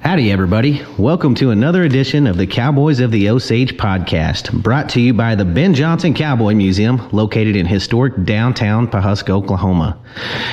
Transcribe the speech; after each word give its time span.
Howdy, 0.00 0.32
everybody. 0.32 0.82
Welcome 0.98 1.34
to 1.36 1.50
another 1.50 1.82
edition 1.84 2.26
of 2.26 2.38
the 2.38 2.46
Cowboys 2.46 3.00
of 3.00 3.10
the 3.10 3.28
Osage 3.28 3.76
podcast, 3.76 4.50
brought 4.62 4.88
to 4.90 5.00
you 5.00 5.12
by 5.12 5.34
the 5.34 5.44
Ben 5.44 5.74
Johnson 5.74 6.14
Cowboy 6.14 6.54
Museum, 6.54 7.06
located 7.12 7.54
in 7.54 7.66
historic 7.66 8.24
downtown 8.24 8.88
Pawhuska, 8.88 9.28
Oklahoma. 9.28 9.98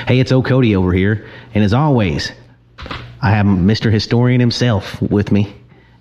Hey, 0.05 0.19
it's 0.19 0.33
O'Cody 0.33 0.75
over 0.75 0.91
here, 0.91 1.27
and 1.55 1.63
as 1.63 1.73
always, 1.73 2.33
I 3.21 3.31
have 3.31 3.45
Mr. 3.45 3.91
Historian 3.91 4.41
himself 4.41 5.01
with 5.01 5.31
me, 5.31 5.55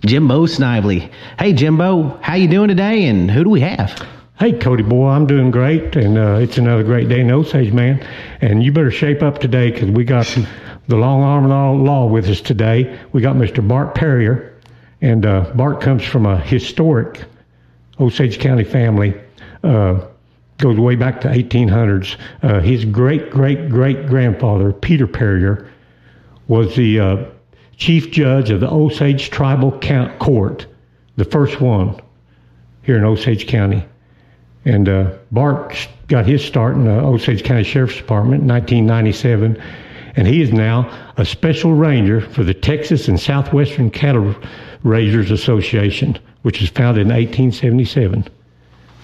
Jimbo 0.05 0.47
Snively. 0.47 1.11
Hey, 1.39 1.53
Jimbo, 1.53 2.19
how 2.21 2.35
you 2.35 2.49
doing 2.49 2.69
today, 2.69 3.05
and 3.07 3.31
who 3.31 3.45
do 3.45 3.51
we 3.51 3.61
have? 3.61 4.05
Hey, 4.39 4.53
Cody 4.53 4.83
boy, 4.83 5.09
I'm 5.09 5.27
doing 5.27 5.51
great, 5.51 5.95
and 5.97 6.19
uh, 6.19 6.35
it's 6.35 6.59
another 6.59 6.83
great 6.83 7.09
day 7.09 7.21
in 7.21 7.31
Osage, 7.31 7.73
man. 7.73 8.07
And 8.43 8.63
you 8.63 8.73
better 8.73 8.91
shape 8.91 9.23
up 9.23 9.39
today 9.39 9.71
because 9.71 9.91
we 9.91 10.05
got 10.05 10.27
the 10.89 10.96
long 10.96 11.23
arm 11.23 11.50
of 11.50 11.80
law 11.80 12.07
with 12.07 12.29
us 12.29 12.40
today. 12.40 12.99
We 13.13 13.21
got 13.21 13.36
Mr. 13.36 13.67
Bart 13.67 13.95
Perrier, 13.95 14.54
and 15.00 15.26
uh, 15.26 15.50
Bart 15.54 15.81
comes 15.81 16.04
from 16.04 16.26
a 16.26 16.39
historic 16.39 17.25
Osage 17.99 18.39
County 18.39 18.64
family. 18.64 19.14
Uh, 19.64 20.07
goes 20.59 20.79
way 20.79 20.96
back 20.96 21.21
to 21.21 21.29
1800s. 21.29 22.17
Uh, 22.43 22.61
his 22.61 22.85
great 22.85 23.31
great 23.31 23.68
great 23.68 24.07
grandfather, 24.07 24.72
Peter 24.72 25.07
Perrier, 25.07 25.71
was 26.49 26.75
the 26.76 27.00
uh, 27.00 27.25
chief 27.76 28.11
judge 28.11 28.50
of 28.50 28.61
the 28.61 28.71
Osage 28.71 29.31
Tribal 29.31 29.79
Court, 30.18 30.67
the 31.17 31.25
first 31.25 31.61
one 31.61 32.00
here 32.83 32.97
in 32.97 33.05
Osage 33.05 33.47
County. 33.47 33.84
And 34.64 34.89
uh, 34.89 35.12
Bart 35.31 35.89
got 36.09 36.27
his 36.27 36.45
start 36.45 36.75
in 36.75 36.84
the 36.84 36.98
Osage 36.98 37.45
County 37.45 37.62
Sheriff's 37.62 37.97
Department 37.97 38.42
in 38.42 38.48
1997, 38.48 39.62
and 40.16 40.27
he 40.27 40.41
is 40.41 40.52
now 40.52 40.91
a 41.19 41.25
special 41.25 41.75
ranger 41.75 42.20
for 42.20 42.42
the 42.42 42.55
Texas 42.55 43.06
and 43.08 43.20
Southwestern 43.20 43.91
Cattle 43.91 44.34
Raisers 44.83 45.31
Association, 45.31 46.19
which 46.42 46.61
was 46.61 46.70
founded 46.70 47.03
in 47.03 47.08
1877. 47.08 48.27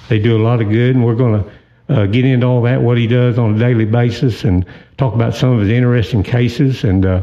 They 0.08 0.18
do 0.18 0.36
a 0.36 0.42
lot 0.42 0.60
of 0.60 0.70
good, 0.70 0.96
and 0.96 1.04
we're 1.04 1.14
going 1.14 1.44
to 1.44 1.50
uh, 1.88 2.06
get 2.06 2.24
into 2.24 2.46
all 2.46 2.62
that, 2.62 2.80
what 2.80 2.96
he 2.96 3.06
does 3.06 3.38
on 3.38 3.54
a 3.54 3.58
daily 3.58 3.84
basis, 3.84 4.44
and 4.44 4.66
talk 4.96 5.14
about 5.14 5.34
some 5.34 5.50
of 5.50 5.60
his 5.60 5.68
interesting 5.68 6.22
cases, 6.22 6.84
and 6.84 7.04
uh, 7.04 7.22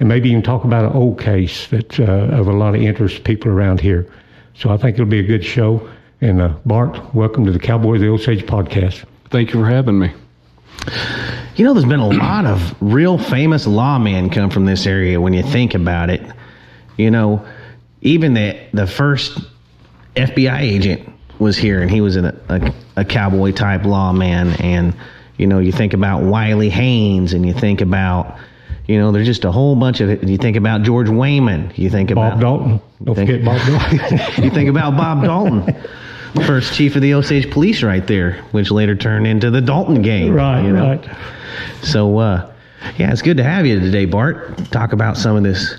and 0.00 0.08
maybe 0.08 0.28
even 0.28 0.42
talk 0.42 0.64
about 0.64 0.84
an 0.84 0.92
old 0.92 1.20
case 1.20 1.68
that 1.68 2.00
uh, 2.00 2.02
of 2.36 2.48
a 2.48 2.52
lot 2.52 2.74
of 2.74 2.82
interest 2.82 3.16
to 3.16 3.22
people 3.22 3.50
around 3.50 3.80
here. 3.80 4.10
So 4.54 4.70
I 4.70 4.76
think 4.76 4.94
it'll 4.94 5.06
be 5.06 5.20
a 5.20 5.24
good 5.26 5.44
show. 5.44 5.88
And 6.20 6.40
uh, 6.40 6.54
Bart, 6.64 7.14
welcome 7.14 7.44
to 7.44 7.52
the 7.52 7.58
Cowboys 7.58 7.96
of 7.96 8.00
the 8.02 8.08
Osage 8.08 8.44
podcast. 8.44 9.04
Thank 9.30 9.52
you 9.52 9.60
for 9.60 9.68
having 9.68 9.98
me. 9.98 10.12
You 11.56 11.64
know, 11.64 11.72
there's 11.72 11.86
been 11.86 12.00
a 12.00 12.08
lot 12.08 12.46
of 12.46 12.74
real 12.80 13.16
famous 13.16 13.66
lawmen 13.66 14.32
come 14.32 14.50
from 14.50 14.64
this 14.64 14.86
area 14.86 15.20
when 15.20 15.32
you 15.32 15.42
think 15.42 15.74
about 15.74 16.10
it. 16.10 16.20
You 16.96 17.10
know, 17.10 17.46
even 18.02 18.34
the 18.34 18.58
the 18.72 18.86
first 18.86 19.38
FBI 20.16 20.60
agent 20.60 21.08
was 21.38 21.56
here, 21.56 21.80
and 21.80 21.90
he 21.90 22.00
was 22.00 22.16
a, 22.16 22.38
a, 22.48 22.74
a 22.96 23.04
cowboy 23.04 23.52
type 23.52 23.84
lawman. 23.84 24.52
And 24.60 24.94
you 25.38 25.46
know, 25.46 25.58
you 25.58 25.72
think 25.72 25.94
about 25.94 26.22
Wiley 26.22 26.70
Haynes, 26.70 27.32
and 27.32 27.46
you 27.46 27.54
think 27.54 27.80
about 27.80 28.36
you 28.86 28.98
know, 28.98 29.12
there's 29.12 29.26
just 29.26 29.44
a 29.44 29.52
whole 29.52 29.76
bunch 29.76 30.00
of. 30.00 30.10
it. 30.10 30.28
You 30.28 30.36
think 30.36 30.56
about 30.56 30.82
George 30.82 31.08
Wayman. 31.08 31.72
You 31.76 31.88
think 31.88 32.10
about 32.10 32.32
Bob 32.32 32.40
Dalton. 32.40 32.80
Don't 33.02 33.14
think, 33.14 33.30
forget 33.30 33.44
Bob 33.44 33.66
Dalton. 33.90 34.44
you 34.44 34.50
think 34.50 34.68
about 34.68 34.96
Bob 34.96 35.22
Dalton 35.22 35.74
first 36.42 36.74
chief 36.74 36.96
of 36.96 37.02
the 37.02 37.14
Osage 37.14 37.50
Police 37.50 37.82
right 37.82 38.06
there, 38.06 38.42
which 38.50 38.70
later 38.70 38.96
turned 38.96 39.26
into 39.26 39.50
the 39.50 39.60
Dalton 39.60 40.02
gang. 40.02 40.32
Right, 40.32 40.62
you 40.62 40.72
know? 40.72 40.88
right. 40.88 41.16
So, 41.82 42.18
uh, 42.18 42.52
yeah, 42.96 43.12
it's 43.12 43.22
good 43.22 43.36
to 43.36 43.44
have 43.44 43.66
you 43.66 43.80
today, 43.80 44.04
Bart. 44.04 44.58
Talk 44.70 44.92
about 44.92 45.16
some 45.16 45.36
of 45.36 45.42
this 45.42 45.78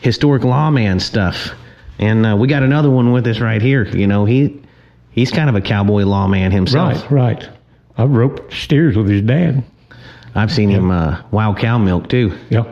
historic 0.00 0.44
lawman 0.44 1.00
stuff. 1.00 1.50
And 1.98 2.26
uh, 2.26 2.36
we 2.36 2.48
got 2.48 2.62
another 2.62 2.90
one 2.90 3.12
with 3.12 3.26
us 3.26 3.40
right 3.40 3.62
here. 3.62 3.84
You 3.84 4.06
know, 4.06 4.24
he 4.24 4.60
he's 5.12 5.30
kind 5.30 5.48
of 5.48 5.54
a 5.54 5.60
cowboy 5.60 6.04
lawman 6.04 6.50
himself. 6.50 7.10
Right, 7.10 7.38
right. 7.38 7.48
I 7.96 8.04
roped 8.04 8.52
steers 8.52 8.96
with 8.96 9.08
his 9.08 9.22
dad. 9.22 9.62
I've 10.34 10.50
seen 10.50 10.70
him 10.70 10.90
uh, 10.90 11.22
wild 11.30 11.58
cow 11.58 11.78
milk 11.78 12.08
too. 12.08 12.36
Yeah, 12.48 12.64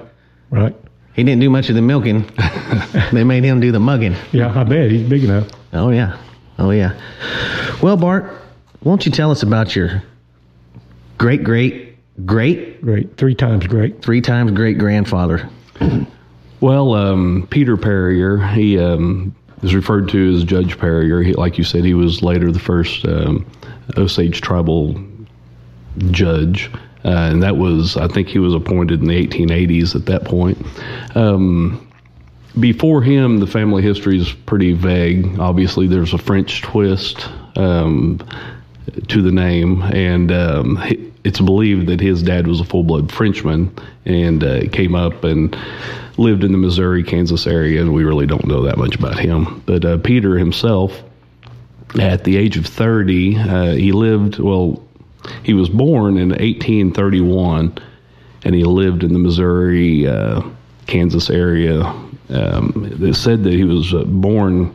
right. 0.51 0.75
He 1.15 1.23
didn't 1.23 1.41
do 1.41 1.51
much 1.51 1.69
of 1.69 1.75
the 1.75 1.83
milking. 1.83 2.31
they 3.13 3.25
made 3.25 3.45
him 3.45 3.61
do 3.61 3.71
the 3.71 3.81
mugging. 3.81 4.17
Yeah, 4.33 4.59
I 4.59 4.65
bet 4.65 4.91
he's 4.91 5.09
big 5.09 5.25
enough. 5.25 5.49
Oh 5.73 5.91
yeah. 5.91 6.19
Oh, 6.61 6.71
yeah. 6.71 6.95
Well, 7.83 7.97
Bart, 7.97 8.31
won't 8.83 9.07
you 9.07 9.13
tell 9.13 9.31
us 9.31 9.43
about 9.43 9.75
your 9.75 10.03
great, 11.17 11.43
great, 11.43 11.97
great, 12.27 12.83
great, 12.83 13.17
three 13.17 13.35
times 13.35 13.67
great, 13.67 14.03
three 14.03 14.21
times 14.21 14.51
great 14.53 14.77
grandfather? 14.77 15.49
well, 16.61 16.93
um, 16.93 17.49
Peter 17.51 17.79
Perrier, 17.79 18.37
he 18.37 18.79
um, 18.79 19.35
is 19.63 19.75
referred 19.75 20.11
to 20.11 20.35
as 20.35 20.45
Judge 20.45 20.79
Perrier. 20.79 21.23
He, 21.23 21.33
like 21.33 21.57
you 21.57 21.65
said, 21.65 21.83
he 21.83 21.95
was 21.95 22.23
later 22.23 22.53
the 22.53 22.59
first 22.59 23.07
um, 23.07 23.47
Osage 23.97 24.43
tribal 24.43 25.03
judge. 26.11 26.71
Uh, 27.07 27.31
and 27.33 27.43
that 27.43 27.57
was, 27.57 27.97
I 27.97 28.07
think 28.07 28.29
he 28.29 28.39
was 28.39 28.53
appointed 28.55 29.01
in 29.01 29.09
the 29.09 29.27
1880s 29.27 29.95
at 29.95 30.05
that 30.07 30.27
point. 30.27 30.59
Um, 31.17 31.90
before 32.59 33.03
him, 33.03 33.39
the 33.39 33.47
family 33.47 33.83
history 33.83 34.19
is 34.19 34.33
pretty 34.33 34.73
vague. 34.73 35.39
Obviously, 35.39 35.87
there's 35.87 36.13
a 36.13 36.19
French 36.19 36.63
twist 36.63 37.29
um, 37.57 38.21
to 39.09 39.23
the 39.23 39.31
name, 39.31 39.83
and 39.83 40.33
um, 40.33 40.83
it's 41.23 41.41
believed 41.41 41.87
that 41.87 42.01
his 42.01 42.23
dad 42.23 42.47
was 42.47 42.61
a 42.61 42.65
full 42.65 42.83
blood 42.83 43.13
Frenchman 43.13 43.73
and 44.05 44.43
uh, 44.43 44.69
came 44.73 44.97
up 44.97 45.23
and 45.23 45.57
lived 46.17 46.43
in 46.43 46.51
the 46.51 46.59
Missouri, 46.59 47.05
Kansas 47.05 47.47
area, 47.47 47.81
and 47.81 47.95
we 47.95 48.05
really 48.05 48.27
don't 48.27 48.47
know 48.47 48.63
that 48.63 48.79
much 48.79 48.97
about 48.97 49.19
him. 49.19 49.63
But 49.65 49.85
uh, 49.85 49.99
Peter 49.99 50.37
himself, 50.37 51.03
at 52.01 52.25
the 52.25 52.37
age 52.37 52.57
of 52.57 52.67
30, 52.67 53.37
uh, 53.37 53.65
he 53.73 53.93
lived, 53.93 54.39
well, 54.41 54.83
he 55.45 55.55
was 55.55 55.69
born 55.69 56.17
in 56.17 56.31
1831, 56.31 57.79
and 58.43 58.55
he 58.55 58.65
lived 58.65 59.05
in 59.05 59.13
the 59.13 59.19
Missouri, 59.19 60.09
uh, 60.09 60.43
Kansas 60.87 61.31
area 61.31 61.95
um, 62.31 62.97
it 63.01 63.15
said 63.15 63.43
that 63.45 63.53
he 63.53 63.65
was 63.65 63.93
uh, 63.95 64.05
born 64.05 64.75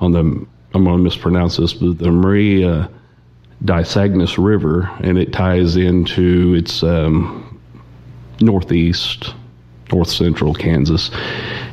on 0.00 0.12
the, 0.12 0.20
I'm 0.20 0.84
going 0.84 0.96
to 0.96 1.02
mispronounce 1.02 1.56
this, 1.56 1.72
but 1.72 1.98
the 1.98 2.10
Maria 2.10 2.90
Dysagnis 3.64 4.42
River, 4.42 4.90
and 5.00 5.18
it 5.18 5.32
ties 5.32 5.76
into 5.76 6.54
its 6.54 6.82
um, 6.82 7.60
northeast, 8.40 9.34
north 9.92 10.08
central 10.08 10.54
Kansas. 10.54 11.10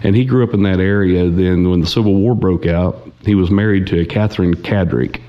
And 0.03 0.15
he 0.15 0.25
grew 0.25 0.43
up 0.43 0.53
in 0.53 0.63
that 0.63 0.79
area. 0.79 1.29
Then, 1.29 1.69
when 1.69 1.81
the 1.81 1.87
Civil 1.87 2.15
War 2.15 2.35
broke 2.35 2.65
out, 2.65 3.09
he 3.21 3.35
was 3.35 3.51
married 3.51 3.87
to 3.87 4.05
Catherine 4.05 4.55
Cadrick. 4.55 5.21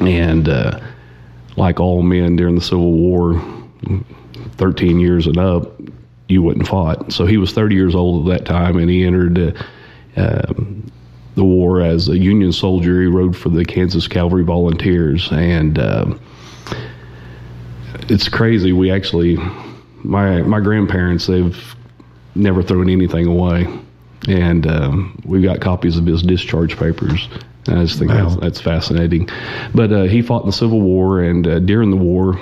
And 0.00 0.48
uh, 0.48 0.80
like 1.56 1.80
all 1.80 2.02
men 2.02 2.36
during 2.36 2.54
the 2.54 2.60
Civil 2.60 2.92
War, 2.92 3.42
13 4.56 4.98
years 4.98 5.26
and 5.26 5.38
up, 5.38 5.78
you 6.30 6.42
wouldn't 6.42 6.66
fought. 6.66 7.12
So 7.12 7.26
he 7.26 7.36
was 7.36 7.52
30 7.52 7.74
years 7.74 7.94
old 7.94 8.28
at 8.28 8.38
that 8.38 8.46
time, 8.46 8.76
and 8.76 8.88
he 8.88 9.04
entered 9.04 9.56
uh, 10.16 10.42
um, 10.48 10.90
the 11.34 11.44
war 11.44 11.80
as 11.80 12.08
a 12.08 12.18
Union 12.18 12.52
soldier. 12.52 13.00
He 13.00 13.06
rode 13.06 13.36
for 13.36 13.48
the 13.48 13.64
Kansas 13.64 14.06
Cavalry 14.08 14.44
Volunteers, 14.44 15.30
and 15.32 15.78
um, 15.78 16.20
it's 18.08 18.28
crazy. 18.28 18.72
We 18.72 18.90
actually, 18.90 19.36
my 20.02 20.42
my 20.42 20.60
grandparents, 20.60 21.26
they've 21.26 21.74
never 22.34 22.62
thrown 22.62 22.88
anything 22.88 23.26
away, 23.26 23.66
and 24.28 24.66
um, 24.66 25.20
we've 25.24 25.42
got 25.42 25.60
copies 25.60 25.96
of 25.96 26.06
his 26.06 26.22
discharge 26.22 26.76
papers. 26.76 27.28
I 27.68 27.84
just 27.84 27.98
think 27.98 28.10
wow. 28.10 28.28
that's, 28.28 28.40
that's, 28.40 28.60
fascinating. 28.60 29.28
But 29.74 29.92
uh, 29.92 30.02
he 30.04 30.22
fought 30.22 30.42
in 30.42 30.46
the 30.46 30.52
Civil 30.52 30.80
War, 30.80 31.20
and 31.22 31.46
uh, 31.46 31.58
during 31.58 31.90
the 31.90 31.96
war, 31.96 32.40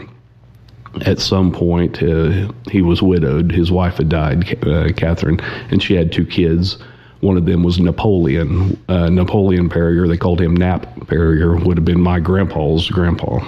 at 1.03 1.19
some 1.19 1.53
point, 1.53 2.03
uh, 2.03 2.51
he 2.71 2.83
was 2.83 3.03
widowed. 3.03 3.53
His 3.53 3.71
wife 3.71 3.97
had 3.97 4.09
died, 4.09 4.67
uh, 4.67 4.93
Catherine, 4.97 5.41
and 5.71 5.83
she 5.83 5.95
had 5.95 6.13
two 6.13 6.27
kids. 6.27 6.79
One 7.21 7.37
of 7.37 7.47
them 7.47 7.63
was 7.63 7.79
Napoleon. 7.79 8.83
Uh, 8.89 9.09
Napoleon 9.09 9.69
Perrier, 9.69 10.07
they 10.07 10.17
called 10.17 10.41
him 10.41 10.57
Nap 10.57 10.87
Perrier, 11.09 11.57
would 11.57 11.77
have 11.77 11.85
been 11.85 12.01
my 12.01 12.21
grandpa's 12.21 12.89
grandpa. 12.89 13.41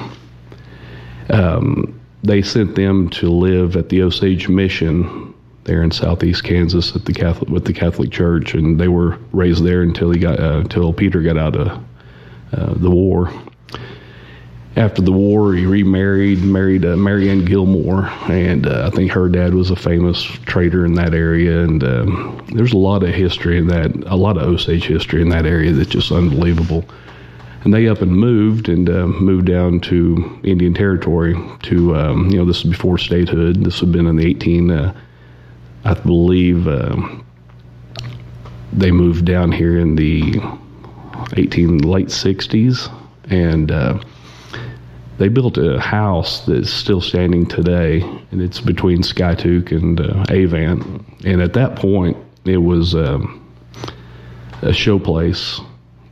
Um, 1.31 2.01
they 2.23 2.43
sent 2.43 2.75
them 2.75 3.09
to 3.11 3.31
live 3.31 3.77
at 3.77 3.89
the 3.89 4.03
Osage 4.03 4.49
Mission 4.49 5.35
there 5.65 5.83
in 5.83 5.91
southeast 5.91 6.43
Kansas 6.43 6.97
at 6.97 7.05
the 7.05 7.13
Catholic 7.13 7.49
with 7.49 7.65
the 7.65 7.73
Catholic 7.73 8.11
Church, 8.11 8.55
and 8.55 8.81
they 8.81 8.89
were 8.89 9.19
raised 9.33 9.65
there 9.65 9.83
until 9.83 10.11
he 10.11 10.19
got 10.19 10.41
uh, 10.41 10.59
until 10.59 10.93
Peter 10.93 11.23
got 11.23 11.39
out 11.39 11.55
of 11.55 11.69
uh, 12.53 12.75
the 12.75 12.91
war 12.91 13.33
after 14.77 15.03
the 15.03 15.13
war, 15.13 15.55
he 15.55 15.67
remarried, 15.67 16.43
married 16.43 16.85
uh, 16.85 16.97
Marianne 16.97 17.45
Gilmore, 17.45 18.07
and 18.31 18.67
uh, 18.67 18.89
I 18.91 18.95
think 18.95 19.11
her 19.11 19.29
dad 19.29 19.53
was 19.53 19.71
a 19.71 19.77
famous 19.77 20.23
trader 20.23 20.87
in 20.87 20.95
that 20.95 21.13
area. 21.13 21.63
And 21.63 21.83
um, 21.83 22.47
there's 22.55 22.73
a 22.73 22.79
lot 22.79 23.03
of 23.03 23.11
history 23.11 23.59
in 23.59 23.67
that, 23.67 23.91
a 24.07 24.15
lot 24.15 24.37
of 24.37 24.45
Osage 24.45 24.85
history 24.85 25.23
in 25.23 25.29
that 25.31 25.45
area 25.45 25.73
that's 25.73 25.91
just 25.91 26.13
unbelievable. 26.13 26.85
And 27.65 27.75
they 27.75 27.89
up 27.89 28.01
and 28.01 28.13
moved 28.13 28.69
and 28.69 28.89
uh, 28.89 29.07
moved 29.07 29.47
down 29.47 29.81
to 29.81 30.41
Indian 30.45 30.73
Territory. 30.73 31.35
To 31.65 31.97
um, 31.97 32.31
you 32.31 32.39
know, 32.39 32.45
this 32.45 32.65
is 32.65 32.71
before 32.71 32.97
statehood. 32.97 33.65
This 33.65 33.81
had 33.81 33.93
been 33.93 34.07
in 34.07 34.17
the 34.17 34.27
18, 34.27 34.71
uh, 34.71 34.95
I 35.85 35.95
believe. 35.95 36.67
Um, 36.69 37.27
they 38.73 38.93
moved 38.93 39.25
down 39.25 39.51
here 39.51 39.79
in 39.79 39.97
the 39.97 40.41
18 41.37 41.79
late 41.79 42.07
60s, 42.07 42.89
and 43.29 43.71
uh, 43.71 43.99
they 45.21 45.29
built 45.29 45.59
a 45.59 45.79
house 45.79 46.47
that's 46.47 46.73
still 46.73 47.03
standing 47.03 47.45
today, 47.45 48.01
and 48.31 48.41
it's 48.41 48.59
between 48.59 49.03
Skiatook 49.03 49.71
and 49.71 50.01
uh, 50.01 50.25
Avant. 50.31 51.05
And 51.27 51.43
at 51.43 51.53
that 51.53 51.77
point, 51.77 52.17
it 52.47 52.57
was 52.57 52.95
um, 52.95 53.47
a 54.63 54.73
show 54.73 54.99
place 54.99 55.61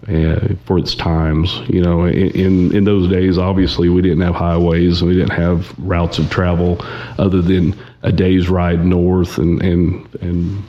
uh, 0.09 0.55
for 0.67 0.77
its 0.77 0.95
times. 0.95 1.63
You 1.69 1.81
know, 1.81 2.05
in 2.05 2.75
in 2.77 2.85
those 2.85 3.09
days, 3.09 3.39
obviously, 3.39 3.89
we 3.89 4.03
didn't 4.03 4.21
have 4.21 4.35
highways, 4.35 5.01
and 5.01 5.09
we 5.09 5.17
didn't 5.17 5.33
have 5.33 5.75
routes 5.79 6.19
of 6.19 6.29
travel 6.29 6.77
other 7.19 7.41
than 7.41 7.75
a 8.03 8.13
day's 8.13 8.51
ride 8.51 8.85
north 8.85 9.39
and 9.39 9.63
and 9.63 10.07
and 10.21 10.63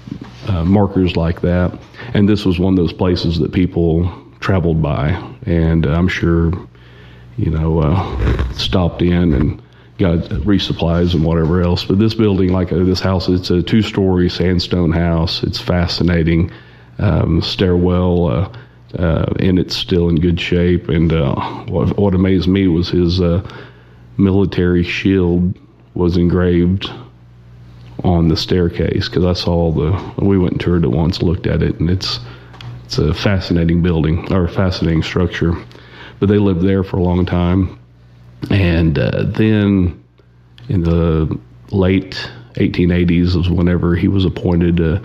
uh, 0.47 0.63
markers 0.63 1.17
like 1.17 1.41
that. 1.41 1.77
And 2.13 2.29
this 2.29 2.45
was 2.45 2.57
one 2.57 2.71
of 2.71 2.77
those 2.77 2.93
places 2.93 3.37
that 3.39 3.51
people 3.51 4.09
traveled 4.39 4.81
by, 4.81 5.09
and 5.45 5.85
I'm 5.85 6.07
sure, 6.07 6.53
you 7.39 7.49
know, 7.49 7.79
uh, 7.79 8.53
stopped 8.53 9.01
in 9.01 9.33
and 9.33 9.61
got 9.97 10.19
resupplies 10.43 11.13
and 11.13 11.23
whatever 11.23 11.61
else. 11.61 11.85
But 11.85 11.99
this 11.99 12.13
building, 12.13 12.51
like 12.51 12.71
uh, 12.71 12.83
this 12.83 12.99
house, 12.99 13.29
it's 13.29 13.49
a 13.49 13.61
two-story 13.61 14.29
sandstone 14.29 14.91
house. 14.91 15.43
It's 15.43 15.59
fascinating. 15.59 16.51
Um, 16.97 17.41
stairwell, 17.41 18.27
uh, 18.27 18.57
uh, 18.97 19.33
and 19.39 19.57
it's 19.57 19.75
still 19.75 20.09
in 20.09 20.17
good 20.17 20.39
shape. 20.39 20.89
And 20.89 21.13
uh, 21.13 21.35
what, 21.65 21.97
what 21.97 22.13
amazed 22.13 22.49
me 22.49 22.67
was 22.67 22.89
his 22.89 23.21
uh, 23.21 23.47
military 24.17 24.83
shield 24.83 25.57
was 25.93 26.17
engraved 26.17 26.91
on 28.03 28.27
the 28.27 28.35
staircase 28.35 29.07
because 29.07 29.25
I 29.25 29.33
saw 29.33 29.71
the. 29.71 30.25
We 30.25 30.37
went 30.37 30.53
and 30.53 30.61
toured 30.61 30.83
it 30.83 30.91
once, 30.91 31.21
looked 31.21 31.47
at 31.47 31.61
it, 31.61 31.79
and 31.79 31.89
it's 31.89 32.19
it's 32.85 32.97
a 32.97 33.13
fascinating 33.13 33.81
building 33.81 34.31
or 34.31 34.45
a 34.45 34.49
fascinating 34.49 35.03
structure. 35.03 35.53
But 36.19 36.29
they 36.29 36.37
lived 36.37 36.61
there 36.61 36.83
for 36.83 36.97
a 36.97 37.01
long 37.01 37.25
time, 37.25 37.79
and 38.49 38.97
uh, 38.97 39.23
then 39.23 40.03
in 40.67 40.83
the 40.83 41.39
late 41.71 42.29
1880s 42.55 43.35
was 43.35 43.49
whenever 43.49 43.95
he 43.95 44.07
was 44.07 44.25
appointed 44.25 44.81
uh, 44.81 44.99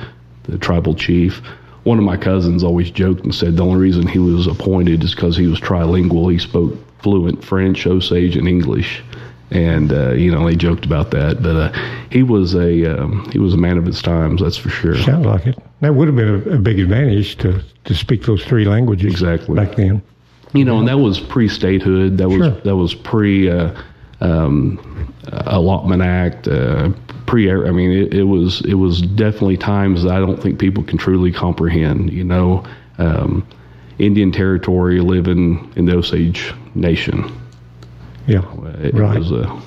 the 0.45 0.59
tribal 0.59 0.95
chief. 0.95 1.41
One 1.85 1.99
of 1.99 2.05
my 2.05 2.17
cousins 2.17 2.65
always 2.65 2.91
joked 2.91 3.25
and 3.25 3.35
said 3.35 3.57
the 3.57 3.65
only 3.65 3.79
reason 3.79 4.07
he 4.07 4.19
was 4.19 4.47
appointed 4.47 5.05
is 5.05 5.15
because 5.15 5.37
he 5.37 5.47
was 5.47 5.61
trilingual. 5.61 6.33
He 6.33 6.39
spoke 6.39 6.75
fluent 7.01 7.45
French, 7.45 7.87
Osage, 7.87 8.37
and 8.37 8.49
English 8.49 9.03
and 9.51 9.93
uh, 9.93 10.13
you 10.13 10.31
know 10.31 10.45
they 10.47 10.57
joked 10.57 10.85
about 10.85 11.11
that. 11.13 11.43
But 11.43 11.57
uh, 11.57 11.73
he 12.11 12.23
was 12.23 12.55
a 12.55 12.99
um, 12.99 13.31
he 13.31 13.39
was 13.39 13.55
a 13.55 13.57
man 13.57 13.79
of 13.79 13.87
his 13.87 14.03
times, 14.03 14.43
that's 14.43 14.57
for 14.57 14.69
sure. 14.69 14.97
Sounds 14.97 15.27
like 15.27 15.47
it. 15.47 15.59
That 15.81 15.95
would 15.95 16.09
have 16.09 16.17
been 16.17 16.53
a, 16.53 16.57
a, 16.57 16.59
big 16.59 16.79
advantage 16.79 17.37
to 17.39 17.63
to 17.85 17.95
speak 17.95 18.25
those 18.25 18.45
three 18.45 18.65
languages 18.65 19.13
exactly 19.13 19.55
back 19.55 19.77
then. 19.77 20.03
You 20.55 20.65
know, 20.65 20.79
and 20.79 20.87
that 20.89 20.99
was 20.99 21.19
pre-statehood. 21.21 22.17
That 22.19 22.29
was 22.29 22.39
Sure. 22.39 22.51
that 22.63 22.77
was 22.77 22.95
pre 22.95 23.51
uh, 23.51 23.73
um, 24.21 25.13
allotment 25.33 26.01
act. 26.03 26.47
Uh, 26.49 26.91
pre, 27.27 27.51
I 27.51 27.71
mean, 27.73 27.91
it, 27.91 28.15
it 28.15 28.23
was 28.25 28.61
it 28.63 28.75
was 28.75 29.03
definitely 29.03 29.57
times 29.57 30.05
that 30.05 30.13
I 30.13 30.19
don't 30.21 30.41
think 30.41 30.59
people 30.59 30.85
can 30.85 30.97
truly 30.97 31.33
comprehend. 31.33 32.13
You 32.13 32.25
know, 32.25 32.63
um, 32.99 33.45
Indian 33.99 34.31
territory 34.33 35.01
living 35.01 35.73
in 35.77 35.87
the 35.87 35.97
Osage 35.97 36.53
Nation. 36.75 37.31
Yeah, 38.27 38.43
It 38.83 38.95
Right. 38.95 39.19
was 39.19 39.33
a, 39.33 39.61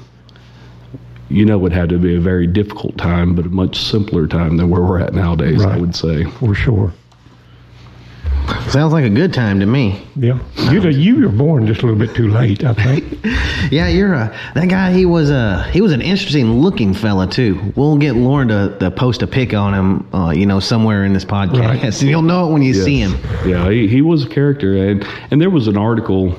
you 1.30 1.46
know, 1.46 1.64
it 1.66 1.72
had 1.72 1.90
to 1.90 1.98
be 2.00 2.16
a 2.16 2.20
very 2.20 2.48
difficult 2.48 2.98
time, 2.98 3.36
but 3.36 3.46
a 3.46 3.50
much 3.50 3.78
simpler 3.78 4.26
time 4.26 4.58
than 4.58 4.70
where 4.70 4.82
we're 4.82 5.00
at 5.00 5.14
nowadays. 5.14 5.64
I 5.64 5.78
would 5.78 5.96
say. 5.96 6.24
for 6.24 6.56
sure. 6.56 6.92
Sounds 8.70 8.94
like 8.94 9.06
a 9.06 9.10
good 9.10 9.34
time 9.34 9.60
to 9.60 9.66
me. 9.66 10.06
Yeah, 10.16 10.40
you 10.72 10.82
you 10.90 11.22
were 11.22 11.30
born 11.30 11.68
just 11.68 11.82
a 11.82 11.86
little 11.86 12.00
bit 12.00 12.16
too 12.16 12.28
late, 12.30 12.64
I 12.64 12.74
think. 12.74 13.20
Yeah, 13.70 13.90
you're 13.90 14.14
a 14.14 14.34
that 14.56 14.70
guy. 14.70 14.94
He 14.94 15.06
was 15.06 15.30
a 15.30 15.64
he 15.72 15.82
was 15.82 15.92
an 15.92 16.02
interesting 16.02 16.60
looking 16.62 16.94
fella 16.94 17.28
too. 17.28 17.74
We'll 17.76 17.98
get 17.98 18.14
Lauren 18.16 18.48
to, 18.48 18.78
to 18.80 18.92
post 18.92 19.22
a 19.24 19.28
pic 19.28 19.54
on 19.54 19.74
him, 19.74 20.16
uh, 20.16 20.30
you 20.32 20.46
know, 20.46 20.62
somewhere 20.62 21.04
in 21.04 21.12
this 21.12 21.26
podcast, 21.26 21.60
Right. 21.60 21.84
and 21.84 22.02
you'll 22.10 22.22
know 22.22 22.48
it 22.50 22.54
when 22.54 22.62
you 22.62 22.74
see 22.74 23.00
him. 23.02 23.18
Yeah, 23.46 23.70
he, 23.70 23.88
he 23.90 24.02
was 24.02 24.26
a 24.26 24.30
character, 24.30 24.78
and 24.90 25.06
and 25.32 25.42
there 25.42 25.50
was 25.50 25.68
an 25.68 25.76
article 25.76 26.38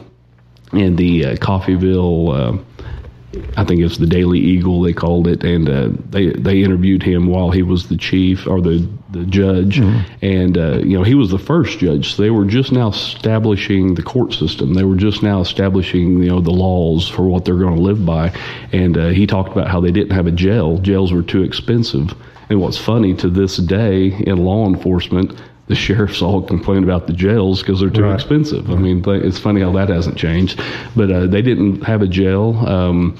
in 0.73 0.97
the 0.97 1.27
uh, 1.27 1.35
Coffeyville. 1.37 2.59
Uh, 2.59 3.43
I 3.59 3.65
think 3.65 3.83
it's 3.83 3.99
the 3.99 4.07
Daily 4.07 4.39
Eagle 4.39 4.81
they 4.81 4.95
called 4.95 5.27
it, 5.29 5.45
and 5.45 5.69
uh, 5.69 5.91
they 6.09 6.31
they 6.31 6.63
interviewed 6.63 7.03
him 7.03 7.27
while 7.27 7.51
he 7.51 7.63
was 7.63 7.89
the 7.89 7.97
chief 7.99 8.47
or 8.47 8.63
the 8.63 8.89
the 9.11 9.25
judge, 9.25 9.79
and 10.23 10.59
uh, 10.59 10.79
you 10.79 10.97
know 10.99 11.03
he 11.03 11.15
was 11.15 11.31
the 11.31 11.39
first 11.39 11.79
judge. 11.79 12.15
So 12.15 12.23
they 12.23 12.31
were 12.31 12.45
just 12.45 12.73
now 12.73 12.89
establishing 12.91 13.95
the 13.95 14.03
court 14.03 14.33
system. 14.35 14.75
They 14.75 14.85
were 14.85 14.97
just 14.97 15.23
now 15.23 15.41
establishing 15.41 16.23
you 16.23 16.29
know 16.29 16.41
the 16.41 16.51
laws 16.51 17.09
for 17.09 17.23
what 17.23 17.45
they're 17.45 17.57
going 17.59 17.77
to 17.77 17.83
live 17.83 18.05
by, 18.05 18.33
and 18.73 18.97
uh, 18.99 19.09
he 19.09 19.27
talked 19.27 19.51
about 19.53 19.69
how 19.69 19.81
they 19.81 19.91
didn't 19.93 20.13
have 20.13 20.27
a 20.27 20.33
jail. 20.33 20.79
Jails 20.79 21.13
were 21.13 21.23
too 21.23 21.43
expensive. 21.43 22.15
And 22.51 22.61
what's 22.61 22.79
funny 22.79 23.15
to 23.17 23.29
this 23.29 23.59
day 23.59 24.07
in 24.27 24.39
law 24.39 24.67
enforcement, 24.67 25.39
the 25.67 25.75
sheriffs 25.75 26.23
all 26.23 26.41
complain 26.41 26.83
about 26.83 27.07
the 27.07 27.13
jails 27.13 27.61
because 27.61 27.81
they're 27.81 27.91
too 27.91 28.05
Right. 28.05 28.15
expensive. 28.15 28.71
I 28.71 28.75
mean, 28.77 29.03
it's 29.07 29.39
funny 29.39 29.61
how 29.61 29.71
that 29.73 29.91
hasn't 29.91 30.17
changed. 30.17 30.59
But 30.97 31.11
uh, 31.11 31.27
they 31.27 31.43
didn't 31.43 31.83
have 31.83 32.01
a 32.01 32.07
jail. 32.07 32.57
Um, 32.67 33.19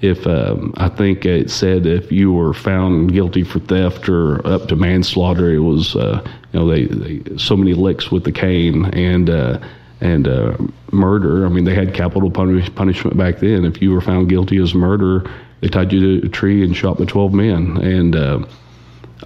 if 0.00 0.26
um, 0.26 0.74
I 0.76 0.88
think 0.88 1.24
it 1.24 1.50
said 1.50 1.86
if 1.86 2.12
you 2.12 2.32
were 2.32 2.52
found 2.52 3.12
guilty 3.12 3.42
for 3.42 3.60
theft 3.60 4.08
or 4.08 4.46
up 4.46 4.68
to 4.68 4.76
manslaughter, 4.76 5.52
it 5.52 5.60
was 5.60 5.96
uh, 5.96 6.22
you 6.52 6.60
know 6.60 6.68
they, 6.68 6.84
they 6.86 7.36
so 7.36 7.56
many 7.56 7.74
licks 7.74 8.10
with 8.10 8.24
the 8.24 8.32
cane 8.32 8.86
and. 8.86 9.30
Uh, 9.30 9.58
and 10.00 10.28
uh, 10.28 10.54
murder. 10.92 11.46
I 11.46 11.48
mean, 11.48 11.64
they 11.64 11.74
had 11.74 11.94
capital 11.94 12.30
punish- 12.30 12.74
punishment 12.74 13.16
back 13.16 13.38
then. 13.38 13.64
If 13.64 13.80
you 13.80 13.90
were 13.90 14.02
found 14.02 14.28
guilty 14.28 14.60
as 14.60 14.74
murder, 14.74 15.24
they 15.60 15.68
tied 15.68 15.92
you 15.92 16.20
to 16.20 16.26
a 16.26 16.28
tree 16.28 16.62
and 16.62 16.76
shot 16.76 16.98
the 16.98 17.06
twelve 17.06 17.32
men. 17.32 17.78
And 17.78 18.14
uh, 18.14 18.44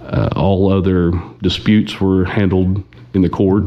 uh, 0.01 0.29
all 0.35 0.71
other 0.71 1.11
disputes 1.41 1.99
were 1.99 2.23
handled 2.23 2.81
in 3.13 3.21
the 3.21 3.29
court. 3.29 3.65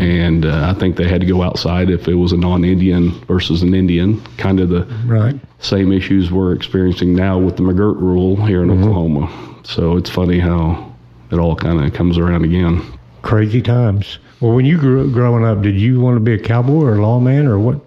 And 0.00 0.46
uh, 0.46 0.72
I 0.74 0.78
think 0.78 0.96
they 0.96 1.08
had 1.08 1.20
to 1.20 1.26
go 1.26 1.42
outside 1.42 1.90
if 1.90 2.08
it 2.08 2.14
was 2.14 2.32
a 2.32 2.36
non-Indian 2.36 3.10
versus 3.26 3.62
an 3.62 3.74
Indian. 3.74 4.20
Kind 4.38 4.60
of 4.60 4.68
the 4.68 4.86
Right. 5.06 5.34
same 5.58 5.92
issues 5.92 6.30
we're 6.30 6.52
experiencing 6.52 7.14
now 7.14 7.38
with 7.38 7.56
the 7.56 7.62
McGirt 7.62 8.00
rule 8.00 8.36
here 8.46 8.62
in 8.62 8.70
Oklahoma. 8.70 9.30
So 9.64 9.96
it's 9.96 10.10
funny 10.10 10.38
how 10.38 10.92
it 11.30 11.38
all 11.38 11.54
kind 11.56 11.82
of 11.84 11.92
comes 11.92 12.18
around 12.18 12.44
again. 12.44 12.82
Crazy 13.22 13.62
times. 13.62 14.18
Well, 14.40 14.52
when 14.54 14.64
you 14.64 14.76
grew 14.78 15.06
up 15.06 15.12
growing 15.12 15.44
up, 15.44 15.62
did 15.62 15.76
you 15.78 16.00
want 16.00 16.16
to 16.16 16.20
be 16.20 16.34
a 16.34 16.38
cowboy 16.38 16.82
or 16.82 16.94
a 16.96 17.02
lawman 17.02 17.46
or 17.46 17.58
what? 17.58 17.80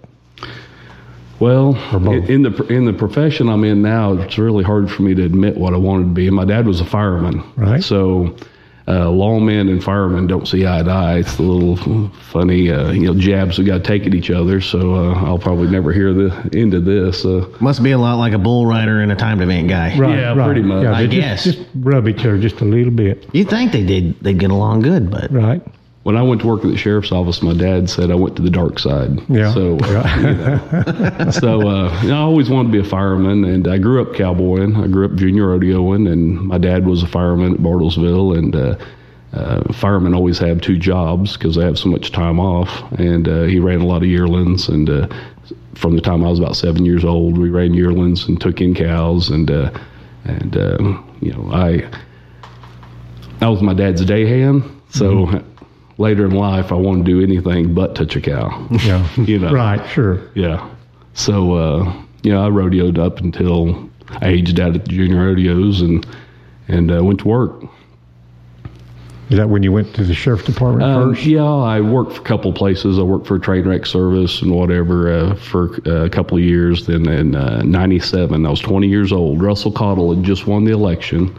Well, 1.38 1.74
in, 1.94 2.24
in 2.30 2.42
the 2.44 2.66
in 2.68 2.86
the 2.86 2.94
profession 2.94 3.50
I'm 3.50 3.62
in 3.62 3.82
now, 3.82 4.14
it's 4.14 4.38
really 4.38 4.64
hard 4.64 4.90
for 4.90 5.02
me 5.02 5.14
to 5.14 5.22
admit 5.22 5.58
what 5.58 5.74
I 5.74 5.76
wanted 5.76 6.04
to 6.04 6.10
be. 6.14 6.26
And 6.28 6.34
my 6.34 6.46
dad 6.46 6.66
was 6.66 6.80
a 6.80 6.84
fireman, 6.86 7.42
Right. 7.56 7.84
So, 7.84 8.34
uh, 8.88 9.06
lawmen 9.06 9.70
and 9.70 9.82
firemen 9.82 10.26
don't 10.26 10.46
see 10.46 10.66
eye 10.66 10.82
to 10.82 10.90
eye. 10.90 11.18
It's 11.18 11.36
the 11.36 11.42
little 11.42 12.08
funny, 12.30 12.70
uh, 12.70 12.92
you 12.92 13.06
know, 13.12 13.14
jabs 13.18 13.58
we 13.58 13.64
got 13.64 13.78
to 13.78 13.82
take 13.82 14.06
at 14.06 14.14
each 14.14 14.30
other. 14.30 14.60
So 14.60 14.94
uh, 14.94 15.14
I'll 15.24 15.38
probably 15.38 15.68
never 15.68 15.92
hear 15.92 16.12
the 16.12 16.30
end 16.54 16.72
of 16.74 16.84
this. 16.84 17.24
Uh, 17.24 17.48
Must 17.60 17.82
be 17.82 17.90
a 17.92 17.98
lot 17.98 18.14
like 18.14 18.32
a 18.32 18.38
bull 18.38 18.64
rider 18.66 19.00
and 19.00 19.10
a 19.10 19.16
timed 19.16 19.42
event 19.42 19.68
guy. 19.68 19.94
Yeah, 19.94 20.34
pretty 20.34 20.62
much. 20.62 20.84
Yeah, 20.84 20.92
I 20.92 21.06
they 21.06 21.16
just- 21.16 21.44
guess. 21.44 21.56
Just, 21.56 21.68
rub 21.80 22.06
each 22.08 22.20
other 22.20 22.38
just 22.38 22.60
a 22.60 22.64
little 22.64 22.92
bit. 22.92 23.26
You 23.32 23.44
think 23.44 23.72
they 23.72 23.84
did? 23.84 24.18
They'd 24.20 24.38
get 24.38 24.50
along 24.50 24.80
good, 24.82 25.10
but 25.10 25.30
Right. 25.32 25.62
When 26.06 26.16
I 26.16 26.22
went 26.22 26.40
to 26.42 26.46
work 26.46 26.64
at 26.64 26.70
the 26.70 26.76
sheriff's 26.76 27.10
office, 27.10 27.42
my 27.42 27.52
dad 27.52 27.90
said 27.90 28.12
I 28.12 28.14
went 28.14 28.36
to 28.36 28.42
the 28.42 28.48
dark 28.48 28.78
side. 28.78 29.28
Yeah. 29.28 29.52
So, 29.52 29.76
Yeah. 29.80 31.30
so 31.30 31.68
uh, 31.68 32.00
you 32.00 32.10
know, 32.10 32.14
I 32.14 32.20
always 32.20 32.48
wanted 32.48 32.70
to 32.70 32.80
be 32.80 32.86
a 32.86 32.88
fireman, 32.88 33.44
and 33.44 33.66
I 33.66 33.78
grew 33.78 34.00
up 34.00 34.14
cowboying. 34.14 34.76
I 34.76 34.86
grew 34.86 35.04
up 35.04 35.16
junior 35.16 35.46
rodeoing, 35.46 36.08
and 36.08 36.40
my 36.42 36.58
dad 36.58 36.86
was 36.86 37.02
a 37.02 37.08
fireman 37.08 37.54
at 37.54 37.58
Bartlesville, 37.58 38.38
and 38.38 38.54
uh, 38.54 38.76
uh, 39.32 39.72
firemen 39.72 40.14
always 40.14 40.38
have 40.38 40.60
two 40.60 40.78
jobs 40.78 41.36
because 41.36 41.56
they 41.56 41.64
have 41.64 41.76
so 41.76 41.88
much 41.88 42.12
time 42.12 42.38
off. 42.38 42.70
And 43.00 43.26
uh, 43.26 43.42
he 43.42 43.58
ran 43.58 43.80
a 43.80 43.86
lot 43.86 44.04
of 44.04 44.08
yearlings, 44.08 44.68
and 44.68 44.88
uh, 44.88 45.08
from 45.74 45.96
the 45.96 46.02
time 46.02 46.24
I 46.24 46.30
was 46.30 46.38
about 46.38 46.54
seven 46.54 46.84
years 46.84 47.04
old, 47.04 47.36
we 47.36 47.50
ran 47.50 47.74
yearlings 47.74 48.28
and 48.28 48.40
took 48.40 48.60
in 48.60 48.76
cows, 48.76 49.30
and 49.30 49.50
uh, 49.50 49.76
and 50.22 50.56
uh, 50.56 50.78
you 51.20 51.32
know, 51.32 51.50
I 51.50 51.90
I 53.40 53.48
was 53.48 53.60
my 53.60 53.74
dad's 53.74 54.04
day 54.04 54.24
hand, 54.24 54.62
so. 54.90 55.42
Later 55.98 56.26
in 56.26 56.32
life, 56.32 56.72
I 56.72 56.74
to 57.06 57.10
do 57.10 57.22
anything 57.22 57.72
but 57.74 57.94
touch 57.94 58.16
a 58.16 58.20
cow. 58.20 58.66
Yeah. 58.84 59.06
You 59.16 59.38
know. 59.38 59.50
Right. 59.52 59.84
Sure. 59.90 60.20
Yeah. 60.34 60.68
So, 61.14 61.54
uh, 61.54 62.02
you 62.22 62.32
know, 62.32 62.44
I 62.46 62.50
rodeoed 62.50 62.98
up 62.98 63.18
until 63.20 63.88
I 64.08 64.28
aged 64.28 64.60
out 64.60 64.74
at 64.74 64.84
the 64.84 64.90
junior 64.90 65.24
rodeos 65.26 65.80
and 65.80 66.06
and 66.68 66.90
uh, 66.92 67.02
went 67.02 67.20
to 67.20 67.28
work. 67.28 67.62
Is 69.30 69.38
that 69.38 69.48
when 69.48 69.62
you 69.64 69.72
went 69.72 69.92
to 69.96 70.04
the 70.04 70.14
sheriff's 70.14 70.44
department 70.44 70.84
Um, 70.88 71.14
first? 71.14 71.26
yeah, 71.26 71.42
I 71.44 71.80
worked 71.80 72.12
for 72.12 72.20
a 72.20 72.24
couple 72.24 72.50
of 72.50 72.56
places. 72.56 72.96
I 72.98 73.02
worked 73.02 73.26
for 73.26 73.36
a 73.36 73.40
train 73.40 73.66
wreck 73.66 73.84
service 73.86 74.40
and 74.42 74.52
whatever 74.52 75.10
uh, 75.12 75.34
for 75.34 75.80
uh, 75.86 76.04
a 76.04 76.10
couple 76.10 76.36
of 76.38 76.44
years. 76.44 76.86
Then 76.86 77.08
in 77.08 77.34
uh, 77.34 77.62
'97, 77.62 78.46
I 78.46 78.50
was 78.50 78.60
20 78.60 78.86
years 78.86 79.12
old. 79.12 79.42
Russell 79.42 79.72
Cottle 79.72 80.14
had 80.14 80.22
just 80.24 80.46
won 80.46 80.64
the 80.64 80.72
election, 80.72 81.36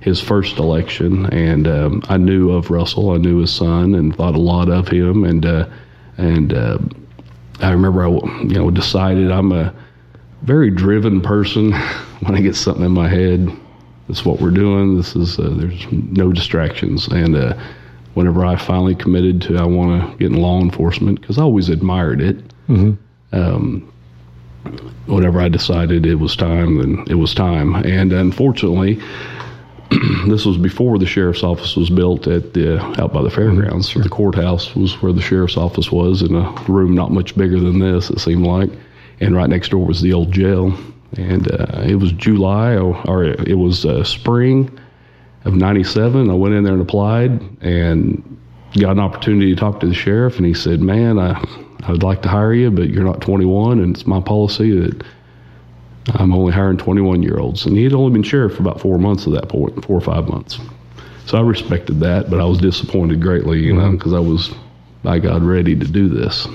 his 0.00 0.20
first 0.20 0.56
election, 0.56 1.26
and 1.26 1.68
um, 1.68 2.02
I 2.08 2.16
knew 2.16 2.50
of 2.50 2.70
Russell. 2.70 3.10
I 3.10 3.18
knew 3.18 3.38
his 3.38 3.52
son, 3.52 3.94
and 3.94 4.14
thought 4.16 4.34
a 4.34 4.40
lot 4.40 4.68
of 4.68 4.88
him. 4.88 5.24
And 5.24 5.44
uh, 5.44 5.68
and 6.16 6.52
uh, 6.52 6.78
I 7.60 7.70
remember 7.70 8.04
I 8.04 8.08
you 8.08 8.54
know 8.54 8.70
decided 8.70 9.30
I'm 9.30 9.52
a 9.52 9.74
very 10.42 10.70
driven 10.70 11.20
person. 11.20 11.72
when 12.20 12.34
I 12.34 12.40
get 12.40 12.56
something 12.56 12.84
in 12.84 12.92
my 12.92 13.08
head, 13.08 13.48
this 14.08 14.18
is 14.18 14.24
what 14.24 14.40
we're 14.40 14.50
doing. 14.50 14.96
This 14.96 15.14
is 15.14 15.38
uh, 15.38 15.52
there's 15.54 15.86
no 15.92 16.32
distractions, 16.32 17.06
and 17.08 17.36
uh, 17.36 17.54
whenever 18.14 18.44
I 18.44 18.56
finally 18.56 18.94
committed 18.94 19.42
to 19.42 19.56
I 19.58 19.64
want 19.64 20.12
to 20.12 20.16
get 20.18 20.32
in 20.32 20.40
law 20.40 20.60
enforcement 20.60 21.20
because 21.20 21.38
I 21.38 21.42
always 21.42 21.68
admired 21.68 22.20
it. 22.20 22.38
Um, 23.32 23.92
whenever 25.06 25.40
I 25.40 25.48
decided 25.48 26.06
it 26.06 26.16
was 26.16 26.36
time, 26.36 26.78
then 26.78 27.04
it 27.08 27.14
was 27.14 27.34
time. 27.34 27.74
And 27.76 28.12
unfortunately, 28.12 29.00
this 30.28 30.44
was 30.44 30.56
before 30.56 30.98
the 30.98 31.06
sheriff's 31.06 31.42
office 31.42 31.74
was 31.74 31.90
built 31.90 32.28
at 32.28 32.54
the 32.54 32.80
out 33.00 33.12
by 33.12 33.22
the 33.22 33.30
fairgrounds. 33.30 33.92
The 33.92 34.08
courthouse 34.08 34.74
was 34.76 35.00
where 35.02 35.12
the 35.12 35.20
sheriff's 35.20 35.56
office 35.56 35.90
was 35.90 36.22
in 36.22 36.34
a 36.34 36.50
room 36.68 36.94
not 36.94 37.10
much 37.10 37.36
bigger 37.36 37.58
than 37.58 37.80
this. 37.80 38.08
It 38.08 38.20
seemed 38.20 38.46
like, 38.46 38.70
and 39.18 39.34
right 39.34 39.48
next 39.48 39.70
door 39.70 39.84
was 39.84 40.00
the 40.00 40.12
old 40.12 40.30
jail. 40.30 40.72
And 41.16 41.50
uh, 41.50 41.82
it 41.84 41.96
was 41.96 42.12
July 42.12 42.76
or, 42.76 42.96
or 43.08 43.24
it 43.24 43.58
was 43.58 43.84
uh, 43.84 44.04
spring 44.04 44.78
of 45.44 45.54
'97. 45.54 46.30
I 46.30 46.34
went 46.34 46.54
in 46.54 46.62
there 46.62 46.74
and 46.74 46.82
applied 46.82 47.30
and 47.60 48.38
got 48.78 48.92
an 48.92 49.00
opportunity 49.00 49.52
to 49.52 49.60
talk 49.60 49.80
to 49.80 49.88
the 49.88 49.94
sheriff. 49.94 50.36
And 50.36 50.46
he 50.46 50.54
said, 50.54 50.80
"Man, 50.80 51.18
I 51.18 51.42
I'd 51.88 52.04
like 52.04 52.22
to 52.22 52.28
hire 52.28 52.54
you, 52.54 52.70
but 52.70 52.90
you're 52.90 53.04
not 53.04 53.22
21, 53.22 53.80
and 53.80 53.96
it's 53.96 54.06
my 54.06 54.20
policy 54.20 54.78
that." 54.78 55.02
I'm 56.08 56.32
only 56.32 56.52
hiring 56.52 56.78
21 56.78 57.22
year 57.22 57.38
olds. 57.38 57.66
And 57.66 57.76
he 57.76 57.84
had 57.84 57.92
only 57.92 58.12
been 58.12 58.22
sheriff 58.22 58.54
for 58.54 58.62
about 58.62 58.80
four 58.80 58.98
months 58.98 59.26
at 59.26 59.32
that 59.34 59.48
point, 59.48 59.84
four 59.84 59.96
or 59.96 60.00
five 60.00 60.28
months. 60.28 60.58
So 61.26 61.38
I 61.38 61.42
respected 61.42 62.00
that, 62.00 62.30
but 62.30 62.40
I 62.40 62.44
was 62.44 62.58
disappointed 62.58 63.20
greatly, 63.20 63.60
you 63.60 63.74
know, 63.74 63.92
because 63.92 64.12
I 64.12 64.18
was, 64.18 64.52
by 65.02 65.18
God, 65.18 65.42
ready 65.42 65.76
to 65.76 65.86
do 65.86 66.08
this. 66.08 66.48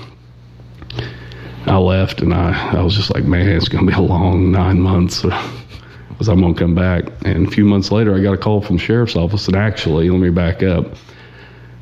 I 1.66 1.78
left 1.78 2.20
and 2.20 2.32
I, 2.32 2.76
I 2.76 2.82
was 2.82 2.94
just 2.94 3.12
like, 3.12 3.24
man, 3.24 3.48
it's 3.48 3.68
going 3.68 3.86
to 3.86 3.90
be 3.90 3.96
a 3.96 4.02
long 4.02 4.52
nine 4.52 4.80
months 4.80 5.22
because 6.08 6.28
I'm 6.28 6.40
going 6.40 6.54
to 6.54 6.60
come 6.60 6.74
back. 6.74 7.04
And 7.24 7.46
a 7.46 7.50
few 7.50 7.64
months 7.64 7.90
later, 7.90 8.14
I 8.14 8.22
got 8.22 8.34
a 8.34 8.38
call 8.38 8.60
from 8.60 8.76
the 8.76 8.82
sheriff's 8.82 9.16
office. 9.16 9.46
And 9.46 9.56
actually, 9.56 10.10
let 10.10 10.20
me 10.20 10.30
back 10.30 10.62
up. 10.62 10.86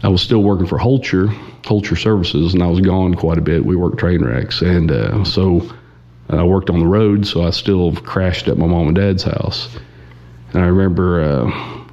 I 0.02 0.08
was 0.08 0.22
still 0.22 0.42
working 0.42 0.66
for 0.66 0.78
Hulcher, 0.78 1.28
Hulcher 1.62 1.96
Services, 1.96 2.54
and 2.54 2.62
I 2.62 2.66
was 2.66 2.80
gone 2.80 3.14
quite 3.14 3.38
a 3.38 3.42
bit. 3.42 3.64
We 3.64 3.74
worked 3.74 3.98
train 3.98 4.24
wrecks. 4.24 4.60
And 4.60 4.90
uh, 4.90 5.24
so 5.24 5.68
I 6.30 6.42
worked 6.42 6.70
on 6.70 6.80
the 6.80 6.86
road, 6.86 7.26
so 7.26 7.44
I 7.44 7.50
still 7.50 7.94
crashed 7.96 8.48
at 8.48 8.58
my 8.58 8.66
mom 8.66 8.88
and 8.88 8.96
dad's 8.96 9.22
house. 9.22 9.76
And 10.52 10.62
I 10.62 10.66
remember 10.66 11.20
uh, 11.22 11.84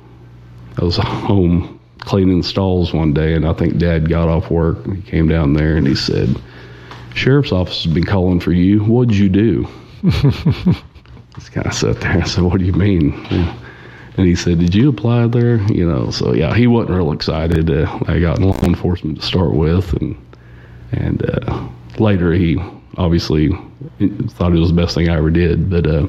I 0.78 0.86
was 0.86 0.98
home 1.02 1.80
cleaning 2.00 2.42
the 2.42 2.48
stalls 2.48 2.94
one 2.94 3.14
day, 3.14 3.34
and 3.34 3.48
I 3.48 3.54
think 3.54 3.78
dad 3.78 4.10
got 4.10 4.28
off 4.28 4.50
work. 4.50 4.86
And 4.86 4.98
he 4.98 5.10
came 5.10 5.28
down 5.28 5.54
there 5.54 5.78
and 5.78 5.88
he 5.88 5.96
said, 5.96 6.36
Sheriff's 7.14 7.52
office 7.52 7.84
has 7.84 7.94
been 7.94 8.06
calling 8.06 8.40
for 8.40 8.52
you. 8.52 8.80
What'd 8.84 9.16
you 9.16 9.30
do? 9.30 9.68
Just 11.36 11.52
kind 11.52 11.68
of 11.68 11.74
sat 11.74 12.00
there 12.02 12.12
and 12.12 12.28
said, 12.28 12.44
What 12.44 12.60
do 12.60 12.66
you 12.66 12.74
mean? 12.74 13.14
And 14.18 14.28
he 14.28 14.36
said, 14.36 14.60
Did 14.60 14.76
you 14.76 14.90
apply 14.90 15.28
there? 15.28 15.58
You 15.72 15.88
know, 15.90 16.12
so 16.12 16.34
yeah, 16.34 16.54
he 16.56 16.68
wasn't 16.68 16.98
real 16.98 17.12
excited. 17.12 17.70
Uh, 17.70 18.00
I 18.08 18.20
got 18.20 18.40
in 18.40 18.48
law 18.48 18.58
enforcement 18.64 19.20
to 19.20 19.26
start 19.26 19.54
with, 19.54 19.94
and 19.94 20.18
and 20.92 21.30
uh, 21.30 21.68
later 22.00 22.34
he 22.34 22.62
obviously 22.98 23.50
thought 24.30 24.54
it 24.54 24.60
was 24.60 24.70
the 24.70 24.76
best 24.76 24.96
thing 24.96 25.10
I 25.10 25.18
ever 25.18 25.30
did. 25.30 25.70
But 25.70 25.88
uh, 25.88 26.08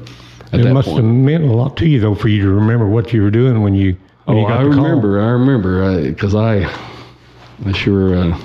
at 0.51 0.59
It 0.59 0.63
that 0.63 0.73
must 0.73 0.87
point, 0.89 1.03
have 1.05 1.13
meant 1.13 1.43
a 1.43 1.51
lot 1.53 1.77
to 1.77 1.87
you, 1.87 1.99
though, 1.99 2.15
for 2.15 2.27
you 2.27 2.41
to 2.43 2.49
remember 2.49 2.87
what 2.87 3.13
you 3.13 3.21
were 3.23 3.31
doing 3.31 3.61
when 3.61 3.73
you, 3.75 3.95
when 4.25 4.37
oh, 4.37 4.39
you 4.41 4.45
I 4.47 4.63
the 4.63 4.69
call. 4.69 4.83
remember, 4.83 5.21
I 5.21 5.29
remember, 5.31 6.01
because 6.09 6.35
I, 6.35 6.65
I 7.65 7.71
sure 7.71 8.15
uh, 8.15 8.37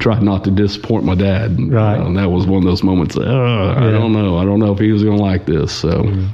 tried 0.00 0.22
not 0.22 0.44
to 0.44 0.50
disappoint 0.50 1.04
my 1.04 1.14
dad. 1.14 1.58
Right. 1.60 1.98
know, 1.98 2.06
and 2.06 2.16
that 2.16 2.30
was 2.30 2.46
one 2.46 2.58
of 2.58 2.64
those 2.64 2.82
moments. 2.82 3.16
Uh, 3.16 3.74
I 3.76 3.90
don't 3.90 4.12
know. 4.12 4.38
I 4.38 4.44
don't 4.44 4.58
know 4.60 4.72
if 4.72 4.78
he 4.78 4.90
was 4.92 5.02
going 5.04 5.18
to 5.18 5.22
like 5.22 5.46
this. 5.46 5.72
So, 5.72 6.02
Mm-hmm. 6.02 6.26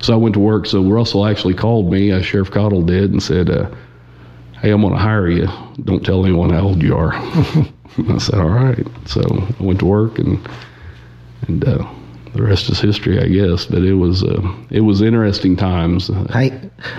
so 0.00 0.12
I 0.14 0.16
went 0.16 0.34
to 0.34 0.40
work. 0.40 0.66
So 0.66 0.82
Russell 0.82 1.26
actually 1.26 1.54
called 1.54 1.90
me, 1.90 2.10
uh, 2.12 2.22
Sheriff 2.22 2.50
Cottle 2.50 2.82
did, 2.82 3.10
and 3.12 3.22
said, 3.22 3.50
uh, 3.50 3.68
"Hey, 4.60 4.70
I'm 4.70 4.80
going 4.80 4.94
to 4.94 4.98
hire 4.98 5.28
you. 5.28 5.48
Don't 5.84 6.04
tell 6.04 6.24
anyone 6.24 6.50
how 6.50 6.60
old 6.62 6.82
you 6.82 6.96
are." 6.96 7.12
I 8.08 8.18
said, 8.18 8.40
"All 8.40 8.48
right." 8.50 8.86
So 9.06 9.20
I 9.58 9.62
went 9.62 9.78
to 9.80 9.86
work, 9.86 10.18
and 10.18 10.38
and 11.48 11.64
uh, 11.66 11.86
the 12.34 12.42
rest 12.42 12.68
is 12.70 12.80
history, 12.80 13.20
I 13.20 13.28
guess. 13.28 13.66
But 13.66 13.82
it 13.82 13.94
was 13.94 14.22
uh, 14.24 14.40
it 14.70 14.80
was 14.80 15.02
interesting 15.02 15.56
times. 15.56 16.10
Hey, 16.32 16.58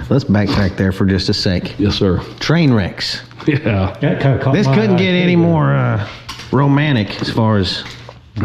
let's 0.10 0.24
backtrack 0.26 0.78
there 0.78 0.92
for 0.92 1.06
just 1.06 1.30
a 1.30 1.34
sec. 1.34 1.80
yes, 1.80 1.96
sir. 1.96 2.20
Train 2.40 2.74
wrecks. 2.74 3.22
Yeah. 3.48 3.98
That 4.02 4.22
kind 4.22 4.36
of 4.36 4.42
caught 4.42 4.54
This 4.54 4.68
my 4.68 4.76
couldn't 4.76 4.96
eye, 4.96 5.00
get 5.00 5.12
too. 5.12 5.18
any 5.24 5.36
more 5.36 5.74
uh, 5.74 6.08
romantic 6.52 7.22
as 7.22 7.30
far 7.32 7.58
as 7.58 7.84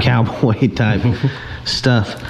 cowboy 0.00 0.68
type 0.74 1.02
stuff. 1.64 2.22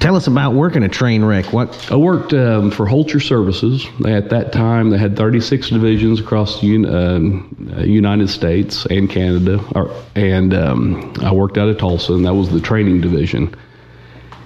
Tell 0.00 0.14
us 0.14 0.28
about 0.28 0.54
working 0.54 0.84
a 0.84 0.88
train 0.88 1.24
wreck. 1.24 1.52
What? 1.52 1.90
I 1.90 1.96
worked 1.96 2.32
um, 2.32 2.70
for 2.70 2.86
Hulcher 2.86 3.20
Services. 3.20 3.84
At 4.06 4.30
that 4.30 4.52
time, 4.52 4.90
they 4.90 4.98
had 4.98 5.16
36 5.16 5.70
divisions 5.70 6.20
across 6.20 6.60
the 6.60 6.86
uh, 6.86 7.78
uh, 7.78 7.82
United 7.82 8.30
States 8.30 8.86
and 8.86 9.10
Canada. 9.10 9.60
Or, 9.74 9.90
and 10.14 10.54
um, 10.54 11.14
I 11.20 11.32
worked 11.32 11.58
out 11.58 11.68
of 11.68 11.78
Tulsa, 11.78 12.12
and 12.14 12.24
that 12.26 12.34
was 12.34 12.48
the 12.50 12.60
training 12.60 13.00
division. 13.00 13.52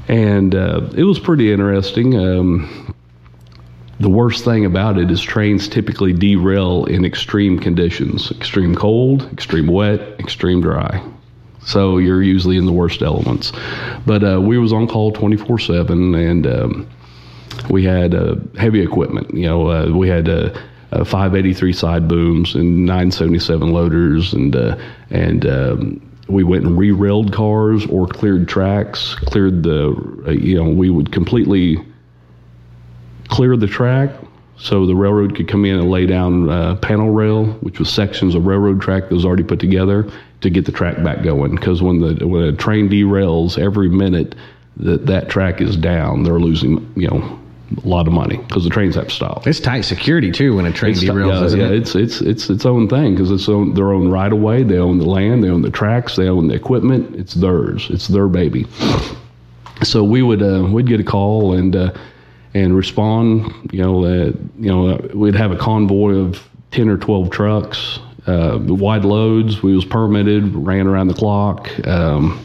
And 0.09 0.55
uh, 0.55 0.89
it 0.97 1.05
was 1.05 1.19
pretty 1.19 1.53
interesting. 1.53 2.19
Um, 2.19 2.95
the 4.01 4.11
worst 4.11 4.47
thing 4.47 4.65
about 4.65 4.99
it 4.99 5.11
is 5.11 5.21
trains 5.21 5.69
typically 5.69 6.15
derail 6.15 6.87
in 6.87 7.05
extreme 7.05 7.59
conditions 7.59 8.31
extreme 8.31 8.75
cold, 8.75 9.31
extreme 9.33 9.67
wet, 9.67 10.01
extreme 10.19 10.63
dry. 10.63 11.05
So 11.65 11.99
you're 11.99 12.23
usually 12.23 12.57
in 12.57 12.67
the 12.67 12.73
worst 12.73 13.03
elements. 13.03 13.53
But 14.07 14.25
uh, 14.25 14.41
we 14.41 14.59
was 14.59 14.73
on 14.73 14.87
call 14.87 15.13
24 15.13 15.59
7 15.59 16.15
and 16.15 16.47
um, 16.47 16.91
we 17.71 17.85
had 17.85 18.15
uh, 18.15 18.37
heavy 18.59 18.81
equipment. 18.81 19.33
You 19.35 19.47
know, 19.47 19.69
uh, 19.69 19.87
we 19.91 20.09
had 20.09 20.29
uh, 20.29 20.55
uh, 20.93 21.05
583 21.05 21.73
side 21.73 22.09
booms 22.09 22.55
and 22.55 22.85
977 22.85 23.73
loaders 23.73 24.33
and 24.33 24.55
uh, 24.57 24.77
and 25.11 25.47
um, 25.47 26.09
we 26.29 26.45
went 26.45 26.65
and 26.65 26.79
re-railed 26.79 27.33
cars 27.33 27.87
or 27.87 28.07
cleared 28.07 28.49
tracks, 28.49 29.15
cleared 29.15 29.63
the, 29.63 29.91
uh, 30.27 30.31
you 30.31 30.57
know, 30.57 30.69
we 30.69 30.89
would 30.91 31.13
completely 31.13 31.77
clear 33.29 33.57
the 33.57 33.67
track 33.67 34.11
so 34.57 34.87
the 34.87 34.95
railroad 34.95 35.35
could 35.35 35.49
come 35.49 35.65
in 35.65 35.79
and 35.79 35.91
lay 35.91 36.07
down 36.07 36.49
uh, 36.49 36.77
panel 36.77 37.11
rail, 37.11 37.47
which 37.61 37.79
was 37.79 37.93
sections 37.93 38.35
of 38.35 38.47
railroad 38.47 38.81
track 38.81 39.09
that 39.09 39.15
was 39.15 39.25
already 39.25 39.43
put 39.43 39.59
together 39.59 40.11
to 40.43 40.51
get 40.51 40.65
the 40.67 40.73
track 40.73 41.03
back 41.03 41.23
going. 41.23 41.55
Because 41.55 41.83
when 41.83 42.01
the 42.01 42.27
when 42.27 42.43
a 42.45 42.53
train 42.53 42.89
derails, 42.89 43.59
every 43.59 43.89
minute 43.89 44.35
that 44.77 45.07
that 45.07 45.29
track 45.29 45.61
is 45.61 45.77
down, 45.77 46.23
they're 46.23 46.41
losing 46.41 46.93
you 46.97 47.09
know 47.09 47.39
a 47.83 47.89
lot 47.89 48.07
of 48.07 48.13
money 48.13 48.37
because 48.37 48.65
the 48.65 48.71
trains 48.71 48.95
have 48.97 49.09
to 49.09 49.15
stop. 49.15 49.47
It's 49.47 49.59
tight 49.61 49.81
security 49.83 50.31
too 50.31 50.57
when 50.57 50.67
a 50.67 50.73
train 50.73 50.93
It's- 50.93 51.05
derails, 51.09 51.41
yeah, 51.41 51.45
isn't 51.47 51.61
yeah, 51.61 51.67
it? 51.69 51.73
it's 51.73 51.95
it's 51.95 52.21
it's 52.21 52.51
its 52.51 52.67
own 52.67 52.89
thing 52.89 53.15
because 53.15 53.31
it's 53.31 53.49
own, 53.49 53.75
their 53.75 53.93
own 53.93 54.09
right 54.09 54.31
of 54.33 54.39
way. 54.39 54.63
They 54.63 54.79
own 54.79 54.99
the 54.99 55.07
land, 55.09 55.43
they 55.43 55.49
own 55.49 55.63
the 55.63 55.71
tracks, 55.71 56.17
they 56.17 56.29
own 56.29 56.49
the 56.49 56.55
equipment. 56.55 57.17
It's 57.17 57.35
theirs. 57.35 57.89
It's 57.91 58.09
their 58.09 58.29
baby. 58.29 58.67
So 59.83 60.05
we 60.05 60.23
would 60.23 60.43
uh, 60.43 60.69
we'd 60.71 60.87
get 60.87 61.01
a 61.01 61.05
call 61.05 61.55
and 61.55 61.75
uh, 61.75 61.93
and 62.55 62.77
respond. 62.77 63.53
You 63.73 63.83
know, 63.83 64.05
uh, 64.05 64.33
you 64.59 64.69
know, 64.71 64.89
uh, 64.91 65.09
we'd 65.15 65.35
have 65.35 65.51
a 65.51 65.57
convoy 65.57 66.15
of 66.17 66.47
ten 66.71 66.89
or 66.89 66.97
twelve 66.99 67.31
trucks, 67.31 67.99
uh, 68.27 68.59
wide 68.61 69.05
loads. 69.05 69.63
We 69.63 69.75
was 69.75 69.85
permitted, 69.85 70.55
ran 70.55 70.87
around 70.87 71.09
the 71.09 71.15
clock. 71.15 71.69
Um, 71.87 72.45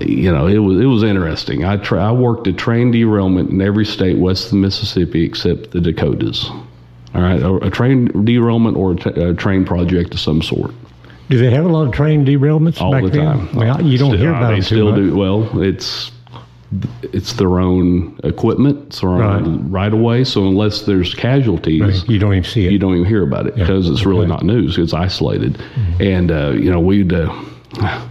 you 0.00 0.30
know, 0.30 0.46
it 0.46 0.58
was 0.58 0.80
it 0.80 0.86
was 0.86 1.02
interesting. 1.02 1.64
I 1.64 1.76
tra- 1.76 2.02
I 2.02 2.12
worked 2.12 2.46
a 2.46 2.52
train 2.52 2.90
derailment 2.90 3.50
in 3.50 3.60
every 3.60 3.84
state 3.84 4.18
west 4.18 4.46
of 4.46 4.50
the 4.52 4.56
Mississippi 4.58 5.24
except 5.24 5.70
the 5.70 5.80
Dakotas. 5.80 6.48
All 7.14 7.20
right, 7.20 7.40
a, 7.42 7.54
a 7.66 7.70
train 7.70 8.06
derailment 8.24 8.76
or 8.76 8.92
a, 8.92 8.96
t- 8.96 9.20
a 9.20 9.34
train 9.34 9.64
project 9.64 10.14
of 10.14 10.20
some 10.20 10.40
sort. 10.42 10.72
Do 11.28 11.38
they 11.38 11.50
have 11.50 11.64
a 11.64 11.68
lot 11.68 11.86
of 11.86 11.92
train 11.92 12.24
derailments 12.24 12.80
All 12.80 12.90
back 12.92 13.04
the 13.04 13.10
then? 13.10 13.24
time. 13.24 13.54
Well, 13.54 13.82
you 13.82 13.98
don't 13.98 14.10
Still- 14.10 14.18
hear 14.20 14.30
about 14.30 14.48
they 14.48 14.54
them 14.56 14.62
still 14.62 14.94
too 14.94 15.02
much. 15.02 15.10
do. 15.10 15.16
Well, 15.16 15.62
it's 15.62 16.10
it's 17.02 17.34
their 17.34 17.58
own 17.58 18.18
equipment, 18.24 18.86
it's 18.86 19.00
their 19.00 19.10
own 19.10 19.70
right 19.70 19.92
away. 19.92 20.24
So 20.24 20.46
unless 20.46 20.82
there's 20.82 21.14
casualties, 21.14 21.80
Right. 21.82 22.08
You 22.08 22.18
don't 22.18 22.32
even 22.32 22.44
see 22.44 22.66
it. 22.66 22.72
you 22.72 22.78
don't 22.78 22.94
even 22.94 23.06
hear 23.06 23.22
about 23.22 23.46
it 23.46 23.54
because 23.54 23.88
it's 23.90 24.04
really 24.06 24.20
okay. 24.20 24.28
not 24.28 24.44
news. 24.44 24.78
It's 24.78 24.94
isolated, 24.94 25.62
and 26.00 26.30
uh, 26.30 26.50
you 26.50 26.70
know 26.70 26.80
we'd. 26.80 27.12
Uh, 27.12 27.30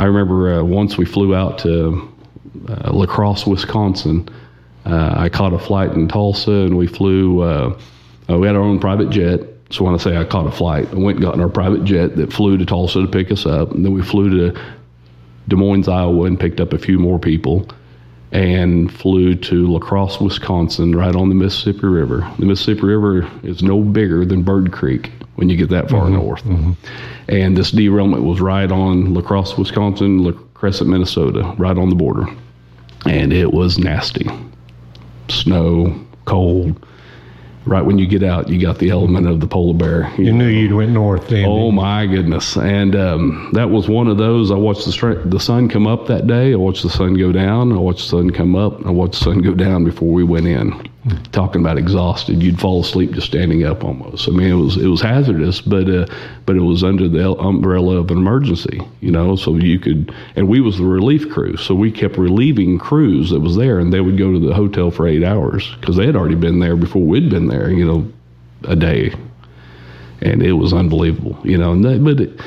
I 0.00 0.04
remember 0.04 0.60
uh, 0.60 0.62
once 0.62 0.96
we 0.96 1.04
flew 1.04 1.34
out 1.34 1.58
to 1.60 2.08
uh, 2.68 2.92
La 2.92 3.06
Crosse, 3.06 3.46
Wisconsin. 3.46 4.28
Uh, 4.86 5.14
I 5.16 5.28
caught 5.28 5.52
a 5.52 5.58
flight 5.58 5.92
in 5.92 6.08
Tulsa, 6.08 6.50
and 6.50 6.78
we 6.78 6.86
flew. 6.86 7.42
Uh, 7.42 7.78
uh, 8.30 8.38
we 8.38 8.46
had 8.46 8.56
our 8.56 8.62
own 8.62 8.78
private 8.78 9.10
jet. 9.10 9.40
So 9.70 9.84
when 9.84 9.92
I 9.94 9.98
say 9.98 10.16
I 10.16 10.24
caught 10.24 10.46
a 10.46 10.50
flight, 10.50 10.88
I 10.92 10.94
went 10.96 11.16
and 11.16 11.24
got 11.24 11.34
in 11.34 11.40
our 11.42 11.48
private 11.48 11.84
jet 11.84 12.16
that 12.16 12.32
flew 12.32 12.56
to 12.56 12.64
Tulsa 12.64 13.02
to 13.02 13.06
pick 13.08 13.30
us 13.30 13.44
up, 13.44 13.72
and 13.72 13.84
then 13.84 13.92
we 13.92 14.00
flew 14.02 14.30
to 14.52 14.60
Des 15.48 15.56
Moines, 15.56 15.88
Iowa, 15.88 16.24
and 16.24 16.38
picked 16.40 16.60
up 16.60 16.72
a 16.72 16.78
few 16.78 16.98
more 16.98 17.18
people. 17.18 17.68
And 18.32 18.92
flew 18.92 19.34
to 19.34 19.66
La 19.66 19.78
Crosse, 19.78 20.20
Wisconsin, 20.20 20.94
right 20.94 21.14
on 21.14 21.28
the 21.28 21.34
Mississippi 21.34 21.86
River. 21.86 22.30
The 22.38 22.46
Mississippi 22.46 22.82
River 22.82 23.28
is 23.42 23.62
no 23.62 23.82
bigger 23.82 24.24
than 24.24 24.42
Bird 24.42 24.72
Creek 24.72 25.10
when 25.36 25.48
you 25.48 25.56
get 25.56 25.70
that 25.70 25.88
far 25.88 26.04
mm-hmm. 26.04 26.14
north. 26.14 26.44
Mm-hmm. 26.44 26.72
And 27.28 27.56
this 27.56 27.70
derailment 27.70 28.24
was 28.24 28.40
right 28.40 28.70
on 28.70 29.14
La 29.14 29.22
Crosse, 29.22 29.56
Wisconsin, 29.56 30.24
La 30.24 30.32
Crescent, 30.54 30.90
Minnesota, 30.90 31.54
right 31.58 31.76
on 31.76 31.88
the 31.88 31.94
border. 31.94 32.26
And 33.06 33.32
it 33.32 33.52
was 33.52 33.78
nasty. 33.78 34.28
Snow, 35.28 35.98
cold. 36.24 36.84
Right 37.68 37.84
when 37.84 37.98
you 37.98 38.06
get 38.06 38.22
out, 38.22 38.48
you 38.48 38.58
got 38.58 38.78
the 38.78 38.88
element 38.88 39.26
of 39.28 39.40
the 39.40 39.46
polar 39.46 39.74
bear. 39.74 40.12
You 40.16 40.32
knew 40.32 40.46
you'd 40.46 40.72
went 40.72 40.92
north 40.92 41.28
then. 41.28 41.44
Oh 41.46 41.70
my 41.70 42.06
goodness! 42.06 42.56
And 42.56 42.96
um, 42.96 43.50
that 43.52 43.68
was 43.68 43.88
one 43.88 44.08
of 44.08 44.16
those. 44.16 44.50
I 44.50 44.54
watched 44.54 44.86
the 44.86 44.92
stra- 44.92 45.22
the 45.26 45.38
sun 45.38 45.68
come 45.68 45.86
up 45.86 46.06
that 46.06 46.26
day. 46.26 46.52
I 46.52 46.56
watched 46.56 46.82
the 46.82 46.88
sun 46.90 47.14
go 47.14 47.30
down. 47.30 47.72
I 47.72 47.76
watched 47.76 48.04
the 48.04 48.16
sun 48.16 48.30
come 48.30 48.56
up. 48.56 48.86
I 48.86 48.90
watched 48.90 49.18
the 49.18 49.24
sun 49.24 49.42
go 49.42 49.52
down 49.52 49.84
before 49.84 50.08
we 50.08 50.24
went 50.24 50.46
in. 50.46 50.72
Talking 51.32 51.60
about 51.60 51.78
exhausted, 51.78 52.42
you'd 52.42 52.60
fall 52.60 52.80
asleep 52.80 53.12
just 53.12 53.26
standing 53.26 53.64
up 53.64 53.84
almost. 53.84 54.28
I 54.28 54.32
mean, 54.32 54.48
it 54.48 54.54
was 54.54 54.76
it 54.76 54.86
was 54.88 55.00
hazardous, 55.00 55.60
but 55.60 55.88
uh, 55.88 56.06
but 56.46 56.56
it 56.56 56.60
was 56.60 56.82
under 56.84 57.08
the 57.08 57.32
umbrella 57.32 57.96
of 57.96 58.10
an 58.10 58.18
emergency, 58.18 58.80
you 59.00 59.10
know. 59.10 59.36
So 59.36 59.56
you 59.56 59.78
could, 59.78 60.14
and 60.36 60.48
we 60.48 60.60
was 60.60 60.78
the 60.78 60.84
relief 60.84 61.28
crew, 61.30 61.56
so 61.56 61.74
we 61.74 61.90
kept 61.90 62.18
relieving 62.18 62.78
crews 62.78 63.30
that 63.30 63.40
was 63.40 63.56
there, 63.56 63.78
and 63.78 63.92
they 63.92 64.00
would 64.00 64.18
go 64.18 64.32
to 64.32 64.38
the 64.38 64.54
hotel 64.54 64.90
for 64.90 65.06
eight 65.06 65.24
hours 65.24 65.74
because 65.80 65.96
they 65.96 66.06
had 66.06 66.16
already 66.16 66.34
been 66.34 66.58
there 66.58 66.76
before 66.76 67.02
we'd 67.02 67.30
been 67.30 67.48
there, 67.48 67.70
you 67.70 67.84
know, 67.84 68.10
a 68.64 68.76
day 68.76 69.14
and 70.20 70.42
it 70.42 70.52
was 70.52 70.72
unbelievable, 70.72 71.38
you 71.44 71.56
know. 71.56 71.80
They, 71.80 71.98
but 71.98 72.20
it, 72.20 72.40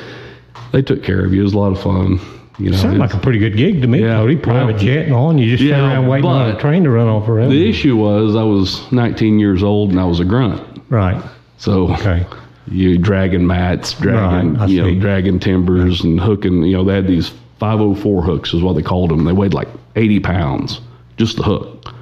they 0.72 0.82
took 0.82 1.02
care 1.02 1.24
of 1.24 1.32
you. 1.32 1.40
It 1.40 1.44
was 1.44 1.54
a 1.54 1.58
lot 1.58 1.72
of 1.72 1.82
fun, 1.82 2.20
you 2.62 2.70
know. 2.70 2.76
Sounded 2.76 2.98
like 3.00 3.14
a 3.14 3.18
pretty 3.18 3.38
good 3.38 3.56
gig 3.56 3.80
to 3.82 3.88
me, 3.88 4.00
Yeah, 4.02 4.16
Cody. 4.16 4.36
Private 4.36 4.74
well, 4.74 4.78
jet 4.82 5.04
and 5.06 5.14
all, 5.14 5.30
and 5.30 5.40
you 5.40 5.50
just 5.50 5.62
yeah, 5.62 5.76
sat 5.76 5.80
around 5.84 6.08
waiting 6.08 6.30
on 6.30 6.50
a 6.50 6.58
train 6.58 6.84
to 6.84 6.90
run 6.90 7.08
off 7.08 7.26
forever. 7.26 7.50
the 7.50 7.68
issue 7.68 7.96
was 7.96 8.36
I 8.36 8.42
was 8.42 8.90
19 8.92 9.38
years 9.38 9.62
old 9.62 9.90
and 9.90 10.00
I 10.00 10.04
was 10.04 10.20
a 10.20 10.24
grunt, 10.24 10.62
right. 10.88 11.22
so 11.58 11.92
Okay. 11.94 12.24
you 12.70 12.98
dragging 12.98 13.46
mats, 13.46 13.92
dragging 13.94 14.54
Right, 14.54 14.68
you 14.68 14.82
know 14.82 15.00
dragging 15.00 15.38
timbers 15.40 16.02
and 16.04 16.20
hooking. 16.20 16.62
You 16.64 16.76
know 16.78 16.84
they 16.84 16.94
had 16.94 17.06
these 17.06 17.32
504 17.58 18.22
hooks 18.22 18.54
is 18.54 18.62
what 18.62 18.74
they 18.74 18.82
called 18.82 19.10
them. 19.10 19.24
They 19.24 19.32
weighed 19.32 19.54
like 19.54 19.68
80 19.96 20.20
pounds, 20.20 20.80
just 21.16 21.36
the 21.36 21.42
hook. 21.42 21.92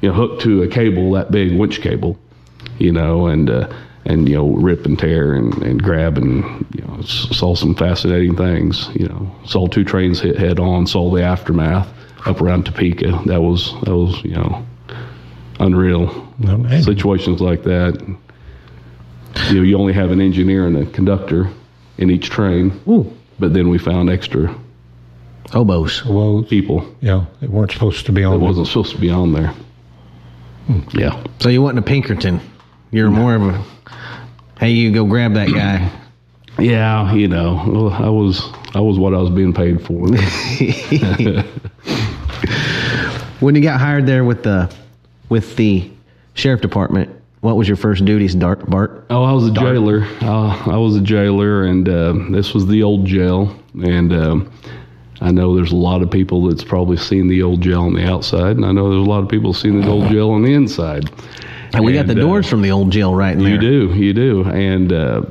You 0.00 0.08
know, 0.08 0.14
hooked 0.14 0.42
to 0.42 0.62
a 0.62 0.68
cable 0.68 1.12
that 1.12 1.30
big, 1.30 1.56
winch 1.56 1.80
cable. 1.80 2.18
You 2.78 2.92
know, 2.92 3.26
and 3.26 3.48
uh, 3.50 3.68
and 4.04 4.28
you 4.28 4.34
know 4.36 4.48
rip 4.50 4.84
and 4.86 4.98
tear 4.98 5.34
and, 5.34 5.54
and 5.62 5.82
grab 5.82 6.18
and 6.18 6.66
you 6.74 6.84
know 6.84 7.00
saw 7.02 7.54
some 7.54 7.74
fascinating 7.74 8.36
things. 8.36 8.88
You 8.94 9.08
know, 9.08 9.30
saw 9.44 9.66
two 9.66 9.84
trains 9.84 10.20
hit 10.20 10.36
head 10.38 10.58
on. 10.60 10.86
Saw 10.86 11.10
the 11.14 11.22
aftermath 11.22 11.88
up 12.26 12.40
around 12.40 12.64
Topeka. 12.66 13.22
That 13.26 13.40
was 13.42 13.72
that 13.82 13.96
was 13.96 14.22
you 14.24 14.34
know 14.34 14.64
unreal 15.60 16.06
No, 16.38 16.58
man. 16.58 16.82
situations 16.82 17.40
like 17.40 17.62
that. 17.64 18.00
You 19.48 19.54
know, 19.54 19.62
you 19.62 19.78
only 19.78 19.92
have 19.92 20.10
an 20.10 20.20
engineer 20.20 20.66
and 20.66 20.76
a 20.76 20.86
conductor 20.86 21.48
in 21.98 22.10
each 22.10 22.28
train, 22.30 22.78
Ooh, 22.88 23.10
but 23.38 23.54
then 23.54 23.68
we 23.68 23.78
found 23.78 24.10
extra 24.10 24.54
hobos. 25.50 26.04
Well, 26.04 26.42
people 26.42 26.84
yeah, 27.00 27.26
they 27.40 27.46
weren't 27.46 27.70
supposed 27.70 28.06
to 28.06 28.12
be 28.12 28.22
that 28.22 28.28
on. 28.28 28.34
It 28.34 28.38
wasn't 28.38 28.66
supposed 28.66 28.92
to 28.94 29.00
be 29.00 29.10
on 29.10 29.32
there. 29.32 29.54
Hmm. 30.66 30.80
Yeah, 30.96 31.22
So 31.40 31.48
you 31.48 31.60
wasn't 31.62 31.80
a 31.80 31.82
Pinkerton. 31.82 32.40
You're 32.92 33.10
more 33.10 33.34
of 33.34 33.42
a, 33.42 33.64
hey, 34.62 34.70
you 34.70 34.92
go 34.92 35.04
grab 35.04 35.34
that 35.34 35.48
guy. 35.48 35.90
yeah, 36.58 37.12
you 37.12 37.28
know, 37.28 37.90
I 37.90 38.08
was 38.08 38.40
I 38.74 38.80
was 38.80 38.98
what 38.98 39.14
I 39.14 39.18
was 39.18 39.30
being 39.30 39.52
paid 39.52 39.84
for. 39.84 40.06
When 43.42 43.56
you 43.56 43.60
got 43.60 43.80
hired 43.80 44.06
there 44.06 44.22
with 44.22 44.44
the 44.44 44.72
with 45.28 45.56
the 45.56 45.90
sheriff 46.34 46.60
department, 46.60 47.10
what 47.40 47.56
was 47.56 47.66
your 47.66 47.76
first 47.76 48.04
duties, 48.04 48.36
Dart 48.36 48.70
Bart? 48.70 49.04
Oh, 49.10 49.24
I 49.24 49.32
was 49.32 49.48
a 49.48 49.50
jailer. 49.50 50.04
Uh, 50.20 50.56
I 50.70 50.76
was 50.76 50.94
a 50.94 51.00
jailer, 51.00 51.64
and 51.64 51.88
uh, 51.88 52.14
this 52.30 52.54
was 52.54 52.68
the 52.68 52.84
old 52.84 53.04
jail. 53.04 53.52
And 53.82 54.12
um, 54.12 54.52
I 55.20 55.32
know 55.32 55.56
there's 55.56 55.72
a 55.72 55.76
lot 55.76 56.02
of 56.02 56.10
people 56.12 56.46
that's 56.46 56.62
probably 56.62 56.96
seen 56.96 57.26
the 57.26 57.42
old 57.42 57.62
jail 57.62 57.82
on 57.82 57.94
the 57.94 58.08
outside, 58.08 58.54
and 58.54 58.64
I 58.64 58.70
know 58.70 58.90
there's 58.90 59.08
a 59.08 59.10
lot 59.10 59.24
of 59.24 59.28
people 59.28 59.52
seen 59.52 59.80
the 59.80 59.88
old 59.88 60.08
jail 60.08 60.30
on 60.30 60.44
the 60.44 60.54
inside. 60.54 61.10
And 61.74 61.84
we 61.84 61.92
got 61.92 62.06
the 62.06 62.12
And, 62.12 62.20
uh, 62.20 62.24
doors 62.24 62.48
from 62.48 62.62
the 62.62 62.70
old 62.70 62.90
jail 62.90 63.14
right 63.14 63.32
in 63.32 63.42
there. 63.42 63.52
You 63.52 63.58
do, 63.58 63.94
you 63.94 64.12
do. 64.12 64.44
And 64.50 64.92
uh, 64.92 65.22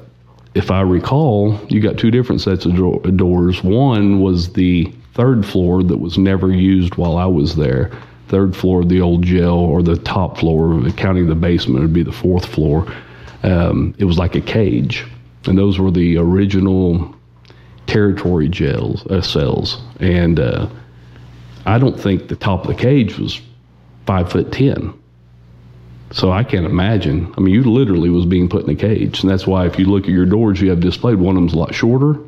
if 0.56 0.71
I 0.71 0.82
recall, 0.82 1.60
you 1.69 1.80
got 1.80 1.97
two 1.97 2.12
different 2.12 2.41
sets 2.41 2.65
of 2.65 2.73
dro- 2.73 2.99
doors. 2.99 3.63
One 3.63 4.21
was 4.21 4.54
the 4.54 4.91
third 5.13 5.45
floor 5.45 5.84
that 5.84 5.97
was 5.97 6.17
never 6.17 6.51
used 6.51 6.95
while 6.95 7.17
I 7.17 7.25
was 7.25 7.56
there. 7.56 7.91
Third 8.27 8.56
floor 8.56 8.82
of 8.82 8.89
the 8.89 9.01
old 9.01 9.23
jail, 9.23 9.54
or 9.54 9.84
the 9.84 9.97
top 9.97 10.38
floor, 10.38 10.89
counting 10.91 11.27
the 11.27 11.36
basement, 11.36 11.82
would 11.82 11.93
be 11.93 12.04
the 12.04 12.13
fourth 12.13 12.45
floor. 12.45 12.88
Um, 13.43 13.93
it 13.97 14.06
was 14.06 14.17
like 14.17 14.36
a 14.36 14.41
cage, 14.41 15.06
and 15.45 15.58
those 15.58 15.80
were 15.80 15.91
the 15.91 16.17
original 16.17 17.13
territory 17.88 18.47
jails 18.47 19.06
uh, 19.08 19.21
cells. 19.21 19.82
And 19.99 20.39
uh, 20.39 20.69
I 21.65 21.77
don't 21.77 21.99
think 21.99 22.30
the 22.30 22.38
top 22.38 22.62
of 22.62 22.67
the 22.67 22.82
cage 22.82 23.17
was 23.17 23.41
five 24.06 24.32
foot 24.32 24.51
ten. 24.51 24.93
So 26.12 26.32
I 26.32 26.43
can't 26.43 26.65
imagine. 26.65 27.34
I 27.38 27.41
mean, 27.41 27.54
you 27.54 27.63
literally 27.63 28.10
was 28.10 28.26
being 28.26 28.50
put 28.50 28.65
in 28.65 28.69
a 28.69 28.76
cage, 28.76 29.21
and 29.21 29.30
that's 29.30 29.47
why 29.47 29.65
if 29.65 29.80
you 29.80 29.86
look 29.86 30.04
at 30.04 30.10
your 30.10 30.26
doors, 30.26 30.60
you 30.60 30.69
have 30.69 30.82
displayed 30.82 31.17
one 31.17 31.38
of 31.38 31.41
them's 31.41 31.54
a 31.54 31.58
lot 31.58 31.74
shorter. 31.74 32.19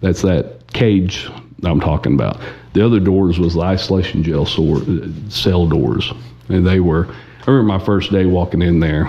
That's 0.00 0.22
that 0.22 0.72
cage 0.72 1.28
I'm 1.64 1.80
talking 1.80 2.14
about. 2.14 2.40
The 2.74 2.84
other 2.84 3.00
doors 3.00 3.38
was 3.38 3.54
the 3.54 3.60
isolation 3.60 4.22
jail 4.22 4.44
cell 4.46 5.66
doors, 5.66 6.12
and 6.48 6.66
they 6.66 6.80
were. 6.80 7.06
I 7.06 7.50
remember 7.50 7.78
my 7.78 7.84
first 7.84 8.12
day 8.12 8.26
walking 8.26 8.62
in 8.62 8.80
there. 8.80 9.04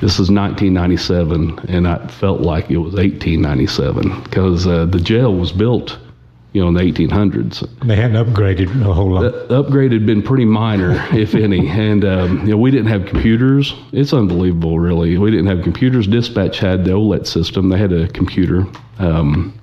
This 0.00 0.18
is 0.18 0.30
1997, 0.30 1.60
and 1.68 1.86
I 1.86 2.06
felt 2.08 2.40
like 2.40 2.70
it 2.70 2.78
was 2.78 2.94
1897 2.94 4.22
because 4.24 4.66
uh, 4.66 4.86
the 4.86 4.98
jail 4.98 5.34
was 5.34 5.52
built, 5.52 5.98
you 6.52 6.60
know, 6.60 6.68
in 6.68 6.74
the 6.74 6.80
1800s 6.82 7.66
They 7.86 7.96
hadn't 7.96 8.16
upgraded 8.26 8.68
a 8.84 8.92
whole 8.92 9.12
lot. 9.12 9.22
the 9.22 9.58
upgrade 9.58 9.92
had 9.92 10.04
been 10.04 10.22
pretty 10.22 10.44
minor, 10.44 10.92
if 11.16 11.34
any. 11.34 11.68
And 11.68 12.04
um, 12.04 12.40
you 12.40 12.52
know, 12.52 12.58
we 12.58 12.70
didn't 12.70 12.88
have 12.88 13.06
computers. 13.06 13.74
It's 13.92 14.12
unbelievable, 14.12 14.78
really. 14.78 15.16
We 15.16 15.30
didn't 15.30 15.46
have 15.46 15.62
computers. 15.62 16.06
Dispatch 16.06 16.58
had 16.58 16.84
the 16.84 16.90
OLET 16.90 17.26
system. 17.26 17.68
They 17.68 17.78
had 17.78 17.92
a 17.92 18.08
computer. 18.08 18.66
Um, 18.98 19.58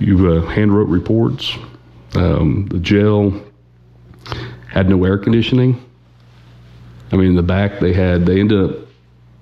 you 0.00 0.32
uh, 0.32 0.46
hand 0.46 0.74
wrote 0.74 0.88
reports. 0.88 1.56
Um, 2.14 2.66
the 2.70 2.78
jail 2.78 3.38
had 4.72 4.88
no 4.88 5.04
air 5.04 5.18
conditioning. 5.18 5.84
I 7.12 7.16
mean, 7.16 7.28
in 7.28 7.36
the 7.36 7.42
back 7.42 7.80
they 7.80 7.92
had. 7.92 8.24
They 8.24 8.40
ended 8.40 8.70
up 8.70 8.76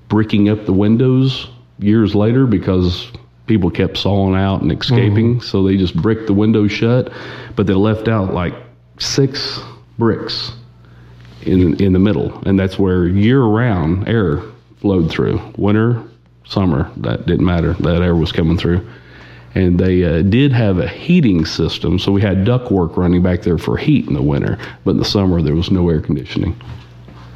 bricking 0.08 0.48
up 0.48 0.64
the 0.64 0.72
windows 0.72 1.48
years 1.78 2.14
later 2.14 2.46
because 2.46 3.12
people 3.48 3.70
kept 3.70 3.96
sawing 3.96 4.37
out 4.37 4.62
and 4.62 4.70
escaping. 4.70 5.40
So 5.40 5.64
they 5.64 5.76
just 5.76 5.96
bricked 5.96 6.26
the 6.26 6.34
windows 6.34 6.70
shut, 6.70 7.12
but 7.56 7.66
they 7.66 7.74
left 7.74 8.06
out 8.06 8.32
like 8.32 8.54
six 8.98 9.61
bricks 9.98 10.52
in 11.42 11.82
in 11.82 11.92
the 11.92 11.98
middle, 11.98 12.40
and 12.46 12.58
that's 12.58 12.78
where 12.78 13.08
year 13.08 13.42
round 13.42 14.08
air 14.08 14.42
flowed 14.80 15.11
through. 15.11 15.40
Winter, 15.56 16.02
summer, 16.44 16.90
that 16.98 17.26
didn't 17.26 17.46
matter. 17.46 17.72
That 17.74 18.02
air 18.02 18.14
was 18.14 18.32
coming 18.32 18.58
through. 18.58 18.87
And 19.54 19.80
they 19.80 20.04
uh, 20.04 20.22
did 20.22 20.52
have 20.52 20.78
a 20.78 20.87
heating 20.87 21.44
system, 21.44 21.98
so 21.98 22.12
we 22.12 22.20
had 22.20 22.38
ductwork 22.44 22.96
running 22.96 23.22
back 23.22 23.42
there 23.42 23.58
for 23.58 23.76
heat 23.76 24.06
in 24.06 24.14
the 24.14 24.22
winter. 24.22 24.58
But 24.84 24.92
in 24.92 24.98
the 24.98 25.04
summer, 25.04 25.40
there 25.42 25.54
was 25.54 25.70
no 25.70 25.88
air 25.88 26.00
conditioning. 26.00 26.54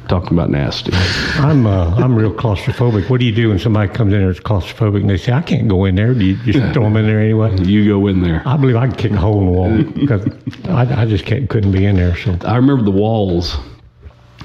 Talking 0.09 0.33
about 0.33 0.49
nasty. 0.49 0.91
I'm 1.39 1.65
uh, 1.65 1.95
I'm 1.95 2.13
real 2.15 2.33
claustrophobic. 2.33 3.09
What 3.09 3.19
do 3.21 3.25
you 3.25 3.33
do 3.33 3.49
when 3.49 3.59
somebody 3.59 3.91
comes 3.91 4.11
in 4.13 4.19
there 4.19 4.33
that's 4.33 4.43
claustrophobic 4.43 5.01
and 5.01 5.09
they 5.09 5.17
say 5.17 5.31
I 5.31 5.41
can't 5.41 5.67
go 5.69 5.85
in 5.85 5.95
there? 5.95 6.13
Do 6.13 6.25
you 6.25 6.35
just 6.51 6.73
throw 6.73 6.83
them 6.83 6.97
in 6.97 7.05
there 7.05 7.21
anyway? 7.21 7.55
You 7.61 7.87
go 7.87 8.07
in 8.07 8.21
there. 8.21 8.41
I 8.45 8.57
believe 8.57 8.75
I 8.75 8.87
could 8.87 8.97
kick 8.97 9.11
a 9.13 9.17
hole 9.17 9.39
in 9.39 9.45
the 9.45 9.51
wall 9.51 9.83
because 9.93 10.27
I, 10.65 11.03
I 11.03 11.05
just 11.05 11.25
can't, 11.25 11.49
couldn't 11.49 11.71
be 11.71 11.85
in 11.85 11.95
there. 11.95 12.15
So 12.17 12.37
I 12.45 12.57
remember 12.57 12.83
the 12.83 12.91
walls, 12.91 13.55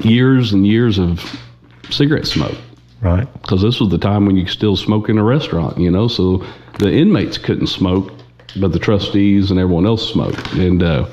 years 0.00 0.52
and 0.52 0.64
years 0.66 0.98
of 0.98 1.20
cigarette 1.90 2.26
smoke. 2.26 2.56
right, 3.00 3.30
because 3.42 3.60
this 3.60 3.80
was 3.80 3.88
the 3.90 3.98
time 3.98 4.26
when 4.26 4.36
you 4.36 4.44
could 4.44 4.52
still 4.52 4.76
smoke 4.76 5.08
in 5.08 5.18
a 5.18 5.24
restaurant, 5.24 5.76
you 5.78 5.90
know. 5.90 6.06
So 6.06 6.44
the 6.78 6.90
inmates 6.92 7.36
couldn't 7.36 7.66
smoke, 7.66 8.12
but 8.60 8.72
the 8.72 8.78
trustees 8.78 9.50
and 9.50 9.58
everyone 9.58 9.86
else 9.86 10.08
smoked. 10.08 10.52
And 10.52 10.82
uh, 10.84 11.06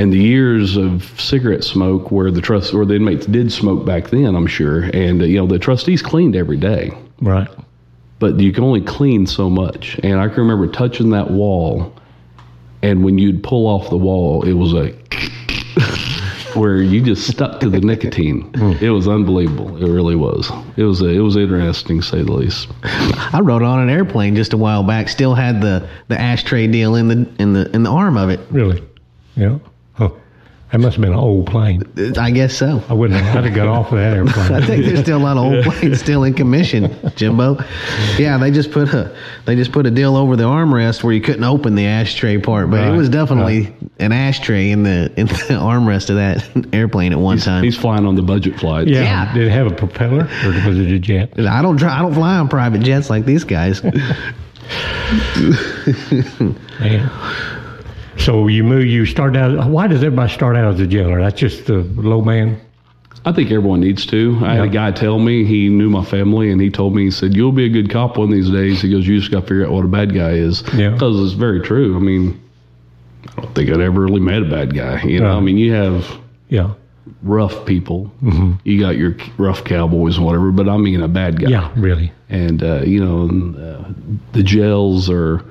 and 0.00 0.10
the 0.10 0.18
years 0.18 0.78
of 0.78 1.02
cigarette 1.20 1.62
smoke, 1.62 2.10
where 2.10 2.30
the 2.30 2.40
trust 2.40 2.72
or 2.72 2.86
the 2.86 2.94
inmates 2.94 3.26
did 3.26 3.52
smoke 3.52 3.84
back 3.84 4.08
then, 4.08 4.34
I'm 4.34 4.46
sure. 4.46 4.84
And 4.94 5.20
uh, 5.20 5.26
you 5.26 5.36
know, 5.36 5.46
the 5.46 5.58
trustees 5.58 6.00
cleaned 6.00 6.34
every 6.34 6.56
day, 6.56 6.90
right. 7.20 7.48
but 8.18 8.40
you 8.40 8.50
can 8.50 8.64
only 8.64 8.80
clean 8.80 9.26
so 9.26 9.50
much. 9.50 10.00
And 10.02 10.18
I 10.18 10.28
can 10.28 10.38
remember 10.38 10.68
touching 10.68 11.10
that 11.10 11.30
wall, 11.30 11.94
and 12.80 13.04
when 13.04 13.18
you'd 13.18 13.42
pull 13.42 13.66
off 13.66 13.90
the 13.90 13.98
wall, 13.98 14.42
it 14.42 14.54
was 14.54 14.72
a 14.72 14.90
where 16.58 16.78
you 16.78 17.02
just 17.02 17.30
stuck 17.30 17.60
to 17.60 17.68
the 17.68 17.80
nicotine. 17.80 18.50
It 18.80 18.88
was 18.88 19.06
unbelievable. 19.06 19.76
It 19.84 19.90
really 19.90 20.16
was. 20.16 20.50
It 20.78 20.84
was 20.84 21.02
a, 21.02 21.08
it 21.08 21.20
was 21.20 21.36
interesting, 21.36 22.00
say 22.00 22.22
the 22.22 22.32
least. 22.32 22.68
I 22.84 23.40
rode 23.42 23.62
on 23.62 23.80
an 23.80 23.90
airplane 23.90 24.34
just 24.34 24.54
a 24.54 24.56
while 24.56 24.82
back. 24.82 25.10
Still 25.10 25.34
had 25.34 25.60
the, 25.60 25.86
the 26.08 26.18
ashtray 26.18 26.68
deal 26.68 26.94
in 26.94 27.08
the 27.08 27.30
in 27.38 27.52
the 27.52 27.70
in 27.74 27.82
the 27.82 27.90
arm 27.90 28.16
of 28.16 28.30
it. 28.30 28.40
Really, 28.50 28.82
yeah. 29.36 29.58
Huh. 30.70 30.78
That 30.78 30.78
must 30.78 30.96
have 30.96 31.02
been 31.02 31.12
an 31.12 31.18
old 31.18 31.46
plane. 31.46 31.82
I 32.16 32.30
guess 32.30 32.54
so. 32.54 32.80
I 32.88 32.92
wouldn't. 32.92 33.20
Have, 33.20 33.38
I'd 33.38 33.44
have 33.44 33.54
got 33.54 33.66
off 33.66 33.90
of 33.90 33.98
that 33.98 34.16
airplane. 34.16 34.52
I 34.62 34.64
think 34.64 34.84
there's 34.84 35.00
still 35.00 35.18
a 35.18 35.22
lot 35.22 35.36
of 35.36 35.42
old 35.42 35.64
planes 35.76 35.98
still 36.00 36.22
in 36.22 36.34
commission, 36.34 36.96
Jimbo. 37.16 37.58
Yeah, 38.18 38.38
they 38.38 38.52
just 38.52 38.70
put 38.70 38.88
a 38.94 39.16
they 39.46 39.56
just 39.56 39.72
put 39.72 39.86
a 39.86 39.90
deal 39.90 40.14
over 40.16 40.36
the 40.36 40.44
armrest 40.44 41.02
where 41.02 41.12
you 41.12 41.20
couldn't 41.20 41.42
open 41.42 41.74
the 41.74 41.86
ashtray 41.86 42.38
part, 42.38 42.70
but 42.70 42.86
it 42.86 42.96
was 42.96 43.08
definitely 43.08 43.74
an 43.98 44.12
ashtray 44.12 44.70
in 44.70 44.84
the 44.84 45.12
in 45.16 45.26
the 45.26 45.32
armrest 45.60 46.08
of 46.10 46.16
that 46.16 46.72
airplane 46.72 47.12
at 47.12 47.18
one 47.18 47.38
time. 47.38 47.64
He's 47.64 47.76
flying 47.76 48.06
on 48.06 48.14
the 48.14 48.22
budget 48.22 48.58
flights. 48.60 48.90
Yeah. 48.90 49.02
Yeah. 49.02 49.34
Did 49.34 49.48
it 49.48 49.50
have 49.50 49.66
a 49.66 49.74
propeller 49.74 50.28
or 50.44 50.68
was 50.68 50.78
it 50.78 50.92
a 50.92 50.98
jet? 51.00 51.38
I 51.38 51.62
don't 51.62 51.78
try, 51.78 51.98
I 51.98 52.02
don't 52.02 52.14
fly 52.14 52.36
on 52.36 52.48
private 52.48 52.82
jets 52.82 53.10
like 53.10 53.24
these 53.24 53.42
guys. 53.44 53.82
Man. 56.80 57.10
So 58.20 58.46
you 58.48 58.62
move. 58.64 58.86
You 58.86 59.06
start 59.06 59.36
out. 59.36 59.68
Why 59.68 59.86
does 59.86 60.02
everybody 60.04 60.32
start 60.32 60.56
out 60.56 60.74
as 60.74 60.80
a 60.80 60.86
jailer? 60.86 61.20
That's 61.20 61.38
just 61.40 61.66
the 61.66 61.78
low 61.78 62.22
man. 62.22 62.60
I 63.24 63.32
think 63.32 63.50
everyone 63.50 63.80
needs 63.80 64.06
to. 64.06 64.38
I 64.42 64.54
had 64.54 64.64
a 64.64 64.68
guy 64.68 64.92
tell 64.92 65.18
me 65.18 65.44
he 65.44 65.68
knew 65.68 65.90
my 65.90 66.04
family, 66.04 66.50
and 66.50 66.60
he 66.60 66.70
told 66.70 66.94
me 66.94 67.04
he 67.04 67.10
said, 67.10 67.34
"You'll 67.34 67.52
be 67.52 67.64
a 67.64 67.68
good 67.68 67.90
cop 67.90 68.16
one 68.16 68.28
of 68.28 68.34
these 68.34 68.50
days." 68.50 68.80
He 68.82 68.90
goes, 68.90 69.06
"You 69.06 69.18
just 69.18 69.30
got 69.30 69.40
to 69.42 69.46
figure 69.46 69.66
out 69.66 69.72
what 69.72 69.84
a 69.84 69.88
bad 69.88 70.14
guy 70.14 70.30
is." 70.32 70.62
Yeah. 70.74 70.90
because 70.90 71.20
it's 71.24 71.32
very 71.34 71.60
true. 71.60 71.96
I 71.96 72.00
mean, 72.00 72.40
I 73.36 73.42
don't 73.42 73.54
think 73.54 73.70
I'd 73.70 73.80
ever 73.80 74.00
really 74.02 74.20
met 74.20 74.42
a 74.42 74.46
bad 74.46 74.74
guy. 74.74 75.02
You 75.02 75.20
know, 75.20 75.26
Right. 75.30 75.36
I 75.36 75.40
mean, 75.40 75.58
you 75.58 75.72
have 75.72 76.06
Yeah. 76.48 76.70
rough 77.22 77.66
people. 77.66 78.10
Mm-hmm. 78.22 78.52
You 78.64 78.80
got 78.80 78.96
your 78.96 79.16
rough 79.38 79.64
cowboys 79.64 80.16
and 80.16 80.24
whatever, 80.24 80.50
but 80.52 80.68
I 80.68 80.76
mean 80.78 81.02
a 81.02 81.08
bad 81.08 81.40
guy. 81.40 81.50
Yeah. 81.50 81.70
Really. 81.76 82.12
and 82.30 82.62
uh, 82.62 82.82
you 82.82 83.04
know 83.04 83.22
and, 83.22 83.56
uh, 83.56 83.84
the 84.32 84.42
jails 84.42 85.10
are 85.10 85.42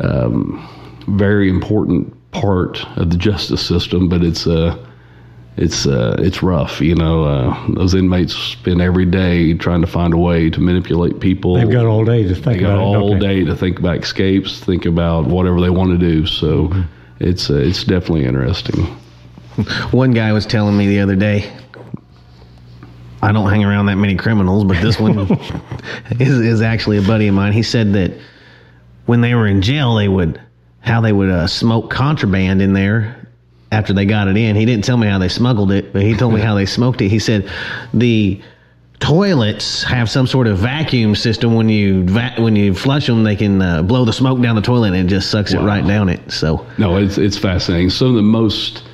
um, 0.00 0.68
very 1.08 1.48
important 1.48 2.14
part 2.32 2.84
of 2.96 3.10
the 3.10 3.16
justice 3.16 3.64
system, 3.66 4.08
but 4.08 4.22
it's 4.22 4.46
uh, 4.46 4.76
it's 5.56 5.86
uh, 5.86 6.16
it's 6.18 6.42
rough. 6.42 6.80
You 6.80 6.94
know, 6.94 7.24
uh, 7.24 7.66
those 7.74 7.94
inmates 7.94 8.34
spend 8.34 8.80
every 8.80 9.04
day 9.04 9.52
trying 9.54 9.80
to 9.82 9.86
find 9.86 10.14
a 10.14 10.18
way 10.18 10.48
to 10.50 10.60
manipulate 10.60 11.20
people. 11.20 11.54
They've 11.56 11.70
got 11.70 11.84
all 11.86 12.04
day 12.04 12.22
to 12.22 12.34
think 12.34 12.44
They 12.44 12.58
got 12.60 12.74
about 12.74 12.78
it. 12.78 12.84
all 12.96 13.08
don't 13.10 13.18
they? 13.20 13.26
day 13.40 13.44
to 13.44 13.54
think 13.56 13.78
about 13.78 13.98
escapes, 13.98 14.60
think 14.60 14.86
about 14.86 15.26
whatever 15.26 15.60
they 15.60 15.70
want 15.70 15.90
to 15.90 15.98
do. 15.98 16.26
So 16.26 16.68
Mm-hmm. 16.68 16.82
it's 17.20 17.50
uh, 17.50 17.54
it's 17.56 17.84
definitely 17.84 18.24
interesting. 18.24 18.86
One 19.90 20.12
guy 20.12 20.32
was 20.32 20.46
telling 20.46 20.76
me 20.76 20.86
the 20.86 21.00
other 21.00 21.14
day. 21.16 21.52
I 23.24 23.30
don't 23.30 23.48
hang 23.50 23.62
around 23.64 23.86
that 23.86 23.96
many 23.96 24.16
criminals, 24.16 24.64
but 24.64 24.80
this 24.82 24.98
one 24.98 25.16
is, 26.18 26.38
is 26.40 26.60
actually 26.62 26.96
a 26.98 27.02
buddy 27.02 27.28
of 27.28 27.34
mine. 27.36 27.52
He 27.52 27.62
said 27.62 27.92
that 27.92 28.12
when 29.06 29.20
they 29.20 29.34
were 29.36 29.46
in 29.46 29.62
jail, 29.62 29.94
they 29.94 30.08
would 30.08 30.40
how 30.82 31.00
they 31.00 31.12
would 31.12 31.30
uh, 31.30 31.46
smoke 31.46 31.90
contraband 31.90 32.60
in 32.60 32.72
there 32.72 33.26
after 33.70 33.92
they 33.92 34.04
got 34.04 34.28
it 34.28 34.36
in. 34.36 34.54
He 34.54 34.66
didn't 34.66 34.84
tell 34.84 34.96
me 34.98 35.06
how 35.08 35.18
they 35.18 35.28
smuggled 35.28 35.72
it, 35.72 35.92
but 35.92 36.02
he 36.02 36.14
told 36.14 36.34
me 36.34 36.40
how 36.40 36.54
they 36.54 36.66
smoked 36.66 37.00
it. 37.00 37.08
He 37.08 37.18
said 37.18 37.50
the 37.94 38.40
toilets 39.00 39.82
have 39.82 40.08
some 40.10 40.26
sort 40.26 40.46
of 40.46 40.58
vacuum 40.58 41.14
system. 41.14 41.54
When 41.54 41.68
you 41.68 42.04
va- 42.04 42.34
when 42.38 42.54
you 42.56 42.74
flush 42.74 43.06
them, 43.06 43.24
they 43.24 43.36
can 43.36 43.62
uh, 43.62 43.82
blow 43.82 44.04
the 44.04 44.12
smoke 44.12 44.40
down 44.40 44.54
the 44.54 44.62
toilet 44.62 44.88
and 44.88 44.96
it 44.96 45.06
just 45.06 45.30
sucks 45.30 45.52
it 45.52 45.58
right 45.60 45.86
down 45.86 46.08
it. 46.08 46.30
So 46.30 46.66
No, 46.78 46.96
it's 46.96 47.18
it's 47.18 47.38
fascinating. 47.38 47.90
Some 47.90 48.08
of 48.08 48.14
the 48.14 48.22
most 48.22 48.84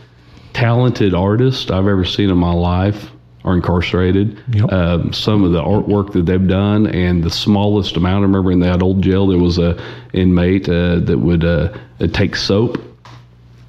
talented 0.52 1.14
artists 1.14 1.70
I've 1.70 1.86
ever 1.86 2.04
seen 2.04 2.30
in 2.30 2.38
my 2.38 2.52
life 2.52 3.10
are 3.44 3.54
incarcerated. 3.54 4.42
Yep. 4.52 4.72
Um, 4.72 5.12
some 5.12 5.44
of 5.44 5.52
the 5.52 5.62
artwork 5.62 6.12
that 6.12 6.26
they've 6.26 6.48
done, 6.48 6.86
and 6.88 7.22
the 7.22 7.30
smallest 7.30 7.96
amount. 7.96 8.20
I 8.20 8.26
remember 8.26 8.52
in 8.52 8.60
that 8.60 8.82
old 8.82 9.02
jail 9.02 9.26
there 9.26 9.38
was 9.38 9.58
a 9.58 9.80
inmate 10.12 10.68
uh, 10.68 11.00
that 11.00 11.18
would 11.18 11.44
uh, 11.44 11.76
take 12.12 12.36
soap 12.36 12.78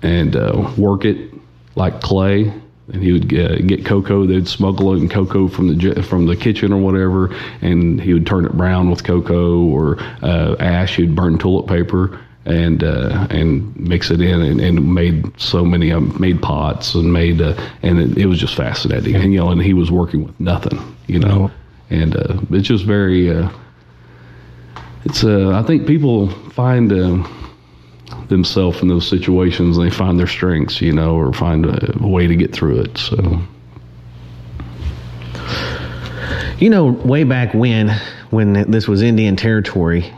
and 0.01 0.35
uh, 0.35 0.71
work 0.77 1.05
it 1.05 1.33
like 1.75 2.01
clay. 2.01 2.53
And 2.91 3.03
he 3.03 3.11
would 3.11 3.31
uh, 3.31 3.57
get 3.57 3.85
cocoa. 3.85 4.25
They'd 4.25 4.47
smuggle 4.47 4.95
in 4.95 5.09
cocoa 5.09 5.47
from 5.47 5.77
the 5.77 6.01
from 6.01 6.25
the 6.25 6.35
kitchen 6.35 6.73
or 6.73 6.81
whatever, 6.81 7.31
and 7.61 8.01
he 8.01 8.15
would 8.15 8.25
turn 8.25 8.45
it 8.45 8.53
brown 8.53 8.89
with 8.89 9.03
cocoa 9.03 9.59
or 9.59 9.99
uh, 10.23 10.55
ash. 10.59 10.95
He'd 10.95 11.15
burn 11.15 11.37
toilet 11.37 11.67
paper 11.67 12.19
and 12.45 12.83
uh, 12.83 13.27
and 13.29 13.75
mix 13.77 14.11
it 14.11 14.21
in, 14.21 14.41
and, 14.41 14.61
and 14.61 14.93
made 14.93 15.39
so 15.39 15.63
many 15.63 15.91
um, 15.91 16.15
made 16.19 16.41
pots 16.41 16.95
and 16.95 17.11
made 17.11 17.41
uh, 17.41 17.53
and 17.83 17.99
it, 17.99 18.17
it 18.17 18.25
was 18.25 18.39
just 18.39 18.55
fascinating. 18.55 19.15
And 19.15 19.33
you 19.33 19.39
know, 19.39 19.49
and 19.49 19.61
he 19.61 19.73
was 19.73 19.91
working 19.91 20.25
with 20.25 20.39
nothing, 20.39 20.79
you 21.07 21.19
know, 21.19 21.51
and 21.89 22.15
uh, 22.15 22.39
it's 22.51 22.67
just 22.67 22.85
very. 22.85 23.29
Uh, 23.29 23.49
it's 25.05 25.23
uh, 25.23 25.51
I 25.51 25.63
think 25.63 25.87
people 25.87 26.29
find. 26.51 26.91
Uh, 26.91 27.27
themselves 28.27 28.81
in 28.81 28.87
those 28.87 29.07
situations 29.07 29.77
and 29.77 29.85
they 29.85 29.95
find 29.95 30.19
their 30.19 30.27
strengths, 30.27 30.81
you 30.81 30.91
know, 30.91 31.15
or 31.15 31.31
find 31.31 31.65
a, 31.65 32.03
a 32.03 32.07
way 32.07 32.25
to 32.25 32.35
get 32.35 32.51
through 32.51 32.79
it. 32.79 32.97
So, 32.97 33.39
You 36.59 36.69
know, 36.69 36.87
way 36.87 37.23
back 37.23 37.53
when, 37.53 37.89
when 38.31 38.69
this 38.69 38.85
was 38.85 39.01
Indian 39.01 39.37
territory, 39.37 40.11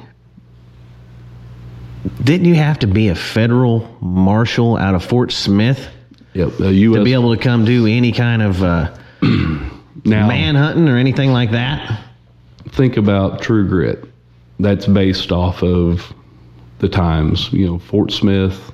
didn't 2.24 2.46
you 2.46 2.56
have 2.56 2.80
to 2.80 2.88
be 2.88 3.10
a 3.10 3.16
federal 3.16 3.98
marshal 4.02 4.78
out 4.78 4.96
of 4.96 5.04
Fort 5.04 5.32
Smith 5.32 5.90
yep, 6.34 6.52
U.S. 6.60 6.98
to 6.98 7.04
be 7.04 7.14
able 7.14 7.36
to 7.36 7.42
come 7.42 7.66
do 7.66 7.88
any 7.88 8.12
kind 8.12 8.42
of 8.42 8.64
uh, 8.64 8.94
now 9.22 10.28
manhunting 10.28 10.90
or 10.90 10.98
anything 10.98 11.32
like 11.32 11.52
that? 11.52 12.02
think 12.72 12.98
about 12.98 13.42
True 13.42 13.68
Grit. 13.68 14.06
That's 14.60 14.86
based 14.86 15.32
off 15.32 15.64
of 15.64 16.14
the 16.80 16.90
times, 16.90 17.52
you 17.52 17.66
know, 17.66 17.80
Fort 17.80 18.12
Smith, 18.12 18.72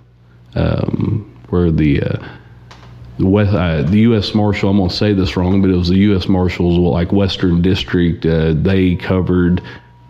um, 0.55 1.33
where 1.49 1.71
the 1.71 2.01
uh, 2.03 2.27
the 3.19 3.25
West, 3.25 3.53
uh, 3.53 3.81
the 3.83 3.99
U.S. 3.99 4.33
Marshal. 4.33 4.69
I'm 4.69 4.77
gonna 4.77 4.89
say 4.89 5.13
this 5.13 5.37
wrong, 5.37 5.61
but 5.61 5.69
it 5.69 5.75
was 5.75 5.89
the 5.89 5.97
U.S. 5.97 6.27
Marshals, 6.27 6.77
like 6.77 7.11
Western 7.11 7.61
District. 7.61 8.25
Uh, 8.25 8.53
they 8.53 8.95
covered 8.95 9.61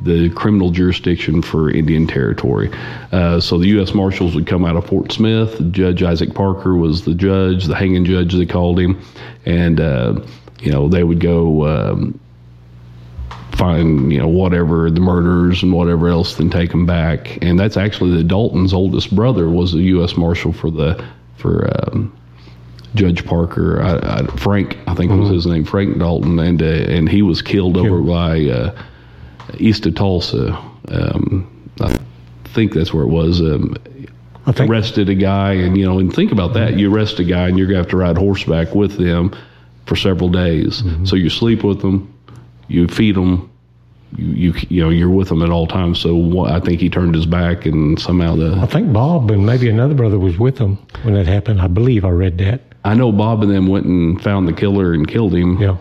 the 0.01 0.29
criminal 0.31 0.69
jurisdiction 0.69 1.41
for 1.41 1.71
Indian 1.71 2.05
Territory. 2.05 2.71
Uh, 3.11 3.39
so 3.39 3.57
the 3.57 3.67
U.S. 3.69 3.93
Marshals 3.93 4.35
would 4.35 4.45
come 4.45 4.63
out 4.63 4.75
of 4.75 4.85
Fort 4.85 5.11
Smith. 5.11 5.71
Judge 5.71 6.03
Isaac 6.03 6.33
Parker 6.33 6.75
was 6.75 7.03
the 7.05 7.15
judge, 7.15 7.65
the 7.65 7.75
hanging 7.75 8.05
judge 8.05 8.33
they 8.33 8.45
called 8.45 8.79
him, 8.79 9.01
and 9.45 9.79
uh, 9.79 10.19
you 10.59 10.71
know 10.71 10.87
they 10.87 11.03
would 11.03 11.19
go. 11.19 11.67
Um, 11.67 12.19
find 13.57 14.13
you 14.13 14.19
know 14.19 14.27
whatever 14.27 14.91
the 14.91 14.99
murders 14.99 15.63
and 15.63 15.73
whatever 15.73 16.09
else, 16.09 16.35
then 16.35 16.49
take 16.49 16.69
them 16.69 16.85
back. 16.85 17.39
And 17.41 17.59
that's 17.59 17.75
actually 17.75 18.15
the 18.15 18.23
Dalton's 18.23 18.73
oldest 18.73 19.15
brother 19.15 19.49
was 19.49 19.71
the 19.71 19.81
U.S. 19.83 20.15
Marshal 20.15 20.53
for 20.53 20.69
the 20.69 21.03
for 21.37 21.69
um, 21.75 22.15
Judge 22.93 23.25
Parker. 23.25 23.81
I, 23.81 24.19
I, 24.19 24.27
Frank, 24.37 24.77
I 24.87 24.93
think 24.93 25.11
was 25.11 25.29
his 25.29 25.47
name, 25.47 25.65
Frank 25.65 25.97
Dalton, 25.97 26.37
and 26.39 26.61
uh, 26.61 26.65
and 26.65 27.09
he 27.09 27.21
was 27.21 27.41
killed 27.41 27.77
over 27.77 28.01
by 28.01 28.45
uh, 28.45 28.83
east 29.57 29.85
of 29.85 29.95
Tulsa. 29.95 30.53
Um, 30.89 31.69
I 31.81 31.97
think 32.53 32.73
that's 32.73 32.93
where 32.93 33.03
it 33.03 33.09
was. 33.09 33.41
Um, 33.41 33.75
I 34.45 34.51
think 34.53 34.69
arrested 34.69 35.09
a 35.09 35.15
guy, 35.15 35.53
and 35.53 35.77
you 35.77 35.85
know, 35.85 35.99
and 35.99 36.13
think 36.13 36.31
about 36.31 36.53
that. 36.53 36.77
You 36.77 36.93
arrest 36.93 37.19
a 37.19 37.23
guy, 37.23 37.47
and 37.47 37.57
you're 37.57 37.67
gonna 37.67 37.79
have 37.79 37.89
to 37.89 37.97
ride 37.97 38.17
horseback 38.17 38.73
with 38.73 38.97
them 38.97 39.35
for 39.85 39.95
several 39.95 40.29
days. 40.29 40.83
So 41.03 41.15
you 41.15 41.29
sleep 41.29 41.63
with 41.63 41.81
them, 41.81 42.13
you 42.67 42.87
feed 42.87 43.15
them, 43.15 43.51
you 44.15 44.25
you 44.27 44.53
you 44.69 44.83
know, 44.83 44.89
you're 44.89 45.09
with 45.09 45.27
them 45.29 45.41
at 45.41 45.49
all 45.49 45.67
times. 45.67 45.99
So 45.99 46.15
what, 46.15 46.51
I 46.51 46.59
think 46.59 46.79
he 46.79 46.89
turned 46.89 47.13
his 47.13 47.25
back, 47.25 47.65
and 47.65 47.99
somehow 47.99 48.35
the 48.35 48.57
I 48.61 48.67
think 48.67 48.93
Bob 48.93 49.31
and 49.31 49.45
maybe 49.45 49.69
another 49.69 49.93
brother 49.93 50.17
was 50.17 50.37
with 50.37 50.57
them 50.57 50.77
when 51.03 51.13
that 51.15 51.27
happened. 51.27 51.61
I 51.61 51.67
believe 51.67 52.05
I 52.05 52.09
read 52.09 52.37
that. 52.39 52.61
I 52.85 52.93
know 52.93 53.11
Bob 53.11 53.43
and 53.43 53.51
them 53.51 53.67
went 53.67 53.85
and 53.85 54.21
found 54.21 54.47
the 54.47 54.53
killer 54.53 54.93
and 54.93 55.05
killed 55.07 55.35
him. 55.35 55.57
Yeah. 55.61 55.77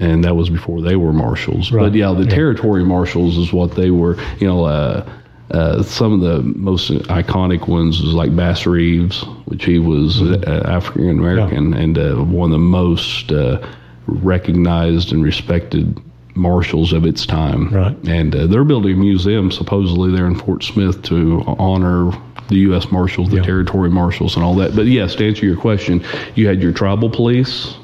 And 0.00 0.22
that 0.24 0.34
was 0.36 0.50
before 0.50 0.80
they 0.82 0.96
were 0.96 1.12
marshals. 1.12 1.72
Right. 1.72 1.82
But 1.84 1.94
yeah, 1.94 2.12
the 2.12 2.24
Yeah. 2.24 2.30
territory 2.30 2.84
marshals 2.84 3.36
is 3.38 3.52
what 3.52 3.74
they 3.74 3.90
were. 3.90 4.16
You 4.40 4.46
know, 4.48 4.64
uh, 4.64 5.04
uh, 5.52 5.82
some 5.82 6.12
of 6.12 6.20
the 6.20 6.42
most 6.42 6.90
iconic 6.90 7.68
ones 7.68 8.02
was 8.02 8.12
like 8.14 8.34
Bass 8.34 8.66
Reeves, 8.66 9.22
which 9.46 9.64
he 9.64 9.78
was 9.78 10.20
uh, 10.20 10.62
African 10.66 11.10
American 11.10 11.72
and 11.74 11.96
uh, 11.98 12.14
one 12.16 12.50
of 12.50 12.52
the 12.52 12.58
most 12.58 13.30
uh, 13.32 13.58
recognized 14.06 15.12
and 15.12 15.22
respected 15.22 16.00
marshals 16.34 16.92
of 16.92 17.06
its 17.06 17.24
time. 17.24 17.68
Right. 17.70 17.96
And 18.06 18.34
uh, 18.34 18.46
they're 18.46 18.64
building 18.64 18.92
a 18.94 18.96
museum 18.96 19.50
supposedly 19.50 20.10
there 20.12 20.26
in 20.26 20.34
Fort 20.34 20.62
Smith 20.62 21.02
to 21.04 21.42
honor 21.58 22.10
the 22.48 22.56
U.S. 22.68 22.92
Marshals, 22.92 23.30
the 23.30 23.36
Yeah. 23.36 23.42
territory 23.42 23.90
marshals, 23.90 24.36
and 24.36 24.44
all 24.44 24.54
that. 24.56 24.76
But 24.76 24.86
yes, 24.86 25.14
to 25.16 25.26
answer 25.26 25.46
your 25.46 25.56
question, 25.56 26.04
you 26.34 26.46
had 26.46 26.62
your 26.62 26.72
tribal 26.72 27.08
police 27.10 27.74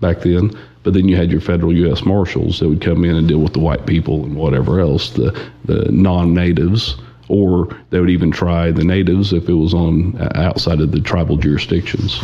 back 0.00 0.20
then, 0.20 0.50
but 0.82 0.94
then 0.94 1.08
you 1.08 1.16
had 1.16 1.30
your 1.30 1.40
federal 1.40 1.72
U.S. 1.76 2.04
Marshals 2.04 2.58
that 2.60 2.68
would 2.68 2.80
come 2.80 3.04
in 3.04 3.16
and 3.16 3.28
deal 3.28 3.38
with 3.40 3.52
the 3.52 3.60
white 3.60 3.86
people 3.86 4.24
and 4.24 4.34
whatever 4.36 4.80
else, 4.80 5.10
the 5.10 5.30
the 5.64 5.90
non-natives, 5.92 6.96
or 7.28 7.68
they 7.90 8.00
would 8.00 8.10
even 8.10 8.30
try 8.30 8.70
the 8.70 8.84
natives 8.84 9.32
if 9.32 9.48
it 9.48 9.54
was 9.54 9.74
on 9.74 10.16
uh, 10.20 10.30
outside 10.34 10.80
of 10.80 10.90
the 10.92 11.00
tribal 11.00 11.36
jurisdictions. 11.36 12.20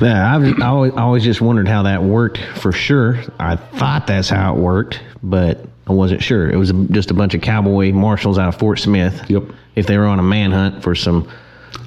Yeah, 0.00 0.34
I've 0.34 0.60
I 0.62 0.66
always, 0.66 0.92
I 0.94 1.02
always 1.02 1.24
just 1.24 1.40
wondered 1.40 1.68
how 1.68 1.82
that 1.82 2.02
worked 2.02 2.38
for 2.38 2.72
sure. 2.72 3.18
I 3.38 3.56
thought 3.56 4.06
that's 4.06 4.30
how 4.30 4.54
it 4.56 4.58
worked, 4.58 5.00
but 5.22 5.66
I 5.86 5.92
wasn't 5.92 6.22
sure. 6.22 6.50
It 6.50 6.56
was 6.56 6.72
just 6.90 7.10
a 7.10 7.14
bunch 7.14 7.34
of 7.34 7.42
cowboy 7.42 7.92
marshals 7.92 8.38
out 8.38 8.48
of 8.48 8.56
Fort 8.58 8.78
Smith. 8.78 9.22
Yep. 9.28 9.44
If 9.76 9.86
they 9.86 9.98
were 9.98 10.06
on 10.06 10.18
a 10.18 10.22
manhunt 10.22 10.82
for 10.82 10.94
some 10.94 11.28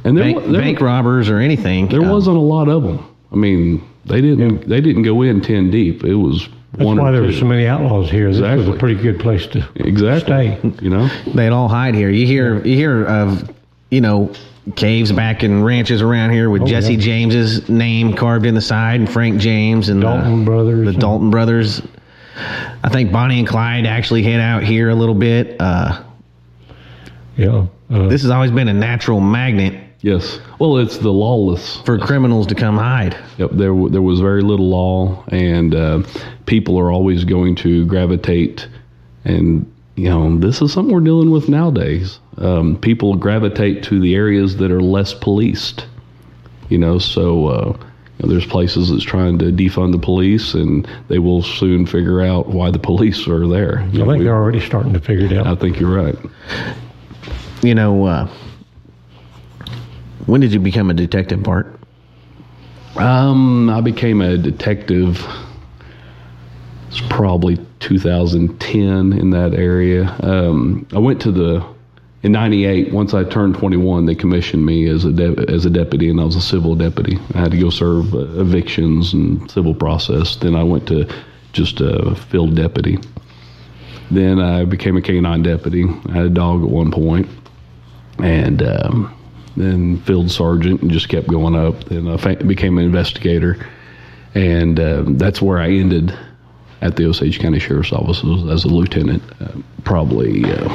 And 0.04 0.16
there, 0.16 0.24
bank, 0.24 0.52
there, 0.52 0.62
bank 0.62 0.80
robbers 0.80 1.28
or 1.30 1.40
anything. 1.40 1.88
there 1.88 2.02
Um, 2.02 2.10
wasn't 2.10 2.38
a 2.38 2.42
lot 2.42 2.70
of 2.70 2.84
them. 2.84 3.04
I 3.32 3.36
mean, 3.36 3.84
they 4.06 4.22
didn't 4.22 4.68
they 4.68 4.82
didn't 4.82 5.04
go 5.04 5.22
in 5.22 5.42
ten 5.42 5.70
deep. 5.72 6.04
It 6.04 6.16
was 6.16 6.48
one 6.48 6.58
That's 6.74 6.86
one 6.86 6.98
why 6.98 7.12
there 7.12 7.22
two. 7.22 7.28
were 7.28 7.34
so 7.34 7.46
many 7.46 7.68
outlaws 7.68 8.10
here. 8.10 8.32
This 8.32 8.42
was 8.42 8.68
a 8.68 8.74
pretty 8.80 9.02
good 9.02 9.20
place 9.20 9.46
to 9.48 9.68
exactly. 9.76 10.58
stay. 10.58 10.60
You 10.84 10.90
know, 10.90 11.08
They'd 11.34 11.50
all 11.50 11.68
hide 11.68 11.96
here. 11.96 12.10
You 12.10 12.26
hear 12.26 12.66
you 12.66 12.76
hear 12.76 13.06
of 13.06 13.50
you 13.90 14.02
know 14.02 14.34
caves 14.76 15.12
back 15.12 15.44
in 15.44 15.64
ranches 15.64 16.02
around 16.02 16.32
here 16.32 16.50
with 16.50 16.62
Oh, 16.62 16.66
Jesse 16.68 16.94
yeah. 16.94 17.00
James's 17.00 17.68
name 17.68 18.14
carved 18.14 18.46
in 18.46 18.54
the 18.56 18.62
side 18.62 19.00
and 19.00 19.10
Frank 19.12 19.40
James 19.42 19.90
and 19.90 20.02
Dalton 20.02 20.40
the, 20.40 20.46
brothers. 20.46 20.86
the 20.86 20.94
Dalton 20.94 21.30
brothers. 21.32 21.82
I 22.84 22.90
think 22.90 23.12
Bonnie 23.12 23.40
and 23.40 23.48
Clyde 23.48 23.86
actually 23.86 24.24
hid 24.24 24.40
out 24.40 24.64
here 24.64 24.90
a 24.90 24.96
little 24.96 25.16
bit. 25.16 25.58
Uh, 25.60 26.04
Yeah. 27.38 27.66
Uh, 27.90 28.08
this 28.08 28.22
has 28.22 28.32
always 28.32 28.52
been 28.52 28.68
a 28.70 28.74
natural 28.74 29.20
magnet 29.20 29.74
yes. 30.02 30.40
Well, 30.60 30.78
it's 30.78 30.98
the 30.98 31.12
lawless 31.12 31.78
for 31.82 31.98
criminals 31.98 32.48
to 32.48 32.56
come 32.56 32.78
hide. 32.78 33.18
Yep, 33.38 33.52
there 33.54 33.70
w- 33.70 33.90
there 33.90 34.02
was 34.02 34.20
very 34.20 34.42
little 34.42 34.70
law, 34.70 35.24
and 35.30 35.74
uh, 35.76 36.04
people 36.46 36.78
are 36.80 36.92
always 36.92 37.24
going 37.24 37.56
to 37.58 37.86
gravitate. 37.86 38.68
And 39.26 39.72
you 39.96 40.10
know, 40.10 40.38
this 40.40 40.62
is 40.62 40.72
something 40.74 40.94
we're 40.94 41.02
dealing 41.02 41.30
with 41.32 41.50
nowadays. 41.50 42.20
Um, 42.38 42.78
people 42.78 43.16
gravitate 43.16 43.84
to 43.84 44.00
the 44.00 44.16
areas 44.16 44.58
that 44.58 44.72
are 44.72 44.82
less 44.82 45.14
policed. 45.14 45.86
You 46.70 46.78
know, 46.78 46.98
so 47.00 47.48
uh, 47.48 47.66
you 47.78 48.28
know, 48.28 48.30
there's 48.30 48.46
places 48.48 48.90
that's 48.90 49.04
trying 49.04 49.38
to 49.40 49.46
defund 49.52 49.92
the 49.92 50.00
police, 50.00 50.54
and 50.54 50.88
they 51.10 51.20
will 51.20 51.42
soon 51.44 51.86
figure 51.86 52.22
out 52.22 52.48
why 52.48 52.72
the 52.72 52.80
police 52.80 53.28
are 53.28 53.46
there. 53.48 53.82
You 53.92 54.04
I 54.04 54.06
know, 54.06 54.12
think 54.12 54.20
we- 54.20 54.24
they're 54.24 54.34
already 54.36 54.62
starting 54.62 54.94
to 54.94 55.00
figure 55.02 55.26
it 55.26 55.34
out. 55.34 55.46
I 55.48 55.56
think 55.56 55.80
you're 55.80 55.94
right. 55.94 56.16
You 57.62 57.76
know, 57.76 58.06
uh, 58.06 58.28
when 60.26 60.42
did 60.42 60.54
you 60.54 60.60
become 60.60 60.90
a 60.90 60.94
detective, 60.94 61.44
Bart? 61.44 61.76
Um, 62.96 63.70
I 63.70 63.82
became 63.82 64.22
a 64.22 64.38
detective. 64.38 65.26
It's 66.90 67.02
probably 67.10 67.58
2010 67.80 69.14
in 69.14 69.30
that 69.30 69.54
area. 69.54 70.14
Um, 70.22 70.86
I 70.94 71.00
went 71.00 71.22
to 71.22 71.32
the 71.32 71.66
in 72.24 72.34
'98. 72.34 72.94
Once 72.94 73.14
I 73.14 73.24
turned 73.24 73.56
21, 73.56 74.06
they 74.06 74.16
commissioned 74.16 74.66
me 74.66 74.88
as 74.88 75.06
a 75.06 75.12
de- 75.12 75.50
as 75.50 75.66
a 75.66 75.70
deputy, 75.70 76.10
and 76.10 76.20
I 76.20 76.26
was 76.26 76.36
a 76.36 76.42
civil 76.42 76.76
deputy. 76.76 77.18
I 77.34 77.40
had 77.40 77.52
to 77.52 77.60
go 77.60 77.70
serve 77.70 78.14
uh, 78.14 78.20
evictions 78.40 79.14
and 79.14 79.50
civil 79.50 79.74
process. 79.74 80.36
Then 80.36 80.56
I 80.56 80.64
went 80.64 80.88
to 80.90 81.10
just 81.54 81.82
a 81.82 82.16
field 82.16 82.56
deputy. 82.56 83.00
Then 84.12 84.40
I 84.40 84.66
became 84.66 84.98
a 84.98 85.02
canine 85.02 85.42
deputy. 85.42 85.86
I 86.10 86.12
had 86.12 86.26
a 86.26 86.30
dog 86.30 86.64
at 86.64 86.70
one 86.70 86.92
point, 86.92 87.30
and 88.20 88.62
um, 88.62 89.18
then 89.58 90.02
field 90.02 90.32
sergeant, 90.32 90.82
and 90.82 90.92
just 90.92 91.10
kept 91.10 91.28
going 91.28 91.56
up. 91.56 91.84
Then 91.86 92.08
I 92.08 92.36
became 92.36 92.78
an 92.78 92.86
investigator, 92.86 93.66
and 94.34 94.80
um, 94.80 95.18
that's 95.18 95.42
where 95.42 95.60
I 95.60 95.70
ended 95.70 96.18
at 96.82 96.96
the 96.96 97.06
Osage 97.06 97.40
County 97.40 97.60
Sheriff's 97.60 97.94
Office 97.94 98.20
as, 98.50 98.64
a 98.64 98.68
lieutenant. 98.68 99.24
Uh, 99.40 99.52
probably, 99.84 100.46
uh, 100.46 100.70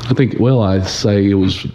I 0.00 0.14
think. 0.14 0.38
Well, 0.40 0.62
I 0.62 0.82
say 0.82 1.30
it 1.30 1.34
was 1.34 1.66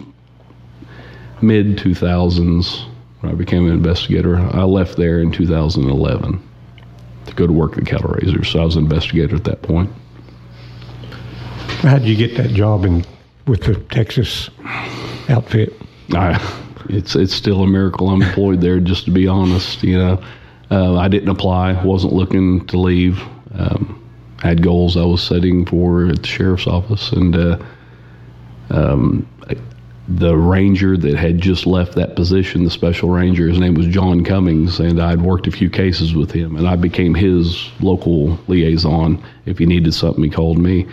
mid 1.42 1.78
2000s 1.78 2.84
when 3.20 3.32
I 3.32 3.34
became 3.34 3.66
an 3.66 3.72
investigator. 3.72 4.36
I 4.38 4.64
left 4.64 4.96
there 4.96 5.20
in 5.20 5.30
2011 5.30 6.42
to 7.26 7.34
go 7.34 7.46
to 7.46 7.52
work 7.52 7.78
at 7.78 7.86
Cattle 7.86 8.10
Raisers. 8.10 8.50
So 8.50 8.60
I 8.60 8.64
was 8.64 8.76
an 8.76 8.84
investigator 8.84 9.36
at 9.36 9.44
that 9.44 9.62
point. 9.62 9.90
How 11.82 11.98
did 11.98 12.08
you 12.08 12.16
get 12.16 12.36
that 12.36 12.50
job 12.50 12.84
in 12.84 13.04
with 13.46 13.62
the 13.62 13.74
Texas 13.74 14.50
outfit? 15.28 15.72
I, 16.14 16.40
it's 16.88 17.14
it's 17.14 17.34
still 17.34 17.62
a 17.62 17.66
miracle 17.66 18.08
I'm 18.08 18.22
employed 18.22 18.60
there. 18.60 18.80
Just 18.80 19.04
to 19.06 19.10
be 19.10 19.26
honest, 19.26 19.82
you 19.82 19.98
know, 19.98 20.22
uh, 20.70 20.96
I 20.96 21.08
didn't 21.08 21.28
apply, 21.28 21.82
wasn't 21.84 22.12
looking 22.12 22.66
to 22.66 22.78
leave. 22.78 23.20
Um, 23.54 23.96
had 24.40 24.62
goals 24.62 24.96
I 24.96 25.04
was 25.04 25.22
setting 25.22 25.66
for 25.66 26.06
at 26.06 26.22
the 26.22 26.26
sheriff's 26.26 26.66
office, 26.66 27.12
and 27.12 27.36
uh, 27.36 27.58
um, 28.70 29.28
the 30.08 30.36
ranger 30.36 30.96
that 30.96 31.16
had 31.16 31.38
just 31.38 31.66
left 31.66 31.94
that 31.94 32.16
position, 32.16 32.64
the 32.64 32.70
special 32.70 33.10
ranger, 33.10 33.48
his 33.48 33.58
name 33.58 33.74
was 33.74 33.86
John 33.86 34.24
Cummings, 34.24 34.80
and 34.80 35.00
I'd 35.00 35.20
worked 35.20 35.46
a 35.46 35.52
few 35.52 35.70
cases 35.70 36.14
with 36.14 36.32
him, 36.32 36.56
and 36.56 36.66
I 36.66 36.76
became 36.76 37.14
his 37.14 37.70
local 37.80 38.38
liaison. 38.48 39.22
If 39.46 39.58
he 39.58 39.66
needed 39.66 39.94
something, 39.94 40.24
he 40.24 40.30
called 40.30 40.58
me. 40.58 40.86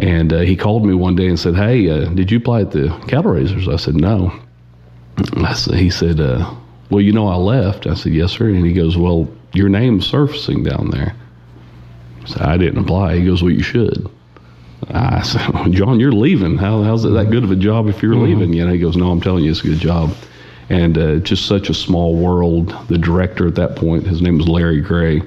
And 0.00 0.32
uh, 0.32 0.38
he 0.40 0.56
called 0.56 0.86
me 0.86 0.94
one 0.94 1.14
day 1.14 1.28
and 1.28 1.38
said, 1.38 1.54
"Hey, 1.54 1.88
uh, 1.90 2.06
did 2.06 2.30
you 2.30 2.38
apply 2.38 2.62
at 2.62 2.70
the 2.70 2.88
cattle 3.06 3.32
raisers?" 3.32 3.68
I 3.68 3.76
said, 3.76 3.96
"No." 3.96 4.32
I 5.36 5.52
said, 5.52 5.74
he 5.74 5.90
said, 5.90 6.20
uh, 6.20 6.54
"Well, 6.88 7.02
you 7.02 7.12
know, 7.12 7.28
I 7.28 7.36
left." 7.36 7.86
I 7.86 7.92
said, 7.92 8.14
"Yes, 8.14 8.32
sir." 8.32 8.48
And 8.48 8.64
he 8.64 8.72
goes, 8.72 8.96
"Well, 8.96 9.28
your 9.52 9.68
name's 9.68 10.06
surfacing 10.06 10.62
down 10.62 10.90
there." 10.90 11.14
I 12.22 12.26
said, 12.26 12.42
"I 12.42 12.56
didn't 12.56 12.82
apply." 12.82 13.18
He 13.18 13.26
goes, 13.26 13.42
"Well, 13.42 13.52
you 13.52 13.62
should." 13.62 14.08
I 14.88 15.20
said, 15.30 15.46
well, 15.52 15.68
"John, 15.68 16.00
you're 16.00 16.12
leaving. 16.12 16.56
How, 16.56 16.82
how's 16.82 17.04
it 17.04 17.10
that 17.10 17.30
good 17.30 17.44
of 17.44 17.50
a 17.50 17.56
job 17.56 17.86
if 17.86 18.02
you're 18.02 18.16
leaving?" 18.16 18.54
You 18.54 18.64
know, 18.64 18.72
he 18.72 18.78
goes, 18.78 18.96
"No, 18.96 19.10
I'm 19.10 19.20
telling 19.20 19.44
you, 19.44 19.50
it's 19.50 19.60
a 19.60 19.64
good 19.64 19.80
job." 19.80 20.14
And 20.70 20.96
uh, 20.96 21.16
just 21.16 21.44
such 21.44 21.68
a 21.68 21.74
small 21.74 22.16
world. 22.16 22.74
The 22.88 22.96
director 22.96 23.46
at 23.46 23.56
that 23.56 23.76
point, 23.76 24.06
his 24.06 24.22
name 24.22 24.38
was 24.38 24.48
Larry 24.48 24.80
Gray. 24.80 25.20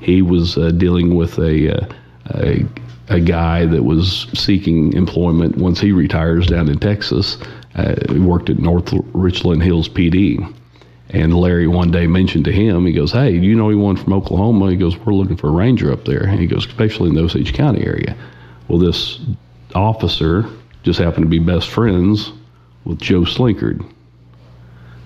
He 0.00 0.22
was 0.22 0.56
uh, 0.56 0.70
dealing 0.70 1.14
with 1.14 1.38
a, 1.38 1.76
uh, 1.76 1.86
a 2.30 2.64
a 3.08 3.20
guy 3.20 3.66
that 3.66 3.82
was 3.82 4.26
seeking 4.34 4.92
employment 4.92 5.56
once 5.56 5.80
he 5.80 5.92
retires 5.92 6.46
down 6.46 6.68
in 6.68 6.78
Texas. 6.78 7.38
Uh, 7.74 7.94
he 8.10 8.18
worked 8.18 8.50
at 8.50 8.58
North 8.58 8.92
Richland 9.12 9.62
Hills 9.62 9.88
PD. 9.88 10.54
And 11.10 11.34
Larry 11.34 11.66
one 11.66 11.90
day 11.90 12.06
mentioned 12.06 12.46
to 12.46 12.52
him, 12.52 12.86
he 12.86 12.92
goes, 12.92 13.12
Hey, 13.12 13.32
you 13.32 13.54
know 13.54 13.68
anyone 13.68 13.96
from 13.96 14.14
Oklahoma? 14.14 14.70
He 14.70 14.76
goes, 14.76 14.96
We're 14.96 15.12
looking 15.12 15.36
for 15.36 15.48
a 15.48 15.52
ranger 15.52 15.92
up 15.92 16.04
there. 16.04 16.24
And 16.24 16.40
he 16.40 16.46
goes, 16.46 16.66
Especially 16.66 17.10
in 17.10 17.14
the 17.14 17.22
Osage 17.22 17.52
County 17.52 17.84
area. 17.84 18.16
Well, 18.68 18.78
this 18.78 19.20
officer 19.74 20.46
just 20.82 20.98
happened 20.98 21.26
to 21.26 21.30
be 21.30 21.38
best 21.38 21.68
friends 21.68 22.32
with 22.84 22.98
Joe 22.98 23.22
Slinkard, 23.22 23.84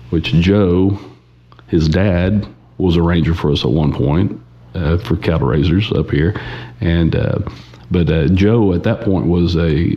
which 0.09 0.31
Joe, 0.33 0.97
his 1.67 1.89
dad, 1.89 2.47
was 2.77 2.95
a 2.95 3.01
ranger 3.01 3.33
for 3.33 3.51
us 3.51 3.65
at 3.65 3.71
one 3.71 3.91
point 3.93 4.39
uh, 4.75 4.97
for 4.97 5.17
cattle 5.17 5.47
raisers 5.47 5.91
up 5.91 6.09
here. 6.09 6.39
And, 6.79 7.15
uh, 7.15 7.39
but 7.91 8.09
uh, 8.09 8.27
Joe 8.27 8.73
at 8.73 8.83
that 8.83 9.01
point 9.01 9.27
was 9.27 9.55
a 9.55 9.95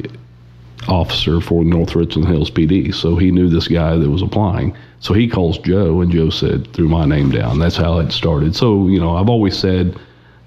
officer 0.88 1.40
for 1.40 1.64
North 1.64 1.94
Richland 1.94 2.28
Hills 2.28 2.50
PD, 2.50 2.94
so 2.94 3.16
he 3.16 3.30
knew 3.30 3.48
this 3.48 3.68
guy 3.68 3.96
that 3.96 4.08
was 4.08 4.22
applying. 4.22 4.76
So 5.00 5.14
he 5.14 5.28
calls 5.28 5.58
Joe, 5.58 6.00
and 6.00 6.10
Joe 6.10 6.30
said, 6.30 6.72
threw 6.72 6.88
my 6.88 7.04
name 7.04 7.30
down. 7.30 7.58
That's 7.58 7.76
how 7.76 7.98
it 7.98 8.12
started. 8.12 8.54
So, 8.54 8.88
you 8.88 9.00
know, 9.00 9.16
I've 9.16 9.28
always 9.28 9.58
said 9.58 9.98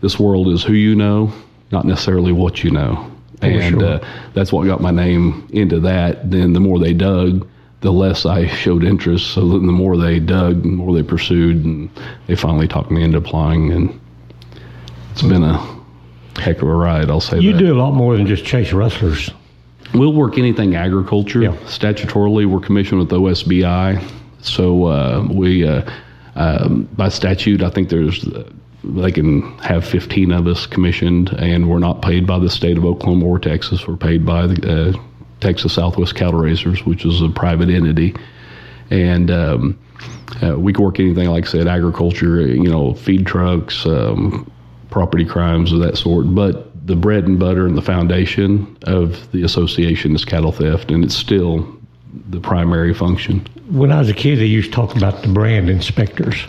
this 0.01 0.19
world 0.19 0.47
is 0.49 0.63
who 0.63 0.73
you 0.73 0.95
know, 0.95 1.31
not 1.71 1.85
necessarily 1.85 2.31
what 2.31 2.63
you 2.63 2.71
know. 2.71 3.09
and 3.41 3.79
sure. 3.81 3.89
uh, 3.95 4.07
that's 4.33 4.51
what 4.53 4.65
got 4.65 4.81
my 4.81 4.91
name 4.91 5.47
into 5.51 5.79
that. 5.81 6.29
Then 6.29 6.53
the 6.53 6.59
more 6.59 6.79
they 6.79 6.93
dug, 6.93 7.47
the 7.81 7.91
less 7.91 8.25
I 8.25 8.47
showed 8.47 8.83
interest. 8.83 9.33
So 9.33 9.47
then 9.49 9.65
the 9.65 9.73
more 9.73 9.97
they 9.97 10.19
dug, 10.19 10.61
the 10.63 10.69
more 10.69 10.93
they 10.93 11.03
pursued, 11.03 11.65
and 11.65 11.89
they 12.27 12.35
finally 12.35 12.67
talked 12.67 12.91
me 12.91 13.03
into 13.03 13.17
applying. 13.17 13.71
And 13.71 13.99
it's 15.11 15.21
been 15.21 15.43
a 15.43 15.72
heck 16.37 16.57
of 16.61 16.67
a 16.67 16.73
ride, 16.73 17.09
I'll 17.09 17.19
say 17.21 17.39
You 17.39 17.53
that. 17.53 17.59
do 17.59 17.73
a 17.73 17.77
lot 17.77 17.93
more 17.93 18.15
than 18.17 18.25
just 18.27 18.45
chase 18.45 18.73
rustlers. 18.73 19.29
We'll 19.93 20.13
work 20.13 20.37
anything 20.37 20.75
agriculture. 20.75 21.41
Yeah. 21.43 21.55
Statutorily, 21.65 22.45
we're 22.47 22.59
commissioned 22.59 22.99
with 22.99 23.09
OSBI. 23.09 24.03
So 24.41 24.85
uh, 24.87 25.27
we, 25.31 25.67
uh, 25.67 25.89
um, 26.35 26.89
by 26.93 27.09
statute, 27.09 27.61
I 27.61 27.69
think 27.69 27.89
there's, 27.89 28.25
uh, 28.27 28.49
they 28.83 29.11
can 29.11 29.57
have 29.59 29.85
15 29.85 30.31
of 30.31 30.47
us 30.47 30.65
commissioned, 30.65 31.29
and 31.37 31.69
we're 31.69 31.79
not 31.79 32.01
paid 32.01 32.25
by 32.27 32.39
the 32.39 32.49
state 32.49 32.77
of 32.77 32.83
Oklahoma 32.85 33.25
or 33.25 33.39
Texas. 33.39 33.87
We're 33.87 33.95
paid 33.95 34.25
by 34.25 34.47
the 34.47 34.89
uh, 34.89 35.01
Texas 35.39 35.73
Southwest 35.73 36.15
Cattle 36.15 36.39
Raisers, 36.39 36.85
which 36.85 37.05
is 37.05 37.21
a 37.21 37.29
private 37.29 37.69
entity. 37.69 38.15
And 38.89 39.29
um, 39.31 39.79
uh, 40.41 40.57
we 40.59 40.73
can 40.73 40.83
work 40.83 40.99
anything, 40.99 41.29
like 41.29 41.45
I 41.45 41.49
said, 41.49 41.67
agriculture, 41.67 42.41
you 42.41 42.69
know, 42.69 42.93
feed 42.95 43.25
trucks, 43.27 43.85
um, 43.85 44.49
property 44.93 45.25
crimes 45.25 45.71
of 45.73 45.79
that 45.79 45.97
sort. 45.97 46.33
But 46.35 46.69
the 46.87 46.95
bread 46.95 47.25
and 47.25 47.39
butter 47.39 47.65
and 47.65 47.75
the 47.75 47.81
foundation 47.81 48.77
of 48.83 49.29
the 49.31 49.41
association 49.43 50.13
is 50.15 50.23
cattle 50.23 50.51
theft, 50.51 50.91
and 50.91 51.03
it's 51.03 51.15
still 51.15 51.67
the 52.29 52.39
primary 52.39 52.93
function. 52.93 53.43
When 53.71 53.91
I 53.91 53.97
was 53.99 54.09
a 54.09 54.13
kid, 54.13 54.37
they 54.37 54.45
used 54.45 54.69
to 54.69 54.75
talk 54.75 54.95
about 54.95 55.23
the 55.23 55.29
brand 55.29 55.67
inspectors. 55.67 56.45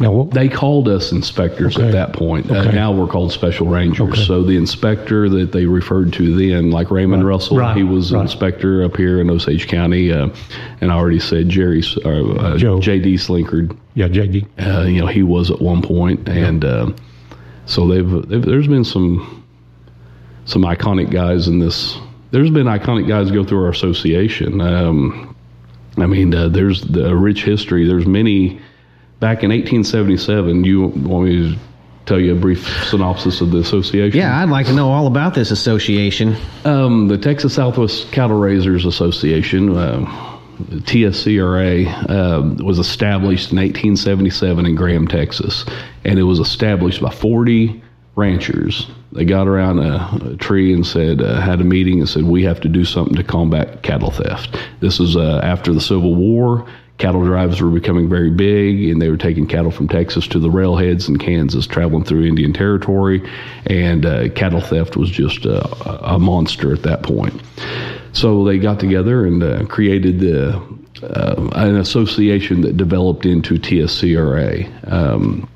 Now, 0.00 0.10
what, 0.12 0.32
They 0.32 0.48
called 0.48 0.88
us 0.88 1.12
inspectors 1.12 1.76
Okay. 1.76 1.86
at 1.86 1.92
that 1.92 2.12
point. 2.12 2.50
Uh, 2.50 2.56
Okay. 2.56 2.72
now 2.74 2.92
we're 2.92 3.06
called 3.06 3.30
special 3.32 3.68
rangers. 3.68 4.08
Okay. 4.10 4.20
So 4.24 4.42
the 4.42 4.56
inspector 4.56 5.28
that 5.28 5.52
they 5.52 5.64
referred 5.64 6.12
to 6.14 6.34
then, 6.36 6.70
like 6.70 6.90
Raymond 6.90 7.24
Right. 7.24 7.30
Russell, 7.30 7.56
Right. 7.58 7.76
he 7.76 7.82
was 7.84 8.10
an 8.10 8.16
Right. 8.16 8.22
inspector 8.22 8.82
up 8.82 8.96
here 8.96 9.20
in 9.20 9.30
Osage 9.30 9.68
County. 9.68 10.12
Uh, 10.12 10.28
and 10.80 10.90
I 10.90 10.94
already 10.96 11.20
said 11.20 11.48
Jerry, 11.48 11.82
uh, 12.04 12.08
uh. 12.10 12.58
J.D. 12.80 13.14
Slinkard. 13.16 13.74
yeah, 13.94 14.08
JD. 14.08 14.44
Uh, 14.58 14.82
you 14.86 15.00
know, 15.00 15.06
he 15.06 15.22
was 15.22 15.50
at 15.52 15.62
one 15.62 15.80
point, 15.82 16.28
and 16.28 16.62
uh, 16.64 16.90
so 17.66 17.86
they've, 17.86 18.28
they've. 18.28 18.42
There's 18.42 18.68
been 18.68 18.84
some 18.84 19.44
some 20.44 20.62
iconic 20.62 21.10
guys 21.10 21.48
in 21.48 21.58
this. 21.58 21.98
There's 22.30 22.50
been 22.50 22.66
iconic 22.66 23.08
guys 23.08 23.30
go 23.30 23.44
through 23.44 23.64
our 23.64 23.70
association. 23.70 24.60
Um, 24.60 25.36
I 25.98 26.06
mean, 26.06 26.34
uh, 26.34 26.48
there's 26.48 26.82
the 26.82 27.14
rich 27.14 27.44
history. 27.44 27.86
There's 27.86 28.06
many. 28.06 28.60
Back 29.18 29.42
in 29.42 29.50
1877, 29.50 30.64
you 30.64 30.88
want 30.88 31.24
me 31.24 31.54
to 31.54 31.58
tell 32.04 32.20
you 32.20 32.32
a 32.32 32.38
brief 32.38 32.66
synopsis 32.84 33.40
of 33.40 33.50
the 33.50 33.58
association? 33.58 34.18
Yeah, 34.18 34.42
I'd 34.42 34.50
like 34.50 34.66
to 34.66 34.74
know 34.74 34.90
all 34.90 35.06
about 35.06 35.34
this 35.34 35.50
association. 35.50 36.36
Um, 36.64 37.08
the 37.08 37.16
Texas 37.18 37.54
Southwest 37.54 38.12
Cattle 38.12 38.38
Raisers 38.38 38.84
Association, 38.84 39.76
uh, 39.76 40.35
TSCRA, 40.58 42.10
um, 42.10 42.56
was 42.56 42.78
established 42.78 43.52
in 43.52 43.58
1877 43.58 44.66
in 44.66 44.74
Graham, 44.74 45.08
Texas, 45.08 45.64
and 46.04 46.18
it 46.18 46.24
was 46.24 46.38
established 46.38 47.00
by 47.00 47.10
40 47.10 47.82
ranchers. 48.16 48.86
They 49.12 49.24
got 49.24 49.46
around 49.46 49.78
a, 49.78 50.32
a 50.32 50.36
tree 50.36 50.72
and 50.72 50.86
said, 50.86 51.20
uh, 51.20 51.40
had 51.40 51.60
a 51.60 51.64
meeting 51.64 52.00
and 52.00 52.08
said, 52.08 52.24
we 52.24 52.42
have 52.44 52.60
to 52.62 52.68
do 52.68 52.84
something 52.84 53.14
to 53.16 53.22
combat 53.22 53.82
cattle 53.82 54.10
theft. 54.10 54.58
This 54.80 54.98
was 54.98 55.16
uh, 55.16 55.40
after 55.42 55.72
the 55.72 55.80
Civil 55.80 56.14
War. 56.14 56.66
Cattle 56.98 57.24
drives 57.26 57.60
were 57.60 57.70
becoming 57.70 58.08
very 58.08 58.30
big, 58.30 58.88
and 58.88 59.02
they 59.02 59.10
were 59.10 59.18
taking 59.18 59.46
cattle 59.46 59.70
from 59.70 59.86
Texas 59.86 60.26
to 60.28 60.38
the 60.38 60.48
railheads 60.48 61.10
in 61.10 61.18
Kansas, 61.18 61.66
traveling 61.66 62.04
through 62.04 62.24
Indian 62.24 62.54
Territory, 62.54 63.22
and 63.66 64.06
uh, 64.06 64.30
cattle 64.30 64.62
theft 64.62 64.96
was 64.96 65.10
just 65.10 65.44
a, 65.44 66.14
a 66.14 66.18
monster 66.18 66.72
at 66.72 66.82
that 66.84 67.02
point. 67.02 67.38
So 68.16 68.44
they 68.44 68.56
got 68.58 68.80
together 68.80 69.26
and 69.26 69.42
uh, 69.42 69.66
created 69.66 70.20
the, 70.20 70.56
uh, 71.02 71.50
an 71.52 71.76
association 71.76 72.62
that 72.62 72.78
developed 72.78 73.26
into 73.26 73.56
TSCRA. 73.56 74.90
Um, 74.90 75.46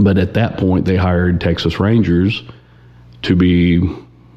but 0.00 0.18
at 0.18 0.34
that 0.34 0.58
point, 0.58 0.86
they 0.86 0.96
hired 0.96 1.40
Texas 1.40 1.78
Rangers 1.78 2.42
to 3.22 3.36
be 3.36 3.80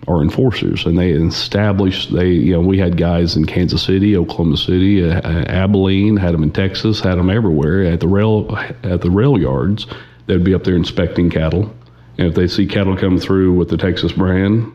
our 0.07 0.21
enforcers, 0.21 0.85
and 0.85 0.99
they 0.99 1.09
established. 1.09 2.13
They, 2.13 2.29
you 2.29 2.53
know, 2.53 2.61
we 2.61 2.77
had 2.77 2.95
guys 2.95 3.35
in 3.35 3.45
Kansas 3.45 3.81
City, 3.81 4.15
Oklahoma 4.15 4.57
City, 4.57 5.09
uh, 5.09 5.19
Abilene, 5.47 6.15
had 6.15 6.35
them 6.35 6.43
in 6.43 6.51
Texas, 6.51 6.99
had 6.99 7.15
them 7.15 7.31
everywhere 7.31 7.85
at 7.85 8.01
the 8.01 8.07
rail 8.07 8.55
at 8.83 9.01
the 9.01 9.09
rail 9.09 9.35
yards. 9.35 9.87
They'd 10.27 10.43
be 10.43 10.53
up 10.53 10.63
there 10.63 10.75
inspecting 10.75 11.31
cattle, 11.31 11.75
and 12.19 12.27
if 12.27 12.35
they 12.35 12.47
see 12.47 12.67
cattle 12.67 12.95
come 12.95 13.17
through 13.17 13.53
with 13.53 13.69
the 13.69 13.77
Texas 13.77 14.11
brand, 14.11 14.71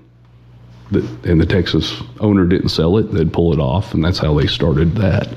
and 0.94 1.40
the 1.40 1.46
Texas 1.46 2.02
owner 2.20 2.46
didn't 2.46 2.68
sell 2.68 2.98
it, 2.98 3.12
they'd 3.12 3.32
pull 3.32 3.52
it 3.52 3.58
off, 3.58 3.94
and 3.94 4.04
that's 4.04 4.18
how 4.18 4.34
they 4.34 4.46
started 4.46 4.94
that. 4.96 5.28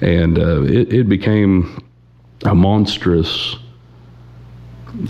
And 0.00 0.38
uh, 0.38 0.62
it, 0.62 0.92
it 0.92 1.08
became 1.08 1.84
a 2.44 2.54
monstrous 2.54 3.56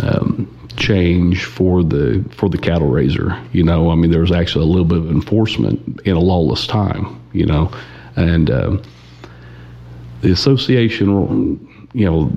um, 0.03 0.55
change 0.77 1.44
for 1.44 1.83
the 1.83 2.24
for 2.31 2.48
the 2.48 2.59
cattle 2.59 2.88
raiser. 2.88 3.40
You 3.53 3.64
know, 3.64 3.90
I 3.90 3.94
mean, 3.94 4.11
there 4.11 4.20
was 4.20 4.33
actually 4.33 4.64
a 4.64 4.68
little 4.68 4.85
bit 4.85 4.98
of 4.98 5.11
enforcement 5.11 6.01
in 6.05 6.16
a 6.16 6.20
lawless 6.20 6.66
time. 6.66 7.20
You 7.33 7.46
know, 7.46 7.70
and 8.16 8.51
um, 8.51 8.83
the 10.22 10.33
association, 10.33 11.88
you 11.92 12.07
know, 12.07 12.33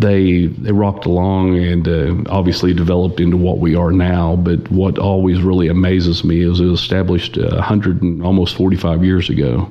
they 0.00 0.46
they 0.46 0.72
rocked 0.72 1.06
along 1.06 1.56
and 1.58 1.86
uh, 1.86 2.30
obviously 2.30 2.72
developed 2.74 3.20
into 3.20 3.36
what 3.36 3.58
we 3.58 3.74
are 3.74 3.92
now. 3.92 4.36
But 4.36 4.70
what 4.70 4.98
always 4.98 5.42
really 5.42 5.68
amazes 5.68 6.24
me 6.24 6.40
is 6.42 6.60
it 6.60 6.64
was 6.64 6.80
established 6.80 7.38
uh, 7.38 7.50
100 7.56 8.02
and 8.02 8.22
almost 8.22 8.56
45 8.56 9.04
years 9.04 9.30
ago 9.30 9.70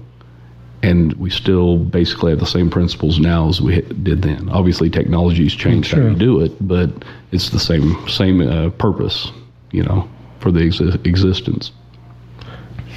and 0.81 1.11
we 1.13 1.29
still 1.29 1.77
basically 1.77 2.31
have 2.31 2.39
the 2.39 2.45
same 2.45 2.69
principles 2.69 3.19
now 3.19 3.49
as 3.49 3.59
we 3.59 3.81
did 3.81 4.21
then. 4.21 4.47
Obviously, 4.49 4.89
technology's 4.89 5.53
changed 5.53 5.89
Sure. 5.89 6.03
how 6.03 6.09
we 6.09 6.15
do 6.15 6.39
it, 6.39 6.53
but 6.65 6.89
it's 7.33 7.49
the 7.49 7.59
same 7.59 8.07
same 8.07 8.39
uh, 8.41 8.69
purpose, 8.71 9.29
you 9.71 9.83
know, 9.83 10.07
for 10.39 10.51
the 10.51 10.61
exi- 10.61 11.05
existence. 11.05 11.71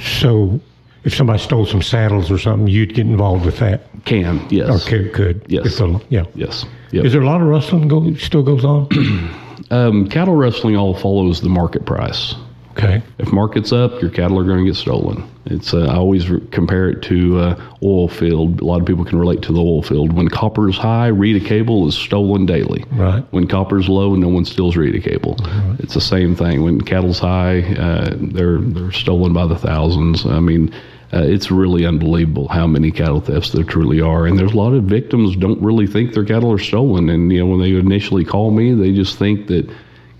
So, 0.01 0.61
if 1.03 1.13
somebody 1.13 1.39
stole 1.39 1.65
some 1.65 1.81
saddles 1.81 2.31
or 2.31 2.37
something, 2.37 2.67
you'd 2.67 2.93
get 2.93 3.05
involved 3.05 3.45
with 3.45 3.57
that, 3.59 3.81
Can 4.05 4.45
yes, 4.49 4.69
or 4.69 4.89
could? 4.89 5.13
could 5.13 5.45
Yes. 5.47 5.77
The- 5.77 6.01
yeah. 6.09 6.23
yes, 6.35 6.65
yep. 6.91 7.05
Is 7.05 7.13
there 7.13 7.21
a 7.21 7.25
lot 7.25 7.41
of 7.41 7.47
rustling 7.47 7.87
go 7.87 8.13
still 8.15 8.43
goes 8.43 8.63
on? 8.65 8.87
um, 9.71 10.07
cattle 10.09 10.35
rustling 10.35 10.75
all 10.75 10.93
follows 10.95 11.41
the 11.41 11.49
market 11.49 11.85
price. 11.85 12.35
okay. 12.77 13.01
If 13.19 13.31
market's 13.31 13.71
up, 13.71 14.01
your 14.01 14.11
cattle 14.11 14.39
are 14.39 14.43
going 14.45 14.59
to 14.59 14.65
get 14.65 14.75
stolen. 14.77 15.29
It's 15.45 15.73
uh, 15.73 15.87
I 15.87 15.95
always 15.95 16.29
re- 16.29 16.39
compare 16.51 16.89
it 16.89 17.01
to 17.03 17.37
uh, 17.37 17.61
oil 17.83 18.07
field. 18.07 18.61
A 18.61 18.65
lot 18.65 18.79
of 18.79 18.87
people 18.87 19.03
can 19.03 19.19
relate 19.19 19.41
to 19.41 19.51
the 19.51 19.59
oil 19.59 19.81
field. 19.83 20.13
When 20.13 20.29
copper's 20.29 20.77
high, 20.77 21.07
Reda 21.07 21.41
cable 21.45 21.85
is 21.85 21.95
stolen 21.95 22.45
daily. 22.45 22.85
Right. 22.93 23.25
When 23.31 23.45
copper's 23.49 23.89
low, 23.89 24.15
no 24.15 24.29
one 24.29 24.45
steals 24.45 24.77
Reda 24.77 25.01
cable. 25.01 25.35
Right. 25.41 25.75
It's 25.79 25.95
the 25.95 25.99
same 26.01 26.33
thing. 26.33 26.63
When 26.63 26.79
cattle's 26.79 27.19
high, 27.19 27.61
uh, 27.75 28.15
they're 28.17 28.59
they're 28.59 28.93
stolen 28.93 29.33
by 29.33 29.45
the 29.45 29.57
thousands. 29.57 30.25
I 30.25 30.39
mean. 30.39 30.73
Uh, 31.13 31.21
it's 31.21 31.51
really 31.51 31.85
unbelievable 31.85 32.47
how 32.47 32.65
many 32.65 32.91
cattle 32.91 33.21
thefts 33.21 33.51
there 33.51 33.63
truly 33.63 34.01
are, 34.01 34.25
and 34.25 34.37
there's 34.37 34.53
a 34.53 34.57
lot 34.57 34.73
of 34.73 34.85
victims 34.85 35.35
don't 35.35 35.61
really 35.61 35.85
think 35.85 36.13
their 36.13 36.25
cattle 36.25 36.51
are 36.51 36.57
stolen. 36.57 37.09
And 37.09 37.31
you 37.31 37.39
know, 37.39 37.45
when 37.45 37.59
they 37.59 37.75
initially 37.75 38.25
call 38.25 38.51
me, 38.51 38.73
they 38.73 38.93
just 38.93 39.19
think 39.19 39.47
that 39.47 39.67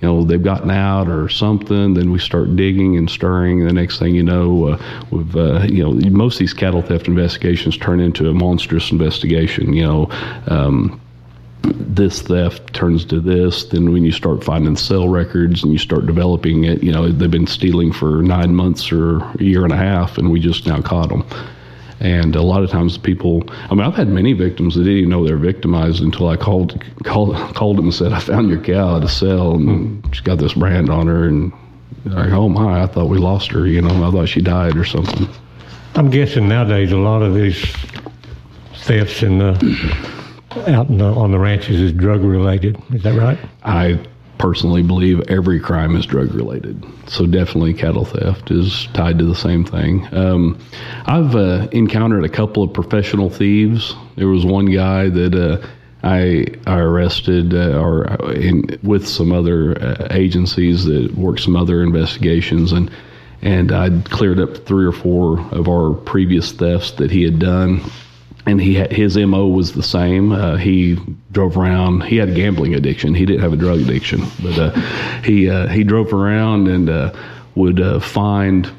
you 0.03 0.09
know 0.09 0.23
they've 0.23 0.43
gotten 0.43 0.69
out 0.69 1.07
or 1.07 1.29
something. 1.29 1.93
Then 1.93 2.11
we 2.11 2.19
start 2.19 2.55
digging 2.55 2.97
and 2.97 3.09
stirring. 3.09 3.61
And 3.61 3.69
the 3.69 3.73
next 3.73 3.97
thing 3.97 4.13
you 4.13 4.23
know 4.23 4.67
uh, 4.67 5.03
we've 5.09 5.35
uh, 5.35 5.61
you 5.63 5.83
know 5.83 5.93
most 6.11 6.35
of 6.35 6.39
these 6.39 6.53
cattle 6.53 6.81
theft 6.81 7.07
investigations 7.07 7.77
turn 7.77 7.99
into 7.99 8.29
a 8.29 8.33
monstrous 8.33 8.91
investigation 8.91 9.73
you 9.73 9.83
know 9.83 10.09
um, 10.47 10.99
this 11.63 12.21
theft 12.21 12.73
turns 12.73 13.05
to 13.05 13.19
this 13.19 13.65
then 13.65 13.91
when 13.91 14.03
you 14.03 14.11
start 14.11 14.43
finding 14.43 14.75
cell 14.75 15.07
records 15.07 15.63
and 15.63 15.71
you 15.71 15.77
start 15.77 16.05
developing 16.05 16.65
it 16.65 16.83
you 16.83 16.91
know 16.91 17.09
they've 17.09 17.31
been 17.31 17.47
stealing 17.47 17.91
for 17.91 18.21
nine 18.21 18.53
months 18.53 18.91
or 18.91 19.17
a 19.17 19.43
year 19.43 19.63
and 19.63 19.73
a 19.73 19.77
half 19.77 20.17
and 20.17 20.31
we 20.31 20.39
just 20.39 20.67
now 20.67 20.81
caught 20.81 21.09
them 21.09 21.23
and 22.03 22.35
a 22.35 22.41
lot 22.41 22.63
of 22.63 22.69
times 22.69 22.97
people, 22.97 23.43
I 23.69 23.75
mean, 23.75 23.85
I've 23.85 23.95
had 23.95 24.09
many 24.09 24.33
victims 24.33 24.75
that 24.75 24.83
didn't 24.83 24.97
even 24.97 25.09
know 25.09 25.25
they're 25.25 25.37
victimized 25.37 26.03
until 26.03 26.27
I 26.27 26.35
called 26.35 26.83
called 27.05 27.35
called 27.55 27.77
them 27.77 27.85
and 27.85 27.93
said, 27.93 28.11
I 28.11 28.19
found 28.19 28.49
your 28.49 28.59
cow 28.59 28.97
at 28.97 29.03
a 29.03 29.07
sale 29.07 29.55
and 29.55 30.05
she's 30.13 30.19
got 30.19 30.37
this 30.37 30.53
brand 30.53 30.89
on 30.89 31.07
her. 31.07 31.25
And 31.29 31.53
like, 32.05 32.31
oh 32.31 32.49
my, 32.49 32.83
I 32.83 32.87
thought 32.87 33.07
we 33.07 33.17
lost 33.17 33.51
her. 33.53 33.65
You 33.65 33.81
know, 33.81 34.05
I 34.05 34.11
thought 34.11 34.27
she 34.27 34.41
died 34.41 34.75
or 34.75 34.83
something. 34.83 35.29
I'm 35.95 36.09
guessing 36.09 36.49
nowadays 36.49 36.91
a 36.91 36.97
lot 36.97 37.21
of 37.21 37.35
these 37.35 37.63
thefts 38.75 39.23
and, 39.23 39.39
the 39.39 40.22
out 40.67 40.87
the, 40.87 41.05
on 41.05 41.31
the 41.31 41.39
ranches 41.39 41.79
is 41.79 41.91
drug 41.91 42.23
related. 42.23 42.81
Is 42.93 43.03
that 43.03 43.17
right? 43.17 43.37
I 43.63 44.03
personally 44.37 44.83
believe 44.83 45.21
every 45.29 45.59
crime 45.59 45.95
is 45.95 46.05
drug 46.05 46.33
related. 46.33 46.83
So 47.07 47.25
definitely 47.25 47.73
cattle 47.73 48.05
theft 48.05 48.51
is 48.51 48.87
tied 48.93 49.19
to 49.19 49.25
the 49.25 49.35
same 49.35 49.63
thing. 49.63 50.07
Um, 50.13 50.59
I've 51.05 51.35
uh, 51.35 51.67
encountered 51.71 52.25
a 52.25 52.29
couple 52.29 52.63
of 52.63 52.73
professional 52.73 53.29
thieves. 53.29 53.95
There 54.17 54.27
was 54.27 54.45
one 54.45 54.65
guy 54.65 55.09
that 55.09 55.33
uh, 55.33 55.65
I, 56.03 56.47
I 56.67 56.79
arrested 56.79 57.53
uh, 57.53 57.79
or 57.79 58.05
in, 58.33 58.79
with 58.83 59.07
some 59.07 59.31
other 59.31 59.81
uh, 59.81 60.07
agencies 60.11 60.83
that 60.85 61.13
worked 61.15 61.39
some 61.39 61.55
other 61.55 61.81
investigations 61.81 62.71
and 62.71 62.91
and 63.41 63.73
I'd 63.73 64.09
cleared 64.09 64.39
up 64.39 64.65
three 64.65 64.85
or 64.85 64.93
four 64.93 65.41
of 65.51 65.67
our 65.67 65.93
previous 65.93 66.53
thefts 66.53 66.91
that 66.91 67.11
he 67.11 67.23
had 67.23 67.39
done 67.39 67.81
and 68.45 68.59
he 68.61 68.75
had, 68.75 68.91
his 68.91 69.17
mo 69.17 69.47
was 69.47 69.73
the 69.73 69.83
same. 69.83 70.31
Uh, 70.31 70.57
he 70.57 70.97
drove 71.31 71.57
around. 71.57 72.01
He 72.03 72.17
had 72.17 72.29
a 72.29 72.33
gambling 72.33 72.75
addiction. 72.75 73.13
He 73.13 73.25
didn't 73.25 73.41
have 73.41 73.53
a 73.53 73.57
drug 73.57 73.79
addiction, 73.79 74.21
but 74.41 74.57
uh, 74.59 74.71
he 75.23 75.49
uh, 75.49 75.67
he 75.67 75.83
drove 75.83 76.13
around 76.13 76.67
and 76.67 76.89
uh, 76.89 77.13
would 77.55 77.79
uh, 77.79 77.99
find 77.99 78.69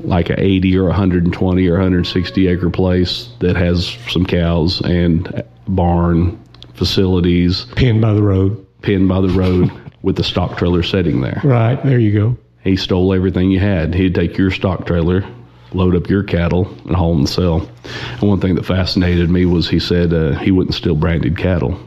like 0.00 0.30
a 0.30 0.40
80 0.42 0.76
or 0.78 0.84
120 0.86 1.68
or 1.68 1.72
160 1.74 2.48
acre 2.48 2.70
place 2.70 3.28
that 3.40 3.54
has 3.54 3.96
some 4.08 4.26
cows 4.26 4.80
and 4.82 5.44
barn 5.68 6.42
facilities 6.74 7.66
Pinned 7.76 8.00
by 8.00 8.12
the 8.12 8.22
road. 8.22 8.66
pinned 8.82 9.08
by 9.08 9.20
the 9.20 9.28
road 9.28 9.70
with 10.02 10.16
the 10.16 10.24
stock 10.24 10.58
trailer 10.58 10.82
sitting 10.82 11.20
there. 11.20 11.40
Right 11.44 11.80
there, 11.84 12.00
you 12.00 12.12
go. 12.12 12.36
He 12.64 12.74
stole 12.76 13.12
everything 13.14 13.50
you 13.52 13.60
had. 13.60 13.94
He'd 13.94 14.14
take 14.14 14.36
your 14.36 14.50
stock 14.50 14.86
trailer, 14.86 15.24
load 15.74 15.96
up 15.96 16.08
your 16.08 16.22
cattle, 16.22 16.66
and 16.86 16.94
haul 16.94 17.14
them 17.14 17.26
to 17.26 17.32
sell. 17.32 17.68
And 18.12 18.22
one 18.22 18.40
thing 18.40 18.54
that 18.54 18.66
fascinated 18.66 19.30
me 19.30 19.46
was 19.46 19.68
he 19.68 19.78
said 19.78 20.12
uh, 20.12 20.38
he 20.38 20.50
wouldn't 20.50 20.74
steal 20.74 20.94
branded 20.94 21.36
cattle 21.36 21.78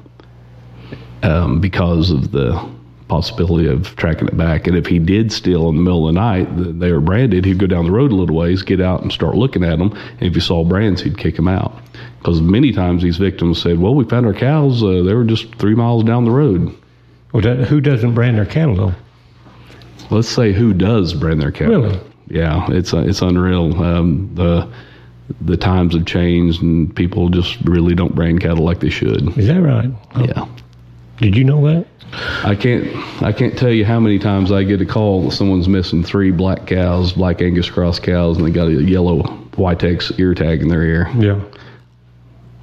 um, 1.23 1.59
because 1.59 2.11
of 2.11 2.31
the 2.31 2.75
possibility 3.07 3.67
of 3.67 3.95
tracking 3.95 4.27
it 4.27 4.37
back. 4.37 4.67
And 4.67 4.75
if 4.75 4.87
he 4.87 4.99
did 4.99 5.31
steal 5.31 5.69
in 5.69 5.75
the 5.75 5.81
middle 5.81 6.07
of 6.07 6.13
the 6.13 6.19
night, 6.19 6.79
they 6.79 6.91
were 6.91 6.99
branded, 6.99 7.45
he'd 7.45 7.59
go 7.59 7.67
down 7.67 7.85
the 7.85 7.91
road 7.91 8.11
a 8.11 8.15
little 8.15 8.35
ways, 8.35 8.63
get 8.63 8.81
out 8.81 9.01
and 9.01 9.11
start 9.11 9.35
looking 9.35 9.63
at 9.63 9.77
them. 9.77 9.91
And 9.91 10.23
if 10.23 10.33
he 10.33 10.39
saw 10.39 10.63
brands, 10.63 11.01
he'd 11.01 11.17
kick 11.17 11.35
them 11.35 11.47
out. 11.47 11.79
Because 12.19 12.41
many 12.41 12.71
times 12.71 13.03
these 13.03 13.17
victims 13.17 13.61
said, 13.61 13.79
well, 13.79 13.93
we 13.93 14.05
found 14.05 14.25
our 14.25 14.33
cows. 14.33 14.83
Uh, 14.83 15.03
they 15.03 15.13
were 15.13 15.23
just 15.23 15.53
three 15.55 15.75
miles 15.75 16.03
down 16.03 16.25
the 16.25 16.31
road. 16.31 16.75
Well, 17.31 17.43
that, 17.43 17.67
who 17.67 17.79
doesn't 17.81 18.15
brand 18.15 18.37
their 18.37 18.45
cattle 18.45 18.75
though? 18.75 18.93
Let's 20.09 20.27
say 20.27 20.53
who 20.53 20.73
does 20.73 21.13
brand 21.13 21.41
their 21.41 21.51
cattle. 21.51 21.81
Really? 21.81 21.99
Yeah, 22.27 22.65
it's 22.69 22.93
uh, 22.93 22.99
it's 22.99 23.21
unreal. 23.21 23.81
Um, 23.81 24.33
the 24.35 24.71
the 25.41 25.57
times 25.57 25.93
have 25.95 26.05
changed, 26.05 26.61
and 26.61 26.95
people 26.95 27.29
just 27.29 27.59
really 27.61 27.95
don't 27.95 28.15
brand 28.15 28.41
cattle 28.41 28.63
like 28.63 28.79
they 28.79 28.89
should. 28.89 29.37
Is 29.37 29.47
that 29.47 29.61
right? 29.61 29.89
Yeah, 30.17 30.47
Did 31.17 31.35
you 31.35 31.43
know 31.43 31.65
that? 31.67 31.85
I 32.43 32.55
can't 32.55 32.87
I 33.23 33.31
can't 33.31 33.57
tell 33.57 33.71
you 33.71 33.85
how 33.85 33.99
many 33.99 34.19
times 34.19 34.51
I 34.51 34.63
get 34.63 34.81
a 34.81 34.85
call 34.85 35.23
that 35.23 35.31
someone's 35.31 35.67
missing 35.67 36.03
three 36.03 36.31
black 36.31 36.67
cows, 36.67 37.13
black 37.13 37.41
Angus 37.41 37.69
cross 37.69 37.99
cows, 37.99 38.37
and 38.37 38.45
they 38.45 38.51
got 38.51 38.67
a 38.67 38.83
yellow 38.83 39.23
Y-Tex 39.57 40.11
ear 40.19 40.33
tag 40.33 40.61
in 40.61 40.67
their 40.67 40.83
ear. 40.83 41.11
Yeah. 41.17 41.41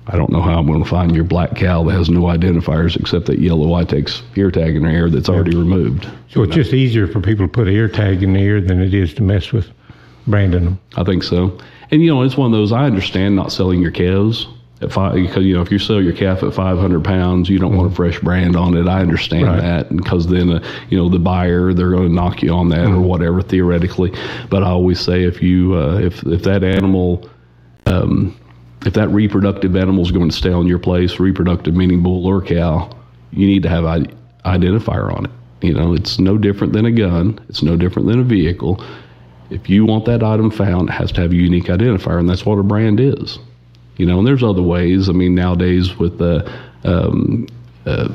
I 0.08 0.16
don't 0.16 0.30
know 0.32 0.40
how 0.42 0.58
I'm 0.58 0.66
going 0.66 0.82
to 0.82 0.88
find 0.88 1.14
your 1.14 1.24
black 1.24 1.54
cow 1.54 1.84
that 1.84 1.92
has 1.92 2.10
no 2.10 2.22
identifiers 2.22 2.96
except 2.98 3.26
that 3.26 3.38
yellow 3.38 3.68
Y-Tex 3.68 4.22
ear 4.36 4.50
tag 4.50 4.74
in 4.74 4.82
their 4.82 4.90
ear 4.92 5.10
that's 5.10 5.28
already 5.28 5.56
removed. 5.56 6.08
So 6.28 6.42
it's 6.42 6.54
just 6.54 6.72
easier 6.74 7.06
for 7.06 7.20
people 7.20 7.46
to 7.46 7.52
put 7.52 7.68
an 7.68 7.74
ear 7.74 7.88
tag 7.88 8.22
in 8.22 8.32
the 8.32 8.40
ear 8.40 8.60
than 8.60 8.80
it 8.82 8.94
is 8.94 9.14
to 9.14 9.22
mess 9.22 9.52
with 9.52 9.70
branding 10.26 10.64
them. 10.64 10.80
I 10.96 11.04
think 11.04 11.22
so. 11.22 11.56
And 11.92 12.02
you 12.02 12.12
know, 12.12 12.22
it's 12.22 12.36
one 12.36 12.46
of 12.46 12.52
those. 12.58 12.72
I 12.72 12.84
understand 12.84 13.36
not 13.36 13.52
selling 13.52 13.80
your 13.80 13.90
calves 13.92 14.48
at 14.80 14.90
five 14.90 15.14
because 15.14 15.44
you 15.44 15.54
know 15.54 15.62
if 15.62 15.70
you 15.70 15.78
sell 15.78 16.02
your 16.02 16.12
calf 16.14 16.42
at 16.42 16.52
500 16.52 17.04
pounds, 17.04 17.48
you 17.48 17.58
don't 17.60 17.76
want 17.76 17.92
a 17.92 17.94
fresh 17.94 18.18
brand 18.18 18.56
on 18.56 18.76
it. 18.76 18.88
I 18.88 19.00
understand 19.00 19.46
Right. 19.46 19.60
that 19.60 19.94
because 19.94 20.26
then 20.26 20.50
uh, 20.50 20.64
you 20.90 20.98
know 20.98 21.08
the 21.08 21.20
buyer 21.20 21.72
they're 21.72 21.90
going 21.90 22.08
to 22.08 22.12
knock 22.14 22.42
you 22.42 22.50
on 22.52 22.70
that 22.70 22.86
or 22.86 23.00
whatever 23.00 23.40
theoretically. 23.42 24.12
But 24.50 24.64
I 24.64 24.70
always 24.70 24.98
say 25.00 25.22
if 25.22 25.40
you 25.42 25.74
uh, 25.76 25.98
if 25.98 26.24
if 26.26 26.42
that 26.42 26.64
animal 26.64 27.28
um, 27.86 28.34
if 28.86 28.94
that 28.94 29.08
reproductive 29.08 29.76
animal 29.76 30.02
is 30.02 30.10
going 30.10 30.28
to 30.28 30.36
stay 30.36 30.52
on 30.52 30.66
your 30.66 30.78
place, 30.78 31.18
reproductive 31.20 31.74
meaning 31.74 32.02
bull 32.02 32.26
or 32.26 32.42
cow, 32.42 32.90
you 33.30 33.46
need 33.46 33.62
to 33.62 33.68
have 33.68 33.84
I- 33.84 34.06
identifier 34.44 35.14
on 35.14 35.26
it. 35.26 35.30
You 35.60 35.74
know, 35.74 35.94
it's 35.94 36.18
no 36.18 36.36
different 36.38 36.72
than 36.72 36.86
a 36.86 36.90
gun. 36.90 37.38
It's 37.48 37.62
no 37.62 37.76
different 37.76 38.08
than 38.08 38.18
a 38.18 38.24
vehicle. 38.24 38.84
If 39.50 39.68
you 39.68 39.84
want 39.84 40.06
that 40.06 40.22
item 40.22 40.50
found, 40.50 40.88
it 40.88 40.92
has 40.92 41.12
to 41.12 41.20
have 41.20 41.30
a 41.32 41.36
unique 41.36 41.66
identifier, 41.66 42.18
and 42.18 42.28
that's 42.28 42.44
what 42.44 42.58
a 42.58 42.62
brand 42.62 42.98
is. 42.98 43.38
You 43.96 44.06
know, 44.06 44.18
and 44.18 44.26
there's 44.26 44.42
other 44.42 44.62
ways. 44.62 45.08
I 45.08 45.12
mean, 45.12 45.34
nowadays 45.34 45.98
with 45.98 46.18
the 46.18 46.50
um, 46.84 47.46
uh, 47.86 48.08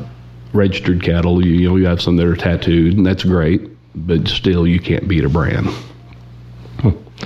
registered 0.51 1.01
cattle, 1.01 1.45
you, 1.45 1.53
you 1.53 1.69
know, 1.69 1.75
you 1.77 1.85
have 1.85 2.01
some 2.01 2.17
that 2.17 2.25
are 2.25 2.35
tattooed, 2.35 2.97
and 2.97 3.05
that's 3.05 3.23
great. 3.23 3.61
But 3.95 4.27
still, 4.27 4.67
you 4.67 4.79
can't 4.79 5.07
beat 5.07 5.23
a 5.23 5.29
brand. 5.29 5.69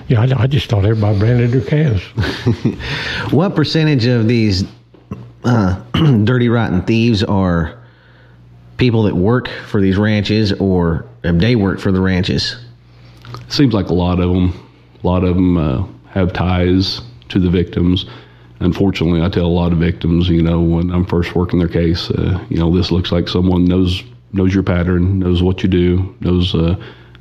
Yeah, 0.07 0.21
I, 0.21 0.43
I 0.43 0.47
just 0.47 0.69
thought 0.69 0.85
everybody 0.85 1.19
branded 1.19 1.51
their 1.51 1.61
calves. 1.61 2.03
What 3.31 3.55
percentage 3.55 4.05
of 4.05 4.27
these 4.27 4.63
uh, 5.43 5.81
dirty, 6.23 6.49
rotten 6.49 6.81
thieves 6.83 7.23
are 7.23 7.81
people 8.77 9.03
that 9.03 9.15
work 9.15 9.47
for 9.67 9.79
these 9.79 9.97
ranches 9.97 10.51
or 10.53 11.05
if 11.23 11.37
they 11.37 11.55
work 11.55 11.79
for 11.79 11.91
the 11.91 12.01
ranches? 12.01 12.57
seems 13.49 13.73
like 13.73 13.89
a 13.89 13.93
lot 13.93 14.19
of 14.19 14.33
them, 14.33 14.69
a 15.03 15.07
lot 15.07 15.23
of 15.23 15.35
them 15.35 15.57
uh, 15.57 15.85
have 16.09 16.33
ties 16.33 17.01
to 17.29 17.39
the 17.39 17.49
victims. 17.49 18.05
Unfortunately, 18.59 19.21
I 19.21 19.29
tell 19.29 19.45
a 19.45 19.47
lot 19.47 19.71
of 19.71 19.79
victims, 19.79 20.29
you 20.29 20.41
know, 20.41 20.61
when 20.61 20.91
I'm 20.91 21.05
first 21.05 21.35
working 21.35 21.59
their 21.59 21.67
case, 21.67 22.11
uh, 22.11 22.43
you 22.49 22.57
know, 22.57 22.75
this 22.75 22.91
looks 22.91 23.11
like 23.11 23.27
someone 23.27 23.65
knows 23.65 24.03
knows 24.33 24.53
your 24.53 24.63
pattern, 24.63 25.19
knows 25.19 25.43
what 25.43 25.61
you 25.61 25.67
do, 25.67 26.15
knows 26.21 26.55
uh, 26.55 26.75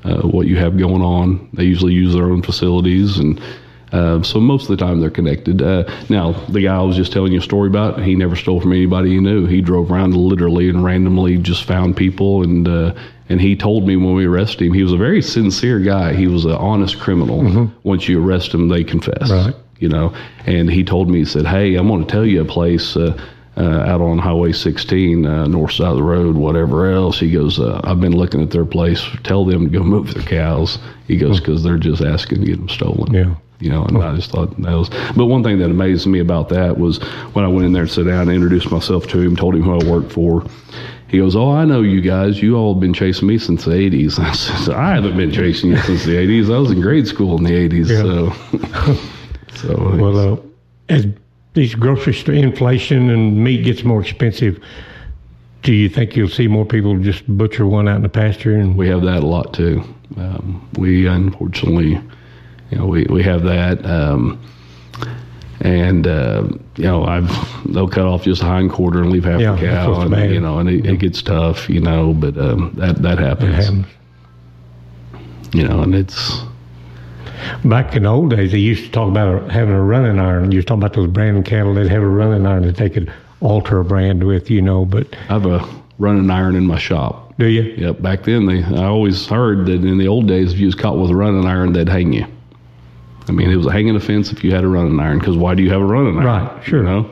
uh, 0.04 0.22
what 0.22 0.46
you 0.46 0.56
have 0.56 0.78
going 0.78 1.02
on. 1.02 1.48
They 1.52 1.64
usually 1.64 1.92
use 1.92 2.14
their 2.14 2.24
own 2.24 2.42
facilities, 2.42 3.18
and 3.18 3.40
uh, 3.92 4.22
so 4.22 4.40
most 4.40 4.70
of 4.70 4.76
the 4.76 4.84
time 4.84 5.00
they're 5.00 5.10
connected. 5.10 5.62
Uh, 5.62 5.84
now, 6.08 6.32
the 6.48 6.62
guy 6.62 6.76
I 6.76 6.82
was 6.82 6.96
just 6.96 7.12
telling 7.12 7.32
you 7.32 7.40
a 7.40 7.42
story 7.42 7.68
about, 7.68 8.02
he 8.02 8.14
never 8.14 8.36
stole 8.36 8.60
from 8.60 8.72
anybody 8.72 9.10
he 9.10 9.20
knew. 9.20 9.46
He 9.46 9.60
drove 9.60 9.90
around 9.90 10.16
literally 10.16 10.68
and 10.68 10.84
randomly 10.84 11.36
just 11.38 11.64
found 11.64 11.96
people, 11.96 12.42
and 12.42 12.68
uh, 12.68 12.94
and 13.28 13.40
he 13.40 13.56
told 13.56 13.86
me 13.86 13.96
when 13.96 14.14
we 14.14 14.26
arrested 14.26 14.66
him, 14.66 14.72
he 14.72 14.82
was 14.82 14.92
a 14.92 14.96
very 14.96 15.22
sincere 15.22 15.80
guy. 15.80 16.14
He 16.14 16.26
was 16.26 16.44
an 16.44 16.52
honest 16.52 16.98
criminal. 16.98 17.70
Once 17.82 18.08
you 18.08 18.24
arrest 18.24 18.54
him, 18.54 18.68
they 18.68 18.84
confess. 18.84 19.30
Right. 19.30 19.54
You 19.78 19.88
know, 19.88 20.14
and 20.46 20.68
he 20.68 20.84
told 20.84 21.08
me, 21.08 21.20
he 21.20 21.24
said, 21.24 21.46
"Hey, 21.46 21.74
I'm 21.76 21.88
going 21.88 22.04
to 22.04 22.10
tell 22.10 22.26
you 22.26 22.42
a 22.42 22.44
place." 22.44 22.96
Uh, 23.60 23.84
out 23.84 24.00
on 24.00 24.16
Highway 24.16 24.52
16, 24.52 25.26
uh, 25.26 25.46
north 25.46 25.72
side 25.72 25.88
of 25.88 25.96
the 25.96 26.02
road, 26.02 26.34
whatever 26.34 26.90
else. 26.90 27.20
He 27.20 27.30
goes, 27.30 27.60
uh, 27.60 27.78
I've 27.84 28.00
been 28.00 28.16
looking 28.16 28.40
at 28.42 28.50
their 28.50 28.64
place. 28.64 29.06
Tell 29.22 29.44
them 29.44 29.64
to 29.64 29.70
go 29.78 29.84
move 29.84 30.14
their 30.14 30.22
cows. 30.22 30.78
He 31.06 31.18
goes, 31.18 31.40
because 31.40 31.62
they're 31.62 31.76
just 31.76 32.00
asking 32.00 32.40
to 32.40 32.46
get 32.46 32.56
them 32.56 32.70
stolen. 32.70 33.12
Yeah. 33.12 33.34
You 33.58 33.68
know, 33.68 33.84
and 33.84 33.98
I 33.98 34.16
just 34.16 34.30
thought 34.30 34.56
that 34.56 34.78
was. 34.78 34.88
But 35.14 35.26
one 35.26 35.42
thing 35.42 35.58
that 35.58 35.70
amazed 35.70 36.06
me 36.06 36.20
about 36.20 36.48
that 36.48 36.78
was 36.78 37.02
when 37.34 37.44
I 37.44 37.48
went 37.48 37.66
in 37.66 37.74
there 37.74 37.82
and 37.82 37.90
sat 37.90 38.06
down 38.06 38.22
and 38.22 38.30
introduced 38.30 38.70
myself 38.70 39.06
to 39.08 39.20
him, 39.20 39.36
told 39.36 39.54
him 39.54 39.62
who 39.64 39.78
I 39.78 39.84
worked 39.84 40.10
for. 40.10 40.42
He 41.08 41.18
goes, 41.18 41.36
"Oh, 41.36 41.50
I 41.50 41.66
know 41.66 41.82
you 41.82 42.00
guys. 42.00 42.40
You 42.40 42.56
all 42.56 42.72
have 42.72 42.80
been 42.80 42.94
chasing 42.94 43.28
me 43.28 43.36
since 43.36 43.66
the 43.66 43.72
'80s." 43.72 44.18
I 44.18 44.32
said, 44.32 44.74
"I 44.74 44.94
haven't 44.94 45.18
been 45.18 45.32
chasing 45.32 45.68
you 45.68 45.76
since 45.78 46.06
the 46.06 46.12
'80s. 46.12 46.50
I 46.50 46.58
was 46.58 46.70
in 46.70 46.80
grade 46.80 47.06
school 47.06 47.36
in 47.36 47.44
the 47.44 47.50
'80s." 47.50 47.88
Yeah. 47.90 48.94
So, 49.56 49.74
so 49.76 49.96
Well, 49.98 50.32
uh, 50.32 50.36
as 50.88 51.06
these 51.54 51.74
grocery 51.74 52.14
store 52.14 52.34
inflation 52.34 53.10
and 53.10 53.42
meat 53.42 53.64
gets 53.64 53.82
more 53.84 54.00
expensive, 54.00 54.62
do 55.62 55.72
you 55.72 55.88
think 55.88 56.16
you'll 56.16 56.28
see 56.28 56.46
more 56.48 56.64
people 56.64 56.98
just 57.00 57.26
butcher 57.36 57.66
one 57.66 57.88
out 57.88 57.96
in 57.96 58.02
the 58.02 58.08
pasture? 58.08 58.56
And 58.56 58.76
we 58.76 58.88
have 58.88 59.02
that 59.02 59.22
a 59.22 59.26
lot 59.26 59.52
too. 59.52 59.82
Um, 60.16 60.68
we 60.78 61.06
unfortunately, 61.06 62.00
you 62.70 62.78
know, 62.78 62.86
we, 62.86 63.04
we 63.10 63.22
have 63.24 63.42
that. 63.44 63.84
Um, 63.84 64.40
and 65.62 66.06
uh, 66.06 66.48
you 66.76 66.84
know, 66.84 67.04
I've 67.04 67.28
they'll 67.70 67.86
cut 67.88 68.06
off 68.06 68.22
just 68.24 68.40
a 68.42 68.46
hind 68.46 68.70
quarter 68.70 69.00
and 69.02 69.10
leave 69.10 69.24
half 69.24 69.40
Yeah, 69.40 69.56
the 69.56 69.66
cow, 69.66 70.00
and 70.00 70.10
bad. 70.10 70.30
you 70.30 70.40
know, 70.40 70.58
and 70.58 70.70
it, 70.70 70.86
it 70.86 70.98
gets 71.00 71.20
tough, 71.20 71.68
you 71.68 71.80
know. 71.80 72.14
But 72.14 72.38
um, 72.38 72.72
that 72.76 73.02
that 73.02 73.18
happens, 73.18 73.50
it 73.58 73.62
happens. 73.64 73.86
you 75.52 75.68
know, 75.68 75.82
and 75.82 75.94
it's 75.94 76.40
Back 77.64 77.96
in 77.96 78.04
the 78.04 78.08
old 78.08 78.30
days, 78.30 78.52
they 78.52 78.58
used 78.58 78.84
to 78.84 78.90
talk 78.90 79.08
about 79.08 79.50
having 79.50 79.74
a 79.74 79.82
running 79.82 80.18
iron. 80.18 80.52
You 80.52 80.58
was 80.58 80.64
talking 80.64 80.82
about 80.82 80.94
those 80.94 81.08
branding 81.08 81.42
cattle. 81.44 81.74
They'd 81.74 81.88
have 81.88 82.02
a 82.02 82.08
running 82.08 82.46
iron 82.46 82.62
that 82.66 82.76
they 82.76 82.90
could 82.90 83.12
alter 83.40 83.80
a 83.80 83.84
brand 83.84 84.24
with, 84.24 84.50
you 84.50 84.62
know. 84.62 84.84
But 84.84 85.14
I 85.28 85.34
have 85.34 85.46
a 85.46 85.66
running 85.98 86.30
iron 86.30 86.56
in 86.56 86.66
my 86.66 86.78
shop. 86.78 87.34
do 87.38 87.46
you? 87.46 87.62
Yep, 87.62 88.02
back 88.02 88.24
then 88.24 88.46
they 88.46 88.62
I 88.62 88.84
always 88.86 89.26
heard 89.26 89.66
that 89.66 89.84
in 89.84 89.98
the 89.98 90.08
old 90.08 90.26
days 90.26 90.52
if 90.52 90.58
you 90.58 90.66
was 90.66 90.74
caught 90.74 90.98
with 90.98 91.10
a 91.10 91.16
running 91.16 91.46
iron, 91.46 91.72
they'd 91.72 91.88
hang 91.88 92.12
you. 92.12 92.26
I 93.28 93.32
mean, 93.32 93.50
it 93.50 93.56
was 93.56 93.66
a 93.66 93.72
hanging 93.72 93.94
offense 93.94 94.32
if 94.32 94.42
you 94.42 94.52
had 94.52 94.64
a 94.64 94.68
running 94.68 94.98
iron 94.98 95.18
because 95.18 95.36
why 95.36 95.54
do 95.54 95.62
you 95.62 95.70
have 95.70 95.80
a 95.80 95.84
running 95.84 96.16
iron? 96.16 96.26
Right, 96.26 96.64
sure. 96.64 96.78
You 96.80 96.84
know, 96.84 97.10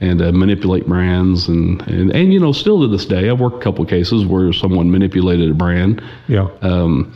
and 0.00 0.22
uh, 0.22 0.32
manipulate 0.32 0.86
brands 0.86 1.48
and, 1.48 1.82
and 1.82 2.10
and 2.10 2.32
you 2.32 2.40
know 2.40 2.52
still 2.52 2.80
to 2.80 2.88
this 2.88 3.04
day 3.04 3.28
I've 3.28 3.38
worked 3.38 3.56
a 3.56 3.60
couple 3.60 3.84
cases 3.84 4.24
where 4.24 4.52
someone 4.52 4.90
manipulated 4.90 5.50
a 5.50 5.54
brand. 5.54 6.02
Yeah. 6.26 6.48
Um, 6.62 7.14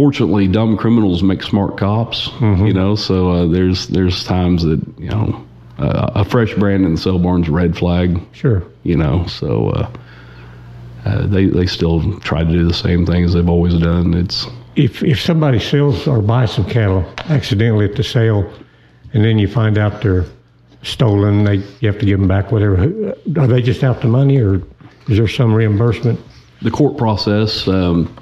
fortunately, 0.00 0.48
dumb 0.48 0.78
criminals 0.78 1.22
make 1.22 1.42
smart 1.42 1.76
cops. 1.76 2.28
Mm-hmm. 2.28 2.64
You 2.64 2.72
know, 2.72 2.94
so 2.94 3.30
uh, 3.30 3.46
there's 3.46 3.86
there's 3.88 4.24
times 4.24 4.64
that 4.64 4.80
you 4.96 5.10
know 5.10 5.46
uh, 5.78 6.12
a 6.14 6.24
fresh 6.24 6.54
brand 6.54 6.86
in 6.86 6.94
the 6.94 7.00
sale 7.00 7.18
barn's 7.18 7.48
a 7.48 7.52
red 7.52 7.76
flag 7.76 8.18
sure. 8.32 8.62
you 8.82 8.96
know 8.96 9.26
so 9.26 9.68
uh, 9.70 9.90
uh, 11.04 11.26
they 11.26 11.46
they 11.46 11.66
still 11.66 12.18
try 12.20 12.42
to 12.42 12.50
do 12.50 12.66
the 12.66 12.72
same 12.72 13.04
things 13.04 13.34
they've 13.34 13.48
always 13.48 13.78
done 13.78 14.14
it's 14.14 14.46
If 14.74 15.02
if 15.02 15.20
somebody 15.20 15.58
sells 15.58 16.06
or 16.06 16.22
buys 16.22 16.52
some 16.52 16.64
cattle 16.64 17.04
accidentally 17.28 17.84
at 17.84 17.96
the 17.96 18.04
sale, 18.04 18.50
and 19.12 19.22
then 19.22 19.38
you 19.38 19.48
find 19.48 19.76
out 19.76 20.00
they're 20.00 20.24
stolen, 20.82 21.44
they 21.44 21.56
you 21.80 21.88
have 21.92 21.98
to 21.98 22.06
give 22.06 22.18
them 22.18 22.28
back 22.28 22.52
whatever. 22.52 22.76
Are 23.36 23.46
they 23.46 23.60
just 23.60 23.84
out 23.84 24.00
the 24.00 24.08
money, 24.08 24.38
or 24.40 24.62
is 25.08 25.18
there 25.18 25.28
some 25.28 25.52
reimbursement? 25.52 26.18
the 26.62 26.70
court 26.70 26.96
process 26.96 27.66
um, 27.68 28.14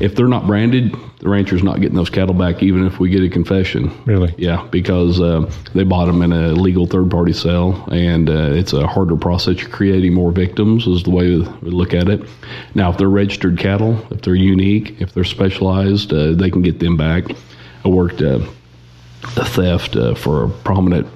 if 0.00 0.14
they're 0.14 0.28
not 0.28 0.46
branded 0.46 0.94
the 1.20 1.28
rancher's 1.28 1.62
not 1.62 1.80
getting 1.80 1.96
those 1.96 2.10
cattle 2.10 2.34
back 2.34 2.62
even 2.62 2.86
if 2.86 3.00
we 3.00 3.08
get 3.08 3.22
a 3.22 3.28
confession. 3.28 3.90
Really? 4.04 4.34
yeah 4.36 4.66
because 4.70 5.20
uh, 5.20 5.50
they 5.74 5.84
bought 5.84 6.06
them 6.06 6.22
in 6.22 6.32
a 6.32 6.52
legal 6.52 6.86
third 6.86 7.10
party 7.10 7.32
sale 7.32 7.82
and 7.90 8.28
uh, 8.28 8.50
it's 8.52 8.72
a 8.72 8.86
harder 8.86 9.16
process. 9.16 9.60
You're 9.60 9.70
creating 9.70 10.12
more 10.12 10.32
victims 10.32 10.86
is 10.86 11.02
the 11.02 11.10
way 11.10 11.36
we 11.36 11.70
look 11.70 11.94
at 11.94 12.08
it. 12.08 12.20
Now 12.74 12.90
if 12.90 12.98
they're 12.98 13.08
registered 13.08 13.58
cattle 13.58 14.06
if 14.10 14.22
they're 14.22 14.34
unique 14.34 15.00
if 15.00 15.12
they're 15.14 15.24
specialized 15.24 16.12
uh, 16.12 16.32
they 16.32 16.50
can 16.50 16.62
get 16.62 16.78
them 16.78 16.96
back. 16.96 17.24
I 17.84 17.88
worked 17.88 18.22
uh, 18.22 18.40
a 19.36 19.44
theft 19.44 19.96
uh, 19.96 20.14
for 20.14 20.44
a 20.44 20.48
prominent 20.48 21.06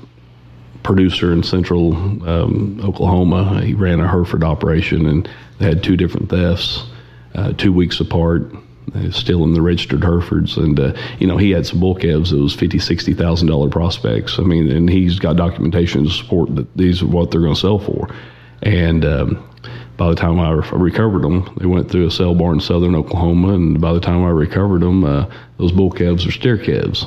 producer 0.83 1.33
in 1.33 1.43
central 1.43 1.95
um, 2.27 2.81
Oklahoma. 2.83 3.63
He 3.63 3.75
ran 3.75 4.01
a 4.01 4.09
Hereford 4.09 4.43
operation 4.43 5.07
and 5.07 5.29
they 5.59 5.67
had 5.67 5.83
two 5.83 5.97
different 5.97 6.31
thefts, 6.31 6.85
uh, 7.39 7.53
two 7.53 7.73
weeks 7.73 8.01
apart. 8.01 8.43
uh, 8.95 9.11
Still 9.11 9.45
in 9.45 9.53
the 9.55 9.63
registered 9.63 10.03
Herefords, 10.03 10.57
and 10.57 10.79
uh, 10.81 10.93
you 11.21 11.27
know 11.27 11.37
he 11.37 11.51
had 11.51 11.67
some 11.67 11.81
bull 11.81 11.95
calves 11.95 12.31
that 12.31 12.41
was 12.41 12.55
fifty, 12.55 12.79
sixty 12.79 13.15
thousand 13.15 13.49
dollar 13.49 13.69
prospects. 13.71 14.39
I 14.39 14.43
mean, 14.43 14.71
and 14.71 14.89
he's 14.91 15.19
got 15.19 15.37
documentation 15.37 16.05
to 16.05 16.11
support 16.11 16.55
that 16.57 16.67
these 16.77 17.03
are 17.03 17.07
what 17.07 17.31
they're 17.31 17.43
going 17.43 17.55
to 17.55 17.61
sell 17.61 17.79
for. 17.79 18.09
And 18.63 19.05
um, 19.05 19.45
by 19.97 20.09
the 20.09 20.15
time 20.17 20.41
I 20.41 20.51
re- 20.51 20.69
recovered 20.73 21.23
them, 21.23 21.49
they 21.59 21.67
went 21.67 21.91
through 21.91 22.07
a 22.07 22.11
sale 22.11 22.35
barn 22.35 22.55
in 22.57 22.61
southern 22.61 22.95
Oklahoma, 22.95 23.55
and 23.55 23.81
by 23.81 23.93
the 23.93 24.01
time 24.01 24.25
I 24.25 24.31
recovered 24.31 24.81
them, 24.81 25.05
uh, 25.05 25.27
those 25.59 25.73
bull 25.73 25.91
calves 25.91 26.27
are 26.27 26.33
steer 26.33 26.57
calves. 26.59 27.07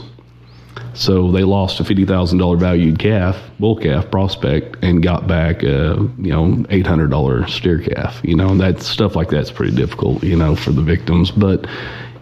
So 0.93 1.31
they 1.31 1.43
lost 1.43 1.79
a 1.79 1.83
fifty 1.85 2.05
thousand 2.05 2.39
dollar 2.39 2.57
valued 2.57 2.99
calf, 2.99 3.37
bull 3.59 3.75
calf 3.77 4.09
prospect, 4.11 4.75
and 4.83 5.01
got 5.01 5.27
back 5.27 5.63
a 5.63 5.95
you 6.19 6.31
know 6.31 6.65
eight 6.69 6.85
hundred 6.85 7.09
dollar 7.11 7.47
steer 7.47 7.79
calf. 7.79 8.19
You 8.23 8.35
know, 8.35 8.49
and 8.49 8.59
that 8.59 8.81
stuff 8.81 9.15
like 9.15 9.29
that's 9.29 9.51
pretty 9.51 9.75
difficult, 9.75 10.23
you 10.23 10.35
know, 10.35 10.55
for 10.55 10.71
the 10.71 10.81
victims. 10.81 11.31
But 11.31 11.65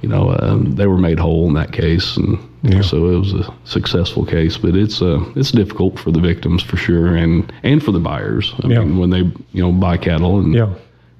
you 0.02 0.10
know, 0.10 0.36
um, 0.40 0.76
they 0.76 0.88
were 0.88 0.98
made 0.98 1.20
whole 1.20 1.48
in 1.48 1.54
that 1.56 1.72
case, 1.74 2.16
and 2.16 2.38
Yeah. 2.62 2.82
so 2.82 3.08
it 3.10 3.18
was 3.20 3.34
a 3.34 3.54
successful 3.64 4.24
case. 4.26 4.56
But 4.58 4.76
it's 4.76 5.02
uh, 5.02 5.24
it's 5.36 5.52
difficult 5.52 5.98
for 5.98 6.12
the 6.12 6.22
victims 6.22 6.62
for 6.62 6.78
sure, 6.78 7.16
and 7.16 7.52
and 7.64 7.82
for 7.84 7.92
the 7.92 8.00
buyers. 8.00 8.54
I 8.64 8.68
Yeah. 8.68 8.80
mean, 8.80 8.98
when 9.00 9.10
they 9.10 9.22
you 9.52 9.62
know 9.64 9.72
buy 9.72 9.98
cattle 9.98 10.40
and 10.40 10.54
Yeah. 10.54 10.70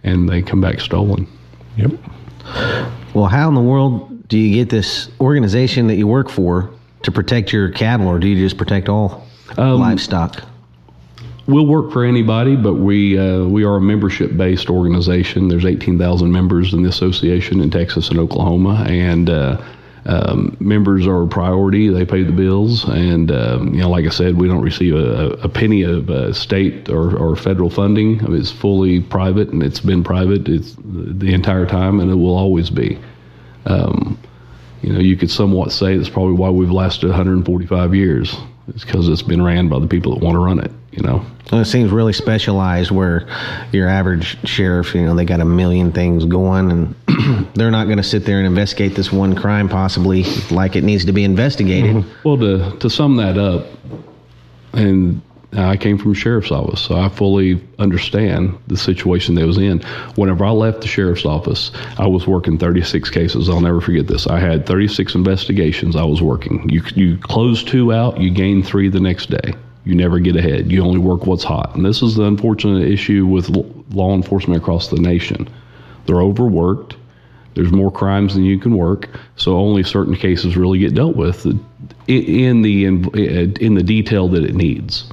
and 0.04 0.30
they 0.30 0.42
come 0.44 0.62
back 0.62 0.80
stolen. 0.82 1.28
Yep. 1.78 1.92
Well, 3.14 3.26
how 3.26 3.50
in 3.50 3.56
the 3.56 3.62
world 3.62 4.28
do 4.28 4.38
you 4.38 4.54
get 4.54 4.70
this 4.70 5.10
organization 5.20 5.88
that 5.88 5.96
you 5.96 6.06
work 6.08 6.30
for 6.30 6.70
to 7.04 7.12
protect 7.12 7.54
your 7.54 7.70
cattle, 7.70 8.08
or 8.08 8.20
do 8.20 8.28
you 8.28 8.36
just 8.36 8.58
protect 8.58 8.90
all 8.90 9.26
Um, 9.58 9.80
livestock? 9.80 10.44
We'll 11.48 11.66
work 11.66 11.92
for 11.92 12.06
anybody, 12.06 12.56
but 12.56 12.76
we 12.76 13.18
uh, 13.18 13.46
we 13.46 13.64
are 13.64 13.78
a 13.78 13.82
membership 13.82 14.38
based 14.38 14.70
organization. 14.70 15.48
There's 15.48 15.66
18,000 15.66 16.32
members 16.32 16.74
in 16.74 16.84
the 16.84 16.90
association 16.90 17.60
in 17.60 17.72
Texas 17.72 18.10
and 18.10 18.20
Oklahoma, 18.20 18.86
and 18.88 19.30
uh, 19.30 19.60
um, 20.06 20.56
members 20.60 21.08
are 21.08 21.24
a 21.24 21.28
priority. 21.28 21.90
They 21.90 22.06
pay 22.06 22.24
the 22.24 22.32
bills, 22.32 22.84
and 22.88 23.32
um, 23.32 23.74
you 23.74 23.82
know, 23.82 23.90
like 23.90 24.06
I 24.06 24.10
said, 24.10 24.38
we 24.38 24.48
don't 24.48 24.62
receive 24.62 24.96
a, 24.96 25.32
a 25.42 25.50
penny 25.50 25.82
of 25.84 26.10
uh, 26.10 26.34
state 26.34 26.90
or, 26.90 27.18
or 27.18 27.36
federal 27.36 27.70
funding. 27.70 28.24
I 28.24 28.28
mean, 28.28 28.40
it's 28.40 28.52
fully 28.52 29.02
private, 29.02 29.50
and 29.50 29.64
it's 29.64 29.80
been 29.80 30.04
private 30.04 30.48
it's 30.48 30.76
the 30.80 31.34
entire 31.34 31.66
time, 31.66 32.00
and 32.00 32.12
it 32.12 32.16
will 32.16 32.38
always 32.38 32.70
be. 32.70 33.00
Um, 33.66 34.20
you 34.82 34.94
know, 34.94 35.00
you 35.00 35.18
could 35.18 35.30
somewhat 35.30 35.72
say 35.72 35.98
that's 35.98 36.10
probably 36.10 36.34
why 36.34 36.50
we've 36.50 36.72
lasted 36.72 37.08
145 37.08 37.96
years. 37.96 38.36
It's 38.68 38.84
because 38.84 39.08
it's 39.10 39.22
been 39.22 39.42
ran 39.42 39.68
by 39.68 39.80
the 39.80 39.88
people 39.88 40.14
that 40.14 40.24
want 40.24 40.36
to 40.36 40.40
run 40.40 40.60
it. 40.60 40.72
You 40.92 41.04
know. 41.04 41.26
Well, 41.52 41.62
it 41.62 41.66
seems 41.66 41.92
really 41.92 42.14
specialized 42.14 42.92
where 42.92 43.28
your 43.72 43.88
average 43.88 44.38
sheriff, 44.48 44.94
you 44.94 45.04
know, 45.04 45.16
they 45.16 45.26
got 45.26 45.40
a 45.40 45.46
million 45.46 45.92
things 45.92 46.26
going 46.26 46.72
and 46.72 46.96
they're 47.56 47.72
not 47.72 47.86
going 47.86 47.98
to 47.98 48.04
sit 48.04 48.26
there 48.26 48.38
and 48.38 48.48
investigate 48.48 48.96
this 48.96 49.12
one 49.12 49.36
crime 49.36 49.70
possibly 49.70 50.24
like 50.52 50.76
it 50.76 50.84
needs 50.84 51.06
to 51.06 51.12
be 51.12 51.24
investigated. 51.24 51.96
Mm-hmm. 51.96 52.28
Well, 52.28 52.38
to 52.38 52.78
to 52.80 52.90
sum 52.90 53.18
that 53.18 53.38
up, 53.38 53.68
and 54.74 55.22
I 55.54 55.78
came 55.78 55.98
from 55.98 56.14
sheriff's 56.14 56.52
office, 56.52 56.82
so 56.82 56.96
I 56.96 57.10
fully 57.10 57.60
understand 57.80 58.56
the 58.68 58.78
situation 58.78 59.34
they 59.34 59.46
was 59.46 59.58
in. 59.58 59.80
Whenever 60.16 60.46
I 60.46 60.52
left 60.52 60.82
the 60.82 60.88
sheriff's 60.88 61.26
office, 61.26 61.72
I 61.98 62.06
was 62.06 62.28
working 62.28 62.58
36 62.58 63.10
cases. 63.10 63.50
I'll 63.50 63.60
never 63.60 63.82
forget 63.82 64.06
this. 64.06 64.28
I 64.28 64.40
had 64.40 64.68
36 64.68 65.16
investigations 65.16 65.96
I 65.96 66.04
was 66.04 66.22
working. 66.22 66.70
You 66.70 66.84
you 66.96 67.18
close 67.18 67.64
two 67.64 67.92
out, 67.92 68.20
you 68.20 68.30
gain 68.30 68.62
three 68.62 68.90
the 68.90 69.00
next 69.00 69.32
day. 69.32 69.56
You 69.86 69.96
never 69.96 70.20
get 70.20 70.36
ahead. 70.36 70.72
You 70.72 70.84
only 70.84 71.00
work 71.00 71.26
what's 71.26 71.44
hot. 71.44 71.76
And 71.76 71.84
this 71.84 72.04
is 72.04 72.16
the 72.16 72.26
unfortunate 72.26 72.88
issue 72.88 73.26
with 73.26 73.50
law 73.92 74.14
enforcement 74.14 74.62
across 74.62 74.90
the 74.90 75.00
nation. 75.00 75.50
They're 76.06 76.22
overworked. 76.22 76.96
There's 77.56 77.72
more 77.72 77.92
crimes 77.92 78.36
than 78.36 78.44
you 78.44 78.60
can 78.60 78.78
work, 78.78 79.10
so 79.36 79.58
only 79.58 79.84
certain 79.84 80.16
cases 80.16 80.56
really 80.56 80.78
get 80.80 80.94
dealt 80.94 81.16
with 81.16 81.46
in, 82.08 82.62
the 82.62 82.86
in, 82.86 83.04
in 83.60 83.74
the 83.74 83.84
detail 83.84 84.28
that 84.30 84.44
it 84.44 84.54
needs. 84.54 85.12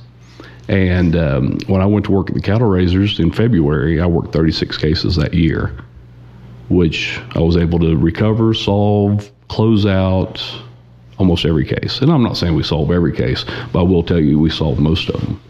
And 0.68 1.14
um, 1.14 1.58
when 1.66 1.80
I 1.80 1.86
went 1.86 2.06
to 2.06 2.12
work 2.12 2.28
at 2.28 2.34
the 2.34 2.40
cattle 2.40 2.68
raisers 2.68 3.20
in 3.20 3.30
February, 3.30 4.00
I 4.00 4.06
worked 4.06 4.32
36 4.32 4.76
cases 4.78 5.16
that 5.16 5.32
year, 5.32 5.72
which 6.68 7.20
I 7.34 7.38
was 7.38 7.56
able 7.56 7.78
to 7.80 7.96
recover, 7.96 8.52
solve, 8.52 9.30
close 9.48 9.86
out 9.86 10.42
almost 11.18 11.44
every 11.44 11.64
case. 11.64 12.00
And 12.00 12.10
I'm 12.10 12.22
not 12.22 12.36
saying 12.36 12.54
we 12.54 12.62
solve 12.62 12.90
every 12.90 13.12
case, 13.12 13.44
but 13.72 13.80
I 13.80 13.82
will 13.82 14.02
tell 14.02 14.20
you 14.20 14.38
we 14.38 14.50
solve 14.50 14.78
most 14.78 15.08
of 15.08 15.20
them. 15.20 15.40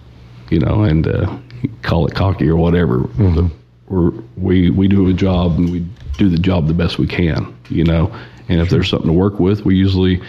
You 0.50 0.60
know, 0.60 0.84
and 0.84 1.08
uh, 1.08 1.38
call 1.82 2.06
it 2.06 2.14
cocky 2.14 2.48
or 2.48 2.56
whatever. 2.56 2.98
But 2.98 3.50
we're, 3.88 4.12
we 4.36 4.70
we 4.70 4.86
do 4.86 5.08
a 5.08 5.12
job 5.12 5.58
and 5.58 5.70
we 5.70 5.84
do 6.18 6.28
the 6.28 6.38
job 6.38 6.68
the 6.68 6.74
best 6.74 6.98
we 6.98 7.06
can. 7.06 7.56
You 7.68 7.84
know, 7.84 8.14
and 8.48 8.60
if 8.60 8.70
there's 8.70 8.88
something 8.88 9.08
to 9.08 9.12
work 9.12 9.40
with, 9.40 9.64
we 9.64 9.74
usually 9.74 10.22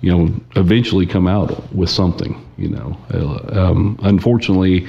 you 0.00 0.16
know, 0.16 0.32
eventually 0.56 1.06
come 1.06 1.26
out 1.26 1.72
with 1.74 1.90
something. 1.90 2.42
You 2.58 2.68
know, 2.70 2.96
uh, 3.12 3.60
um, 3.60 3.98
unfortunately, 4.02 4.86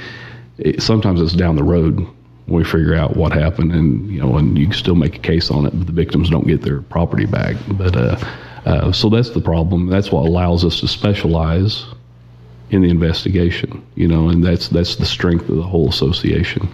it, 0.57 0.81
sometimes 0.81 1.21
it's 1.21 1.33
down 1.33 1.55
the 1.55 1.63
road 1.63 1.99
when 2.45 2.59
we 2.59 2.63
figure 2.63 2.95
out 2.95 3.17
what 3.17 3.33
happened, 3.33 3.73
and 3.73 4.09
you 4.09 4.19
know, 4.19 4.37
and 4.37 4.57
you 4.57 4.65
can 4.65 4.73
still 4.73 4.95
make 4.95 5.15
a 5.15 5.19
case 5.19 5.51
on 5.51 5.65
it, 5.65 5.77
but 5.77 5.87
the 5.87 5.93
victims 5.93 6.29
don't 6.29 6.47
get 6.47 6.61
their 6.61 6.81
property 6.81 7.25
back. 7.25 7.55
But 7.71 7.95
uh, 7.95 8.17
uh, 8.65 8.91
so 8.91 9.09
that's 9.09 9.31
the 9.31 9.41
problem. 9.41 9.87
That's 9.87 10.11
what 10.11 10.25
allows 10.25 10.63
us 10.63 10.79
to 10.81 10.87
specialize 10.87 11.85
in 12.69 12.81
the 12.81 12.89
investigation. 12.89 13.85
You 13.95 14.07
know, 14.07 14.29
and 14.29 14.43
that's 14.43 14.69
that's 14.69 14.95
the 14.95 15.05
strength 15.05 15.49
of 15.49 15.57
the 15.57 15.63
whole 15.63 15.89
association. 15.89 16.69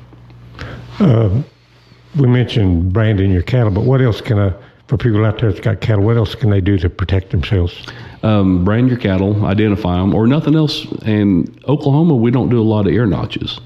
We 2.15 2.27
mentioned 2.27 2.93
branding 2.93 3.31
your 3.31 3.41
cattle, 3.41 3.71
but 3.71 3.85
what 3.85 3.99
else 3.99 4.21
can 4.21 4.37
a 4.37 4.55
for 4.87 4.97
people 4.97 5.25
out 5.25 5.39
there 5.39 5.51
that's 5.51 5.63
got 5.63 5.81
cattle? 5.81 6.03
What 6.03 6.17
else 6.17 6.35
can 6.35 6.51
they 6.51 6.61
do 6.61 6.77
to 6.77 6.89
protect 6.89 7.31
themselves? 7.31 7.87
Um, 8.23 8.63
brand 8.63 8.87
your 8.87 8.97
cattle, 8.97 9.45
identify 9.45 9.97
them, 9.97 10.15
or 10.15 10.25
nothing 10.27 10.55
else. 10.55 10.85
And 11.05 11.59
Oklahoma, 11.67 12.15
we 12.15 12.31
don't 12.31 12.47
do 12.49 12.61
a 12.61 12.63
lot 12.63 12.87
of 12.87 12.93
ear 12.93 13.05
notches. 13.05 13.59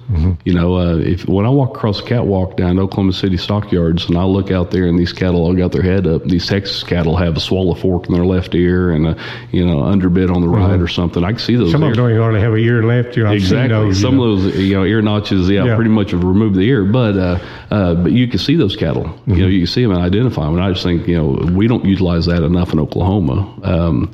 You 0.46 0.54
know, 0.54 0.76
uh, 0.78 0.98
if 0.98 1.28
when 1.28 1.46
I 1.46 1.50
walk 1.50 1.76
across 1.78 2.02
the 2.02 2.08
catwalk 2.08 2.58
down 2.58 2.80
Oklahoma 2.80 3.14
City 3.14 3.38
stockyards, 3.38 4.08
and 4.10 4.18
I 4.18 4.24
look 4.24 4.50
out 4.50 4.72
there, 4.72 4.88
and 4.88 4.98
these 4.98 5.14
cattle 5.14 5.42
all 5.42 5.54
got 5.54 5.72
their 5.72 5.84
head 5.84 6.08
up. 6.08 6.24
These 6.24 6.48
Texas 6.48 6.82
cattle 6.84 7.16
have 7.18 7.38
a 7.38 7.40
swallow 7.40 7.76
fork 7.76 8.08
in 8.08 8.14
their 8.14 8.26
left 8.26 8.56
ear 8.56 8.92
and 8.92 9.08
a 9.08 9.18
you 9.52 9.64
know 9.66 9.78
underbit 9.84 10.34
on 10.34 10.42
the 10.42 10.48
right 10.50 10.80
or 10.80 10.88
something. 10.88 11.24
I 11.24 11.30
can 11.32 11.40
see 11.40 11.56
those. 11.56 11.72
Some 11.72 11.84
of 11.84 11.90
them 11.90 11.98
don't 11.98 12.10
even 12.10 12.22
hardly 12.22 12.42
have 12.42 12.54
a 12.54 12.58
ear 12.58 12.82
left. 12.84 13.16
You 13.16 13.26
know, 13.26 13.32
Exactly. 13.34 13.68
those, 13.70 13.98
you 13.98 14.02
Some 14.08 14.18
know. 14.18 14.24
of 14.32 14.44
those, 14.44 14.56
you 14.58 14.74
know, 14.76 14.84
ear 14.86 15.02
notches, 15.04 15.50
yeah, 15.50 15.66
Yeah. 15.66 15.76
pretty 15.76 15.92
much 15.92 16.12
have 16.12 16.24
removed 16.24 16.56
the 16.56 16.62
ear, 16.62 16.84
but 16.84 17.16
uh, 17.16 17.40
uh, 17.70 17.94
but 17.96 18.12
you 18.12 18.28
can 18.28 18.40
see 18.40 18.56
those 18.56 18.76
cattle. 18.76 19.14
You 19.28 19.36
know, 19.36 19.48
you 19.48 19.60
can 19.60 19.68
see 19.68 19.84
them 19.84 19.92
and 19.92 20.02
identify 20.02 20.46
them. 20.46 20.56
And 20.56 20.64
I 20.64 20.72
just 20.72 20.84
think, 20.84 21.08
you 21.08 21.16
know, 21.18 21.52
we 21.54 21.68
don't 21.68 21.86
utilize 21.86 22.26
that 22.26 22.42
enough 22.44 22.74
in 22.74 22.80
Oklahoma. 22.80 23.54
Um, 23.64 24.12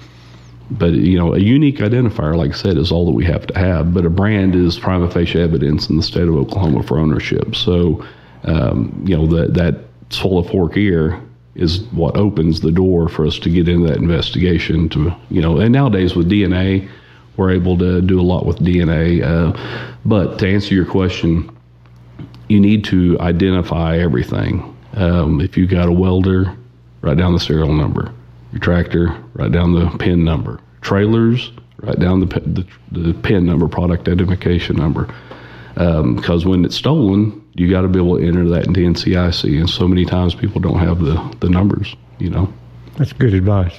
but 0.71 0.93
you 0.93 1.17
know, 1.17 1.33
a 1.33 1.39
unique 1.39 1.77
identifier, 1.77 2.35
like 2.35 2.51
I 2.51 2.55
said, 2.55 2.77
is 2.77 2.91
all 2.91 3.05
that 3.05 3.11
we 3.11 3.25
have 3.25 3.45
to 3.47 3.57
have. 3.57 3.93
But 3.93 4.05
a 4.05 4.09
brand 4.09 4.55
is 4.55 4.79
prima 4.79 5.09
facie 5.09 5.39
evidence 5.39 5.89
in 5.89 5.97
the 5.97 6.03
state 6.03 6.27
of 6.27 6.35
Oklahoma 6.35 6.83
for 6.83 6.97
ownership. 6.99 7.55
So, 7.55 8.05
um, 8.43 9.03
you 9.05 9.15
know, 9.15 9.25
that 9.27 9.53
that 9.55 9.85
swallow 10.09 10.43
fork 10.43 10.77
ear 10.77 11.21
is 11.55 11.81
what 11.91 12.17
opens 12.17 12.61
the 12.61 12.71
door 12.71 13.07
for 13.07 13.25
us 13.25 13.37
to 13.39 13.49
get 13.49 13.67
into 13.67 13.87
that 13.87 13.97
investigation. 13.97 14.89
To 14.89 15.13
you 15.29 15.41
know, 15.41 15.59
and 15.59 15.71
nowadays 15.71 16.15
with 16.15 16.29
DNA, 16.29 16.89
we're 17.37 17.51
able 17.51 17.77
to 17.77 18.01
do 18.01 18.19
a 18.19 18.23
lot 18.23 18.45
with 18.45 18.59
DNA. 18.59 19.23
Uh, 19.23 19.87
but 20.05 20.39
to 20.39 20.47
answer 20.47 20.73
your 20.73 20.85
question, 20.85 21.49
you 22.49 22.59
need 22.59 22.83
to 22.85 23.17
identify 23.19 23.97
everything. 23.97 24.75
Um, 24.95 25.41
if 25.41 25.57
you 25.57 25.65
got 25.65 25.87
a 25.87 25.91
welder, 25.91 26.55
write 27.01 27.17
down 27.17 27.33
the 27.33 27.39
serial 27.39 27.73
number. 27.73 28.13
Your 28.53 28.59
tractor, 28.59 29.07
write 29.33 29.51
down 29.51 29.73
the 29.73 29.89
PIN 29.97 30.23
number. 30.23 30.59
Trailers, 30.81 31.51
write 31.81 31.99
down 31.99 32.19
the, 32.19 32.27
the, 32.45 32.65
the 32.91 33.13
PIN 33.15 33.47
number, 33.47 33.67
product 33.67 34.07
identification 34.07 34.75
number. 34.75 35.11
Because 35.73 36.45
when 36.45 36.63
it's 36.63 36.75
stolen, 36.75 37.43
you 37.55 37.67
got 37.67 37.81
to 37.81 37.87
be 37.87 37.97
able 37.97 38.19
to 38.19 38.23
enter 38.23 38.47
that 38.49 38.67
into 38.67 38.79
NCIC. 38.81 39.59
And 39.59 39.67
so 39.67 39.87
many 39.87 40.05
times 40.05 40.35
people 40.35 40.61
don't 40.61 40.77
have 40.77 40.99
the, 40.99 41.35
the 41.39 41.49
numbers, 41.49 41.95
you 42.19 42.29
know. 42.29 42.53
That's 42.97 43.11
good 43.11 43.33
advice. 43.33 43.75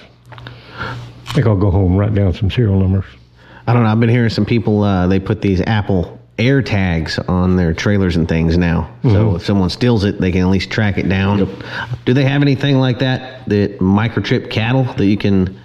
I 0.72 1.32
think 1.32 1.46
I'll 1.46 1.56
go 1.56 1.70
home 1.70 1.92
and 1.92 1.98
write 2.00 2.14
down 2.14 2.34
some 2.34 2.50
serial 2.50 2.80
numbers. 2.80 3.04
I 3.68 3.72
don't 3.72 3.84
know. 3.84 3.90
I've 3.90 4.00
been 4.00 4.08
hearing 4.08 4.30
some 4.30 4.44
people, 4.44 4.82
uh, 4.82 5.06
they 5.06 5.20
put 5.20 5.40
these 5.40 5.60
Apple 5.60 6.20
air 6.38 6.62
tags 6.62 7.18
on 7.20 7.56
their 7.56 7.72
trailers 7.72 8.16
and 8.16 8.28
things 8.28 8.58
now. 8.58 8.90
So 9.04 9.36
if 9.36 9.44
someone 9.46 9.70
steals 9.70 10.04
it, 10.04 10.20
they 10.20 10.32
can 10.32 10.40
at 10.42 10.48
least 10.48 10.70
track 10.70 10.98
it 10.98 11.08
down. 11.08 11.38
Do 12.04 12.12
they 12.12 12.24
have 12.24 12.42
anything 12.42 12.78
like 12.78 12.98
that 12.98 13.48
that 13.48 13.78
microchip 13.78 14.50
cattle 14.50 14.84
that 14.84 15.06
you 15.06 15.16
can 15.16 15.56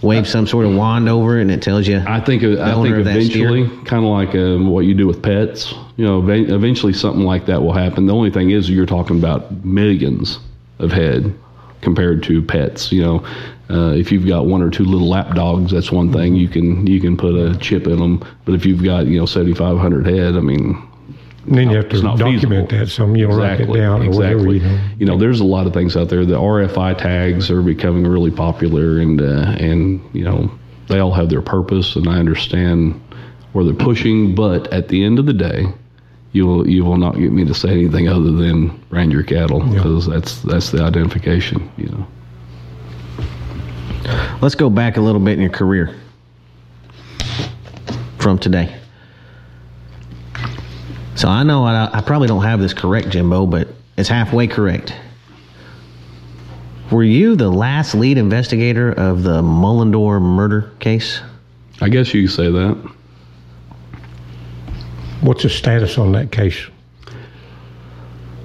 wave 0.00 0.26
some 0.28 0.46
sort 0.46 0.66
of 0.66 0.74
wand 0.74 1.08
over 1.08 1.38
and 1.38 1.50
it 1.50 1.60
tells 1.62 1.86
you? 1.86 2.02
I 2.06 2.20
think 2.20 2.42
I 2.42 2.74
think 2.82 2.96
eventually, 2.96 3.68
kind 3.84 4.04
of 4.04 4.10
like 4.10 4.34
um, 4.34 4.68
what 4.70 4.80
you 4.86 4.94
do 4.94 5.06
with 5.06 5.22
pets, 5.22 5.72
you 5.96 6.04
know, 6.04 6.20
ev- 6.30 6.48
eventually 6.50 6.92
something 6.92 7.24
like 7.24 7.46
that 7.46 7.62
will 7.62 7.72
happen. 7.72 8.06
The 8.06 8.14
only 8.14 8.30
thing 8.30 8.50
is 8.50 8.70
you're 8.70 8.86
talking 8.86 9.18
about 9.18 9.64
millions 9.64 10.38
of 10.78 10.92
head 10.92 11.34
compared 11.84 12.22
to 12.24 12.42
pets. 12.42 12.90
You 12.90 13.02
know, 13.02 13.26
uh, 13.70 13.92
if 13.94 14.10
you've 14.10 14.26
got 14.26 14.46
one 14.46 14.62
or 14.62 14.70
two 14.70 14.84
little 14.84 15.08
lap 15.08 15.34
dogs, 15.34 15.72
that's 15.72 15.92
one 15.92 16.12
thing 16.12 16.34
you 16.34 16.48
can 16.48 16.86
you 16.86 17.00
can 17.00 17.16
put 17.16 17.34
a 17.34 17.56
chip 17.58 17.86
in 17.86 17.98
them. 17.98 18.24
But 18.44 18.54
if 18.54 18.66
you've 18.66 18.82
got 18.82 19.06
you 19.06 19.18
know 19.18 19.26
7,500 19.26 20.06
head, 20.06 20.36
I 20.36 20.40
mean, 20.40 20.82
And 21.46 21.58
then 21.58 21.70
you 21.70 21.76
have 21.76 21.88
to 21.90 22.00
document 22.00 22.40
feasible. 22.40 22.66
that. 22.66 22.88
Some 22.88 23.16
you'll 23.16 23.36
write 23.36 23.60
it 23.60 23.72
down 23.72 24.02
or 24.02 24.10
whatever. 24.10 24.52
You 24.52 24.60
know. 24.60 24.80
You 24.98 25.06
know, 25.06 25.18
there's 25.18 25.40
a 25.40 25.44
lot 25.44 25.66
of 25.66 25.72
things 25.72 25.96
out 25.96 26.08
there. 26.08 26.24
The 26.24 26.34
RFI 26.38 26.98
tags 26.98 27.50
are 27.50 27.62
becoming 27.62 28.06
really 28.06 28.30
popular, 28.30 28.98
and 28.98 29.20
uh, 29.20 29.56
and 29.58 30.00
you 30.12 30.24
know 30.24 30.50
they 30.88 30.98
all 30.98 31.12
have 31.12 31.28
their 31.28 31.42
purpose, 31.42 31.96
and 31.96 32.08
I 32.08 32.18
understand 32.18 33.00
where 33.52 33.64
they're 33.64 33.74
pushing. 33.74 34.34
But 34.34 34.72
at 34.72 34.88
the 34.88 35.04
end 35.04 35.18
of 35.18 35.26
the 35.26 35.32
day, 35.32 35.66
you 36.34 36.46
will 36.46 36.68
you 36.68 36.84
will 36.84 36.98
not 36.98 37.16
get 37.16 37.32
me 37.32 37.44
to 37.44 37.54
say 37.54 37.70
anything 37.70 38.08
other 38.08 38.32
than 38.32 38.68
brand 38.90 39.12
your 39.12 39.22
cattle 39.22 39.60
because 39.60 40.06
that's 40.06 40.42
that's 40.42 40.70
the 40.70 40.82
identification. 40.82 41.70
You 41.78 41.86
know. 41.86 42.06
Let's 44.42 44.56
go 44.56 44.68
back 44.68 44.96
a 44.96 45.00
little 45.00 45.20
bit 45.20 45.34
in 45.34 45.40
your 45.40 45.50
career 45.50 45.94
from 48.18 48.38
today. 48.38 48.76
So 51.14 51.28
I 51.28 51.44
know 51.44 51.64
I, 51.64 51.88
I 51.98 52.00
probably 52.00 52.26
don't 52.26 52.42
have 52.42 52.60
this 52.60 52.74
correct, 52.74 53.10
Jimbo, 53.10 53.46
but 53.46 53.68
it's 53.96 54.08
halfway 54.08 54.48
correct. 54.48 54.92
Were 56.90 57.04
you 57.04 57.36
the 57.36 57.48
last 57.48 57.94
lead 57.94 58.18
investigator 58.18 58.90
of 58.90 59.22
the 59.22 59.40
Mullendore 59.40 60.20
murder 60.20 60.72
case? 60.80 61.20
I 61.80 61.88
guess 61.88 62.12
you 62.12 62.26
could 62.26 62.34
say 62.34 62.50
that. 62.50 62.92
What's 65.20 65.42
the 65.42 65.48
status 65.48 65.96
on 65.98 66.12
that 66.12 66.32
case? 66.32 66.58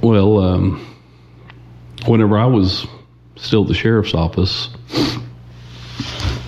Well, 0.01 0.37
um, 0.39 0.97
whenever 2.05 2.37
I 2.37 2.45
was 2.45 2.87
still 3.35 3.63
at 3.63 3.67
the 3.67 3.73
sheriff's 3.73 4.13
office, 4.13 4.69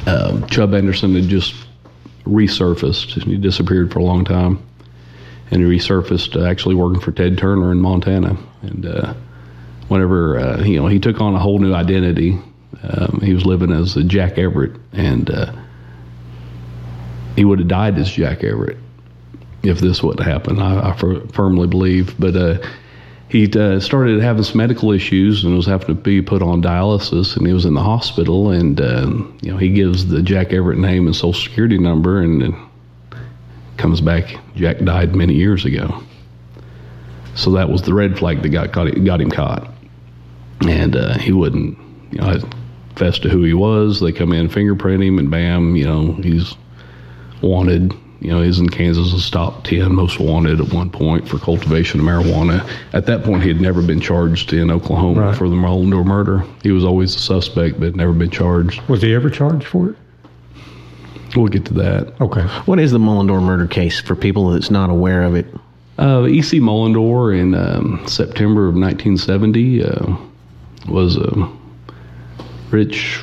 um, 0.07 0.47
Chubb 0.47 0.73
Anderson 0.73 1.15
had 1.15 1.25
just 1.25 1.53
resurfaced. 2.23 3.23
He 3.23 3.37
disappeared 3.37 3.91
for 3.91 3.99
a 3.99 4.03
long 4.03 4.23
time, 4.23 4.65
and 5.49 5.61
he 5.61 5.67
resurfaced 5.67 6.41
uh, 6.41 6.45
actually 6.45 6.75
working 6.75 7.01
for 7.01 7.11
Ted 7.11 7.37
Turner 7.37 7.71
in 7.71 7.79
Montana. 7.79 8.37
And 8.61 8.85
uh, 8.85 9.13
whenever 9.89 10.39
uh, 10.39 10.63
you 10.63 10.79
know 10.79 10.87
he 10.87 10.99
took 10.99 11.19
on 11.19 11.35
a 11.35 11.39
whole 11.39 11.59
new 11.59 11.73
identity, 11.73 12.39
um, 12.83 13.19
he 13.21 13.33
was 13.33 13.45
living 13.45 13.71
as 13.71 13.95
Jack 14.05 14.37
Everett, 14.37 14.79
and 14.93 15.29
uh, 15.29 15.53
he 17.35 17.43
would 17.43 17.59
have 17.59 17.67
died 17.67 17.97
as 17.97 18.09
Jack 18.09 18.45
Everett 18.45 18.77
if 19.63 19.79
this 19.79 20.01
wouldn't 20.01 20.27
happen. 20.27 20.59
I, 20.59 20.91
I 20.91 20.97
fir- 20.97 21.25
firmly 21.27 21.67
believe, 21.67 22.19
but. 22.19 22.35
Uh, 22.35 22.57
he 23.31 23.49
uh, 23.53 23.79
started 23.79 24.21
having 24.21 24.43
some 24.43 24.57
medical 24.57 24.91
issues 24.91 25.45
and 25.45 25.55
was 25.55 25.65
having 25.65 25.87
to 25.87 25.95
be 25.95 26.21
put 26.21 26.41
on 26.41 26.61
dialysis 26.61 27.37
and 27.37 27.47
he 27.47 27.53
was 27.53 27.63
in 27.63 27.73
the 27.73 27.81
hospital 27.81 28.51
and 28.51 28.81
uh, 28.81 29.07
you 29.41 29.49
know 29.51 29.57
he 29.57 29.69
gives 29.69 30.07
the 30.07 30.21
jack 30.21 30.51
everett 30.51 30.77
name 30.77 31.07
and 31.07 31.15
social 31.15 31.41
security 31.41 31.77
number 31.77 32.19
and, 32.19 32.43
and 32.43 32.55
comes 33.77 34.01
back 34.01 34.35
jack 34.55 34.79
died 34.79 35.15
many 35.15 35.33
years 35.33 35.63
ago 35.63 36.03
so 37.33 37.51
that 37.51 37.69
was 37.69 37.83
the 37.83 37.93
red 37.93 38.19
flag 38.19 38.41
that 38.41 38.49
got, 38.49 38.73
got, 38.73 38.87
got 39.05 39.21
him 39.21 39.31
caught 39.31 39.65
and 40.67 40.97
uh, 40.97 41.17
he 41.17 41.31
wouldn't 41.31 41.77
you 42.11 42.19
know 42.19 42.37
confess 42.89 43.17
to 43.17 43.29
who 43.29 43.43
he 43.43 43.53
was 43.53 44.01
they 44.01 44.11
come 44.11 44.33
in 44.33 44.49
fingerprint 44.49 45.01
him 45.01 45.17
and 45.17 45.31
bam 45.31 45.77
you 45.77 45.85
know 45.85 46.11
he's 46.15 46.53
wanted 47.41 47.93
you 48.21 48.29
know, 48.29 48.41
he's 48.41 48.59
in 48.59 48.69
Kansas 48.69 49.13
as 49.13 49.29
top 49.29 49.63
10 49.63 49.93
most 49.95 50.19
wanted 50.19 50.61
at 50.61 50.71
one 50.71 50.89
point 50.91 51.27
for 51.27 51.39
cultivation 51.39 51.99
of 51.99 52.05
marijuana. 52.05 52.67
At 52.93 53.07
that 53.07 53.23
point, 53.23 53.41
he 53.41 53.49
had 53.49 53.59
never 53.59 53.81
been 53.81 53.99
charged 53.99 54.53
in 54.53 54.69
Oklahoma 54.69 55.21
Right. 55.21 55.35
for 55.37 55.49
the 55.49 55.55
Mullendore 55.55 56.05
murder. 56.05 56.43
He 56.61 56.71
was 56.71 56.85
always 56.85 57.15
a 57.15 57.19
suspect, 57.19 57.79
but 57.79 57.95
never 57.95 58.13
been 58.13 58.29
charged. 58.29 58.81
Was 58.87 59.01
he 59.01 59.13
ever 59.15 59.29
charged 59.31 59.65
for 59.65 59.89
it? 59.89 59.95
We'll 61.35 61.47
get 61.47 61.65
to 61.65 61.73
that. 61.75 62.13
Okay. 62.21 62.41
What 62.65 62.79
is 62.79 62.91
the 62.91 62.99
Mullendore 62.99 63.41
murder 63.41 63.65
case 63.65 63.99
for 63.99 64.15
people 64.15 64.51
that's 64.51 64.69
not 64.69 64.89
aware 64.89 65.23
of 65.23 65.35
it? 65.35 65.47
Uh, 65.97 66.25
E.C. 66.27 66.59
Mullendore 66.59 67.37
in 67.37 67.55
um, 67.55 68.05
September 68.07 68.67
of 68.67 68.75
1970 68.75 69.83
uh, 69.83 70.15
was 70.87 71.17
a 71.17 71.49
rich 72.69 73.21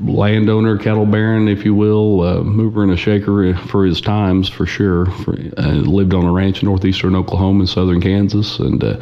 landowner, 0.00 0.78
cattle 0.78 1.06
baron, 1.06 1.48
if 1.48 1.64
you 1.64 1.74
will, 1.74 2.22
uh, 2.22 2.42
mover 2.42 2.82
and 2.82 2.92
a 2.92 2.96
shaker 2.96 3.54
for 3.54 3.84
his 3.84 4.00
times, 4.00 4.48
for 4.48 4.66
sure. 4.66 5.06
For, 5.06 5.36
uh, 5.58 5.72
lived 5.72 6.14
on 6.14 6.24
a 6.24 6.32
ranch 6.32 6.62
in 6.62 6.68
northeastern 6.68 7.14
Oklahoma 7.14 7.60
and 7.60 7.68
southern 7.68 8.00
Kansas, 8.00 8.58
and 8.58 8.82
uh, 8.82 8.98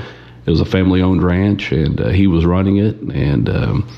it 0.46 0.50
was 0.50 0.60
a 0.60 0.64
family-owned 0.64 1.22
ranch, 1.22 1.72
and 1.72 2.00
uh, 2.00 2.08
he 2.08 2.26
was 2.26 2.44
running 2.44 2.78
it, 2.78 2.96
and 3.00 3.48
um, 3.48 3.88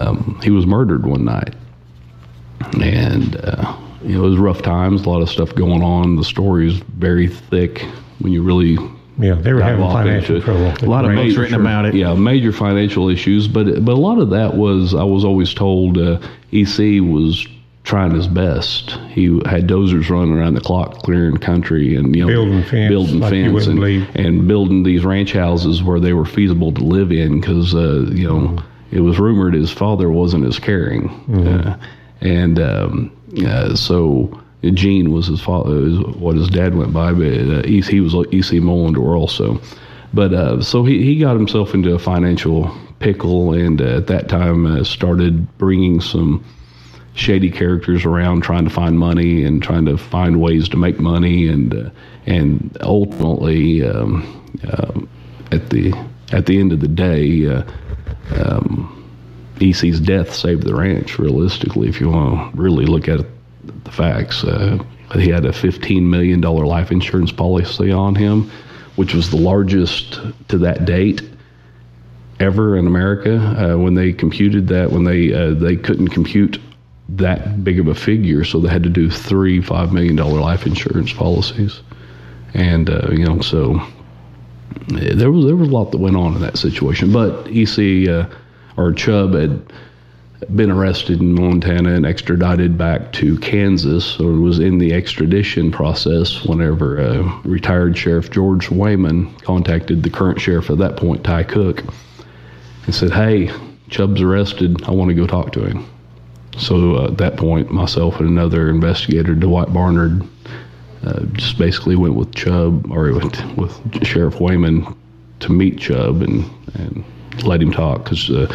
um, 0.00 0.40
he 0.42 0.50
was 0.50 0.66
murdered 0.66 1.06
one 1.06 1.24
night, 1.24 1.54
and 2.80 3.36
uh, 3.36 3.76
you 4.02 4.18
know 4.18 4.24
it 4.24 4.30
was 4.30 4.38
rough 4.38 4.62
times, 4.62 5.04
a 5.04 5.10
lot 5.10 5.22
of 5.22 5.28
stuff 5.28 5.54
going 5.54 5.82
on. 5.82 6.16
The 6.16 6.24
story 6.24 6.68
is 6.68 6.78
very 6.78 7.28
thick 7.28 7.82
when 8.18 8.32
you 8.32 8.42
really 8.42 8.76
Yeah, 9.18 9.34
they 9.34 9.52
were 9.52 9.60
having 9.62 9.84
financial 9.84 10.36
into 10.36 10.44
trouble. 10.46 10.86
A 10.86 10.88
lot 10.88 11.04
of 11.04 11.10
books 11.12 11.26
Major- 11.28 11.40
written 11.40 11.60
about 11.60 11.86
it. 11.86 11.94
Yeah, 11.94 12.14
major 12.14 12.52
financial 12.52 13.08
issues, 13.08 13.48
but 13.48 13.84
but 13.84 13.92
a 13.92 14.00
lot 14.00 14.18
of 14.18 14.30
that 14.30 14.54
was 14.54 14.94
I 14.94 15.02
was 15.04 15.24
always 15.24 15.52
told 15.54 15.98
uh, 15.98 16.20
EC 16.52 17.00
was 17.02 17.46
trying 17.84 18.12
his 18.14 18.26
best. 18.28 18.90
He 19.08 19.24
had 19.46 19.66
dozers 19.66 20.10
running 20.10 20.34
around 20.36 20.54
the 20.54 20.60
clock, 20.60 20.98
clearing 21.02 21.36
country, 21.38 21.96
and 21.96 22.14
you 22.14 22.22
know 22.22 22.28
Building 22.28 22.62
fence 22.62 22.88
building 22.90 23.20
like 23.20 23.30
fence, 23.32 23.66
and, 23.66 23.80
and 24.26 24.46
building 24.48 24.82
these 24.82 25.04
ranch 25.04 25.32
houses 25.32 25.82
where 25.82 25.98
they 25.98 26.12
were 26.12 26.26
feasible 26.26 26.70
to 26.72 26.82
live 26.84 27.10
in 27.10 27.40
because 27.40 27.74
uh, 27.74 28.06
you 28.10 28.28
know 28.28 28.62
it 28.90 29.00
was 29.00 29.18
rumored 29.18 29.54
his 29.54 29.70
father 29.72 30.10
wasn't 30.10 30.44
as 30.44 30.58
caring, 30.58 31.08
Mm-hmm. 31.08 31.68
uh, 31.68 31.76
and 32.20 32.58
um, 32.60 33.16
uh, 33.44 33.74
so. 33.74 34.40
Gene 34.62 35.12
was 35.12 35.26
his 35.26 35.40
father, 35.40 35.86
is 35.86 35.98
what 36.16 36.36
his 36.36 36.48
dad 36.48 36.74
went 36.74 36.92
by, 36.92 37.12
but 37.12 37.26
uh, 37.26 37.62
EC, 37.64 37.84
he 37.84 38.00
was 38.00 38.14
EC 38.14 38.60
Mullendore 38.60 39.16
also. 39.16 39.60
But 40.12 40.32
uh, 40.32 40.62
so 40.62 40.84
he, 40.84 41.04
he 41.04 41.18
got 41.20 41.36
himself 41.36 41.74
into 41.74 41.94
a 41.94 41.98
financial 41.98 42.76
pickle, 42.98 43.52
and 43.52 43.80
uh, 43.80 43.98
at 43.98 44.08
that 44.08 44.28
time 44.28 44.66
uh, 44.66 44.82
started 44.82 45.58
bringing 45.58 46.00
some 46.00 46.44
shady 47.14 47.50
characters 47.50 48.04
around, 48.04 48.42
trying 48.42 48.64
to 48.64 48.70
find 48.70 48.98
money 48.98 49.44
and 49.44 49.62
trying 49.62 49.84
to 49.84 49.96
find 49.96 50.40
ways 50.40 50.68
to 50.70 50.76
make 50.76 50.98
money, 50.98 51.48
and 51.48 51.74
uh, 51.74 51.90
and 52.26 52.76
ultimately 52.80 53.86
um, 53.86 54.48
at 55.52 55.70
the 55.70 55.92
at 56.32 56.46
the 56.46 56.58
end 56.58 56.72
of 56.72 56.80
the 56.80 56.88
day. 56.88 57.46
Uh, 57.46 57.62
um, 58.34 58.94
EC's 59.60 59.98
death 59.98 60.32
saved 60.32 60.62
the 60.62 60.74
ranch. 60.74 61.18
Realistically, 61.18 61.88
if 61.88 62.00
you 62.00 62.10
want 62.10 62.54
to 62.54 62.60
really 62.60 62.86
look 62.86 63.08
at 63.08 63.26
the 63.84 63.92
facts, 63.92 64.44
uh, 64.44 64.78
he 65.14 65.28
had 65.28 65.44
a 65.44 65.50
$15 65.50 66.02
million 66.02 66.40
life 66.40 66.90
insurance 66.92 67.32
policy 67.32 67.90
on 67.90 68.14
him, 68.14 68.50
which 68.96 69.14
was 69.14 69.30
the 69.30 69.36
largest 69.36 70.20
to 70.48 70.58
that 70.58 70.84
date 70.84 71.22
ever 72.40 72.76
in 72.76 72.86
America. 72.86 73.36
Uh, 73.36 73.78
when 73.78 73.94
they 73.94 74.12
computed 74.12 74.68
that, 74.68 74.90
when 74.90 75.04
they 75.04 75.32
uh, 75.32 75.54
they 75.54 75.76
couldn't 75.76 76.08
compute 76.08 76.60
that 77.08 77.64
big 77.64 77.78
of 77.78 77.88
a 77.88 77.94
figure, 77.94 78.44
so 78.44 78.60
they 78.60 78.68
had 78.68 78.82
to 78.82 78.90
do 78.90 79.10
three 79.10 79.60
five 79.62 79.92
million 79.92 80.16
dollar 80.16 80.40
life 80.40 80.66
insurance 80.66 81.12
policies, 81.12 81.80
and 82.54 82.90
uh, 82.90 83.08
you 83.10 83.24
know 83.24 83.40
so 83.40 83.80
there 84.88 85.30
was 85.30 85.46
there 85.46 85.56
was 85.56 85.68
a 85.68 85.72
lot 85.72 85.90
that 85.92 85.98
went 85.98 86.16
on 86.16 86.34
in 86.34 86.40
that 86.42 86.58
situation. 86.58 87.12
But 87.12 87.48
EC 87.48 88.08
uh, 88.08 88.28
or 88.76 88.92
Chubb 88.92 89.34
had 89.34 89.72
been 90.54 90.70
arrested 90.70 91.20
in 91.20 91.34
Montana 91.34 91.94
and 91.94 92.06
extradited 92.06 92.78
back 92.78 93.12
to 93.14 93.38
Kansas, 93.38 94.20
or 94.20 94.32
was 94.32 94.58
in 94.60 94.78
the 94.78 94.92
extradition 94.92 95.70
process 95.70 96.44
whenever 96.44 97.00
uh, 97.00 97.40
retired 97.42 97.96
Sheriff 97.98 98.30
George 98.30 98.70
Wayman 98.70 99.34
contacted 99.36 100.02
the 100.02 100.10
current 100.10 100.40
sheriff 100.40 100.70
at 100.70 100.78
that 100.78 100.96
point, 100.96 101.24
Ty 101.24 101.42
Cook, 101.44 101.82
and 102.86 102.94
said, 102.94 103.12
"Hey, 103.12 103.50
Chubb's 103.90 104.20
arrested. 104.20 104.82
I 104.84 104.92
want 104.92 105.08
to 105.08 105.14
go 105.14 105.26
talk 105.26 105.52
to 105.52 105.64
him." 105.64 105.88
So 106.56 106.96
uh, 106.96 107.08
at 107.08 107.18
that 107.18 107.36
point, 107.36 107.70
myself 107.70 108.20
and 108.20 108.28
another 108.28 108.70
investigator, 108.70 109.34
Dwight 109.34 109.72
Barnard, 109.72 110.22
uh, 111.04 111.24
just 111.32 111.58
basically 111.58 111.96
went 111.96 112.14
with 112.14 112.34
Chubb 112.34 112.90
or 112.90 113.12
with, 113.12 113.56
with 113.56 114.06
Sheriff 114.06 114.40
Wayman 114.40 114.96
to 115.40 115.52
meet 115.52 115.78
Chubb 115.78 116.22
and, 116.22 116.50
and 116.74 117.04
let 117.44 117.62
him 117.62 117.70
talk 117.70 118.04
because 118.04 118.28
uh, 118.30 118.52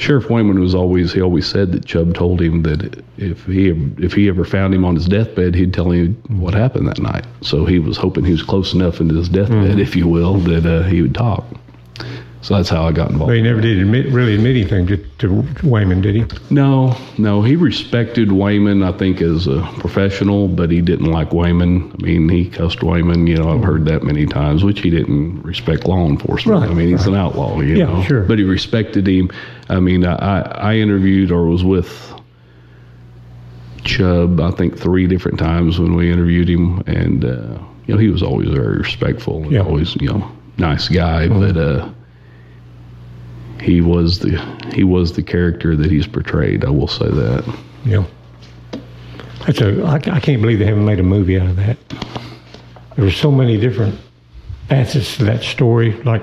Sheriff 0.00 0.30
Wayman 0.30 0.58
was 0.58 0.74
always 0.74 1.12
he 1.12 1.20
always 1.20 1.46
said 1.46 1.72
that 1.72 1.84
Chubb 1.84 2.14
told 2.14 2.40
him 2.40 2.62
that 2.62 3.04
if 3.18 3.44
he 3.44 3.68
if 3.98 4.14
he 4.14 4.28
ever 4.28 4.46
found 4.46 4.72
him 4.72 4.82
on 4.82 4.94
his 4.94 5.06
deathbed, 5.06 5.54
he'd 5.54 5.74
tell 5.74 5.90
him 5.90 6.14
what 6.28 6.54
happened 6.54 6.88
that 6.88 7.00
night. 7.00 7.26
So 7.42 7.66
he 7.66 7.78
was 7.78 7.98
hoping 7.98 8.24
he 8.24 8.32
was 8.32 8.42
close 8.42 8.72
enough 8.72 9.00
into 9.00 9.14
his 9.14 9.28
deathbed, 9.28 9.78
if 9.78 9.94
you 9.94 10.08
will, 10.08 10.38
that 10.38 10.64
uh, 10.64 10.84
he 10.84 11.02
would 11.02 11.14
talk. 11.14 11.44
So 12.42 12.54
that's 12.56 12.70
how 12.70 12.84
I 12.84 12.92
got 12.92 13.10
involved. 13.10 13.28
But 13.28 13.36
he 13.36 13.42
never 13.42 13.60
did 13.60 13.78
admit, 13.78 14.06
really 14.06 14.34
admit 14.34 14.56
anything 14.56 14.86
to, 14.86 14.96
to 15.18 15.44
Wayman, 15.62 16.00
did 16.00 16.14
he? 16.14 16.24
No, 16.48 16.96
no, 17.18 17.42
he 17.42 17.54
respected 17.54 18.32
Wayman, 18.32 18.82
I 18.82 18.92
think, 18.92 19.20
as 19.20 19.46
a 19.46 19.60
professional, 19.78 20.48
but 20.48 20.70
he 20.70 20.80
didn't 20.80 21.12
like 21.12 21.34
Wayman. 21.34 21.92
I 22.00 22.02
mean, 22.02 22.30
he 22.30 22.48
cussed 22.48 22.82
Wayman. 22.82 23.26
You 23.26 23.36
know, 23.36 23.50
I've 23.50 23.62
heard 23.62 23.84
that 23.86 24.04
many 24.04 24.24
times, 24.24 24.64
which 24.64 24.80
he 24.80 24.88
didn't 24.88 25.42
respect 25.42 25.86
law 25.86 26.06
enforcement. 26.06 26.62
Right, 26.62 26.70
I 26.70 26.72
mean, 26.72 26.88
he's 26.88 27.06
an 27.06 27.14
outlaw. 27.14 27.60
You 27.60 27.76
Yeah, 27.76 27.84
know, 27.84 28.02
sure. 28.04 28.22
But 28.22 28.38
he 28.38 28.44
respected 28.44 29.06
him. 29.06 29.30
I 29.68 29.78
mean, 29.80 30.06
I 30.06 30.40
I 30.40 30.74
interviewed 30.76 31.30
or 31.30 31.44
was 31.44 31.62
with 31.62 32.14
Chubb, 33.84 34.40
I 34.40 34.50
think, 34.52 34.78
three 34.78 35.06
different 35.06 35.38
times 35.38 35.78
when 35.78 35.94
we 35.94 36.10
interviewed 36.10 36.48
him, 36.48 36.82
and 36.86 37.22
uh, 37.22 37.58
you 37.86 37.94
know, 37.94 37.98
he 38.00 38.08
was 38.08 38.22
always 38.22 38.48
very 38.48 38.78
respectful 38.78 39.42
and 39.42 39.52
Yeah. 39.52 39.60
Mm-hmm. 39.60 39.68
always, 39.68 39.96
you 39.96 40.08
know, 40.08 40.30
nice 40.56 40.88
guy, 40.88 41.28
but. 41.28 41.56
uh 41.58 41.88
he 43.60 43.80
was 43.80 44.18
the 44.18 44.38
he 44.74 44.84
was 44.84 45.12
the 45.12 45.22
character 45.22 45.76
that 45.76 45.90
he's 45.90 46.06
portrayed. 46.06 46.64
I 46.64 46.70
will 46.70 46.88
say 46.88 47.08
that. 47.08 47.58
Yeah. 47.84 48.04
That's 49.46 49.60
a. 49.60 49.82
I, 49.82 49.94
I 49.94 50.20
can't 50.20 50.40
believe 50.40 50.58
they 50.58 50.66
haven't 50.66 50.84
made 50.84 51.00
a 51.00 51.04
movie 51.04 51.38
out 51.38 51.48
of 51.48 51.56
that. 51.56 51.76
There 52.96 53.04
were 53.04 53.10
so 53.10 53.30
many 53.30 53.58
different 53.58 53.98
facets 54.68 55.16
to 55.16 55.24
that 55.24 55.42
story, 55.42 55.92
like 56.02 56.22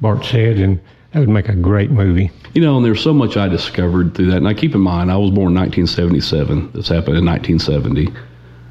Bart 0.00 0.24
said, 0.24 0.58
and 0.58 0.80
that 1.12 1.20
would 1.20 1.28
make 1.28 1.48
a 1.48 1.54
great 1.54 1.90
movie. 1.90 2.30
You 2.54 2.62
know, 2.62 2.76
and 2.76 2.84
there's 2.84 3.02
so 3.02 3.14
much 3.14 3.36
I 3.36 3.48
discovered 3.48 4.14
through 4.14 4.30
that. 4.30 4.36
And 4.38 4.48
I 4.48 4.54
keep 4.54 4.74
in 4.74 4.80
mind, 4.80 5.10
I 5.10 5.16
was 5.16 5.30
born 5.30 5.52
in 5.52 5.60
1977. 5.60 6.72
This 6.72 6.88
happened 6.88 7.16
in 7.16 7.24
1970. 7.24 8.08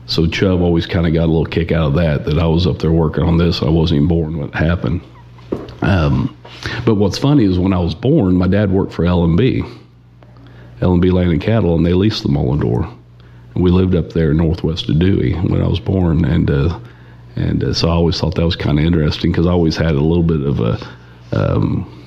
So 0.05 0.27
Chubb 0.27 0.61
always 0.61 0.85
kind 0.85 1.07
of 1.07 1.13
got 1.13 1.25
a 1.25 1.31
little 1.31 1.45
kick 1.45 1.71
out 1.71 1.87
of 1.87 1.93
that, 1.95 2.25
that 2.25 2.37
I 2.37 2.45
was 2.45 2.67
up 2.67 2.79
there 2.79 2.91
working 2.91 3.23
on 3.23 3.37
this. 3.37 3.61
I 3.61 3.69
wasn't 3.69 3.97
even 3.97 4.07
born 4.07 4.37
when 4.37 4.49
it 4.49 4.55
happened. 4.55 5.01
Um, 5.81 6.37
but 6.85 6.95
what's 6.95 7.17
funny 7.17 7.45
is 7.45 7.57
when 7.57 7.73
I 7.73 7.79
was 7.79 7.95
born, 7.95 8.35
my 8.35 8.47
dad 8.47 8.71
worked 8.71 8.93
for 8.93 9.05
L&B, 9.05 9.63
L&B 10.81 11.11
Land 11.11 11.31
and 11.31 11.41
Cattle, 11.41 11.75
and 11.75 11.85
they 11.85 11.93
leased 11.93 12.23
the 12.23 12.29
Mullendore. 12.29 12.85
And 13.55 13.63
we 13.63 13.71
lived 13.71 13.95
up 13.95 14.09
there 14.09 14.33
northwest 14.33 14.89
of 14.89 14.99
Dewey 14.99 15.33
when 15.33 15.61
I 15.61 15.67
was 15.67 15.79
born. 15.79 16.25
And, 16.25 16.49
uh, 16.49 16.79
and 17.35 17.63
uh, 17.63 17.73
so 17.73 17.89
I 17.89 17.93
always 17.93 18.19
thought 18.19 18.35
that 18.35 18.45
was 18.45 18.55
kind 18.55 18.79
of 18.79 18.85
interesting 18.85 19.31
because 19.31 19.47
I 19.47 19.51
always 19.51 19.75
had 19.75 19.95
a 19.95 20.01
little 20.01 20.23
bit 20.23 20.41
of 20.41 20.59
a, 20.59 20.77
um, 21.31 21.97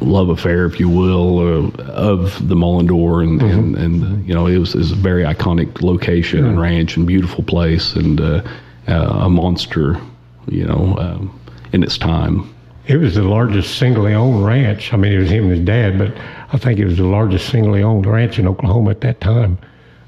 love 0.00 0.28
affair, 0.28 0.66
if 0.66 0.78
you 0.78 0.88
will, 0.88 1.40
uh, 1.40 1.82
of 1.92 2.48
the 2.48 2.54
Mullendore, 2.54 3.22
and, 3.22 3.42
and 3.42 3.76
and 3.76 4.26
you 4.26 4.34
know 4.34 4.46
it 4.46 4.58
was, 4.58 4.74
it 4.74 4.78
was 4.78 4.92
a 4.92 4.96
very 4.96 5.24
iconic 5.24 5.82
location 5.82 6.44
and 6.44 6.60
ranch 6.60 6.96
and 6.96 7.06
beautiful 7.06 7.42
place 7.42 7.94
and 7.94 8.20
uh, 8.20 8.42
uh, 8.88 9.20
a 9.22 9.28
monster, 9.28 10.00
you 10.48 10.64
know, 10.64 10.96
um, 10.98 11.40
in 11.72 11.82
its 11.82 11.98
time. 11.98 12.52
It 12.86 12.98
was 12.98 13.16
the 13.16 13.22
largest 13.22 13.78
singly 13.78 14.14
owned 14.14 14.44
ranch. 14.44 14.92
I 14.92 14.96
mean, 14.96 15.12
it 15.12 15.18
was 15.18 15.30
him 15.30 15.44
and 15.44 15.56
his 15.56 15.64
dad, 15.64 15.98
but 15.98 16.12
I 16.52 16.58
think 16.58 16.78
it 16.78 16.84
was 16.84 16.98
the 16.98 17.06
largest 17.06 17.48
singly 17.48 17.82
owned 17.82 18.06
ranch 18.06 18.38
in 18.38 18.46
Oklahoma 18.46 18.90
at 18.90 19.00
that 19.00 19.20
time. 19.20 19.58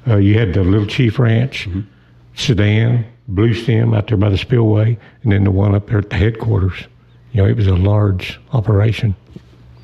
Uh, 0.06 0.16
you 0.16 0.38
had 0.38 0.54
the 0.54 0.62
Little 0.62 0.86
Chief 0.86 1.18
Ranch, 1.18 1.68
Sedan, 2.34 3.04
Blue 3.26 3.52
Stem 3.52 3.92
out 3.94 4.06
there 4.06 4.16
by 4.16 4.30
the 4.30 4.38
spillway, 4.38 4.96
and 5.22 5.32
then 5.32 5.44
the 5.44 5.50
one 5.50 5.74
up 5.74 5.88
there 5.88 5.98
at 5.98 6.10
the 6.10 6.16
headquarters. 6.16 6.86
You 7.32 7.42
know, 7.42 7.48
it 7.48 7.56
was 7.56 7.66
a 7.66 7.74
large 7.74 8.40
operation. 8.52 9.14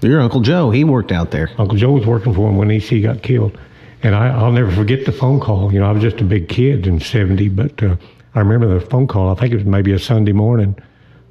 Your 0.00 0.20
Uncle 0.20 0.40
Joe, 0.40 0.70
he 0.70 0.84
worked 0.84 1.12
out 1.12 1.30
there. 1.30 1.50
Uncle 1.58 1.76
Joe 1.76 1.92
was 1.92 2.06
working 2.06 2.34
for 2.34 2.48
him 2.48 2.56
when 2.56 2.70
EC 2.70 3.02
got 3.02 3.22
killed. 3.22 3.58
And 4.02 4.14
I, 4.14 4.28
I'll 4.28 4.52
never 4.52 4.70
forget 4.70 5.06
the 5.06 5.12
phone 5.12 5.40
call. 5.40 5.72
You 5.72 5.80
know, 5.80 5.86
I 5.86 5.92
was 5.92 6.02
just 6.02 6.20
a 6.20 6.24
big 6.24 6.48
kid 6.48 6.86
in 6.86 7.00
70, 7.00 7.48
but 7.48 7.82
uh, 7.82 7.96
I 8.34 8.40
remember 8.40 8.78
the 8.78 8.84
phone 8.86 9.06
call. 9.06 9.30
I 9.30 9.34
think 9.34 9.52
it 9.52 9.56
was 9.56 9.64
maybe 9.64 9.92
a 9.92 9.98
Sunday 9.98 10.32
morning. 10.32 10.76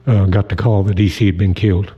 Uh, 0.06 0.26
got 0.26 0.50
the 0.50 0.56
call 0.56 0.84
that 0.84 1.00
EC 1.00 1.14
had 1.26 1.38
been 1.38 1.54
killed. 1.54 1.94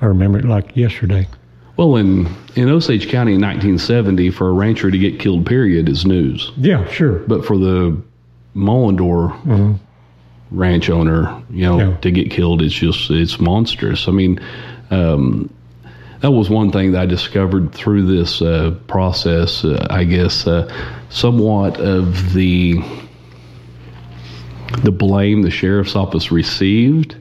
I 0.00 0.06
remember 0.06 0.38
it 0.38 0.44
like 0.44 0.76
yesterday. 0.76 1.28
Well, 1.76 1.96
in 1.96 2.26
in 2.56 2.68
Osage 2.68 3.08
County 3.08 3.34
in 3.34 3.40
1970, 3.40 4.30
for 4.30 4.48
a 4.48 4.52
rancher 4.52 4.90
to 4.90 4.98
get 4.98 5.18
killed, 5.20 5.46
period, 5.46 5.88
is 5.88 6.04
news. 6.04 6.50
Yeah, 6.56 6.86
sure. 6.90 7.20
But 7.20 7.44
for 7.44 7.56
the 7.56 7.96
Mullendore 8.56 9.78
ranch 10.50 10.90
owner, 10.90 11.42
you 11.50 11.62
know, 11.62 11.78
Yeah. 11.78 11.96
to 11.98 12.10
get 12.10 12.30
killed, 12.30 12.60
it's 12.62 12.74
just 12.74 13.10
it's 13.10 13.40
monstrous. 13.40 14.06
I 14.08 14.10
mean, 14.12 14.38
um, 14.90 15.48
that 16.20 16.32
was 16.32 16.50
one 16.50 16.70
thing 16.70 16.92
that 16.92 17.02
I 17.02 17.06
discovered 17.06 17.72
through 17.72 18.06
this 18.06 18.42
uh, 18.42 18.74
process. 18.86 19.64
Uh, 19.64 19.86
I 19.88 20.04
guess 20.04 20.46
uh, 20.46 20.70
somewhat 21.08 21.80
of 21.80 22.34
the 22.34 22.80
the 24.84 24.90
blame 24.90 25.42
the 25.42 25.50
sheriff's 25.50 25.96
office 25.96 26.30
received, 26.32 27.16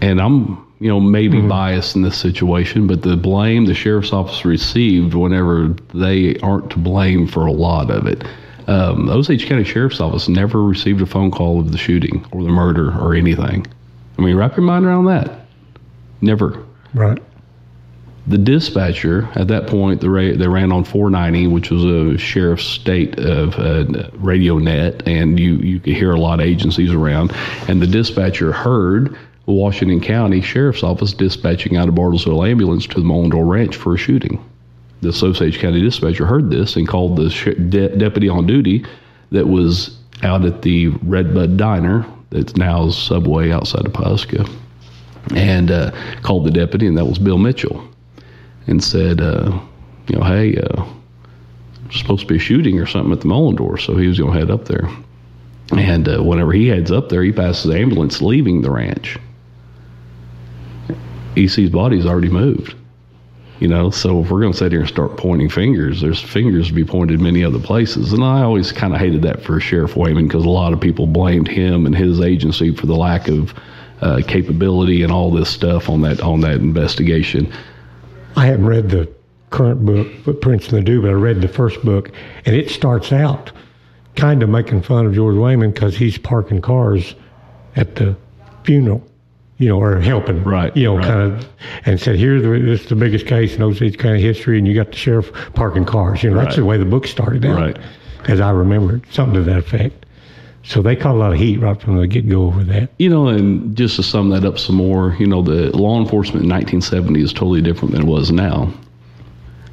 and 0.00 0.20
I'm 0.20 0.66
you 0.80 0.88
know 0.88 1.00
maybe 1.00 1.40
biased 1.40 1.96
in 1.96 2.02
this 2.02 2.18
situation, 2.18 2.86
but 2.86 3.02
the 3.02 3.16
blame 3.16 3.66
the 3.66 3.74
sheriff's 3.74 4.12
office 4.12 4.44
received 4.44 5.14
whenever 5.14 5.68
they 5.94 6.36
aren't 6.38 6.70
to 6.70 6.78
blame 6.78 7.26
for 7.26 7.46
a 7.46 7.52
lot 7.52 7.90
of 7.90 8.06
it. 8.06 8.24
Um, 8.66 9.06
the 9.06 9.14
Osage 9.14 9.46
County 9.46 9.64
Sheriff's 9.64 10.00
Office 10.00 10.28
never 10.28 10.62
received 10.62 11.00
a 11.00 11.06
phone 11.06 11.30
call 11.30 11.58
of 11.58 11.72
the 11.72 11.78
shooting 11.78 12.24
or 12.30 12.44
the 12.44 12.50
murder 12.50 12.92
or 13.00 13.14
anything. 13.14 13.66
I 14.16 14.22
mean, 14.22 14.36
wrap 14.36 14.56
your 14.56 14.64
mind 14.64 14.84
around 14.84 15.06
that. 15.06 15.46
Never. 16.20 16.64
Right. 16.94 17.20
The 18.30 18.38
dispatcher 18.38 19.28
at 19.34 19.48
that 19.48 19.66
point, 19.66 20.00
the 20.00 20.08
ra- 20.08 20.36
they 20.36 20.46
ran 20.46 20.70
on 20.70 20.84
490, 20.84 21.48
which 21.48 21.72
was 21.72 21.84
a 21.84 22.16
sheriff's 22.16 22.64
state 22.64 23.18
of 23.18 23.58
uh, 23.58 24.08
radio 24.18 24.58
net, 24.58 25.02
and 25.04 25.36
you 25.36 25.56
you 25.56 25.80
could 25.80 25.94
hear 25.94 26.12
a 26.12 26.20
lot 26.20 26.38
of 26.38 26.46
agencies 26.46 26.92
around. 26.92 27.32
And 27.66 27.82
the 27.82 27.88
dispatcher 27.88 28.52
heard 28.52 29.18
Washington 29.46 30.00
County 30.00 30.40
Sheriff's 30.40 30.84
Office 30.84 31.12
dispatching 31.12 31.76
out 31.76 31.88
a 31.88 31.92
Bartlesville 31.92 32.48
ambulance 32.48 32.86
to 32.86 33.00
the 33.00 33.04
Mullendore 33.04 33.48
Ranch 33.48 33.74
for 33.74 33.94
a 33.94 33.98
shooting. 33.98 34.40
The 35.00 35.08
Osage 35.08 35.58
County 35.58 35.80
dispatcher 35.80 36.24
heard 36.24 36.50
this 36.50 36.76
and 36.76 36.86
called 36.86 37.16
the 37.16 37.30
sh- 37.30 37.58
de- 37.68 37.96
deputy 37.96 38.28
on 38.28 38.46
duty 38.46 38.84
that 39.32 39.48
was 39.48 39.98
out 40.22 40.44
at 40.44 40.62
the 40.62 40.86
Redbud 41.02 41.56
Diner, 41.56 42.06
that's 42.30 42.54
now 42.54 42.90
Subway 42.90 43.50
outside 43.50 43.86
of 43.86 43.92
Pawhuska, 43.92 44.48
and 45.34 45.72
uh, 45.72 45.90
called 46.22 46.46
the 46.46 46.52
deputy, 46.52 46.86
and 46.86 46.96
that 46.96 47.06
was 47.06 47.18
Bill 47.18 47.36
Mitchell 47.36 47.90
and 48.70 48.82
said, 48.82 49.20
uh, 49.20 49.60
you 50.08 50.16
know, 50.16 50.24
hey, 50.24 50.56
uh, 50.56 50.86
supposed 51.90 52.22
to 52.22 52.26
be 52.26 52.36
a 52.36 52.40
shooting 52.40 52.78
or 52.78 52.86
something 52.86 53.12
at 53.12 53.20
the 53.20 53.26
Mullendore, 53.26 53.80
so 53.80 53.96
he 53.96 54.06
was 54.06 54.18
going 54.18 54.32
to 54.32 54.38
head 54.38 54.50
up 54.50 54.66
there. 54.66 54.88
And 55.72 56.08
uh, 56.08 56.22
whenever 56.22 56.52
he 56.52 56.68
heads 56.68 56.90
up 56.90 57.08
there, 57.08 57.22
he 57.22 57.32
passes 57.32 57.64
the 57.64 57.78
ambulance 57.78 58.20
leaving 58.20 58.62
the 58.62 58.70
ranch. 58.70 59.18
EC's 61.36 61.70
body's 61.70 62.06
already 62.06 62.28
moved. 62.28 62.74
You 63.60 63.68
know, 63.68 63.90
so 63.90 64.22
if 64.22 64.30
we're 64.30 64.40
going 64.40 64.52
to 64.52 64.58
sit 64.58 64.72
here 64.72 64.80
and 64.80 64.88
start 64.88 65.18
pointing 65.18 65.50
fingers, 65.50 66.00
there's 66.00 66.20
fingers 66.20 66.68
to 66.68 66.72
be 66.72 66.84
pointed 66.84 67.20
many 67.20 67.44
other 67.44 67.58
places. 67.58 68.12
And 68.12 68.24
I 68.24 68.42
always 68.42 68.72
kind 68.72 68.94
of 68.94 69.00
hated 69.00 69.22
that 69.22 69.42
for 69.42 69.60
Sheriff 69.60 69.96
Wayman 69.96 70.28
because 70.28 70.44
a 70.44 70.48
lot 70.48 70.72
of 70.72 70.80
people 70.80 71.06
blamed 71.06 71.46
him 71.46 71.84
and 71.84 71.94
his 71.94 72.20
agency 72.20 72.74
for 72.74 72.86
the 72.86 72.96
lack 72.96 73.28
of 73.28 73.52
uh, 74.00 74.22
capability 74.26 75.02
and 75.02 75.12
all 75.12 75.30
this 75.30 75.50
stuff 75.50 75.90
on 75.90 76.00
that 76.00 76.20
on 76.22 76.40
that 76.40 76.56
investigation. 76.56 77.52
I 78.36 78.46
haven't 78.46 78.66
read 78.66 78.90
the 78.90 79.08
current 79.50 79.84
book, 79.84 80.06
Footprints 80.24 80.68
in 80.70 80.76
the 80.76 80.82
Dew, 80.82 81.02
but 81.02 81.10
I 81.10 81.14
read 81.14 81.40
the 81.40 81.48
first 81.48 81.82
book, 81.84 82.10
and 82.46 82.54
it 82.54 82.70
starts 82.70 83.12
out 83.12 83.52
kind 84.16 84.42
of 84.42 84.48
making 84.48 84.82
fun 84.82 85.06
of 85.06 85.14
George 85.14 85.36
Wayman 85.36 85.72
because 85.72 85.96
he's 85.96 86.18
parking 86.18 86.60
cars 86.60 87.14
at 87.76 87.96
the 87.96 88.16
funeral, 88.64 89.02
you 89.58 89.68
know, 89.68 89.80
or 89.80 90.00
helping, 90.00 90.42
Right, 90.44 90.76
You 90.76 90.84
know, 90.84 90.96
right. 90.96 91.04
kind 91.06 91.32
of, 91.32 91.48
and 91.86 91.98
said, 92.00 92.16
"Here's 92.16 92.42
the, 92.42 92.48
this 92.48 92.82
is 92.82 92.88
the 92.88 92.96
biggest 92.96 93.26
case 93.26 93.56
in 93.56 93.62
Osage 93.62 93.98
County 93.98 94.20
history," 94.20 94.58
and 94.58 94.66
you 94.66 94.74
got 94.74 94.90
the 94.90 94.96
sheriff 94.96 95.32
parking 95.54 95.84
cars. 95.84 96.22
You 96.22 96.30
know, 96.30 96.36
that's 96.36 96.56
the 96.56 96.64
way 96.64 96.76
the 96.78 96.84
book 96.84 97.06
started 97.06 97.44
out, 97.44 97.56
Right. 97.56 97.78
as 98.28 98.40
I 98.40 98.50
remember 98.50 98.96
it, 98.96 99.02
something 99.10 99.34
to 99.34 99.42
that 99.42 99.58
effect. 99.58 100.06
So 100.62 100.82
they 100.82 100.94
caught 100.94 101.14
a 101.14 101.18
lot 101.18 101.32
of 101.32 101.38
heat 101.38 101.58
right 101.58 101.80
from 101.80 101.96
the 101.96 102.06
get 102.06 102.28
go 102.28 102.44
over 102.44 102.62
that. 102.64 102.90
You 102.98 103.08
know, 103.08 103.28
and 103.28 103.74
just 103.76 103.96
to 103.96 104.02
sum 104.02 104.28
that 104.30 104.44
up 104.44 104.58
some 104.58 104.76
more, 104.76 105.16
you 105.18 105.26
know, 105.26 105.42
the 105.42 105.74
law 105.76 105.98
enforcement 106.00 106.44
in 106.44 106.50
1970 106.50 107.22
is 107.22 107.32
totally 107.32 107.62
different 107.62 107.92
than 107.92 108.02
it 108.02 108.06
was 108.06 108.30
now. 108.30 108.72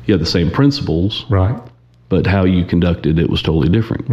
You 0.06 0.14
have 0.14 0.22
the 0.22 0.26
same 0.26 0.50
principles, 0.50 1.26
Right. 1.30 1.60
but 2.08 2.26
how 2.26 2.46
you 2.46 2.64
conducted 2.64 3.20
it 3.20 3.30
was 3.30 3.42
totally 3.42 3.68
different. 3.68 4.10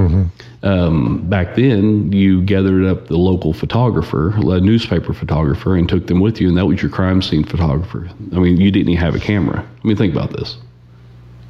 Um, 0.64 1.28
back 1.28 1.54
then, 1.54 2.10
you 2.12 2.42
gathered 2.42 2.84
up 2.84 3.06
the 3.06 3.16
local 3.18 3.52
photographer, 3.52 4.34
a 4.36 4.60
newspaper 4.60 5.12
photographer, 5.12 5.76
and 5.76 5.88
took 5.88 6.08
them 6.08 6.18
with 6.20 6.40
you, 6.40 6.48
and 6.48 6.56
that 6.56 6.66
was 6.66 6.82
your 6.82 6.90
crime 6.90 7.22
scene 7.22 7.44
photographer. 7.44 8.08
I 8.34 8.40
mean, 8.40 8.60
you 8.60 8.72
didn't 8.72 8.88
even 8.88 9.00
have 9.00 9.14
a 9.14 9.20
camera. 9.20 9.60
I 9.84 9.86
mean, 9.86 9.96
think 9.96 10.12
about 10.12 10.32
this. 10.32 10.56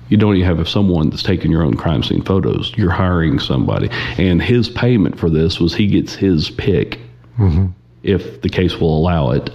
You 0.09 0.16
don't 0.16 0.36
even 0.36 0.57
have 0.57 0.68
someone 0.68 1.11
that's 1.11 1.22
taking 1.22 1.50
your 1.50 1.62
own 1.62 1.74
crime 1.76 2.02
scene 2.02 2.22
photos. 2.22 2.72
You're 2.76 2.90
hiring 2.90 3.38
somebody, 3.38 3.88
and 4.18 4.42
his 4.42 4.68
payment 4.68 5.18
for 5.18 5.30
this 5.30 5.59
was 5.59 5.74
he 5.74 5.86
gets 5.86 6.14
his 6.14 6.50
pick, 6.50 6.98
if 8.02 8.42
the 8.42 8.48
case 8.48 8.78
will 8.78 8.96
allow 8.96 9.30
it, 9.30 9.50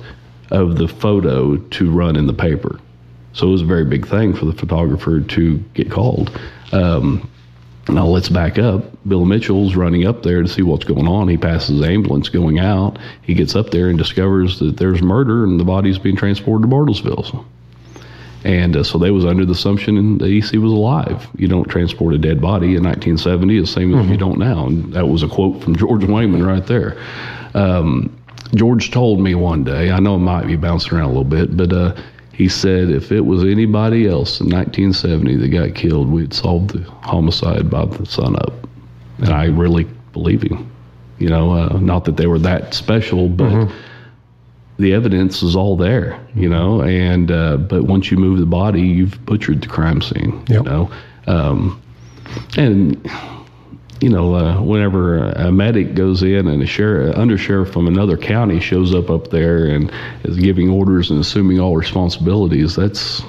of 0.51 0.77
the 0.77 0.87
photo 0.87 1.57
to 1.57 1.91
run 1.91 2.15
in 2.15 2.25
the 2.27 2.33
paper. 2.33 2.79
So 3.33 3.47
it 3.47 3.51
was 3.51 3.61
a 3.61 3.65
very 3.65 3.85
big 3.85 4.07
thing 4.07 4.33
for 4.33 4.45
the 4.45 4.53
photographer 4.53 5.21
to 5.21 5.57
get 5.75 5.91
called. 5.91 6.31
Um, 6.71 7.29
now 7.87 8.05
let's 8.05 8.29
back 8.29 8.57
up. 8.59 8.83
Bill 9.07 9.25
Mitchell's 9.25 9.75
running 9.75 10.05
up 10.05 10.23
there 10.23 10.41
to 10.41 10.47
see 10.47 10.61
what's 10.61 10.83
going 10.83 11.07
on. 11.07 11.27
He 11.27 11.37
passes 11.37 11.79
the 11.79 11.87
ambulance 11.87 12.29
going 12.29 12.59
out. 12.59 12.97
He 13.21 13.33
gets 13.33 13.55
up 13.55 13.69
there 13.69 13.89
and 13.89 13.97
discovers 13.97 14.59
that 14.59 14.77
there's 14.77 15.01
murder 15.01 15.43
and 15.43 15.59
the 15.59 15.63
body's 15.63 15.97
being 15.97 16.15
transported 16.15 16.69
to 16.69 16.75
Bartlesville. 16.75 17.45
And 18.43 18.77
uh, 18.77 18.83
so 18.83 18.97
they 18.97 19.11
was 19.11 19.25
under 19.25 19.45
the 19.45 19.51
assumption 19.51 20.17
the 20.17 20.25
EC 20.25 20.53
was 20.53 20.71
alive. 20.71 21.27
You 21.37 21.47
don't 21.47 21.65
transport 21.65 22.13
a 22.13 22.17
dead 22.17 22.41
body 22.41 22.75
in 22.75 22.83
1970, 22.83 23.59
the 23.59 23.67
same 23.67 23.93
as 23.93 24.07
you 24.07 24.17
don't 24.17 24.39
now. 24.39 24.67
And 24.67 24.93
that 24.93 25.07
was 25.07 25.23
a 25.23 25.27
quote 25.27 25.61
from 25.61 25.75
George 25.75 26.05
Wayman 26.05 26.45
right 26.45 26.65
there. 26.65 26.97
Um, 27.53 28.15
George 28.55 28.91
told 28.91 29.19
me 29.19 29.35
one 29.35 29.63
day, 29.63 29.91
I 29.91 29.99
know 29.99 30.15
it 30.15 30.19
might 30.19 30.47
be 30.47 30.55
bouncing 30.55 30.97
around 30.97 31.05
a 31.05 31.07
little 31.09 31.23
bit, 31.23 31.55
but 31.55 31.73
uh, 31.73 31.95
he 32.31 32.47
said 32.47 32.89
if 32.89 33.11
it 33.11 33.21
was 33.21 33.43
anybody 33.43 34.07
else 34.07 34.39
in 34.39 34.47
1970 34.47 35.35
that 35.35 35.47
got 35.49 35.75
killed, 35.75 36.09
we'd 36.09 36.33
solved 36.33 36.71
the 36.71 36.89
homicide 37.01 37.69
by 37.69 37.85
the 37.85 38.05
sun 38.05 38.35
up. 38.37 38.53
And 39.17 39.29
I 39.29 39.45
really 39.47 39.83
believe 40.13 40.41
him. 40.41 40.71
You 41.17 41.27
know, 41.27 41.51
uh, 41.51 41.77
not 41.79 42.05
that 42.05 42.15
they 42.15 42.27
were 42.27 42.39
that 42.39 42.73
special, 42.73 43.27
but 43.27 43.69
the 44.79 44.93
evidence 44.93 45.43
is 45.43 45.55
all 45.55 45.75
there, 45.75 46.19
you 46.33 46.49
know. 46.49 46.81
And 46.81 47.29
uh, 47.29 47.57
but 47.57 47.83
once 47.83 48.09
you 48.09 48.17
move 48.17 48.39
the 48.39 48.45
body, 48.45 48.81
you've 48.81 49.23
butchered 49.25 49.61
the 49.61 49.67
crime 49.67 50.01
scene, 50.01 50.43
you 50.49 50.63
know. 50.63 50.89
Um, 51.27 51.81
and 52.57 53.09
you 54.01 54.09
know, 54.09 54.33
uh, 54.33 54.61
whenever 54.61 55.17
a 55.17 55.51
medic 55.51 55.93
goes 55.93 56.23
in 56.23 56.47
and 56.47 56.63
a 56.63 56.65
sheriff, 56.65 57.15
under 57.17 57.37
sheriff 57.37 57.73
from 57.73 57.87
another 57.87 58.17
county 58.17 58.59
shows 58.59 58.95
up 58.95 59.09
up 59.09 59.29
there 59.29 59.65
and 59.65 59.91
is 60.23 60.37
giving 60.37 60.69
orders 60.69 61.11
and 61.11 61.19
assuming 61.19 61.59
all 61.59 61.75
responsibilities, 61.75 62.75
that's 62.75 63.21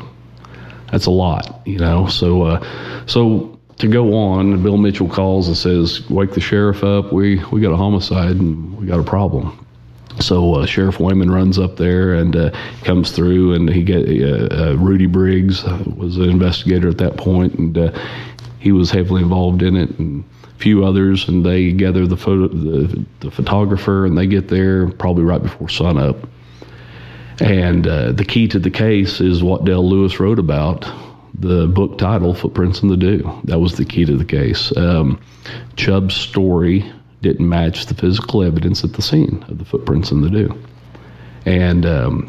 that's 0.93 1.07
a 1.07 1.11
lot, 1.11 1.61
you 1.67 1.79
know. 1.79 2.07
So, 2.07 2.43
uh, 2.43 3.05
so 3.07 3.59
to 3.79 3.89
go 3.89 4.15
on, 4.15 4.63
Bill 4.63 4.77
Mitchell 4.77 5.09
calls 5.09 5.49
and 5.49 5.57
says, 5.57 6.09
"Wake 6.09 6.33
the 6.33 6.41
sheriff 6.41 6.85
up. 6.85 7.13
We 7.13 7.43
we 7.51 7.61
got 7.61 7.73
a 7.73 7.77
homicide 7.77 8.37
and 8.37 8.77
we 8.79 8.87
got 8.87 9.01
a 9.01 9.05
problem." 9.05 9.67
So 10.19 10.57
uh, 10.57 10.67
Sheriff 10.67 10.99
Wayman 10.99 11.31
runs 11.31 11.59
up 11.59 11.77
there 11.77 12.15
and 12.15 12.35
uh, 12.37 12.51
comes 12.83 13.13
through, 13.13 13.55
and 13.55 13.71
he 13.71 13.83
get 13.83 14.07
uh, 14.09 14.49
uh, 14.55 14.75
Rudy 14.77 15.07
Briggs 15.07 15.65
was 15.97 16.17
an 16.19 16.29
investigator 16.29 16.89
at 16.89 16.99
that 16.99 17.17
point, 17.17 17.55
and 17.55 17.79
uh, 17.79 17.99
he 18.59 18.73
was 18.73 18.91
heavily 18.91 19.23
involved 19.23 19.63
in 19.63 19.77
it, 19.77 19.99
and 19.99 20.25
a 20.45 20.59
few 20.59 20.85
others, 20.85 21.29
and 21.29 21.47
they 21.47 21.73
gather 21.73 22.07
the 22.07 22.17
photo, 22.17 22.49
the, 22.49 23.05
the 23.21 23.31
photographer, 23.31 24.05
and 24.05 24.19
they 24.19 24.27
get 24.27 24.49
there 24.49 24.89
probably 24.91 25.25
right 25.25 25.43
before 25.43 25.69
sunup. 25.69 26.17
And 27.41 27.87
uh, 27.87 28.13
the 28.13 28.25
key 28.25 28.49
to 28.49 28.59
the 28.59 28.71
case 28.71 29.21
is 29.21 29.43
what 29.43 29.65
Dale 29.65 29.89
Lewis 29.89 30.21
wrote 30.21 30.39
about 30.39 30.87
the 31.33 31.67
book 31.69 31.97
title, 31.97 32.35
Footprints 32.35 32.83
in 32.83 32.89
the 32.89 32.97
Dew. 32.99 33.41
That 33.45 33.61
was 33.61 33.77
the 33.77 33.85
key 33.87 34.05
to 34.05 34.17
the 34.17 34.27
case. 34.27 34.77
Um, 34.77 35.19
Chubb's 35.77 36.15
story 36.15 36.93
didn't 37.23 37.49
match 37.49 37.87
the 37.87 37.95
physical 37.95 38.43
evidence 38.43 38.85
at 38.85 38.95
the 38.95 39.03
scene 39.03 39.45
of 39.49 39.59
the 39.59 39.65
footprints 39.65 40.11
in 40.11 40.23
the 40.23 40.31
dew. 40.31 40.59
And 41.47 41.87
um, 41.87 42.29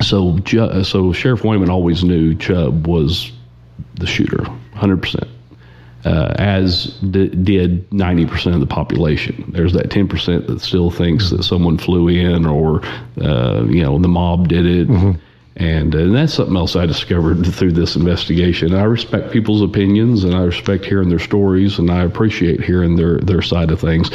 so, 0.00 0.38
so 0.82 1.12
Sheriff 1.12 1.44
Wayman 1.44 1.70
always 1.70 2.04
knew 2.04 2.34
Chubb 2.34 2.86
was 2.86 3.32
the 3.94 4.06
shooter, 4.06 4.44
100%. 4.74 5.28
Uh, 6.04 6.32
as 6.38 6.96
d- 7.10 7.28
did 7.28 7.90
90% 7.90 8.54
of 8.54 8.60
the 8.60 8.66
population. 8.66 9.44
There's 9.48 9.72
that 9.72 9.88
10% 9.88 10.46
that 10.46 10.60
still 10.60 10.90
thinks 10.90 11.30
that 11.30 11.42
someone 11.42 11.76
flew 11.76 12.08
in 12.08 12.46
or, 12.46 12.84
uh, 13.20 13.64
you 13.64 13.82
know, 13.82 13.98
the 13.98 14.08
mob 14.08 14.48
did 14.48 14.64
it. 14.64 14.88
Mm-hmm. 14.88 15.18
And, 15.58 15.94
uh, 15.94 15.98
and 15.98 16.14
that's 16.14 16.34
something 16.34 16.56
else 16.56 16.76
I 16.76 16.86
discovered 16.86 17.44
through 17.54 17.72
this 17.72 17.96
investigation. 17.96 18.74
I 18.74 18.84
respect 18.84 19.32
people's 19.32 19.60
opinions 19.60 20.24
and 20.24 20.34
I 20.34 20.42
respect 20.44 20.84
hearing 20.84 21.08
their 21.08 21.18
stories 21.18 21.78
and 21.78 21.90
I 21.90 22.04
appreciate 22.04 22.62
hearing 22.62 22.96
their, 22.96 23.18
their 23.18 23.42
side 23.42 23.70
of 23.70 23.80
things. 23.80 24.10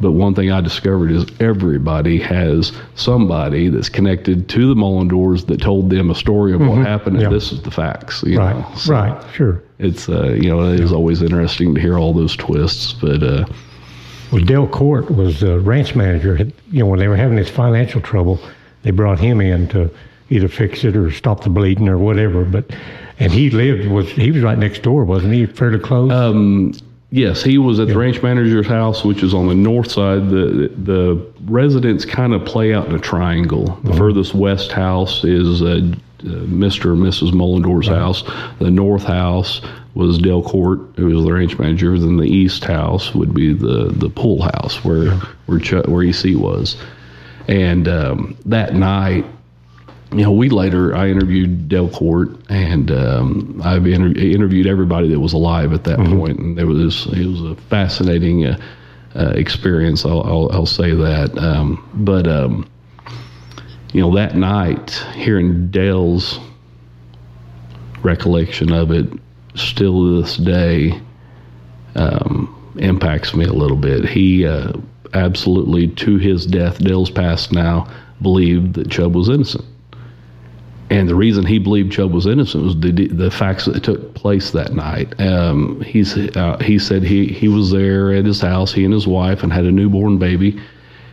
But 0.00 0.12
one 0.12 0.34
thing 0.34 0.50
I 0.50 0.60
discovered 0.60 1.10
is 1.10 1.26
everybody 1.40 2.20
has 2.20 2.72
somebody 2.94 3.68
that's 3.68 3.88
connected 3.88 4.48
to 4.50 4.68
the 4.68 4.74
Mullendores 4.74 5.46
that 5.46 5.60
told 5.60 5.90
them 5.90 6.10
a 6.10 6.14
story 6.14 6.52
of 6.52 6.60
mm-hmm. 6.60 6.78
what 6.78 6.86
happened, 6.86 7.20
and 7.22 7.34
this 7.34 7.52
is 7.52 7.62
the 7.62 7.70
facts. 7.70 8.22
right, 8.24 8.76
so 8.76 8.92
right, 8.92 9.24
sure. 9.32 9.62
It's 9.78 10.08
uh, 10.08 10.30
you 10.30 10.50
know 10.50 10.72
it 10.72 10.80
is 10.80 10.92
always 10.92 11.22
interesting 11.22 11.74
to 11.74 11.80
hear 11.80 11.98
all 11.98 12.12
those 12.12 12.36
twists, 12.36 12.92
but. 12.92 13.22
Uh, 13.22 13.46
well, 14.32 14.42
Dale 14.42 14.66
Court 14.66 15.10
was 15.10 15.40
the 15.40 15.60
ranch 15.60 15.94
manager. 15.94 16.36
You 16.70 16.80
know, 16.80 16.86
when 16.86 16.98
they 16.98 17.08
were 17.08 17.16
having 17.16 17.36
this 17.36 17.50
financial 17.50 18.00
trouble, 18.00 18.40
they 18.82 18.90
brought 18.90 19.20
him 19.20 19.40
in 19.40 19.68
to 19.68 19.90
either 20.30 20.48
fix 20.48 20.84
it 20.84 20.96
or 20.96 21.10
stop 21.10 21.44
the 21.44 21.50
bleeding 21.50 21.88
or 21.88 21.98
whatever. 21.98 22.44
But 22.44 22.74
and 23.18 23.32
he 23.32 23.50
lived 23.50 23.88
was 23.88 24.10
he 24.10 24.30
was 24.30 24.42
right 24.42 24.58
next 24.58 24.82
door, 24.82 25.04
wasn't 25.04 25.34
he? 25.34 25.46
Fairly 25.46 25.78
close. 25.78 26.10
Um, 26.10 26.72
yes, 27.10 27.42
he 27.42 27.58
was 27.58 27.78
at 27.78 27.88
yeah. 27.88 27.94
the 27.94 28.00
ranch 28.00 28.22
manager's 28.22 28.66
house, 28.66 29.04
which 29.04 29.22
is 29.22 29.34
on 29.34 29.48
the 29.48 29.54
north 29.54 29.90
side. 29.90 30.30
The 30.30 30.72
the 30.76 31.26
residents 31.44 32.04
kind 32.04 32.32
of 32.32 32.44
play 32.44 32.74
out 32.74 32.88
in 32.88 32.94
a 32.94 32.98
triangle. 32.98 33.66
The 33.66 33.90
mm-hmm. 33.90 33.98
furthest 33.98 34.34
west 34.34 34.72
house 34.72 35.24
is 35.24 35.62
uh, 35.62 35.66
uh, 36.24 36.46
Mr. 36.46 36.92
and 36.92 37.02
Mrs. 37.02 37.32
Mullendore's 37.32 37.88
right. 37.88 37.98
house. 37.98 38.24
The 38.58 38.70
north 38.70 39.04
house 39.04 39.60
was 39.94 40.18
Dale 40.18 40.42
Court, 40.42 40.80
who 40.96 41.06
was 41.06 41.24
the 41.24 41.32
ranch 41.32 41.58
manager. 41.58 41.96
Then 41.98 42.16
the 42.16 42.24
east 42.24 42.64
house 42.64 43.14
would 43.14 43.34
be 43.34 43.52
the 43.52 43.92
the 43.92 44.08
pool 44.08 44.42
house 44.42 44.84
where 44.84 45.04
yeah. 45.04 45.20
where 45.46 45.60
Ch- 45.60 45.86
where 45.86 46.02
EC 46.02 46.36
was. 46.36 46.76
And 47.46 47.88
um, 47.88 48.36
that 48.46 48.74
night, 48.74 49.26
you 50.14 50.22
know, 50.22 50.30
we 50.30 50.48
later 50.48 50.94
I 50.94 51.08
interviewed 51.08 51.68
Dale 51.68 51.88
Court, 51.88 52.28
and 52.48 52.90
um, 52.92 53.60
I've 53.64 53.84
inter- 53.84 54.18
interviewed 54.18 54.66
everybody 54.66 55.08
that 55.08 55.18
was 55.18 55.32
alive 55.32 55.72
at 55.72 55.82
that 55.84 55.98
mm-hmm. 55.98 56.18
point, 56.18 56.38
and 56.38 56.58
it 56.58 56.64
was 56.64 57.06
it 57.06 57.26
was 57.26 57.42
a 57.42 57.56
fascinating 57.56 58.46
uh, 58.46 58.60
uh, 59.16 59.32
experience. 59.34 60.04
I'll, 60.04 60.22
I'll, 60.22 60.52
I'll 60.52 60.66
say 60.66 60.94
that, 60.94 61.36
um, 61.36 61.88
but 61.94 62.28
um, 62.28 62.68
you 63.92 64.02
know, 64.02 64.14
that 64.14 64.36
night 64.36 64.90
hearing 65.14 65.68
Dale's 65.72 66.38
recollection 68.02 68.72
of 68.72 68.92
it, 68.92 69.06
still 69.56 70.00
to 70.00 70.22
this 70.22 70.36
day, 70.36 71.00
um, 71.96 72.72
impacts 72.78 73.34
me 73.34 73.46
a 73.46 73.52
little 73.52 73.76
bit. 73.76 74.08
He 74.08 74.46
uh, 74.46 74.74
absolutely, 75.12 75.88
to 75.88 76.18
his 76.18 76.46
death, 76.46 76.78
Dale's 76.78 77.10
passed 77.10 77.50
now, 77.50 77.92
believed 78.22 78.74
that 78.74 78.92
Chubb 78.92 79.16
was 79.16 79.28
innocent 79.28 79.64
and 80.90 81.08
the 81.08 81.14
reason 81.14 81.46
he 81.46 81.58
believed 81.58 81.92
Chubb 81.92 82.12
was 82.12 82.26
innocent 82.26 82.64
was 82.64 82.78
the 82.78 83.08
the 83.08 83.30
facts 83.30 83.64
that 83.64 83.82
took 83.82 84.14
place 84.14 84.50
that 84.50 84.74
night. 84.74 85.18
Um, 85.20 85.80
he's 85.80 86.16
uh, 86.16 86.58
he 86.60 86.78
said 86.78 87.02
he 87.02 87.26
he 87.26 87.48
was 87.48 87.70
there 87.70 88.12
at 88.12 88.24
his 88.24 88.40
house, 88.40 88.72
he 88.72 88.84
and 88.84 88.92
his 88.92 89.06
wife, 89.06 89.42
and 89.42 89.52
had 89.52 89.64
a 89.64 89.72
newborn 89.72 90.18
baby. 90.18 90.60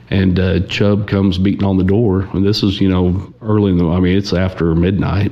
And 0.10 0.38
uh, 0.40 0.60
Chubb 0.68 1.08
comes 1.08 1.38
beating 1.38 1.64
on 1.64 1.78
the 1.78 1.86
door, 1.86 2.24
and 2.34 2.46
this 2.46 2.64
is 2.64 2.82
you 2.82 2.90
know 2.90 3.34
early 3.42 3.72
in 3.72 3.78
the. 3.78 3.88
I 3.88 4.00
mean, 4.00 4.18
it's 4.18 4.34
after 4.34 4.76
midnight, 4.76 5.32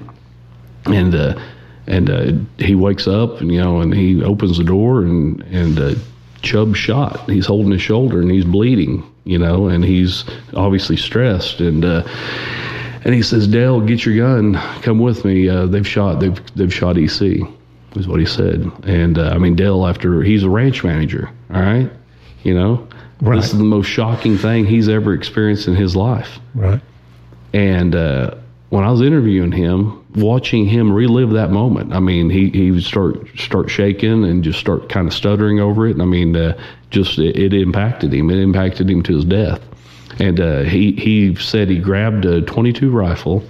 and 0.86 1.14
uh, 1.14 1.38
and 1.88 2.10
uh, 2.10 2.32
he 2.64 2.76
wakes 2.76 3.08
up, 3.08 3.42
and 3.42 3.52
you 3.52 3.60
know, 3.60 3.82
and 3.82 3.94
he 3.94 4.24
opens 4.24 4.58
the 4.58 4.64
door, 4.64 5.02
and 5.02 5.42
and 5.44 5.80
uh, 5.80 5.96
Chubb 6.42 6.76
shot. 6.78 7.30
He's 7.30 7.46
holding 7.46 7.72
his 7.72 7.82
shoulder, 7.82 8.22
and 8.22 8.32
he's 8.32 8.46
bleeding, 8.46 9.04
you 9.26 9.38
know, 9.38 9.68
and 9.68 9.84
he's 9.84 10.24
obviously 10.54 10.96
stressed, 10.96 11.60
and 11.60 11.84
uh, 11.84 12.04
and 13.06 13.14
he 13.14 13.22
says, 13.22 13.48
Dale, 13.48 13.80
get 13.82 14.06
your 14.06 14.16
gun, 14.18 14.56
come 14.82 15.00
with 15.00 15.26
me. 15.26 15.48
Uh, 15.48 15.66
they've 15.66 15.88
shot, 15.88 16.20
they've 16.20 16.40
they've 16.56 16.74
shot 16.74 16.98
EC, 16.98 17.48
is 17.96 18.08
what 18.08 18.20
he 18.20 18.26
said. 18.26 18.72
And 18.84 19.18
uh, 19.18 19.30
I 19.30 19.38
mean, 19.38 19.56
Dale, 19.56 19.88
after 19.88 20.22
he's 20.22 20.44
a 20.44 20.50
ranch 20.50 20.84
manager, 20.84 21.30
all 21.54 21.62
right, 21.62 21.90
you 22.44 22.54
know, 22.54 22.88
right. 23.22 23.38
this 23.38 23.52
is 23.52 23.58
the 23.58 23.64
most 23.64 23.88
shocking 23.88 24.38
thing 24.38 24.66
he's 24.66 24.90
ever 24.90 25.14
experienced 25.14 25.68
in 25.68 25.76
his 25.76 25.96
life. 25.96 26.40
Right. 26.54 26.82
And 27.54 27.96
uh, 27.96 28.36
when 28.70 28.84
I 28.84 28.92
was 28.92 29.02
interviewing 29.02 29.52
him, 29.52 30.06
watching 30.16 30.66
him 30.66 30.92
relive 30.92 31.32
that 31.32 31.52
moment, 31.52 31.94
I 31.94 32.00
mean, 32.00 32.30
he 32.30 32.50
he 32.50 32.72
would 32.72 32.84
start 32.84 33.28
start 33.38 33.70
shaking 33.70 34.26
and 34.26 34.44
just 34.44 34.60
start 34.60 34.90
kind 34.90 35.08
of 35.08 35.14
stuttering 35.14 35.60
over 35.60 35.88
it. 35.88 35.92
And 35.92 36.02
I 36.02 36.06
mean, 36.06 36.36
uh, 36.36 36.58
just 36.90 37.18
it, 37.18 37.38
it 37.38 37.54
impacted 37.54 38.14
him. 38.14 38.30
It 38.30 38.40
impacted 38.40 38.90
him 38.90 39.04
to 39.04 39.16
his 39.16 39.26
death. 39.26 39.62
And 40.20 40.40
uh, 40.40 40.62
he, 40.64 40.92
he 40.94 41.36
said 41.36 41.70
he 41.70 41.80
grabbed 41.80 42.26
a 42.26 42.42
22 42.42 42.92
rifle 42.92 43.44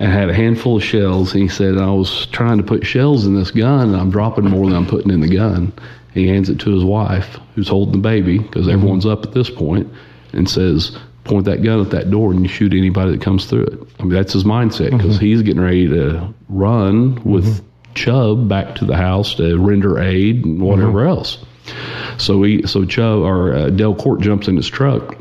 and 0.00 0.12
had 0.12 0.28
a 0.28 0.34
handful 0.34 0.76
of 0.76 0.84
shells. 0.84 1.32
And 1.32 1.42
he 1.42 1.48
said, 1.48 1.78
I 1.78 1.90
was 1.90 2.26
trying 2.26 2.58
to 2.58 2.64
put 2.64 2.84
shells 2.84 3.24
in 3.24 3.36
this 3.36 3.52
gun, 3.52 3.90
and 3.90 3.96
I'm 3.96 4.10
dropping 4.10 4.44
more 4.44 4.66
than 4.66 4.74
I'm 4.74 4.86
putting 4.86 5.12
in 5.12 5.20
the 5.20 5.34
gun. 5.34 5.72
He 6.12 6.26
hands 6.26 6.48
it 6.48 6.58
to 6.60 6.74
his 6.74 6.84
wife, 6.84 7.38
who's 7.54 7.68
holding 7.68 7.92
the 7.92 7.98
baby, 7.98 8.38
because 8.38 8.66
mm-hmm. 8.66 8.74
everyone's 8.74 9.06
up 9.06 9.24
at 9.24 9.32
this 9.32 9.48
point, 9.48 9.88
and 10.32 10.50
says, 10.50 10.98
Point 11.24 11.44
that 11.44 11.62
gun 11.62 11.80
at 11.80 11.90
that 11.90 12.10
door 12.10 12.32
and 12.32 12.42
you 12.42 12.48
shoot 12.48 12.72
anybody 12.72 13.12
that 13.12 13.22
comes 13.22 13.46
through 13.46 13.62
it. 13.66 13.78
I 14.00 14.02
mean, 14.02 14.12
that's 14.12 14.32
his 14.32 14.42
mindset, 14.42 14.90
because 14.90 15.16
mm-hmm. 15.16 15.24
he's 15.24 15.42
getting 15.42 15.62
ready 15.62 15.86
to 15.86 16.34
run 16.48 17.22
with 17.22 17.44
mm-hmm. 17.44 17.94
Chubb 17.94 18.48
back 18.48 18.74
to 18.76 18.84
the 18.84 18.96
house 18.96 19.36
to 19.36 19.56
render 19.56 20.00
aid 20.00 20.44
and 20.44 20.60
whatever 20.60 21.04
mm-hmm. 21.04 21.10
else. 21.10 21.38
So 22.18 22.42
he, 22.42 22.66
so 22.66 22.84
Chubb 22.84 23.20
or 23.20 23.54
uh, 23.54 23.70
Dale 23.70 23.94
Court 23.94 24.20
jumps 24.20 24.48
in 24.48 24.56
his 24.56 24.66
truck 24.66 25.16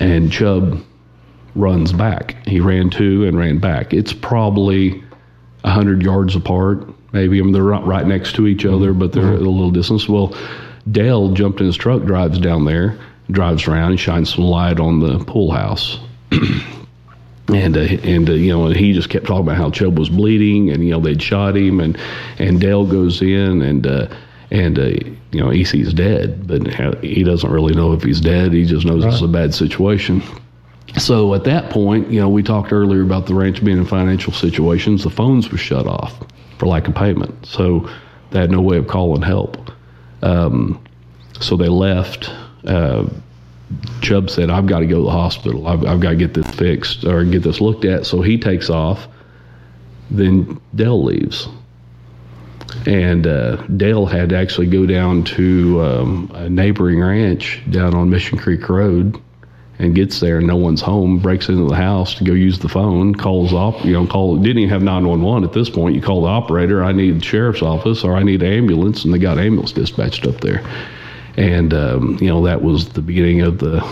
and 0.00 0.30
Chubb 0.30 0.82
runs 1.54 1.92
back. 1.92 2.36
He 2.46 2.60
ran 2.60 2.90
to 2.90 3.26
and 3.26 3.38
ran 3.38 3.58
back. 3.58 3.92
It's 3.92 4.12
probably 4.12 5.02
a 5.64 5.70
hundred 5.70 6.02
yards 6.02 6.36
apart. 6.36 6.86
Maybe 7.12 7.40
I 7.40 7.42
mean 7.42 7.52
they're 7.52 7.62
not 7.62 7.86
right 7.86 8.06
next 8.06 8.34
to 8.36 8.46
each 8.46 8.64
other, 8.64 8.92
but 8.92 9.12
they're 9.12 9.24
mm-hmm. 9.24 9.44
a 9.44 9.50
little 9.50 9.70
distance. 9.70 10.08
Well, 10.08 10.36
Dale 10.90 11.32
jumped 11.32 11.60
in 11.60 11.66
his 11.66 11.76
truck, 11.76 12.04
drives 12.04 12.38
down 12.38 12.64
there, 12.64 12.98
drives 13.30 13.66
around, 13.66 13.92
and 13.92 14.00
shines 14.00 14.34
some 14.34 14.44
light 14.44 14.80
on 14.80 15.00
the 15.00 15.18
pool 15.24 15.50
house. 15.50 15.98
and 17.48 17.76
uh, 17.76 17.80
and 17.80 18.28
uh, 18.28 18.34
you 18.34 18.52
know 18.52 18.68
he 18.68 18.92
just 18.92 19.10
kept 19.10 19.26
talking 19.26 19.42
about 19.42 19.56
how 19.56 19.70
Chubb 19.70 19.98
was 19.98 20.08
bleeding, 20.08 20.70
and 20.70 20.84
you 20.84 20.90
know 20.90 21.00
they'd 21.00 21.22
shot 21.22 21.56
him, 21.56 21.80
and 21.80 21.98
and 22.38 22.60
Dale 22.60 22.86
goes 22.86 23.20
in 23.22 23.62
and. 23.62 23.86
Uh, 23.86 24.08
and 24.50 24.78
uh, 24.78 24.88
you 25.32 25.40
know 25.40 25.50
EC's 25.50 25.92
dead, 25.92 26.46
but 26.46 27.02
he 27.02 27.22
doesn't 27.22 27.50
really 27.50 27.74
know 27.74 27.92
if 27.92 28.02
he's 28.02 28.20
dead. 28.20 28.52
He 28.52 28.64
just 28.64 28.86
knows 28.86 29.04
right. 29.04 29.12
it's 29.12 29.22
a 29.22 29.28
bad 29.28 29.54
situation. 29.54 30.22
So 30.96 31.34
at 31.34 31.44
that 31.44 31.70
point, 31.70 32.10
you 32.10 32.18
know, 32.20 32.28
we 32.28 32.42
talked 32.42 32.72
earlier 32.72 33.02
about 33.02 33.26
the 33.26 33.34
ranch 33.34 33.62
being 33.62 33.76
in 33.76 33.84
financial 33.84 34.32
situations. 34.32 35.04
The 35.04 35.10
phones 35.10 35.50
were 35.52 35.58
shut 35.58 35.86
off 35.86 36.18
for 36.56 36.66
lack 36.66 36.88
of 36.88 36.94
payment, 36.94 37.46
so 37.46 37.88
they 38.30 38.40
had 38.40 38.50
no 38.50 38.62
way 38.62 38.78
of 38.78 38.88
calling 38.88 39.22
help. 39.22 39.70
Um, 40.22 40.82
so 41.40 41.56
they 41.56 41.68
left. 41.68 42.30
Uh, 42.64 43.06
Chubb 44.00 44.30
said, 44.30 44.48
"I've 44.48 44.66
got 44.66 44.78
to 44.80 44.86
go 44.86 44.96
to 44.96 45.02
the 45.02 45.10
hospital. 45.10 45.68
I've, 45.68 45.84
I've 45.84 46.00
got 46.00 46.10
to 46.10 46.16
get 46.16 46.32
this 46.32 46.50
fixed 46.54 47.04
or 47.04 47.22
get 47.24 47.42
this 47.42 47.60
looked 47.60 47.84
at." 47.84 48.06
So 48.06 48.22
he 48.22 48.38
takes 48.38 48.70
off. 48.70 49.06
Then 50.10 50.58
Dale 50.74 51.04
leaves 51.04 51.48
and 52.88 53.26
uh, 53.26 53.56
Dale 53.76 54.06
had 54.06 54.30
to 54.30 54.36
actually 54.36 54.66
go 54.66 54.86
down 54.86 55.22
to 55.24 55.82
um, 55.82 56.30
a 56.32 56.48
neighboring 56.48 57.00
ranch 57.00 57.60
down 57.68 57.94
on 57.94 58.08
Mission 58.08 58.38
Creek 58.38 58.66
Road 58.66 59.20
and 59.78 59.94
gets 59.94 60.20
there 60.20 60.38
and 60.38 60.46
no 60.46 60.56
one's 60.56 60.80
home, 60.80 61.18
breaks 61.18 61.50
into 61.50 61.68
the 61.68 61.76
house 61.76 62.14
to 62.14 62.24
go 62.24 62.32
use 62.32 62.58
the 62.60 62.68
phone, 62.68 63.14
calls 63.14 63.52
op, 63.52 63.84
you 63.84 63.92
know, 63.92 64.06
call, 64.06 64.38
didn't 64.38 64.60
even 64.60 64.70
have 64.70 64.82
911 64.82 65.44
at 65.46 65.52
this 65.52 65.68
point. 65.68 65.94
You 65.94 66.00
call 66.00 66.22
the 66.22 66.28
operator, 66.28 66.82
I 66.82 66.92
need 66.92 67.20
the 67.20 67.24
sheriff's 67.24 67.60
office 67.60 68.04
or 68.04 68.16
I 68.16 68.22
need 68.22 68.42
an 68.42 68.50
ambulance, 68.50 69.04
and 69.04 69.12
they 69.12 69.18
got 69.18 69.36
ambulance 69.36 69.72
dispatched 69.72 70.26
up 70.26 70.40
there. 70.40 70.66
And, 71.36 71.74
um, 71.74 72.16
you 72.22 72.28
know, 72.28 72.42
that 72.46 72.62
was 72.62 72.88
the 72.88 73.02
beginning 73.02 73.42
of 73.42 73.58
the, 73.58 73.86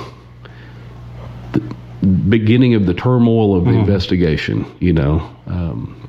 the 1.53 1.61
beginning 2.07 2.75
of 2.75 2.87
the 2.87 2.95
turmoil 2.95 3.57
of 3.57 3.67
the 3.67 3.73
mm. 3.73 3.81
investigation, 3.81 4.65
you 4.81 4.95
know. 4.95 5.37
Um, 5.47 6.07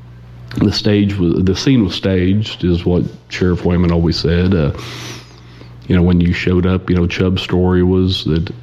the 0.56 0.72
stage 0.72 1.16
was 1.16 1.44
the 1.44 1.56
scene 1.56 1.84
was 1.84 1.96
staged, 1.96 2.64
is 2.64 2.86
what 2.86 3.04
Sheriff 3.30 3.66
Wayman 3.66 3.92
always 3.92 4.20
said. 4.20 4.54
Uh, 4.54 4.78
you 5.88 5.96
know, 5.96 6.04
when 6.04 6.20
you 6.20 6.34
showed 6.34 6.66
up, 6.66 6.90
you 6.90 6.96
know, 6.96 7.08
Chubb's 7.08 7.42
story 7.42 7.84
was 7.84 8.26
that 8.26 8.54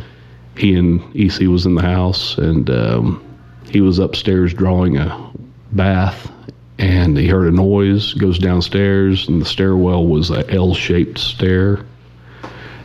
he 0.57 0.75
and 0.75 1.01
EC 1.17 1.49
was 1.49 1.67
in 1.67 1.75
the 1.75 1.83
house 1.83 2.37
and 2.39 2.69
um, 2.71 3.25
he 3.71 3.81
was 3.81 3.99
upstairs 3.99 4.53
drawing 4.53 4.99
a 4.99 5.33
bath 5.73 6.31
and 6.79 7.17
he 7.17 7.29
heard 7.29 7.53
a 7.53 7.57
noise, 7.57 8.15
goes 8.15 8.39
downstairs, 8.39 9.29
and 9.29 9.41
the 9.41 9.47
stairwell 9.47 10.07
was 10.07 10.31
a 10.31 10.49
L 10.51 10.75
shaped 10.75 11.19
stair. 11.19 11.85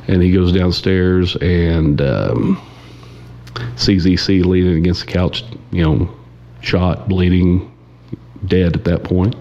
And 0.07 0.21
he 0.21 0.31
goes 0.31 0.51
downstairs 0.51 1.35
and 1.37 2.01
um, 2.01 2.61
sees 3.75 4.05
EC 4.05 4.45
leaning 4.45 4.77
against 4.77 5.05
the 5.05 5.11
couch, 5.11 5.43
you 5.71 5.83
know, 5.83 6.09
shot, 6.61 7.07
bleeding, 7.09 7.71
dead 8.45 8.75
at 8.75 8.83
that 8.85 9.03
point. 9.03 9.35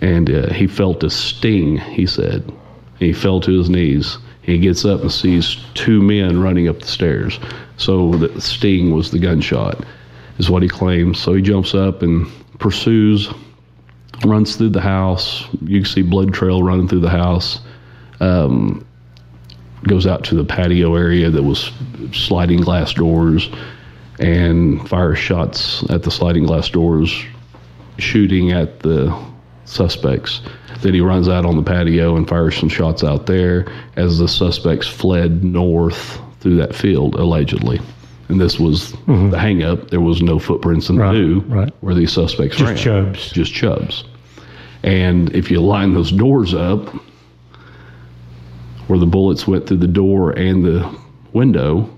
And 0.00 0.30
uh, 0.30 0.52
he 0.52 0.66
felt 0.66 1.02
a 1.02 1.10
sting, 1.10 1.78
he 1.78 2.06
said. 2.06 2.52
He 2.98 3.12
fell 3.12 3.40
to 3.40 3.58
his 3.58 3.70
knees. 3.70 4.18
He 4.42 4.58
gets 4.58 4.84
up 4.84 5.00
and 5.00 5.10
sees 5.10 5.56
two 5.74 6.02
men 6.02 6.40
running 6.40 6.68
up 6.68 6.80
the 6.80 6.86
stairs. 6.86 7.40
So 7.78 8.12
the 8.12 8.40
sting 8.40 8.94
was 8.94 9.10
the 9.10 9.18
gunshot, 9.18 9.84
is 10.38 10.48
what 10.50 10.62
he 10.62 10.68
claims. 10.68 11.18
So 11.18 11.34
he 11.34 11.42
jumps 11.42 11.74
up 11.74 12.02
and 12.02 12.26
pursues, 12.58 13.28
runs 14.24 14.56
through 14.56 14.70
the 14.70 14.80
house. 14.80 15.46
You 15.62 15.80
can 15.80 15.90
see 15.90 16.02
blood 16.02 16.32
trail 16.32 16.62
running 16.62 16.88
through 16.88 17.00
the 17.00 17.10
house. 17.10 17.60
Um, 18.20 18.86
goes 19.84 20.06
out 20.06 20.24
to 20.24 20.34
the 20.34 20.44
patio 20.44 20.94
area 20.94 21.30
that 21.30 21.42
was 21.42 21.70
sliding 22.12 22.60
glass 22.60 22.94
doors 22.94 23.50
and 24.18 24.88
fires 24.88 25.18
shots 25.18 25.88
at 25.90 26.02
the 26.02 26.10
sliding 26.10 26.44
glass 26.44 26.68
doors, 26.68 27.14
shooting 27.98 28.52
at 28.52 28.80
the 28.80 29.16
suspects. 29.64 30.40
Then 30.80 30.94
he 30.94 31.00
runs 31.00 31.28
out 31.28 31.46
on 31.46 31.56
the 31.56 31.62
patio 31.62 32.16
and 32.16 32.28
fires 32.28 32.56
some 32.56 32.68
shots 32.68 33.02
out 33.02 33.26
there 33.26 33.66
as 33.96 34.18
the 34.18 34.28
suspects 34.28 34.86
fled 34.86 35.42
north 35.42 36.20
through 36.40 36.56
that 36.56 36.74
field, 36.74 37.14
allegedly. 37.14 37.80
And 38.28 38.40
this 38.40 38.58
was 38.58 38.92
mm-hmm. 38.92 39.30
the 39.30 39.38
hang 39.38 39.62
up. 39.62 39.90
There 39.90 40.00
was 40.00 40.20
no 40.20 40.38
footprints 40.38 40.88
in 40.88 40.96
the 40.96 41.02
Right, 41.02 41.12
dew 41.14 41.40
right. 41.46 41.72
where 41.80 41.94
these 41.94 42.12
suspects 42.12 42.56
Just 42.56 42.68
ran. 42.68 42.76
chubs. 42.76 43.30
Just 43.30 43.52
chubs. 43.52 44.04
And 44.82 45.34
if 45.34 45.50
you 45.50 45.60
line 45.60 45.94
those 45.94 46.12
doors 46.12 46.54
up, 46.54 46.88
where 48.86 48.98
the 48.98 49.06
bullets 49.06 49.46
went 49.46 49.66
through 49.66 49.78
the 49.78 49.86
door 49.88 50.30
and 50.32 50.64
the 50.64 50.98
window 51.32 51.90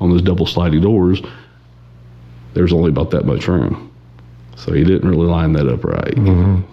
on 0.00 0.10
those 0.10 0.22
double 0.22 0.46
sliding 0.46 0.80
doors, 0.80 1.20
there's 2.54 2.72
only 2.72 2.90
about 2.90 3.10
that 3.10 3.24
much 3.24 3.48
room. 3.48 3.90
So 4.56 4.72
he 4.72 4.84
didn't 4.84 5.08
really 5.08 5.26
line 5.26 5.52
that 5.54 5.68
up 5.68 5.84
right. 5.84 6.14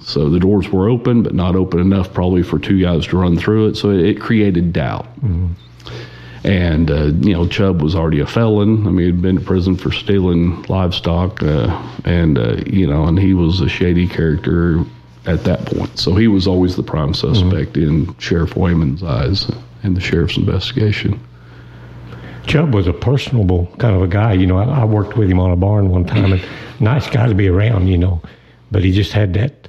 So 0.01 0.29
the 0.29 0.39
doors 0.39 0.69
were 0.69 0.87
open, 0.89 1.23
but 1.23 1.33
not 1.33 1.55
open 1.55 1.79
enough 1.79 2.13
probably 2.13 2.43
for 2.43 2.59
two 2.59 2.79
guys 2.79 3.07
to 3.07 3.17
run 3.17 3.37
through 3.37 3.67
it. 3.69 3.75
So 3.75 3.89
it, 3.89 4.19
created 4.19 4.71
doubt. 4.71 5.07
And, 6.43 6.89
uh, 6.89 7.05
you 7.21 7.33
know, 7.33 7.47
Chubb 7.47 7.81
was 7.81 7.95
already 7.95 8.19
a 8.19 8.25
felon. 8.25 8.87
I 8.87 8.91
mean, 8.91 9.05
he'd 9.05 9.21
been 9.21 9.37
to 9.37 9.41
prison 9.43 9.75
for 9.75 9.91
stealing 9.91 10.63
livestock. 10.63 11.41
Uh, 11.43 11.67
and, 12.05 12.37
uh, 12.37 12.57
you 12.65 12.87
know, 12.87 13.05
and 13.05 13.19
he 13.19 13.33
was 13.33 13.61
a 13.61 13.69
shady 13.69 14.07
character 14.07 14.83
at 15.27 15.43
that 15.43 15.65
point. 15.65 15.99
So 15.99 16.15
he 16.15 16.27
was 16.27 16.47
always 16.47 16.75
the 16.75 16.83
prime 16.83 17.13
suspect 17.13 17.77
in 17.77 18.15
Sheriff 18.17 18.55
Wayman's 18.55 19.03
eyes 19.03 19.51
in 19.83 19.93
the 19.93 20.01
sheriff's 20.01 20.37
investigation. 20.37 21.19
Chubb 22.47 22.73
was 22.73 22.87
a 22.87 22.93
personable 22.93 23.67
kind 23.77 23.95
of 23.95 24.01
a 24.01 24.07
guy. 24.07 24.33
You 24.33 24.47
know, 24.47 24.57
I, 24.57 24.81
I 24.81 24.85
worked 24.85 25.17
with 25.17 25.29
him 25.29 25.39
on 25.39 25.51
a 25.51 25.55
barn 25.55 25.89
one 25.89 26.05
time, 26.05 26.33
and 26.33 26.43
nice 26.79 27.09
guy 27.09 27.27
to 27.27 27.35
be 27.35 27.47
around. 27.47 27.87
You 27.87 27.97
know, 27.97 28.21
but 28.71 28.83
he 28.83 28.91
just 28.91 29.11
had 29.11 29.33
that 29.33 29.67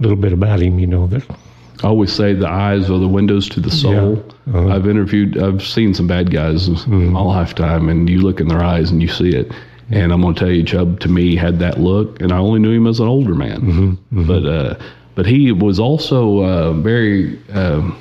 little 0.00 0.16
bit 0.16 0.32
about 0.32 0.60
him. 0.60 0.78
You 0.78 0.86
know 0.86 1.06
that. 1.08 1.24
I 1.82 1.88
always 1.88 2.12
say 2.12 2.32
the 2.32 2.48
eyes 2.48 2.88
are 2.88 2.98
the 2.98 3.08
windows 3.08 3.48
to 3.50 3.60
the 3.60 3.70
soul. 3.70 4.16
Yeah. 4.46 4.58
Uh-huh. 4.58 4.68
I've 4.68 4.86
interviewed, 4.86 5.36
I've 5.36 5.62
seen 5.62 5.92
some 5.92 6.06
bad 6.06 6.30
guys 6.30 6.68
in 6.86 7.12
my 7.12 7.20
lifetime, 7.20 7.88
and 7.90 8.08
you 8.08 8.20
look 8.20 8.40
in 8.40 8.48
their 8.48 8.62
eyes 8.62 8.90
and 8.90 9.02
you 9.02 9.08
see 9.08 9.30
it. 9.30 9.52
And 9.90 10.12
I'm 10.12 10.22
going 10.22 10.34
to 10.34 10.40
tell 10.40 10.50
you, 10.50 10.62
Chubb 10.62 11.00
to 11.00 11.08
me 11.08 11.36
had 11.36 11.58
that 11.58 11.78
look, 11.78 12.22
and 12.22 12.32
I 12.32 12.38
only 12.38 12.60
knew 12.60 12.72
him 12.72 12.86
as 12.86 13.00
an 13.00 13.08
older 13.08 13.34
man. 13.34 13.98
But 14.12 14.46
uh, 14.46 14.78
but 15.14 15.26
he 15.26 15.52
was 15.52 15.78
also 15.78 16.42
uh, 16.42 16.72
very. 16.72 17.38
Um, 17.52 18.00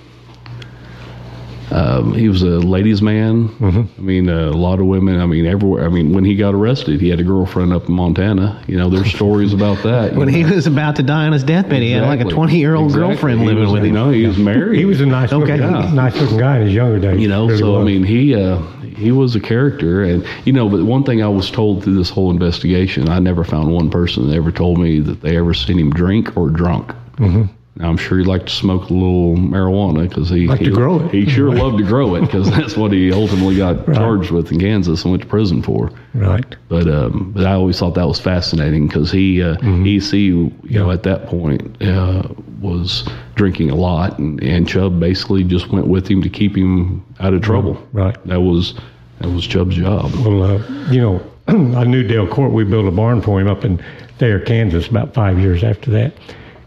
um, 1.74 2.14
he 2.14 2.30
was 2.30 2.42
a 2.44 2.60
ladies' 2.60 3.02
man. 3.02 3.50
I 3.98 4.02
mean, 4.02 4.30
uh, 4.30 4.50
a 4.50 4.52
lot 4.52 4.80
of 4.80 4.86
women. 4.86 5.20
I 5.20 5.26
mean, 5.26 5.46
everywhere. 5.46 5.86
I 5.86 5.90
mean, 5.90 6.14
when 6.14 6.24
he 6.24 6.36
got 6.36 6.54
arrested, 6.54 7.02
he 7.02 7.10
had 7.10 7.20
a 7.20 7.24
girlfriend 7.24 7.74
up 7.74 7.88
in 7.90 7.96
Montana. 7.96 8.64
You 8.68 8.78
know, 8.78 8.90
there's 8.90 9.12
stories 9.14 9.54
about 9.54 9.82
that. 9.84 10.14
When 10.18 10.28
know. 10.28 10.34
he 10.38 10.44
was 10.44 10.68
about 10.68 10.96
to 10.98 11.04
die 11.04 11.26
on 11.26 11.32
his 11.34 11.44
deathbed, 11.44 11.82
he 11.82 11.92
had 11.92 12.04
like 12.04 12.22
a 12.22 12.26
20 12.26 12.58
year 12.58 12.76
old 12.76 12.86
Exactly. 12.92 13.08
girlfriend 13.10 13.40
He 13.42 13.46
living 13.48 13.64
was- 13.64 13.72
with 13.74 13.84
him. 13.86 13.94
No, 13.94 14.12
he 14.12 14.26
was 14.28 14.38
married. 14.38 14.78
He 14.80 14.86
was 14.86 15.02
a 15.02 15.06
nice, 15.06 15.32
Okay. 15.34 15.58
looking, 15.58 15.76
Yeah. 15.76 15.94
nice 15.94 16.20
looking 16.22 16.38
guy 16.38 16.58
in 16.60 16.66
his 16.68 16.74
younger 16.76 17.00
days. 17.00 17.20
you 17.20 17.28
know 17.28 17.48
Really 17.48 17.58
so 17.60 17.80
i 17.82 17.84
mean 17.84 18.04
he 18.04 18.36
uh 18.36 18.60
he 18.96 19.12
was 19.12 19.36
a 19.36 19.40
character 19.40 20.04
and 20.04 20.26
you 20.46 20.54
know 20.54 20.70
but 20.70 20.84
one 20.84 21.04
thing 21.04 21.24
i 21.24 21.28
was 21.28 21.50
told 21.50 21.84
through 21.84 21.96
this 21.96 22.10
whole 22.10 22.30
investigation 22.32 23.10
i 23.10 23.18
never 23.20 23.44
found 23.44 23.72
one 23.72 23.90
person 23.90 24.28
that 24.30 24.36
ever 24.36 24.52
told 24.52 24.78
me 24.80 25.00
that 25.00 25.22
they 25.22 25.36
ever 25.38 25.54
seen 25.54 25.80
him 25.80 25.90
drink 25.90 26.36
or 26.38 26.50
drunk 26.50 26.90
mm-hmm. 27.18 27.44
Now 27.76 27.90
i'm 27.90 27.98
sure 27.98 28.20
he 28.20 28.24
liked 28.24 28.48
to 28.48 28.54
smoke 28.54 28.90
a 28.90 28.94
little 28.94 29.36
marijuana 29.36 30.08
because 30.08 30.30
he 30.30 30.48
Liked 30.48 30.62
he, 30.62 30.70
to 30.70 30.76
grow 30.76 31.00
it. 31.00 31.12
he 31.12 31.28
sure 31.28 31.54
loved 31.56 31.80
to 31.80 31.84
grow 31.84 32.16
it 32.16 32.22
because 32.22 32.50
that's 32.52 32.78
what 32.78 32.92
he 32.92 33.12
ultimately 33.12 33.58
got 33.58 33.86
charged 33.94 34.32
with 34.32 34.52
in 34.52 34.60
kansas 34.60 35.04
and 35.04 35.12
went 35.12 35.24
to 35.24 35.30
prison 35.30 35.62
for 35.64 35.92
right. 36.14 36.56
but 36.70 36.88
um, 36.88 37.32
but 37.36 37.46
I 37.46 37.54
always 37.54 37.80
thought 37.80 37.96
that 37.96 38.08
was 38.08 38.20
fascinating 38.20 38.88
because 38.88 39.12
he 39.12 39.42
uh, 39.42 39.56
EC 39.64 40.14
you 40.14 40.52
know 40.70 40.92
at 40.92 41.04
that 41.04 41.26
point 41.28 41.82
uh, 41.82 42.28
was 42.62 43.08
drinking 43.36 43.72
a 43.72 43.76
lot 43.76 44.20
and, 44.20 44.42
and 44.44 44.68
Chubb 44.68 45.00
basically 45.00 45.44
just 45.44 45.70
went 45.70 45.88
with 45.88 46.08
him 46.08 46.22
to 46.22 46.30
keep 46.30 46.56
him 46.56 47.04
out 47.20 47.34
of 47.34 47.42
trouble. 47.42 47.82
Right. 47.92 48.16
That 48.28 48.42
was 48.42 48.76
that 49.20 49.30
was 49.30 49.46
Chubb's 49.48 49.76
job. 49.76 50.14
Well, 50.26 50.44
uh, 50.44 50.92
you 50.92 51.02
know, 51.02 51.22
I 51.48 51.84
knew 51.84 52.04
Dale 52.04 52.28
Cotter. 52.28 52.50
We 52.50 52.64
built 52.64 52.86
a 52.88 52.92
barn 52.92 53.22
for 53.22 53.40
him 53.42 53.48
up 53.48 53.66
in 53.66 53.84
Thayer, 54.20 54.40
Kansas, 54.40 54.88
about 54.88 55.14
five 55.14 55.40
years 55.40 55.64
after 55.64 55.90
that. 55.92 56.14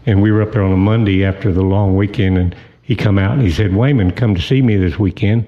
And 0.07 0.23
we 0.23 0.31
were 0.31 0.41
up 0.41 0.53
there 0.53 0.63
on 0.63 0.71
a 0.71 0.77
Monday 0.77 1.23
after 1.23 1.51
the 1.51 1.61
long 1.61 1.95
weekend, 1.95 2.39
and 2.39 2.55
he 2.81 2.95
come 2.95 3.19
out 3.19 3.33
and 3.33 3.43
he 3.43 3.51
said, 3.51 3.75
"Wayman, 3.75 4.11
come 4.11 4.33
to 4.33 4.41
see 4.41 4.63
me 4.63 4.75
this 4.77 4.97
weekend." 4.97 5.47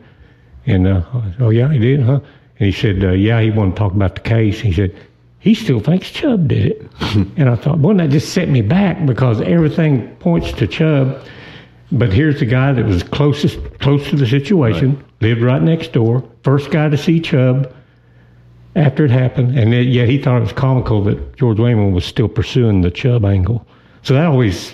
And 0.70 0.88
uh, 0.88 1.01
I 1.14 1.32
said, 1.32 1.41
oh 1.41 1.49
yeah, 1.49 1.72
he 1.72 1.80
did, 1.80 2.01
huh? 2.01 2.20
And 2.60 2.66
he 2.66 2.72
said, 2.72 3.03
uh, 3.03 3.12
yeah, 3.12 3.41
he 3.41 3.49
wanted 3.49 3.72
to 3.72 3.78
talk 3.78 3.93
about 3.93 4.16
the 4.16 4.22
case. 4.22 4.60
He 4.60 4.72
said, 4.72 4.95
he 5.39 5.55
still 5.55 5.80
thinks 5.80 6.12
Chubb 6.12 6.47
did 6.47 6.68
it. 6.68 6.91
and 7.38 7.49
I 7.49 7.55
thought, 7.55 7.82
boy, 7.82 7.93
that 7.95 8.10
just 8.10 8.34
set 8.34 8.49
me 8.49 8.62
back 8.62 9.05
because 9.05 9.41
everything 9.41 10.16
points 10.18 10.51
to 10.53 10.68
Chubb. 10.68 11.26
But 11.91 12.14
here's 12.14 12.39
the 12.39 12.45
guy 12.45 12.74
that 12.74 12.86
was 12.86 13.01
closest, 13.01 13.57
close 13.80 14.07
to 14.10 14.16
the 14.16 14.28
situation, 14.28 15.03
lived 15.22 15.41
right 15.41 15.62
next 15.62 15.93
door, 15.93 16.24
first 16.43 16.70
guy 16.70 16.89
to 16.89 16.97
see 16.97 17.20
Chubb 17.20 17.74
after 18.76 19.05
it 19.05 19.12
happened, 19.12 19.57
and 19.57 19.74
yet 19.74 20.07
he 20.07 20.22
thought 20.22 20.38
it 20.38 20.41
was 20.41 20.53
comical 20.53 21.03
that 21.05 21.36
George 21.36 21.60
Wayman 21.60 21.93
was 21.93 22.05
still 22.05 22.28
pursuing 22.28 22.82
the 22.82 22.91
Chubb 22.91 23.26
angle. 23.26 23.66
So 24.04 24.14
that 24.14 24.26
always 24.26 24.74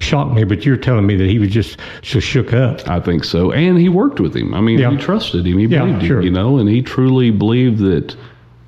shocked 0.00 0.34
me. 0.34 0.44
But 0.44 0.64
you're 0.64 0.76
telling 0.76 1.06
me 1.06 1.16
that 1.16 1.28
he 1.28 1.38
was 1.38 1.50
just 1.50 1.78
so 2.02 2.20
shook 2.20 2.52
up. 2.52 2.88
I 2.88 3.00
think 3.00 3.24
so, 3.24 3.52
and 3.52 3.78
he 3.78 3.88
worked 3.88 4.20
with 4.20 4.34
him. 4.34 4.54
I 4.54 4.60
mean, 4.60 4.78
Yeah. 4.78 4.90
he 4.90 4.96
trusted 4.96 5.46
him. 5.46 5.58
He 5.58 5.66
Yeah, 5.66 5.84
believed 5.84 6.04
sure. 6.06 6.18
him, 6.18 6.24
you 6.24 6.30
know, 6.30 6.58
and 6.58 6.68
he 6.68 6.82
truly 6.82 7.30
believed 7.30 7.78
that 7.80 8.16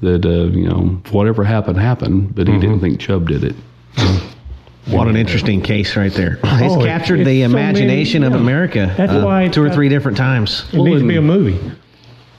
that 0.03 0.27
uh, 0.27 0.55
you 0.57 0.69
know 0.69 1.01
whatever 1.11 1.43
happened 1.45 1.79
happened, 1.79 2.35
but 2.35 2.47
he 2.47 2.53
Mm-hmm. 2.53 2.61
didn't 2.61 2.81
think 2.81 3.01
Chubb 3.01 3.29
did 3.29 3.45
it. 3.45 3.55
What 4.89 5.09
an 5.09 5.17
interesting 5.17 5.63
case 5.63 5.97
right 5.97 6.13
there. 6.13 6.37
He's 6.61 6.71
Oh, 6.73 6.85
captured 6.85 7.19
it's 7.19 7.27
the 7.27 7.43
so 7.43 7.49
many- 7.49 7.61
imagination 7.65 8.23
of. 8.23 8.35
America 8.35 8.95
That's 8.97 9.11
uh, 9.11 9.21
why 9.25 9.49
two 9.49 9.61
or 9.65 9.69
three 9.69 9.89
different 9.89 10.17
times. 10.17 10.65
It 10.73 10.79
needs 10.81 11.01
to 11.01 11.09
be 11.09 11.17
a 11.17 11.21
movie. 11.21 11.59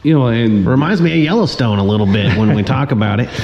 You 0.03 0.13
know, 0.13 0.27
and 0.27 0.65
Reminds 0.65 1.01
me 1.01 1.11
of 1.11 1.17
Yellowstone 1.17 1.77
a 1.77 1.83
little 1.83 2.05
bit 2.05 2.37
when 2.37 2.55
we 2.55 2.63
talk 2.63 2.93
about 2.93 3.19
it. 3.19 3.27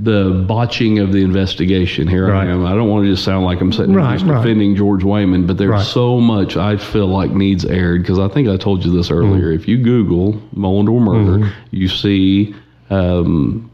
the 0.00 0.44
botching 0.46 1.00
of 1.00 1.12
the 1.12 1.18
investigation. 1.18 2.06
Here 2.06 2.28
Right. 2.30 2.46
I 2.46 2.50
am. 2.50 2.64
I 2.64 2.74
don't 2.74 2.88
want 2.88 3.04
to 3.04 3.10
just 3.10 3.24
sound 3.24 3.44
like 3.44 3.60
I'm 3.60 3.72
sitting 3.72 3.90
here 3.90 3.98
Right, 3.98 4.18
just 4.18 4.30
right. 4.30 4.40
defending 4.42 4.76
George 4.76 5.02
Wayman, 5.02 5.46
but 5.46 5.56
there's 5.58 5.70
Right. 5.70 5.82
so 5.84 6.20
much 6.20 6.56
I 6.56 6.76
feel 6.76 7.08
like 7.08 7.32
needs 7.32 7.64
aired 7.64 8.02
because 8.02 8.18
I 8.20 8.28
think 8.28 8.48
I 8.48 8.56
told 8.56 8.84
you 8.84 8.92
this 8.96 9.10
earlier. 9.10 9.50
If 9.50 9.66
you 9.66 9.76
Google 9.78 10.40
Mullendore 10.56 11.00
murder, 11.00 11.38
Mm-hmm. 11.46 11.48
you 11.72 11.88
see 11.88 12.54
um, 12.90 13.70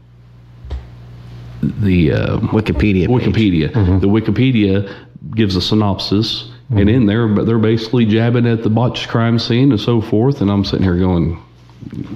the 1.61 2.11
uh, 2.11 2.37
Wikipedia. 2.39 3.07
page. 3.07 3.09
Wikipedia. 3.09 3.69
Mm-hmm. 3.71 3.99
The 3.99 4.07
Wikipedia 4.07 4.93
gives 5.35 5.55
a 5.55 5.61
synopsis, 5.61 6.51
and 6.71 6.89
in 6.89 7.05
there, 7.05 7.27
but 7.27 7.45
they're 7.45 7.59
basically 7.59 8.05
jabbing 8.05 8.47
at 8.47 8.63
the 8.63 8.69
botched 8.69 9.07
crime 9.09 9.37
scene 9.37 9.71
and 9.71 9.79
so 9.79 10.01
forth. 10.01 10.41
And 10.41 10.49
I'm 10.51 10.65
sitting 10.65 10.83
here 10.83 10.97
going, 10.97 11.39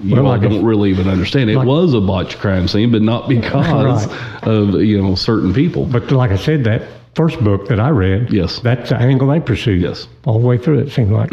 you 0.03 0.15
Well, 0.15 0.25
all 0.25 0.31
like 0.37 0.41
don't 0.41 0.63
really 0.65 0.89
even 0.89 1.07
understand. 1.07 1.49
It 1.49 1.57
like- 1.57 1.67
was 1.67 1.93
a 1.93 2.01
botched 2.01 2.39
crime 2.39 2.67
scene, 2.67 2.91
but 2.91 3.01
not 3.01 3.27
because 3.35 4.07
Right. 4.07 4.47
of 4.47 4.73
you 4.81 5.01
know 5.01 5.15
certain 5.15 5.53
people. 5.53 5.85
But 5.85 6.11
like 6.11 6.31
I 6.31 6.37
said, 6.37 6.63
that 6.65 6.83
first 7.15 7.39
book 7.43 7.67
that 7.67 7.79
I 7.79 7.89
read, 7.89 8.31
Yes. 8.31 8.59
that's 8.59 8.89
the 8.89 8.97
angle 8.97 9.27
they 9.27 9.39
pursued. 9.39 9.81
Yes. 9.81 10.07
all 10.25 10.39
the 10.39 10.47
way 10.47 10.57
through. 10.57 10.79
It 10.79 10.91
seemed 10.91 11.11
like. 11.11 11.31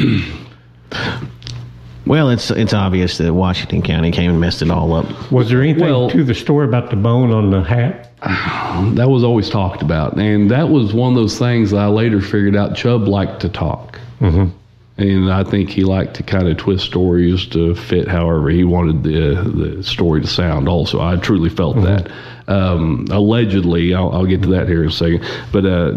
Well, 2.06 2.30
it's 2.30 2.50
it's 2.52 2.72
obvious 2.72 3.18
that 3.18 3.34
Washington 3.34 3.82
County 3.82 4.12
came 4.12 4.30
and 4.30 4.40
messed 4.40 4.62
it 4.62 4.70
all 4.70 4.92
up. 4.94 5.32
Was 5.32 5.48
there 5.48 5.60
anything 5.60 5.82
Well- 5.84 6.08
to 6.10 6.22
the 6.22 6.34
story 6.34 6.66
about 6.66 6.90
the 6.90 6.96
bone 6.96 7.32
on 7.32 7.50
the 7.50 7.62
hat? 7.62 8.12
That 8.94 9.08
was 9.08 9.24
always 9.24 9.48
talked 9.48 9.80
about, 9.80 10.18
and 10.18 10.50
that 10.50 10.68
was 10.68 10.92
one 10.92 11.12
of 11.12 11.16
those 11.16 11.38
things 11.38 11.70
that 11.70 11.78
I 11.78 11.86
later 11.86 12.20
figured 12.20 12.54
out. 12.56 12.76
Chubb 12.76 13.08
liked 13.08 13.40
to 13.40 13.48
talk. 13.48 13.98
Mm-hmm. 14.20 14.50
And 14.98 15.30
I 15.30 15.44
think 15.44 15.68
he 15.70 15.84
liked 15.84 16.14
to 16.14 16.22
kind 16.22 16.48
of 16.48 16.56
twist 16.56 16.86
stories 16.86 17.46
to 17.48 17.74
fit 17.74 18.08
however 18.08 18.48
he 18.48 18.64
wanted 18.64 19.02
the 19.02 19.76
the 19.76 19.82
story 19.82 20.22
to 20.22 20.26
sound. 20.26 20.68
Also, 20.68 21.00
I 21.00 21.16
truly 21.16 21.50
felt 21.50 21.76
that. 21.82 22.10
Um, 22.48 23.06
allegedly, 23.10 23.94
I'll, 23.94 24.10
I'll 24.12 24.26
get 24.26 24.42
to 24.42 24.48
that 24.50 24.68
here 24.68 24.82
in 24.82 24.88
a 24.88 24.92
second. 24.92 25.24
But 25.52 25.66
uh, 25.66 25.92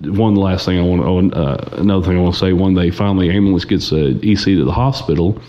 one 0.00 0.34
last 0.34 0.64
thing 0.64 0.78
I 0.78 0.82
want, 0.82 1.34
uh, 1.34 1.58
another 1.72 2.04
thing 2.04 2.18
I 2.18 2.20
want 2.22 2.34
to 2.34 2.40
say. 2.40 2.52
When 2.52 2.74
they 2.74 2.90
finally 2.90 3.30
ambulance 3.30 3.64
gets 3.64 3.92
uh, 3.92 4.14
EC 4.22 4.44
to 4.44 4.64
the 4.64 4.72
hospital, 4.72 5.40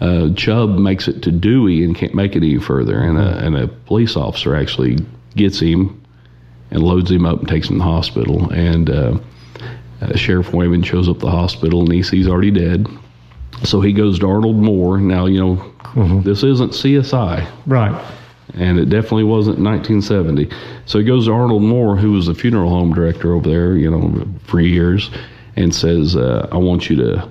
uh, 0.00 0.30
Chubb 0.34 0.70
makes 0.70 1.06
it 1.06 1.22
to 1.22 1.30
Dewey 1.30 1.84
and 1.84 1.94
can't 1.94 2.14
make 2.14 2.34
it 2.34 2.38
any 2.38 2.58
further, 2.58 2.98
and 3.00 3.16
a, 3.16 3.46
and 3.46 3.56
a 3.56 3.68
police 3.68 4.16
officer 4.16 4.56
actually 4.56 4.98
gets 5.36 5.60
him 5.60 6.02
and 6.72 6.82
loads 6.82 7.10
him 7.10 7.26
up 7.26 7.40
and 7.40 7.48
takes 7.48 7.68
him 7.68 7.76
to 7.76 7.78
the 7.78 7.84
hospital. 7.84 8.50
And 8.50 8.90
uh, 8.90 9.18
uh, 10.00 10.16
Sheriff 10.16 10.52
Wayman 10.52 10.82
shows 10.82 11.08
up 11.08 11.16
at 11.16 11.20
the 11.22 11.30
hospital, 11.30 11.80
and 11.80 11.92
EC's 11.92 12.28
already 12.28 12.50
dead. 12.50 12.86
So 13.64 13.80
he 13.80 13.92
goes 13.92 14.18
to 14.20 14.26
Arnold 14.26 14.56
Moore. 14.56 14.98
Now, 14.98 15.26
you 15.26 15.40
know, 15.94 16.20
this 16.22 16.42
isn't 16.42 16.72
CSI, 16.72 17.46
Right. 17.66 18.12
and 18.54 18.78
it 18.78 18.86
definitely 18.88 19.24
wasn't 19.24 19.58
1970. 19.58 20.48
So 20.86 20.98
he 20.98 21.04
goes 21.04 21.26
to 21.26 21.32
Arnold 21.32 21.62
Moore, 21.62 21.96
who 21.96 22.12
was 22.12 22.26
the 22.26 22.34
funeral 22.34 22.70
home 22.70 22.94
director 22.94 23.34
over 23.34 23.48
there, 23.48 23.76
you 23.76 23.90
know, 23.90 24.26
for 24.44 24.60
years, 24.60 25.10
and 25.56 25.74
says, 25.74 26.16
uh, 26.16 26.48
"I 26.50 26.56
want 26.56 26.88
you 26.88 26.96
to 26.96 27.28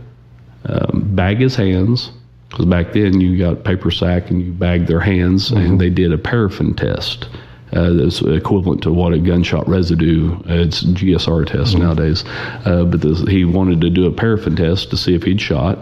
um, 0.66 1.04
bag 1.16 1.38
his 1.40 1.56
hands." 1.56 2.12
Because 2.50 2.66
back 2.66 2.94
then 2.94 3.22
you 3.22 3.38
got 3.38 3.64
paper 3.64 3.92
sack 3.92 4.32
and 4.32 4.42
you 4.42 4.52
bagged 4.52 4.88
their 4.88 5.00
hands, 5.00 5.52
and 5.52 5.80
they 5.80 5.90
did 5.92 6.12
a 6.12 6.18
paraffin 6.18 6.74
test. 6.74 7.28
Uh, 7.72 7.94
that's 7.94 8.22
equivalent 8.22 8.82
to 8.82 8.92
what 8.92 9.14
a 9.14 9.20
gunshot 9.20 9.68
residue. 9.68 10.34
Uh, 10.50 10.54
it's 10.54 10.84
GSR 10.84 11.46
test 11.46 11.78
nowadays, 11.78 12.24
uh, 12.66 12.84
but 12.84 13.02
this, 13.02 13.22
he 13.28 13.46
wanted 13.46 13.80
to 13.82 13.92
do 13.92 14.08
a 14.08 14.12
paraffin 14.12 14.56
test 14.56 14.90
to 14.90 14.98
see 14.98 15.14
if 15.14 15.22
he'd 15.22 15.40
shot 15.40 15.78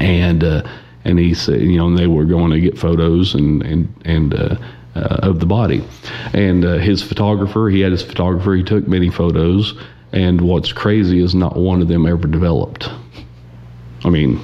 and 0.00 0.44
uh, 0.44 0.62
and 1.04 1.18
he 1.18 1.34
said, 1.34 1.60
you 1.60 1.76
know, 1.76 1.86
and 1.86 1.98
they 1.98 2.06
were 2.06 2.24
going 2.24 2.50
to 2.50 2.60
get 2.60 2.78
photos 2.78 3.34
and 3.34 3.62
and 3.62 4.02
and 4.04 4.34
uh, 4.34 4.56
uh, 4.94 5.18
of 5.22 5.40
the 5.40 5.46
body, 5.46 5.84
and 6.32 6.64
uh, 6.64 6.78
his 6.78 7.02
photographer, 7.02 7.68
he 7.68 7.80
had 7.80 7.92
his 7.92 8.02
photographer, 8.02 8.54
he 8.54 8.62
took 8.62 8.88
many 8.88 9.10
photos, 9.10 9.74
and 10.12 10.40
what's 10.40 10.72
crazy 10.72 11.22
is 11.22 11.34
not 11.34 11.56
one 11.56 11.82
of 11.82 11.88
them 11.88 12.06
ever 12.06 12.26
developed. 12.26 12.88
I 14.04 14.10
mean, 14.10 14.40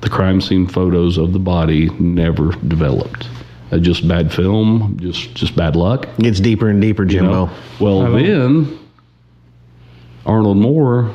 the 0.00 0.08
crime 0.08 0.40
scene 0.40 0.66
photos 0.66 1.16
of 1.16 1.32
the 1.32 1.38
body 1.38 1.88
never 1.98 2.52
developed. 2.66 3.28
Uh, 3.70 3.78
just 3.78 4.06
bad 4.08 4.32
film, 4.32 4.96
just 5.00 5.34
just 5.34 5.54
bad 5.54 5.76
luck. 5.76 6.08
Gets 6.18 6.40
deeper 6.40 6.68
and 6.68 6.80
deeper, 6.80 7.02
you 7.02 7.10
Jimbo. 7.10 7.46
know? 7.46 7.50
Well, 7.80 8.10
then 8.12 8.78
Arnold 10.24 10.56
Moore 10.56 11.14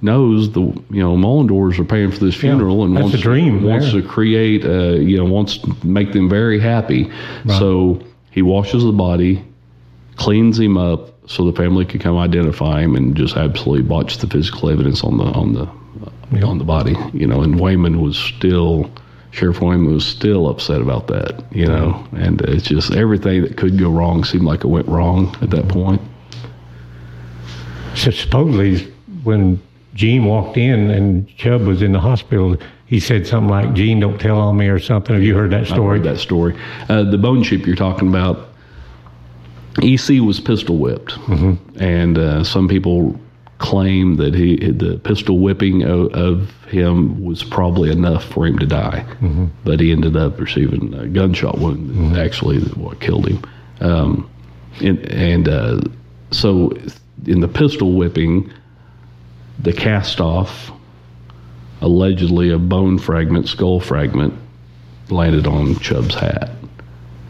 knows 0.00 0.50
the 0.52 0.60
you 0.60 1.02
know 1.02 1.16
Mullendores 1.16 1.78
are 1.78 1.84
paying 1.84 2.10
for 2.10 2.18
this 2.18 2.34
funeral 2.34 2.84
and 2.84 2.96
that's 2.96 3.02
wants 3.04 3.18
a 3.18 3.20
dream 3.20 3.62
wants 3.62 3.92
to 3.92 4.02
create 4.02 4.64
uh, 4.64 4.94
you 4.94 5.16
know 5.16 5.24
wants 5.24 5.58
to 5.58 5.86
make 5.86 6.12
them 6.12 6.28
very 6.28 6.58
happy. 6.60 7.10
So 7.46 8.00
he 8.30 8.42
washes 8.42 8.84
the 8.84 8.92
body, 8.92 9.44
cleans 10.16 10.58
him 10.58 10.76
up 10.76 11.10
so 11.28 11.44
the 11.50 11.56
family 11.56 11.84
could 11.84 12.00
come 12.00 12.16
identify 12.16 12.80
him, 12.82 12.94
and 12.96 13.16
just 13.16 13.36
absolutely 13.36 13.82
botch 13.86 14.18
the 14.18 14.26
physical 14.26 14.70
evidence 14.70 15.02
on 15.04 15.18
the 15.18 15.24
on 15.24 15.52
the 15.54 15.68
Yeah. 16.32 16.44
on 16.46 16.58
the 16.58 16.64
body. 16.64 16.96
You 17.12 17.26
know, 17.26 17.42
and 17.42 17.58
Wayman 17.60 18.00
was 18.00 18.16
still. 18.16 18.90
Sheriff 19.32 19.60
Wayman 19.62 19.92
was 19.92 20.06
still 20.06 20.48
upset 20.48 20.82
about 20.82 21.06
that, 21.08 21.42
you 21.50 21.66
know, 21.66 22.06
and 22.12 22.40
it's 22.42 22.66
just 22.66 22.92
everything 22.92 23.42
that 23.42 23.56
could 23.56 23.78
go 23.78 23.90
wrong 23.90 24.24
seemed 24.24 24.44
like 24.44 24.60
it 24.62 24.68
went 24.68 24.86
wrong 24.86 25.34
at 25.40 25.50
that 25.50 25.68
point. 25.68 26.00
So 27.94 28.10
supposedly, 28.10 28.92
when 29.24 29.60
Gene 29.94 30.26
walked 30.26 30.58
in 30.58 30.90
and 30.90 31.26
Chubb 31.36 31.62
was 31.62 31.80
in 31.80 31.92
the 31.92 32.00
hospital, 32.00 32.56
he 32.84 33.00
said 33.00 33.26
something 33.26 33.48
like, 33.48 33.72
"Gene, 33.72 34.00
don't 34.00 34.20
tell 34.20 34.38
on 34.38 34.58
me" 34.58 34.68
or 34.68 34.78
something. 34.78 35.14
Have 35.14 35.24
you 35.24 35.34
heard 35.34 35.50
that 35.50 35.66
story? 35.66 35.98
Heard 35.98 36.06
that 36.06 36.18
story. 36.18 36.54
Uh, 36.90 37.02
the 37.02 37.18
bone 37.18 37.42
chip 37.42 37.66
you're 37.66 37.74
talking 37.74 38.08
about, 38.08 38.48
EC 39.82 40.20
was 40.20 40.40
pistol 40.40 40.76
whipped, 40.76 41.16
and 41.76 42.18
uh, 42.18 42.44
some 42.44 42.68
people 42.68 43.18
claim 43.62 44.16
that 44.16 44.34
he 44.34 44.56
the 44.56 44.98
pistol 44.98 45.38
whipping 45.38 45.82
of, 45.84 46.12
of 46.12 46.50
him 46.66 47.22
was 47.24 47.42
probably 47.44 47.90
enough 47.90 48.24
for 48.24 48.46
him 48.46 48.58
to 48.58 48.66
die, 48.66 49.04
but 49.64 49.80
he 49.80 49.92
ended 49.92 50.16
up 50.16 50.38
receiving 50.40 50.92
a 50.94 51.06
gunshot 51.06 51.58
wound. 51.58 52.16
Actually, 52.18 52.60
what 52.74 53.00
killed 53.00 53.28
him, 53.28 53.42
um, 53.80 54.28
and, 54.80 54.98
and 55.10 55.48
uh, 55.48 55.80
so 56.32 56.72
in 57.26 57.40
the 57.40 57.48
pistol 57.48 57.92
whipping, 57.92 58.50
the 59.60 59.72
cast 59.72 60.20
off, 60.20 60.72
allegedly 61.80 62.50
a 62.50 62.58
bone 62.58 62.98
fragment, 62.98 63.48
skull 63.48 63.80
fragment, 63.80 64.34
landed 65.08 65.46
on 65.46 65.76
Chubb's 65.78 66.14
hat. 66.14 66.50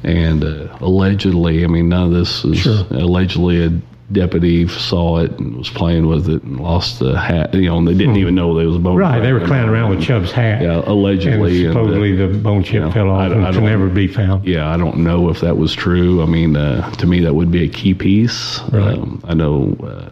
And 0.05 0.43
uh, 0.43 0.77
allegedly, 0.81 1.63
I 1.63 1.69
mean, 1.69 1.89
none 1.89 2.07
of 2.09 2.13
this 2.13 2.45
is 2.45 2.59
Sure. 2.59 2.85
allegedly 2.91 3.65
a 3.65 3.81
deputy 4.13 4.69
saw 4.69 5.19
it 5.19 5.31
and 5.39 5.57
was 5.57 5.71
playing 5.71 6.07
with 6.07 6.29
it 6.29 6.43
and 6.43 6.61
lost 6.61 6.99
the 6.99 7.19
hat. 7.19 7.55
You 7.55 7.69
know, 7.71 7.79
and 7.79 7.89
they 7.89 7.95
didn't 7.95 8.17
even 8.17 8.35
know 8.35 8.55
there 8.57 8.67
was 8.67 8.77
a 8.77 8.79
bone. 8.79 8.95
Hmm. 8.95 8.99
right, 9.01 9.21
they 9.21 9.33
were 9.33 9.41
clowning 9.45 9.71
around 9.71 9.91
with 9.91 10.03
Chubb's 10.03 10.31
hat. 10.33 10.63
Yeah, 10.63 10.79
And 10.79 10.85
allegedly. 10.89 11.65
and, 11.67 11.77
uh, 11.77 11.81
supposedly 11.81 12.15
the 12.17 12.29
bone 12.39 12.63
chip 12.63 12.83
know, 12.83 12.91
fell 12.93 13.11
off 13.11 13.31
I 13.31 13.35
and 13.35 13.55
can 13.55 13.65
never 13.65 13.89
be 13.89 14.07
found. 14.07 14.45
yeah, 14.47 14.69
I 14.69 14.77
don't 14.77 14.99
know 14.99 15.29
if 15.31 15.41
that 15.41 15.57
was 15.57 15.73
true. 15.75 16.23
I 16.23 16.27
mean, 16.27 16.57
uh, 16.57 16.91
to 16.93 17.07
me, 17.07 17.21
that 17.21 17.35
would 17.35 17.51
be 17.51 17.65
a 17.65 17.69
key 17.69 17.95
piece. 17.95 18.61
Right. 18.71 18.99
Um, 18.99 19.21
I 19.25 19.35
know, 19.35 19.77
uh, 19.83 20.11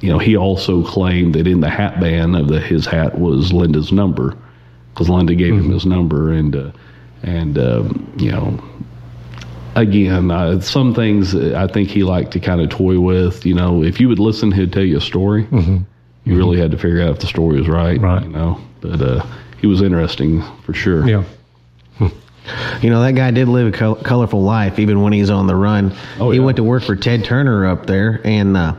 you 0.00 0.08
know, 0.10 0.18
he 0.18 0.36
also 0.36 0.82
claimed 0.84 1.34
that 1.34 1.46
in 1.46 1.60
the 1.60 1.68
hat 1.70 2.00
band 2.00 2.36
of 2.36 2.48
the, 2.48 2.60
his 2.60 2.86
hat 2.86 3.18
was 3.18 3.52
Linda's 3.52 3.92
number, 3.92 4.36
because 4.94 5.08
Linda 5.08 5.34
gave 5.34 5.54
Mm-hmm. 5.54 5.66
him 5.66 5.72
his 5.72 5.86
number, 5.86 6.32
and 6.32 6.56
uh, 6.56 6.70
and 7.22 7.58
um, 7.58 8.12
you 8.16 8.30
know, 8.32 8.58
again, 9.74 10.30
uh, 10.30 10.60
some 10.60 10.94
things 10.94 11.34
I 11.34 11.66
think 11.66 11.88
he 11.88 12.02
liked 12.02 12.32
to 12.32 12.40
kind 12.40 12.60
of 12.60 12.70
toy 12.70 12.98
with. 13.00 13.44
You 13.46 13.54
know, 13.54 13.82
if 13.82 14.00
you 14.00 14.08
would 14.08 14.18
listen, 14.18 14.52
he'd 14.52 14.72
tell 14.72 14.84
you 14.84 14.98
a 14.98 15.00
story. 15.00 15.46
You 16.24 16.36
really 16.36 16.60
had 16.60 16.70
to 16.72 16.76
figure 16.78 17.02
out 17.02 17.10
if 17.10 17.18
the 17.20 17.26
story 17.26 17.58
was 17.58 17.68
right. 17.68 17.96
Mm-hmm. 17.96 18.04
Right. 18.04 18.22
You 18.22 18.28
know, 18.28 18.60
but 18.80 19.00
uh, 19.02 19.26
he 19.60 19.66
was 19.66 19.82
interesting 19.82 20.42
for 20.64 20.74
sure. 20.74 21.08
Yeah. 21.08 21.24
You 22.80 22.90
know, 22.90 23.02
that 23.02 23.12
guy 23.12 23.30
did 23.30 23.48
live 23.48 23.72
a 23.72 23.76
col- 23.76 23.94
colorful 23.96 24.42
life 24.42 24.78
even 24.78 25.02
when 25.02 25.12
he's 25.12 25.30
on 25.30 25.46
the 25.46 25.54
run. 25.54 25.94
Oh, 26.18 26.30
he 26.30 26.38
yeah. 26.38 26.44
went 26.44 26.56
to 26.56 26.64
work 26.64 26.82
for 26.82 26.96
Ted 26.96 27.24
Turner 27.24 27.66
up 27.66 27.86
there. 27.86 28.20
And, 28.24 28.56
uh, 28.56 28.74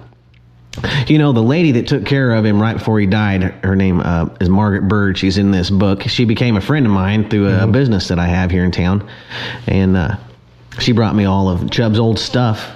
you 1.07 1.19
know, 1.19 1.31
the 1.31 1.43
lady 1.43 1.73
that 1.73 1.87
took 1.87 2.05
care 2.05 2.33
of 2.33 2.43
him 2.43 2.61
right 2.61 2.73
before 2.73 2.99
he 2.99 3.05
died, 3.05 3.43
her 3.63 3.75
name 3.75 4.01
uh, 4.01 4.29
is 4.41 4.49
Margaret 4.49 4.87
Bird. 4.89 5.17
She's 5.17 5.37
in 5.37 5.51
this 5.51 5.69
book. 5.69 6.01
She 6.03 6.25
became 6.25 6.57
a 6.57 6.61
friend 6.61 6.85
of 6.85 6.91
mine 6.91 7.29
through 7.29 7.49
a 7.49 7.67
business 7.67 8.07
that 8.09 8.19
I 8.19 8.27
have 8.27 8.51
here 8.51 8.65
in 8.65 8.71
town. 8.71 9.07
And 9.67 9.95
uh, 9.95 10.17
she 10.81 10.91
brought 10.91 11.15
me 11.15 11.25
all 11.25 11.49
of 11.49 11.69
Chubb's 11.69 11.99
old 11.99 12.19
stuff 12.19 12.71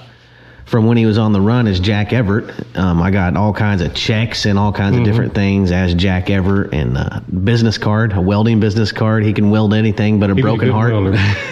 from 0.65 0.87
when 0.87 0.97
he 0.97 1.05
was 1.05 1.17
on 1.17 1.31
the 1.31 1.41
run 1.41 1.67
as 1.67 1.79
Jack 1.79 2.11
Everett. 2.11 2.51
Um, 2.75 3.01
I 3.01 3.11
got 3.11 3.37
all 3.37 3.53
kinds 3.53 3.81
of 3.81 3.93
checks 3.93 4.45
and 4.45 4.57
all 4.57 4.71
kinds 4.71 4.97
of 4.97 5.03
different 5.03 5.35
things 5.35 5.71
as 5.71 5.93
Jack 5.93 6.29
Everett 6.29 6.73
and 6.73 6.97
a 6.97 7.23
business 7.43 7.77
card, 7.77 8.13
a 8.13 8.21
welding 8.21 8.59
business 8.59 8.91
card. 8.91 9.23
He 9.23 9.31
can 9.33 9.51
weld 9.51 9.73
anything 9.73 10.19
but 10.19 10.31
a 10.31 10.33
He 10.33 10.41
a 10.41 10.43
broken 10.43 10.67
good 10.67 10.73
heart. 10.73 10.93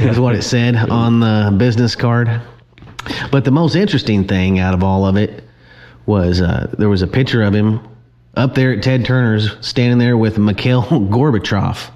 is 0.02 0.20
what 0.20 0.36
it 0.36 0.42
said 0.42 0.76
on 0.90 1.20
the 1.20 1.54
business 1.58 1.96
card. 1.96 2.42
But 3.32 3.46
the 3.46 3.52
most 3.52 3.76
interesting 3.76 4.28
thing 4.28 4.60
out 4.60 4.74
of 4.74 4.84
all 4.84 5.06
of 5.06 5.16
it 5.18 5.44
was 6.06 6.42
uh, 6.42 6.74
there 6.78 6.90
was 6.90 7.02
a 7.02 7.08
picture 7.08 7.44
of 7.44 7.54
him 7.54 7.82
up 8.36 8.56
there 8.56 8.74
at 8.74 8.82
Ted 8.82 9.06
Turner's 9.06 9.56
standing 9.62 10.00
there 10.00 10.18
with 10.18 10.38
Mikhail 10.40 10.82
Gorbachev, 10.90 11.90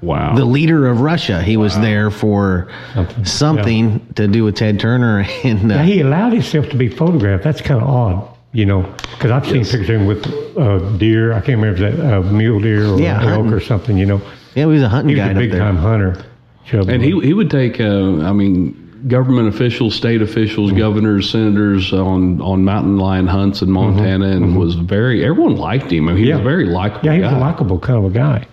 Wow. 0.00 0.34
the 0.36 0.44
leader 0.44 0.86
of 0.86 1.00
Russia. 1.00 1.42
He 1.42 1.56
was 1.56 1.74
there 1.80 2.10
for 2.10 2.68
Something. 2.94 3.24
something 3.24 4.06
to 4.14 4.28
do 4.28 4.44
with 4.44 4.54
Ted 4.56 4.78
Turner. 4.78 5.26
And 5.44 5.70
uh, 5.72 5.76
Yeah, 5.76 5.82
he 5.84 6.00
allowed 6.00 6.32
himself 6.32 6.68
to 6.70 6.76
be 6.76 6.88
photographed. 6.88 7.42
That's 7.44 7.60
kind 7.60 7.82
of 7.82 7.88
odd, 7.88 8.28
you 8.52 8.64
know, 8.66 8.82
because 9.12 9.30
I've 9.30 9.44
seen 9.46 9.62
pictures 9.64 9.88
of 9.90 9.96
him 9.96 10.06
with 10.06 10.24
uh, 10.56 10.78
deer. 10.98 11.32
I 11.32 11.40
can't 11.40 11.58
remember 11.60 11.84
if 11.84 11.96
that 11.96 12.14
uh, 12.18 12.22
mule 12.22 12.60
deer 12.60 12.86
or 12.86 13.00
Yeah, 13.00 13.20
elk 13.20 13.28
hunting. 13.30 13.52
or 13.52 13.60
something, 13.60 13.98
you 13.98 14.06
know. 14.06 14.20
yeah, 14.54 14.62
he 14.62 14.66
was 14.66 14.82
a 14.82 14.88
hunting 14.88 15.16
He 15.16 15.20
was 15.20 15.26
guide 15.28 15.36
a 15.36 15.40
big 15.40 15.52
time 15.52 15.76
hunter. 15.76 16.24
Chubb 16.64 16.88
And 16.88 17.02
he 17.02 17.18
he 17.20 17.32
would 17.32 17.50
take, 17.50 17.80
uh, 17.80 18.20
I 18.22 18.32
mean, 18.32 18.74
government 19.08 19.48
officials, 19.48 19.94
state 19.96 20.22
officials, 20.22 20.70
Mm-hmm. 20.70 20.78
governors, 20.78 21.30
senators 21.30 21.92
on 21.92 22.40
on 22.40 22.64
mountain 22.64 22.98
lion 22.98 23.26
hunts 23.26 23.62
in 23.62 23.70
Montana, 23.70 24.26
and 24.26 24.56
was 24.56 24.74
very. 24.74 25.24
Everyone 25.24 25.56
liked 25.56 25.90
him. 25.90 26.08
I 26.08 26.12
mean, 26.12 26.24
he 26.24 26.30
was 26.30 26.38
Mm-hmm. 26.40 26.46
Yeah. 26.46 26.52
a 26.52 26.56
very 26.56 26.66
likable 26.66 27.06
Yeah, 27.06 27.14
he 27.14 27.20
was 27.22 27.30
guy. 27.30 27.36
a 27.38 27.40
likable 27.40 27.78
kind 27.80 27.98
of 27.98 28.04
a 28.04 28.14
guy. 28.14 28.46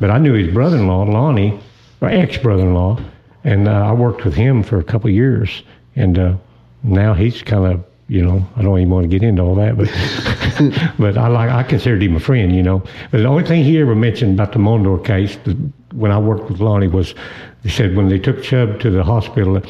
But 0.00 0.10
I 0.10 0.18
knew 0.18 0.34
his 0.34 0.52
brother-in-law, 0.52 1.04
Lonnie, 1.04 1.58
or 2.00 2.08
ex-brother-in-law, 2.08 3.00
and 3.44 3.68
uh, 3.68 3.72
I 3.72 3.92
worked 3.92 4.24
with 4.24 4.34
him 4.34 4.62
for 4.62 4.78
a 4.78 4.84
couple 4.84 5.10
years. 5.10 5.62
And 5.96 6.18
uh, 6.18 6.36
now 6.82 7.14
he's 7.14 7.42
kind 7.42 7.66
of, 7.66 7.84
you 8.08 8.24
know, 8.24 8.46
I 8.56 8.62
don't 8.62 8.78
even 8.78 8.90
want 8.90 9.04
to 9.04 9.08
get 9.08 9.22
into 9.22 9.42
all 9.42 9.54
that, 9.56 9.76
but 9.76 9.88
but 10.98 11.18
I 11.18 11.28
like 11.28 11.50
I 11.50 11.62
considered 11.62 12.02
him 12.02 12.16
a 12.16 12.20
friend, 12.20 12.54
you 12.54 12.62
know. 12.62 12.82
But 13.10 13.18
the 13.18 13.26
only 13.26 13.44
thing 13.44 13.64
he 13.64 13.80
ever 13.80 13.94
mentioned 13.94 14.34
about 14.34 14.52
the 14.52 14.58
Mullendore 14.58 15.04
case, 15.04 15.36
the, 15.44 15.54
when 15.92 16.10
I 16.10 16.18
worked 16.18 16.50
with 16.50 16.60
Lonnie, 16.60 16.88
was 16.88 17.14
they 17.62 17.70
said 17.70 17.96
when 17.96 18.08
they 18.08 18.18
took 18.18 18.42
Chubb 18.42 18.80
to 18.80 18.90
the 18.90 19.02
hospital, 19.02 19.60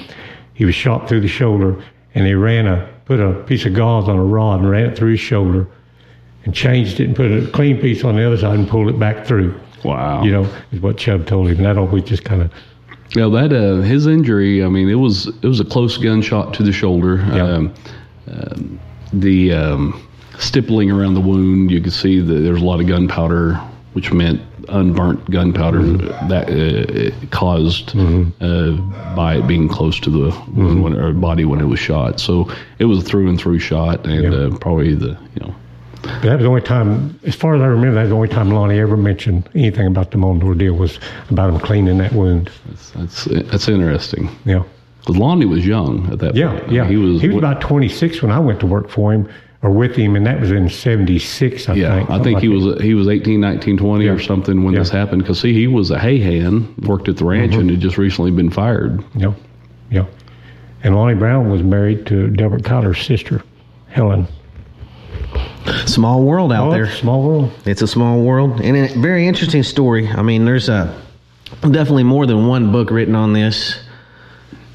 he 0.55 0.65
was 0.65 0.75
shot 0.75 1.09
through 1.09 1.21
the 1.21 1.29
shoulder, 1.29 1.83
and 2.15 2.27
they 2.27 2.35
ran 2.35 2.67
a 2.67 2.89
put 3.07 3.21
a 3.21 3.33
piece 3.45 3.65
of 3.65 3.73
gauze 3.73 4.09
on 4.09 4.17
a 4.17 4.25
rod 4.25 4.61
and 4.61 4.71
ran 4.71 4.91
it 4.91 4.97
through 4.97 5.13
his 5.13 5.21
shoulder 5.21 5.67
and 6.45 6.55
changed 6.55 7.01
it 7.01 7.05
and 7.05 7.17
put 7.17 7.33
a 7.33 7.51
clean 7.53 7.81
piece 7.81 8.05
on 8.05 8.17
the 8.17 8.27
other 8.27 8.37
side 8.37 8.59
and 8.59 8.69
pulled 8.69 8.89
it 8.89 8.99
back 8.99 9.27
through. 9.27 9.59
Wow. 9.85 10.23
You 10.25 10.33
know, 10.33 10.49
is 10.73 10.81
what 10.81 10.97
Chubb 10.99 11.27
told 11.27 11.49
him. 11.49 11.63
That 11.63 11.77
always 11.79 12.05
just 12.05 12.25
kind 12.25 12.43
of 12.43 12.53
Yeah, 13.15 13.29
that 13.29 13.53
uh, 13.53 13.81
his 13.83 14.07
injury. 14.07 14.65
I 14.65 14.69
mean, 14.69 14.89
it 14.89 14.95
was 14.97 15.29
it 15.29 15.45
was 15.47 15.61
a 15.61 15.65
close 15.65 15.97
gunshot 15.97 16.55
to 16.55 16.63
the 16.63 16.73
shoulder. 16.73 17.17
Yeah. 17.33 17.43
Um, 17.45 17.75
um, 18.31 18.81
the 19.13 19.53
um, 19.55 20.09
stippling 20.39 20.91
around 20.91 21.15
the 21.15 21.21
wound, 21.21 21.71
you 21.71 21.81
could 21.81 21.93
see 21.95 22.21
that 22.21 22.35
there's 22.35 22.61
a 22.61 22.65
lot 22.65 22.81
of 22.81 22.87
gunpowder, 22.87 23.55
which 23.95 24.13
meant 24.13 24.41
unburnt 24.69 25.31
gunpowder 25.31 25.83
that 26.29 26.51
uh, 26.51 27.27
caused 27.31 27.97
uh, 27.97 28.73
by 29.17 29.37
it 29.39 29.47
being 29.47 29.67
close 29.67 29.99
to 30.01 30.11
the 30.11 30.29
wound 30.53 30.83
when, 30.83 31.21
body 31.21 31.47
when 31.47 31.59
it 31.61 31.65
was 31.65 31.79
shot. 31.79 32.21
So 32.21 32.51
it 32.79 32.85
was 32.85 32.99
a 32.99 33.03
through 33.03 33.31
and 33.31 33.41
through 33.41 33.61
shot, 33.61 34.07
and 34.07 34.25
Yeah. 34.25 34.39
uh, 34.39 34.59
probably 34.59 34.95
the 34.95 35.17
you 35.35 35.41
know 35.41 35.55
that 36.03 36.25
was 36.35 36.41
the 36.43 36.47
only 36.47 36.61
time, 36.61 37.19
as 37.25 37.35
far 37.35 37.55
as 37.57 37.61
I 37.63 37.67
remember, 37.67 37.95
that 37.95 38.03
was 38.03 38.11
the 38.11 38.17
only 38.17 38.29
time 38.29 38.51
Lonnie 38.51 38.79
ever 38.79 38.97
mentioned 38.97 39.49
anything 39.55 39.87
about 39.87 40.11
the 40.11 40.17
Mullendore 40.19 40.57
deal 40.57 40.75
was 40.75 40.99
about 41.31 41.51
him 41.53 41.59
cleaning 41.61 41.99
that 41.99 42.13
wound. 42.13 42.51
that's 42.67 42.91
that's, 42.93 43.25
that's 43.51 43.69
interesting. 43.69 44.29
Yeah. 44.45 44.63
Because 45.01 45.17
Lonnie 45.17 45.47
was 45.47 45.67
young 45.67 46.11
at 46.13 46.19
that 46.21 46.35
Yeah, 46.37 46.51
point. 46.51 46.63
I 46.63 46.67
mean, 46.67 46.75
yeah. 46.77 46.87
he 46.89 46.97
was. 46.97 47.21
he 47.23 47.29
was 47.29 47.39
about 47.39 47.61
26 47.61 48.23
when 48.23 48.31
I 48.31 48.39
went 48.39 48.61
to 48.61 48.67
work 48.67 48.89
for 48.91 49.13
him 49.13 49.29
or 49.63 49.71
with 49.71 49.97
him, 49.97 50.15
and 50.15 50.25
that 50.27 50.41
was 50.41 50.53
in 50.53 50.69
76, 50.69 51.69
I 51.69 51.75
Yeah, 51.75 51.97
think. 51.97 52.11
I 52.11 52.23
think 52.23 52.41
he 52.41 52.47
something 52.47 52.75
was 52.75 52.81
he 52.83 52.95
was 52.95 53.09
18, 53.09 53.41
19, 53.41 53.77
20 53.79 54.07
or 54.07 54.19
something 54.21 54.63
when 54.65 54.75
this 54.75 54.91
happened. 54.91 55.23
Because 55.23 55.41
see, 55.41 55.53
he 55.53 55.67
was 55.67 55.91
a 55.91 55.99
hay 55.99 56.19
hand, 56.21 56.77
worked 56.87 57.09
at 57.09 57.17
the 57.17 57.25
ranch, 57.25 57.53
Mm-hmm. 57.53 57.61
and 57.63 57.71
had 57.71 57.81
just 57.81 57.99
recently 57.99 58.31
been 58.31 58.51
fired. 58.51 58.99
like. 58.99 59.07
Yeah, 59.17 59.33
yeah. 59.91 60.05
And 60.85 60.95
Lonnie 60.95 61.15
Brown 61.19 61.51
was 61.51 61.63
married 61.65 62.07
to 62.07 62.29
Delbert 62.31 62.65
Cotter's 62.65 63.05
sister, 63.05 63.43
Helen. 63.89 64.29
Small 65.87 66.23
world 66.23 66.53
out 66.53 66.69
Oh, 66.69 66.71
there. 66.73 66.91
Small 66.91 67.23
world. 67.23 67.53
It's 67.65 67.83
a 67.83 67.87
small 67.87 68.23
world 68.23 68.61
and 68.61 68.77
a 68.77 68.89
very 69.01 69.27
interesting 69.27 69.63
story. 69.63 70.09
I 70.09 70.23
mean, 70.23 70.45
there's 70.45 70.69
a 70.69 71.01
definitely 71.63 72.05
more 72.05 72.27
than 72.27 72.47
one 72.47 72.73
book 72.73 72.91
written 72.91 73.15
on 73.15 73.33
this 73.33 73.81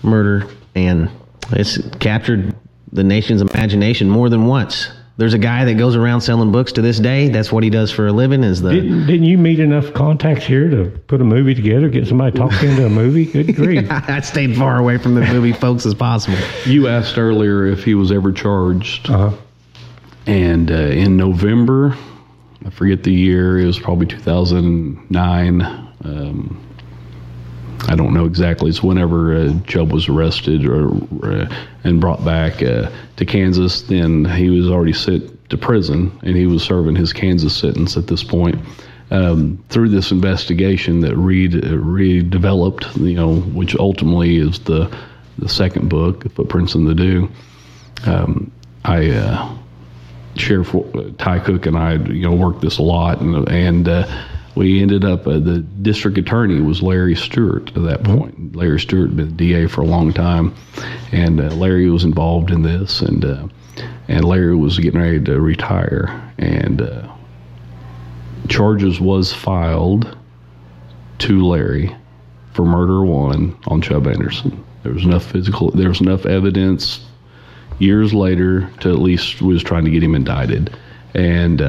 murder, 0.02 0.48
and 0.76 1.10
it's 1.52 1.78
captured 1.99 2.56
the 2.91 3.03
nation's 3.03 3.41
imagination 3.41 4.10
more 4.10 4.30
than 4.30 4.45
once. 4.45 4.90
There's 5.15 5.36
a 5.36 5.40
guy 5.40 5.64
that 5.65 5.76
goes 5.76 5.95
around 5.95 6.22
selling 6.22 6.52
books 6.52 6.72
to 6.72 6.82
this 6.82 6.99
day. 6.99 7.30
That's 7.30 7.52
what 7.52 7.64
he 7.64 7.70
does 7.70 7.91
for 7.91 8.07
a 8.07 8.11
living. 8.11 8.44
Is 8.44 8.64
the 8.64 8.72
Didn't, 8.72 9.06
didn't 9.06 9.26
you 9.26 9.38
meet 9.38 9.60
enough 9.60 9.94
contacts 9.94 10.44
here 10.45 10.68
to 10.72 10.86
put 11.06 11.22
a 11.22 11.24
movie 11.24 11.53
together, 11.53 11.88
get 11.90 12.07
somebody 12.07 12.36
talked 12.36 12.64
into 12.64 12.88
a 12.88 12.90
movie? 12.90 13.26
Good 13.28 13.56
grief. 13.56 13.86
I 13.91 14.22
stayed 14.22 14.57
far 14.57 14.78
away 14.80 14.98
from 14.98 15.14
the 15.14 15.22
movie 15.22 15.53
folks 15.53 15.86
as 15.86 15.94
possible. 15.94 16.38
You 16.65 16.88
asked 16.88 17.20
earlier 17.20 17.68
if 17.68 17.84
he 17.84 17.94
was 17.94 18.11
ever 18.11 18.32
charged, 18.32 19.07
Uh-huh. 19.11 19.38
And 20.26 20.72
uh, 20.72 20.76
in 20.76 21.18
November, 21.18 21.95
I 22.66 22.70
forget 22.70 23.04
the 23.04 23.14
year. 23.14 23.60
It 23.60 23.66
was 23.66 23.80
probably 23.80 24.08
two 24.08 24.20
thousand 24.20 25.10
nine. 25.10 25.62
Um, 26.04 26.60
I 27.88 27.95
don't 27.95 28.14
know 28.14 28.26
exactly. 28.26 28.70
It's 28.70 28.82
whenever 28.82 29.36
uh, 29.36 29.54
Chubb 29.68 29.91
was 29.91 30.08
arrested 30.08 30.66
or 30.66 30.90
uh, 31.24 31.54
and 31.84 32.00
brought 32.00 32.24
back 32.24 32.64
uh, 32.64 32.90
to 33.18 33.26
Kansas. 33.26 33.82
Then 33.82 34.26
he 34.26 34.50
was 34.50 34.70
already 34.70 34.94
sent 34.94 35.50
to 35.50 35.58
prison, 35.58 36.18
and 36.24 36.36
he 36.36 36.48
was 36.48 36.64
serving 36.64 36.95
his 36.95 37.12
Kansas 37.12 37.56
sentence 37.56 37.98
at 37.98 38.08
this 38.08 38.24
point. 38.24 38.58
Um, 39.12 39.64
through 39.70 39.90
this 39.90 40.12
investigation 40.12 41.02
that 41.02 41.16
Reed 41.16 41.56
uh, 41.56 41.68
redeveloped, 41.78 42.95
you 42.98 43.16
know, 43.16 43.41
which 43.41 43.76
ultimately 43.76 44.38
is 44.38 44.60
the 44.60 44.95
the 45.38 45.50
second 45.50 45.90
book, 45.90 46.32
Footprints 46.32 46.76
in 46.76 46.86
the 46.86 46.95
Dew. 46.95 47.30
Um, 48.06 48.52
I 48.86 49.10
uh, 49.12 49.58
Sheriff 50.36 50.74
uh, 50.74 51.12
Ty 51.18 51.40
Cook 51.40 51.66
and 51.66 51.78
I, 51.78 51.96
you 51.96 52.24
know, 52.24 52.34
worked 52.34 52.62
this 52.62 52.78
a 52.78 52.84
lot, 52.84 53.22
and 53.22 53.48
and 53.50 53.88
uh, 53.88 54.26
we 54.56 54.82
ended 54.82 55.06
up. 55.06 55.28
Uh, 55.28 55.40
the 55.40 55.60
district 55.60 56.18
attorney 56.18 56.62
was 56.62 56.82
Larry 56.82 57.16
Stewart 57.16 57.70
at 57.76 57.84
that 57.84 58.04
point. 58.04 58.56
Larry 58.56 58.80
Stewart 58.80 59.10
had 59.10 59.18
been 59.18 59.36
DA 59.36 59.68
for 59.68 59.82
a 59.82 59.86
long 59.86 60.14
time, 60.14 60.54
and 61.12 61.40
uh, 61.40 61.50
Larry 61.56 61.90
was 61.90 62.04
involved 62.04 62.52
in 62.52 62.62
this, 62.62 63.02
and 63.02 63.26
uh, 63.26 63.48
and 64.08 64.26
Larry 64.26 64.56
was 64.56 64.80
getting 64.80 65.02
ready 65.02 65.24
to 65.24 65.40
retire, 65.40 66.32
and 66.38 66.82
uh, 66.82 67.14
charges 68.50 69.00
was 69.00 69.34
filed 69.34 70.18
to 71.20 71.46
Larry 71.46 71.96
for 72.54 72.66
murder 72.66 73.04
one 73.04 73.58
on 73.68 73.82
Chubb 73.82 74.08
Anderson. 74.08 74.64
There 74.84 74.94
was 74.94 75.06
enough 75.06 75.26
physical. 75.26 75.72
There 75.72 75.90
was 75.90 76.02
enough 76.02 76.26
evidence 76.26 77.06
years 77.80 78.14
later 78.14 78.70
to 78.82 78.90
at 78.90 79.00
least 79.00 79.41
was 79.41 79.64
trying 79.64 79.86
to 79.86 79.91
get 79.91 80.04
him 80.04 80.16
indicted, 80.16 80.76
and 81.14 81.62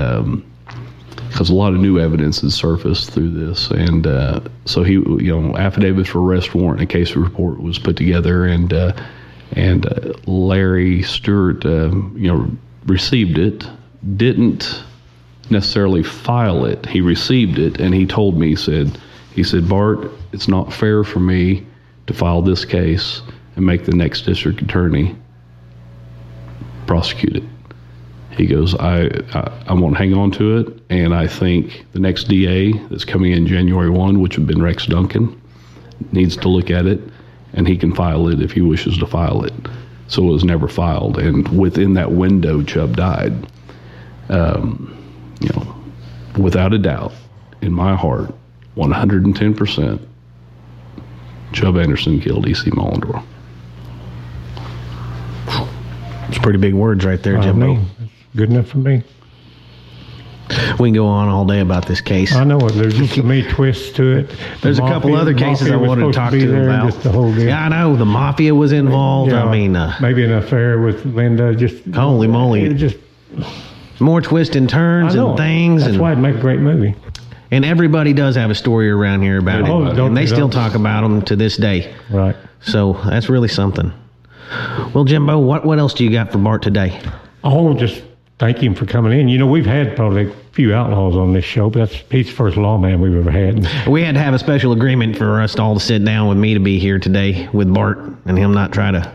because 1.34 1.50
a 1.50 1.54
lot 1.54 1.74
of 1.74 1.80
new 1.80 1.98
evidence 1.98 2.42
has 2.42 2.54
surfaced 2.54 3.10
through 3.10 3.30
this, 3.30 3.68
and 3.72 4.06
uh, 4.06 4.40
so 4.66 4.84
he, 4.84 4.92
you 4.92 5.36
know, 5.36 5.56
affidavit 5.56 6.06
for 6.06 6.20
arrest 6.20 6.54
warrant 6.54 6.80
and 6.80 6.88
case 6.88 7.16
report 7.16 7.60
was 7.60 7.76
put 7.76 7.96
together, 7.96 8.46
and 8.46 8.72
uh, 8.72 8.92
and 9.52 9.84
uh, 9.86 10.12
Larry 10.26 11.02
Stewart, 11.02 11.66
uh, 11.66 11.90
you 12.14 12.32
know, 12.32 12.48
received 12.86 13.36
it, 13.36 13.66
didn't 14.16 14.84
necessarily 15.50 16.04
file 16.04 16.64
it. 16.64 16.86
He 16.86 17.00
received 17.00 17.58
it, 17.58 17.80
and 17.80 17.92
he 17.92 18.06
told 18.06 18.38
me, 18.38 18.50
he 18.50 18.56
said, 18.56 18.96
he 19.34 19.42
said, 19.42 19.68
Bart, 19.68 20.08
it's 20.32 20.46
not 20.46 20.72
fair 20.72 21.02
for 21.02 21.18
me 21.18 21.66
to 22.06 22.14
file 22.14 22.42
this 22.42 22.64
case 22.64 23.22
and 23.56 23.66
make 23.66 23.86
the 23.86 23.92
next 23.92 24.22
district 24.22 24.62
attorney 24.62 25.16
prosecute 26.86 27.36
it. 27.36 27.44
He 28.36 28.46
goes, 28.46 28.74
I, 28.74 29.04
I, 29.32 29.64
I 29.68 29.72
want 29.74 29.96
hang 29.96 30.14
on 30.14 30.30
to 30.32 30.58
it, 30.58 30.82
and 30.90 31.14
I 31.14 31.26
think 31.26 31.86
the 31.92 32.00
next 32.00 32.24
DA 32.24 32.72
that's 32.88 33.04
coming 33.04 33.32
in 33.32 33.46
January 33.46 33.90
1, 33.90 34.20
which 34.20 34.36
would 34.36 34.48
have 34.48 34.48
been 34.48 34.62
Rex 34.62 34.86
Duncan, 34.86 35.40
needs 36.10 36.36
to 36.38 36.48
look 36.48 36.70
at 36.70 36.86
it, 36.86 37.00
and 37.52 37.68
he 37.68 37.76
can 37.76 37.94
file 37.94 38.28
it 38.28 38.42
if 38.42 38.52
he 38.52 38.60
wishes 38.60 38.98
to 38.98 39.06
file 39.06 39.44
it. 39.44 39.52
So 40.08 40.22
it 40.22 40.32
was 40.32 40.44
never 40.44 40.68
filed, 40.68 41.18
and 41.18 41.46
within 41.58 41.94
that 41.94 42.12
window, 42.12 42.62
Chubb 42.62 42.96
died. 42.96 43.46
Um, 44.28 44.90
you 45.40 45.48
know, 45.50 45.76
without 46.38 46.72
a 46.72 46.78
doubt, 46.78 47.12
in 47.62 47.72
my 47.72 47.94
heart, 47.94 48.34
110%, 48.76 50.06
Chubb 51.52 51.76
Anderson 51.76 52.20
killed 52.20 52.48
E.C. 52.48 52.70
Mullendore. 52.72 53.24
It's 56.28 56.38
pretty 56.38 56.58
big 56.58 56.74
words 56.74 57.04
right 57.04 57.22
there, 57.22 57.38
I 57.38 57.42
Jimbo. 57.42 57.78
good 58.36 58.50
enough 58.50 58.68
for 58.68 58.78
me. 58.78 59.02
We 60.78 60.88
can 60.88 60.94
go 60.94 61.06
on 61.06 61.28
all 61.28 61.46
day 61.46 61.60
about 61.60 61.86
this 61.86 62.00
case. 62.02 62.34
I 62.34 62.44
know 62.44 62.58
it. 62.58 62.72
There's 62.72 62.94
just 62.94 63.14
so 63.14 63.22
many 63.22 63.42
twists 63.50 63.92
to 63.92 64.18
it. 64.18 64.28
The 64.28 64.36
There's 64.62 64.78
a 64.78 64.82
couple 64.82 65.14
other 65.16 65.32
cases 65.32 65.68
I 65.70 65.76
mafia 65.76 65.88
wanted 65.88 66.06
to 66.06 66.12
talk 66.12 66.30
to 66.32 66.38
you 66.38 66.54
about. 66.62 66.86
Just 66.92 67.02
the 67.02 67.10
whole 67.10 67.32
deal. 67.34 67.46
Yeah, 67.46 67.64
I 67.64 67.68
know 67.68 67.96
the 67.96 68.04
mafia 68.04 68.54
was 68.54 68.72
involved. 68.72 69.32
Yeah, 69.32 69.44
I 69.44 69.50
mean, 69.50 69.74
uh, 69.74 69.96
maybe 70.02 70.22
an 70.24 70.32
affair 70.32 70.80
with 70.80 71.04
Linda. 71.06 71.54
Just 71.54 71.82
Holy 71.94 72.28
moly. 72.28 72.74
Just 72.74 72.96
more 74.00 74.20
twists 74.20 74.54
and 74.54 74.68
turns 74.68 75.14
and 75.14 75.36
things, 75.36 75.82
That's 75.82 75.92
and, 75.94 76.02
why 76.02 76.12
it'd 76.12 76.22
make 76.22 76.36
a 76.36 76.40
great 76.40 76.60
movie. 76.60 76.94
and 77.50 77.64
everybody 77.64 78.12
does 78.12 78.36
have 78.36 78.50
a 78.50 78.54
story 78.54 78.90
around 78.90 79.22
here 79.22 79.38
about 79.38 79.66
Oh, 79.66 79.86
it, 79.86 79.94
don't 79.94 80.08
and 80.08 80.16
they 80.16 80.26
still 80.26 80.50
talk 80.50 80.74
about 80.74 81.02
them 81.02 81.22
to 81.22 81.36
this 81.36 81.56
day. 81.56 81.94
Right. 82.10 82.36
So 82.60 82.92
that's 83.06 83.30
really 83.30 83.48
something. 83.48 83.92
Well, 84.94 85.04
Jimbo, 85.04 85.38
what 85.38 85.64
what 85.64 85.78
else 85.78 85.94
do 85.94 86.04
you 86.04 86.10
got 86.10 86.32
for 86.32 86.38
Bart 86.38 86.62
today? 86.62 87.00
Oh, 87.42 87.74
just 87.74 88.02
thank 88.38 88.58
him 88.58 88.74
for 88.74 88.86
coming 88.86 89.18
in. 89.18 89.28
You 89.28 89.38
know, 89.38 89.46
we've 89.46 89.66
had 89.66 89.96
probably 89.96 90.28
a 90.28 90.34
few 90.52 90.74
outlaws 90.74 91.16
on 91.16 91.32
this 91.32 91.44
show, 91.44 91.70
but 91.70 91.90
that's 91.90 92.02
he's 92.10 92.26
the 92.26 92.32
first 92.32 92.56
lawman 92.56 93.00
we've 93.00 93.16
ever 93.16 93.30
had. 93.30 93.86
We 93.86 94.02
had 94.02 94.14
to 94.14 94.20
have 94.20 94.34
a 94.34 94.38
special 94.38 94.72
agreement 94.72 95.16
for 95.16 95.40
us 95.40 95.58
all 95.58 95.74
to 95.74 95.80
sit 95.80 96.04
down 96.04 96.28
with 96.28 96.38
me 96.38 96.54
to 96.54 96.60
be 96.60 96.78
here 96.78 96.98
today 96.98 97.48
with 97.52 97.72
Bart 97.72 97.98
and 98.24 98.38
him 98.38 98.52
not 98.52 98.72
try 98.72 98.90
to 98.90 99.12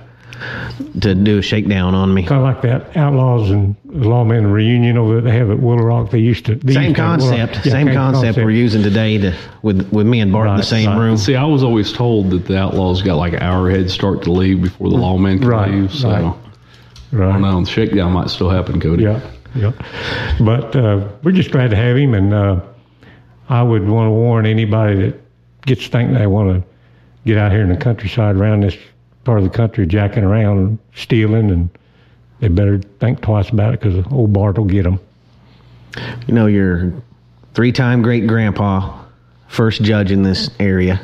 to 1.01 1.15
do 1.15 1.37
a 1.39 1.41
shakedown 1.41 1.93
on 1.95 2.13
me. 2.13 2.23
Kind 2.23 2.39
of 2.39 2.43
like 2.43 2.61
that 2.63 2.95
outlaws 2.97 3.49
and 3.51 3.75
lawmen 3.87 4.51
reunion 4.51 4.97
over 4.97 5.15
that 5.15 5.21
they 5.21 5.31
have 5.35 5.49
at 5.51 5.59
Willow 5.59 5.83
Rock. 5.83 6.11
They 6.11 6.19
used 6.19 6.45
to. 6.47 6.55
they 6.55 6.73
Same 6.73 6.83
used 6.83 6.95
to 6.95 7.01
concept, 7.01 7.65
Yeah, 7.65 7.71
same 7.71 7.87
concept 7.93 8.37
we're 8.37 8.49
using 8.51 8.81
today 8.83 9.17
to 9.19 9.35
with 9.61 9.89
with 9.91 10.07
me 10.07 10.19
and 10.21 10.31
Bart 10.31 10.47
in 10.49 10.57
the 10.57 10.63
same 10.63 10.89
right. 10.89 10.97
room. 10.97 11.17
See, 11.17 11.35
I 11.35 11.45
was 11.45 11.63
always 11.63 11.91
told 11.91 12.29
that 12.31 12.45
the 12.45 12.57
outlaws 12.57 13.01
got 13.01 13.15
like 13.15 13.33
an 13.33 13.41
hour 13.41 13.69
head 13.69 13.89
start 13.91 14.23
to 14.23 14.31
leave 14.31 14.61
before 14.61 14.89
the 14.89 14.95
lawman 14.97 15.39
could 15.39 15.47
Right, 15.47 15.71
leave. 15.71 15.93
So 15.93 16.09
right. 16.09 16.23
I 16.23 17.15
Right. 17.15 17.31
don't 17.33 17.41
know. 17.41 17.59
The 17.61 17.69
shakedown 17.69 18.11
might 18.13 18.29
still 18.29 18.49
happen, 18.49 18.79
Cody. 18.79 19.03
Yeah, 19.03 19.19
yeah. 19.55 19.71
But 20.39 20.75
uh, 20.75 21.07
we're 21.23 21.31
just 21.31 21.51
glad 21.51 21.71
to 21.71 21.75
have 21.75 21.97
him, 21.97 22.13
and 22.13 22.33
uh, 22.33 22.61
I 23.49 23.63
would 23.63 23.87
want 23.87 24.05
to 24.07 24.11
warn 24.11 24.45
anybody 24.45 24.95
that 25.09 25.21
gets 25.65 25.87
thinking 25.87 26.13
they 26.13 26.27
want 26.27 26.61
to 26.63 26.69
get 27.25 27.37
out 27.39 27.51
here 27.51 27.61
in 27.61 27.69
the 27.69 27.77
countryside 27.77 28.35
around 28.35 28.61
this 28.61 28.77
part 29.29 29.37
of 29.37 29.43
the 29.43 29.55
country, 29.55 29.85
jacking 29.85 30.23
around, 30.23 30.57
and 30.57 30.79
stealing, 30.95 31.51
and 31.51 31.69
they 32.39 32.47
better 32.47 32.79
think 32.99 33.21
twice 33.21 33.49
about 33.49 33.75
it 33.75 33.79
because 33.79 34.03
old 34.11 34.33
Bart 34.33 34.57
will 34.57 34.65
get 34.65 34.81
them. 34.81 34.99
You 36.25 36.33
know, 36.33 36.47
your 36.47 36.91
three-time 37.53 38.01
great 38.01 38.25
grandpa, 38.25 39.03
first 39.47 39.83
judge 39.83 40.11
in 40.11 40.23
this 40.23 40.49
area. 40.59 40.99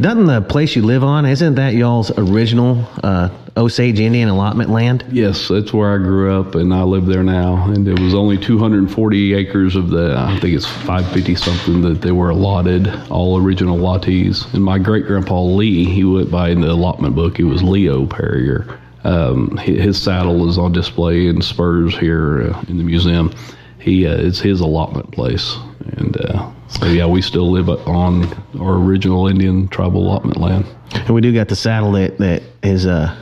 Doesn't 0.00 0.26
the 0.26 0.40
place 0.40 0.74
you 0.74 0.82
live 0.82 1.04
on, 1.04 1.26
isn't 1.26 1.54
that 1.56 1.74
y'all's 1.74 2.10
original 2.16 2.86
uh, 3.04 3.28
Osage 3.56 4.00
Indian 4.00 4.30
allotment 4.30 4.70
land? 4.70 5.04
Yes, 5.10 5.48
that's 5.48 5.72
where 5.72 5.92
I 5.92 5.98
grew 5.98 6.40
up, 6.40 6.54
and 6.54 6.72
I 6.72 6.82
live 6.82 7.06
there 7.06 7.22
now. 7.22 7.70
And 7.70 7.86
it 7.86 7.98
was 7.98 8.14
only 8.14 8.38
240 8.38 9.34
acres 9.34 9.76
of 9.76 9.90
the, 9.90 10.16
I 10.16 10.38
think 10.40 10.56
it's 10.56 10.66
550 10.66 11.34
something 11.34 11.82
that 11.82 12.00
they 12.00 12.12
were 12.12 12.30
allotted, 12.30 12.88
all 13.10 13.38
original 13.38 13.76
allottees. 13.76 14.52
And 14.54 14.64
my 14.64 14.78
great 14.78 15.06
grandpa 15.06 15.42
Lee, 15.42 15.84
he 15.84 16.04
went 16.04 16.30
by 16.30 16.48
in 16.48 16.62
the 16.62 16.70
allotment 16.70 17.14
book, 17.14 17.36
he 17.36 17.44
was 17.44 17.62
Leo 17.62 18.06
Perrier. 18.06 18.78
Um, 19.04 19.56
his 19.58 20.00
saddle 20.00 20.48
is 20.48 20.58
on 20.58 20.72
display 20.72 21.26
in 21.26 21.42
Spurs 21.42 21.96
here 21.98 22.52
uh, 22.52 22.64
in 22.68 22.78
the 22.78 22.84
museum. 22.84 23.32
He 23.78 24.06
uh, 24.06 24.16
it's 24.16 24.38
his 24.38 24.60
allotment 24.60 25.10
place, 25.10 25.56
and 25.98 26.16
uh, 26.24 26.50
so 26.68 26.86
yeah, 26.86 27.06
we 27.06 27.22
still 27.22 27.50
live 27.50 27.68
on 27.68 28.24
our 28.60 28.74
original 28.74 29.26
Indian 29.28 29.68
tribal 29.68 30.02
allotment 30.06 30.36
land. 30.38 30.66
And 30.94 31.10
we 31.10 31.20
do 31.20 31.32
got 31.32 31.48
the 31.48 31.56
saddle 31.56 31.92
that 31.92 32.18
that 32.18 32.42
is 32.62 32.86
uh, 32.86 33.14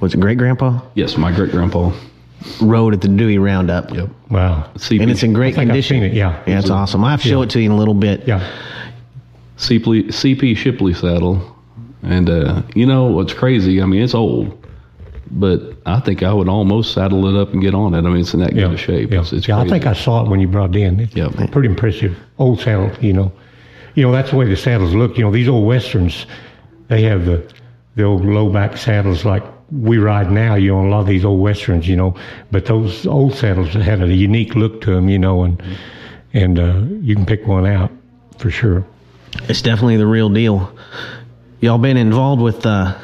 was 0.00 0.14
it 0.14 0.20
great 0.20 0.38
grandpa 0.38 0.80
Yes, 0.94 1.16
my 1.16 1.32
great 1.34 1.50
grandpa. 1.50 1.92
rode 2.60 2.94
at 2.94 3.00
the 3.00 3.08
Dewey 3.08 3.38
Roundup. 3.38 3.92
Yep. 3.94 4.08
Wow. 4.30 4.70
CP, 4.76 5.00
And 5.02 5.10
it's 5.10 5.22
in 5.22 5.32
great 5.32 5.54
I 5.54 5.56
think 5.56 5.70
I've 5.70 5.74
condition. 5.74 6.02
it, 6.02 6.12
yeah. 6.12 6.42
yeah, 6.46 6.58
it's 6.58 6.70
awesome. 6.70 7.02
I 7.04 7.10
have 7.10 7.22
to 7.22 7.28
show 7.28 7.38
Yeah. 7.40 7.44
it 7.44 7.50
to 7.50 7.60
you 7.60 7.66
in 7.66 7.72
a 7.72 7.76
little 7.76 7.94
bit. 7.94 8.26
Yeah. 8.28 8.40
CP, 9.56 10.08
CP 10.08 10.56
Shipley 10.56 10.94
saddle. 10.94 11.56
And, 12.02 12.30
uh, 12.30 12.62
you 12.76 12.86
know, 12.86 13.06
what's 13.06 13.32
crazy? 13.32 13.82
I 13.82 13.86
mean, 13.86 14.02
it's 14.02 14.14
old, 14.14 14.66
but 15.30 15.60
I 15.86 16.00
think 16.00 16.22
I 16.22 16.32
would 16.32 16.48
almost 16.48 16.92
saddle 16.94 17.26
it 17.28 17.40
up 17.40 17.52
and 17.52 17.60
get 17.62 17.74
on 17.74 17.94
it. 17.94 17.98
I 17.98 18.02
mean, 18.02 18.20
it's 18.20 18.34
in 18.34 18.40
that 18.40 18.54
Yeah. 18.54 18.62
good 18.64 18.72
of 18.74 18.80
shape. 18.80 19.12
Yeah. 19.12 19.20
It's, 19.20 19.32
it's 19.32 19.48
yeah 19.48 19.58
I 19.58 19.66
think 19.68 19.86
I 19.86 19.92
saw 19.92 20.24
it 20.24 20.28
when 20.28 20.40
you 20.40 20.48
brought 20.48 20.74
it 20.74 20.80
in. 20.80 21.00
It's 21.00 21.14
Yeah. 21.14 21.28
pretty 21.50 21.68
impressive. 21.68 22.16
Old 22.38 22.60
saddle, 22.60 22.90
you 23.00 23.12
know. 23.12 23.32
You 23.94 24.04
know, 24.04 24.12
that's 24.12 24.30
the 24.30 24.36
way 24.36 24.46
the 24.46 24.56
saddles 24.56 24.94
look. 24.94 25.18
You 25.18 25.24
know, 25.24 25.30
these 25.32 25.48
old 25.48 25.66
westerns, 25.66 26.26
they 26.88 27.02
have 27.02 27.24
the 27.26 27.42
the 27.96 28.04
old 28.04 28.24
low 28.24 28.48
back 28.48 28.76
saddles 28.76 29.24
like 29.24 29.42
we 29.72 29.98
ride 29.98 30.30
now, 30.30 30.54
you 30.54 30.70
know, 30.70 30.86
a 30.86 30.88
lot 30.88 31.00
of 31.00 31.06
these 31.08 31.24
old 31.24 31.40
westerns, 31.40 31.88
you 31.88 31.96
know. 31.96 32.14
But 32.52 32.66
those 32.66 33.06
old 33.06 33.34
saddles 33.34 33.74
had 33.74 34.00
a 34.00 34.06
unique 34.14 34.54
look 34.54 34.80
to 34.82 34.94
them, 34.94 35.08
you 35.08 35.18
know, 35.18 35.42
and 35.42 35.60
and 36.32 36.58
uh, 36.58 36.80
you 37.02 37.14
can 37.16 37.26
pick 37.26 37.46
one 37.46 37.66
out 37.66 37.90
for 38.38 38.50
sure. 38.50 38.86
It's 39.48 39.62
definitely 39.62 39.96
the 39.96 40.06
real 40.06 40.28
deal. 40.30 40.72
Y'all 41.60 41.76
been 41.78 41.96
involved 41.96 42.40
with 42.40 42.64
uh, 42.64 42.94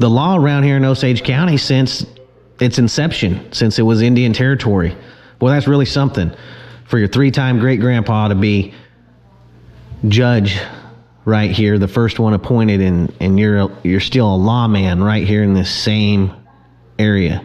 the 0.00 0.10
law 0.10 0.34
around 0.34 0.64
here 0.64 0.78
in 0.78 0.84
Osage 0.84 1.22
County 1.22 1.58
since 1.58 2.06
its 2.58 2.78
inception, 2.78 3.52
since 3.52 3.78
it 3.78 3.82
was 3.82 4.00
Indian 4.00 4.32
territory. 4.32 4.96
Well, 5.40 5.52
that's 5.52 5.68
really 5.68 5.84
something 5.84 6.32
for 6.86 6.98
your 6.98 7.06
three-time 7.06 7.60
great 7.60 7.80
grandpa 7.80 8.28
to 8.28 8.34
be 8.34 8.74
judge 10.08 10.58
right 11.26 11.50
here, 11.50 11.78
the 11.78 11.86
first 11.86 12.18
one 12.18 12.32
appointed, 12.32 12.80
and 12.80 13.14
and 13.20 13.38
you're 13.38 13.70
you're 13.82 14.00
still 14.00 14.34
a 14.34 14.36
lawman 14.36 15.02
right 15.02 15.26
here 15.26 15.42
in 15.42 15.52
this 15.52 15.70
same 15.70 16.32
area. 16.98 17.44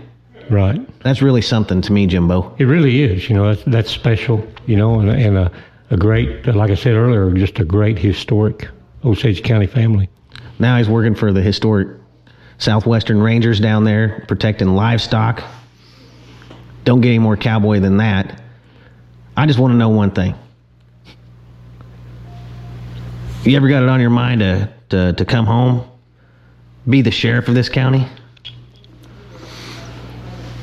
Right. 0.49 0.79
That's 1.01 1.21
really 1.21 1.41
something 1.41 1.81
to 1.81 1.91
me, 1.91 2.07
Jimbo. 2.07 2.55
It 2.57 2.65
really 2.65 3.03
is. 3.03 3.29
You 3.29 3.35
know, 3.35 3.53
that's 3.53 3.63
that's 3.67 3.91
special. 3.91 4.47
You 4.65 4.77
know, 4.77 5.01
and, 5.01 5.09
and 5.09 5.37
a, 5.37 5.51
a 5.91 5.97
great, 5.97 6.45
like 6.47 6.71
I 6.71 6.75
said 6.75 6.93
earlier, 6.93 7.29
just 7.33 7.59
a 7.59 7.65
great 7.65 7.99
historic 7.99 8.69
Osage 9.03 9.43
County 9.43 9.67
family. 9.67 10.09
Now 10.57 10.77
he's 10.77 10.87
working 10.87 11.15
for 11.15 11.33
the 11.33 11.41
historic 11.41 11.89
Southwestern 12.57 13.21
Rangers 13.21 13.59
down 13.59 13.83
there, 13.83 14.25
protecting 14.27 14.75
livestock. 14.75 15.43
Don't 16.83 17.01
get 17.01 17.09
any 17.09 17.19
more 17.19 17.35
cowboy 17.37 17.79
than 17.79 17.97
that. 17.97 18.41
I 19.35 19.45
just 19.45 19.59
want 19.59 19.73
to 19.73 19.77
know 19.77 19.89
one 19.89 20.11
thing. 20.11 20.35
You 23.43 23.57
ever 23.57 23.67
got 23.67 23.83
it 23.83 23.89
on 23.89 23.99
your 23.99 24.09
mind 24.09 24.41
to, 24.41 24.73
to, 24.89 25.13
to 25.13 25.25
come 25.25 25.45
home, 25.45 25.87
be 26.89 27.01
the 27.01 27.11
sheriff 27.11 27.47
of 27.47 27.55
this 27.55 27.69
county? 27.69 28.07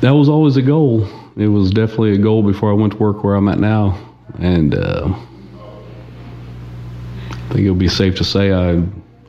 that 0.03 0.13
was 0.13 0.27
always 0.27 0.57
a 0.57 0.61
goal. 0.61 1.07
It 1.37 1.47
was 1.47 1.71
definitely 1.71 2.11
a 2.11 2.17
goal 2.17 2.43
before 2.43 2.69
I 2.69 2.73
went 2.73 2.91
to 2.91 2.99
work 2.99 3.23
where 3.23 3.35
I'm 3.35 3.47
at 3.47 3.57
now. 3.57 3.97
And 4.37 4.75
uh, 4.75 5.15
I 7.31 7.53
think 7.53 7.61
it 7.61 7.69
would 7.69 7.79
be 7.79 7.87
safe 7.87 8.17
to 8.17 8.25
say 8.25 8.51
I 8.51 8.83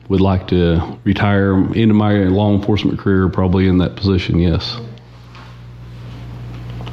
would 0.09 0.21
like 0.21 0.47
to 0.49 0.99
retire 1.03 1.55
into 1.73 1.93
my 1.93 2.13
law 2.25 2.53
enforcement 2.53 2.99
career, 2.99 3.27
probably 3.29 3.67
in 3.67 3.77
that 3.79 3.95
position, 3.95 4.39
yes. 4.39 4.77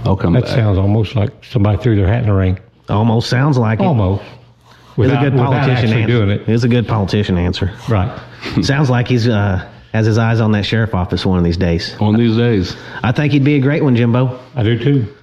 I'll 0.05 0.17
come 0.17 0.33
That 0.33 0.45
back. 0.45 0.55
sounds 0.55 0.79
almost 0.79 1.15
like 1.15 1.45
somebody 1.45 1.79
threw 1.83 1.95
their 1.97 2.09
hat 2.09 2.21
in 2.23 2.27
the 2.27 2.35
ring. 2.35 2.59
Almost 2.89 3.29
sounds 3.31 3.57
like 3.57 3.79
it. 3.81 3.85
Almost. 3.85 4.23
He's 4.25 4.97
Without, 4.99 5.25
a 5.27 5.31
good 5.31 5.39
politician 5.39 5.73
actually 5.89 6.03
answer. 6.03 6.07
doing 6.19 6.31
it. 6.31 6.45
He's 6.47 6.65
a 6.65 6.69
good 6.69 6.87
politician 6.89 7.39
answer. 7.39 7.73
Right. 7.89 8.21
Sounds 8.63 8.91
like 8.91 9.09
he's 9.09 9.27
uh, 9.27 9.67
has 9.95 10.05
his 10.05 10.19
eyes 10.19 10.39
on 10.41 10.53
that 10.53 10.67
sheriff 10.67 10.95
office 10.95 11.25
one 11.25 11.39
of 11.39 11.45
these 11.45 11.57
days. 11.57 11.95
One 11.99 12.15
of 12.15 12.21
these 12.21 12.37
days. 12.37 12.77
I 13.03 13.13
think 13.13 13.33
he'd 13.33 13.45
be 13.45 13.55
a 13.55 13.61
great 13.61 13.83
one, 13.83 13.97
Jimbo. 13.97 14.39
I 14.55 14.63
do 14.63 14.79
too. 14.79 15.15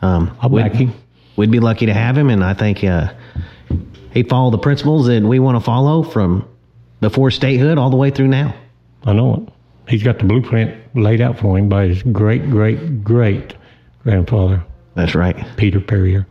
Um, 0.00 0.34
I'll 0.40 0.48
we'd, 0.48 0.62
back 0.62 0.72
him. 0.72 0.94
we'd 1.36 1.50
be 1.50 1.60
lucky 1.60 1.84
to 1.86 1.92
have 1.92 2.16
him, 2.16 2.30
and 2.30 2.42
I 2.42 2.54
think 2.54 2.82
uh, 2.84 3.12
he'd 4.14 4.30
follow 4.30 4.50
the 4.50 4.56
principles 4.58 5.06
that 5.08 5.22
we 5.22 5.40
want 5.40 5.56
to 5.58 5.60
follow 5.60 6.02
from 6.04 6.48
before 7.00 7.30
statehood 7.30 7.78
all 7.78 7.90
the 7.90 7.96
way 7.96 8.10
through 8.10 8.28
now. 8.28 8.54
I 9.04 9.12
know 9.12 9.34
it. 9.34 9.52
He's 9.90 10.02
got 10.02 10.18
the 10.18 10.24
blueprint 10.24 10.74
laid 10.94 11.20
out 11.20 11.38
for 11.38 11.56
him 11.58 11.68
by 11.68 11.86
his 11.86 12.02
great, 12.02 12.50
great, 12.50 13.02
great 13.02 13.54
grandfather, 14.02 14.64
That's 14.94 15.14
right. 15.14 15.46
Peter 15.56 15.80
Perrier. 15.80 16.26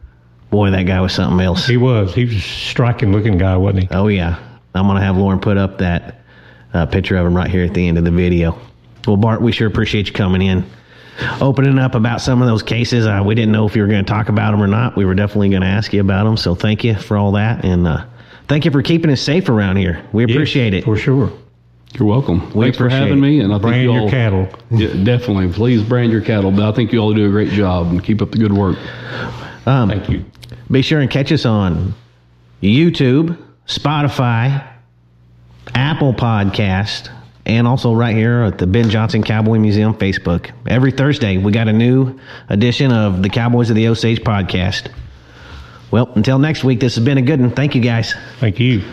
Boy, 0.49 0.72
that 0.72 0.84
guy 0.84 1.02
was 1.02 1.14
something 1.14 1.39
else. 1.45 1.68
He 1.68 1.77
was. 1.77 2.14
He 2.14 2.26
was 2.26 2.35
a 2.35 2.39
striking 2.39 3.11
looking 3.11 3.38
guy, 3.38 3.57
wasn't 3.57 3.84
he? 3.84 3.89
Oh 3.91 4.07
yeah, 4.07 4.39
I'm 4.73 4.88
gonna 4.88 5.02
have 5.02 5.18
Lauren 5.18 5.39
put 5.39 5.57
up 5.57 5.80
that 5.80 6.22
uh, 6.73 6.85
picture 6.85 7.18
of 7.18 7.26
him 7.26 7.35
right 7.35 7.49
here 7.49 7.65
at 7.65 7.73
the 7.73 7.88
end 7.88 7.98
of 7.98 8.03
the 8.03 8.11
video. 8.11 8.57
Well, 9.06 9.18
Bart, 9.18 9.41
we 9.41 9.52
sure 9.52 9.68
appreciate 9.68 10.07
you 10.07 10.14
coming 10.14 10.41
in, 10.41 10.65
opening 11.41 11.80
up 11.80 11.95
about 11.95 12.22
some 12.22 12.41
of 12.41 12.48
those 12.48 12.64
cases. 12.64 13.06
Uh, 13.06 13.22
we 13.26 13.35
didn't 13.35 13.52
know 13.52 13.65
if 13.68 13.76
you 13.76 13.81
were 13.81 13.88
going 13.88 14.03
to 14.03 14.10
talk 14.10 14.30
about 14.30 14.52
them 14.52 14.61
or 14.61 14.68
not. 14.68 14.95
We 14.95 15.06
were 15.06 15.15
definitely 15.15 15.49
going 15.49 15.61
to 15.61 15.68
ask 15.68 15.91
you 15.94 16.02
about 16.02 16.23
them. 16.23 16.38
So 16.38 16.56
thank 16.56 16.84
you 16.84 16.95
for 16.95 17.18
all 17.18 17.34
that, 17.34 17.65
and 17.65 17.88
uh, 17.88 18.06
thank 18.48 18.65
you 18.65 18.72
for 18.72 18.82
keeping 18.82 19.11
us 19.11 19.22
safe 19.22 19.49
around 19.49 19.78
here. 19.78 20.03
We 20.11 20.24
appreciate 20.24 20.74
it. 20.74 20.84
For 20.84 20.98
sure. 20.98 21.32
You're 21.94 22.07
welcome. 22.07 22.52
Thanks 22.52 22.78
for 22.78 22.90
having 22.90 23.18
it. 23.18 23.22
me. 23.22 23.40
And 23.40 23.52
I 23.52 23.56
think 23.56 23.64
Brand 23.64 23.84
you 23.84 23.94
your 23.94 24.02
all, 24.02 24.10
cattle. 24.10 24.49
Yeah, 24.72 24.94
definitely. 25.03 25.52
Please 25.52 25.82
brand 25.84 26.11
your 26.11 26.22
cattle. 26.22 26.52
But 26.52 26.68
I 26.68 26.72
think 26.74 26.91
you 26.91 26.99
all 26.99 27.14
do 27.14 27.26
a 27.28 27.30
great 27.30 27.49
job 27.49 27.88
and 27.88 28.03
keep 28.03 28.22
up 28.22 28.32
the 28.32 28.38
good 28.38 28.52
work. 28.52 28.78
Um, 29.65 29.90
thank 29.90 30.10
you. 30.10 30.26
Be 30.69 30.82
sure 30.82 30.99
and 30.99 31.10
catch 31.10 31.32
us 31.32 31.45
on 31.45 31.94
YouTube, 32.61 33.38
Spotify, 33.68 34.68
Apple 35.74 36.14
Podcast, 36.14 37.10
and 37.45 37.65
also 37.65 37.94
right 37.94 38.15
here 38.15 38.41
at 38.44 38.57
the 38.57 38.68
Ben 38.68 38.90
Johnson 38.90 39.24
Cowboy 39.24 39.57
Museum 39.57 39.94
Facebook. 39.94 40.52
Every 40.68 40.91
Thursday, 40.91 41.38
we 41.38 41.52
got 41.52 41.69
a 41.69 41.74
new 41.74 42.19
edition 42.49 42.91
of 42.91 43.24
the 43.24 43.30
Cowboys 43.30 43.69
of 43.69 43.78
the 43.78 43.88
Osage 43.88 44.19
podcast. 44.22 44.91
Well, 45.91 46.11
until 46.15 46.39
next 46.39 46.64
week, 46.64 46.80
this 46.80 46.95
has 46.95 47.05
been 47.05 47.18
a 47.18 47.22
good 47.22 47.39
one. 47.39 47.51
Thank 47.51 47.76
you, 47.76 47.81
guys. 47.81 48.14
Thank 48.39 48.59
you. 48.59 48.84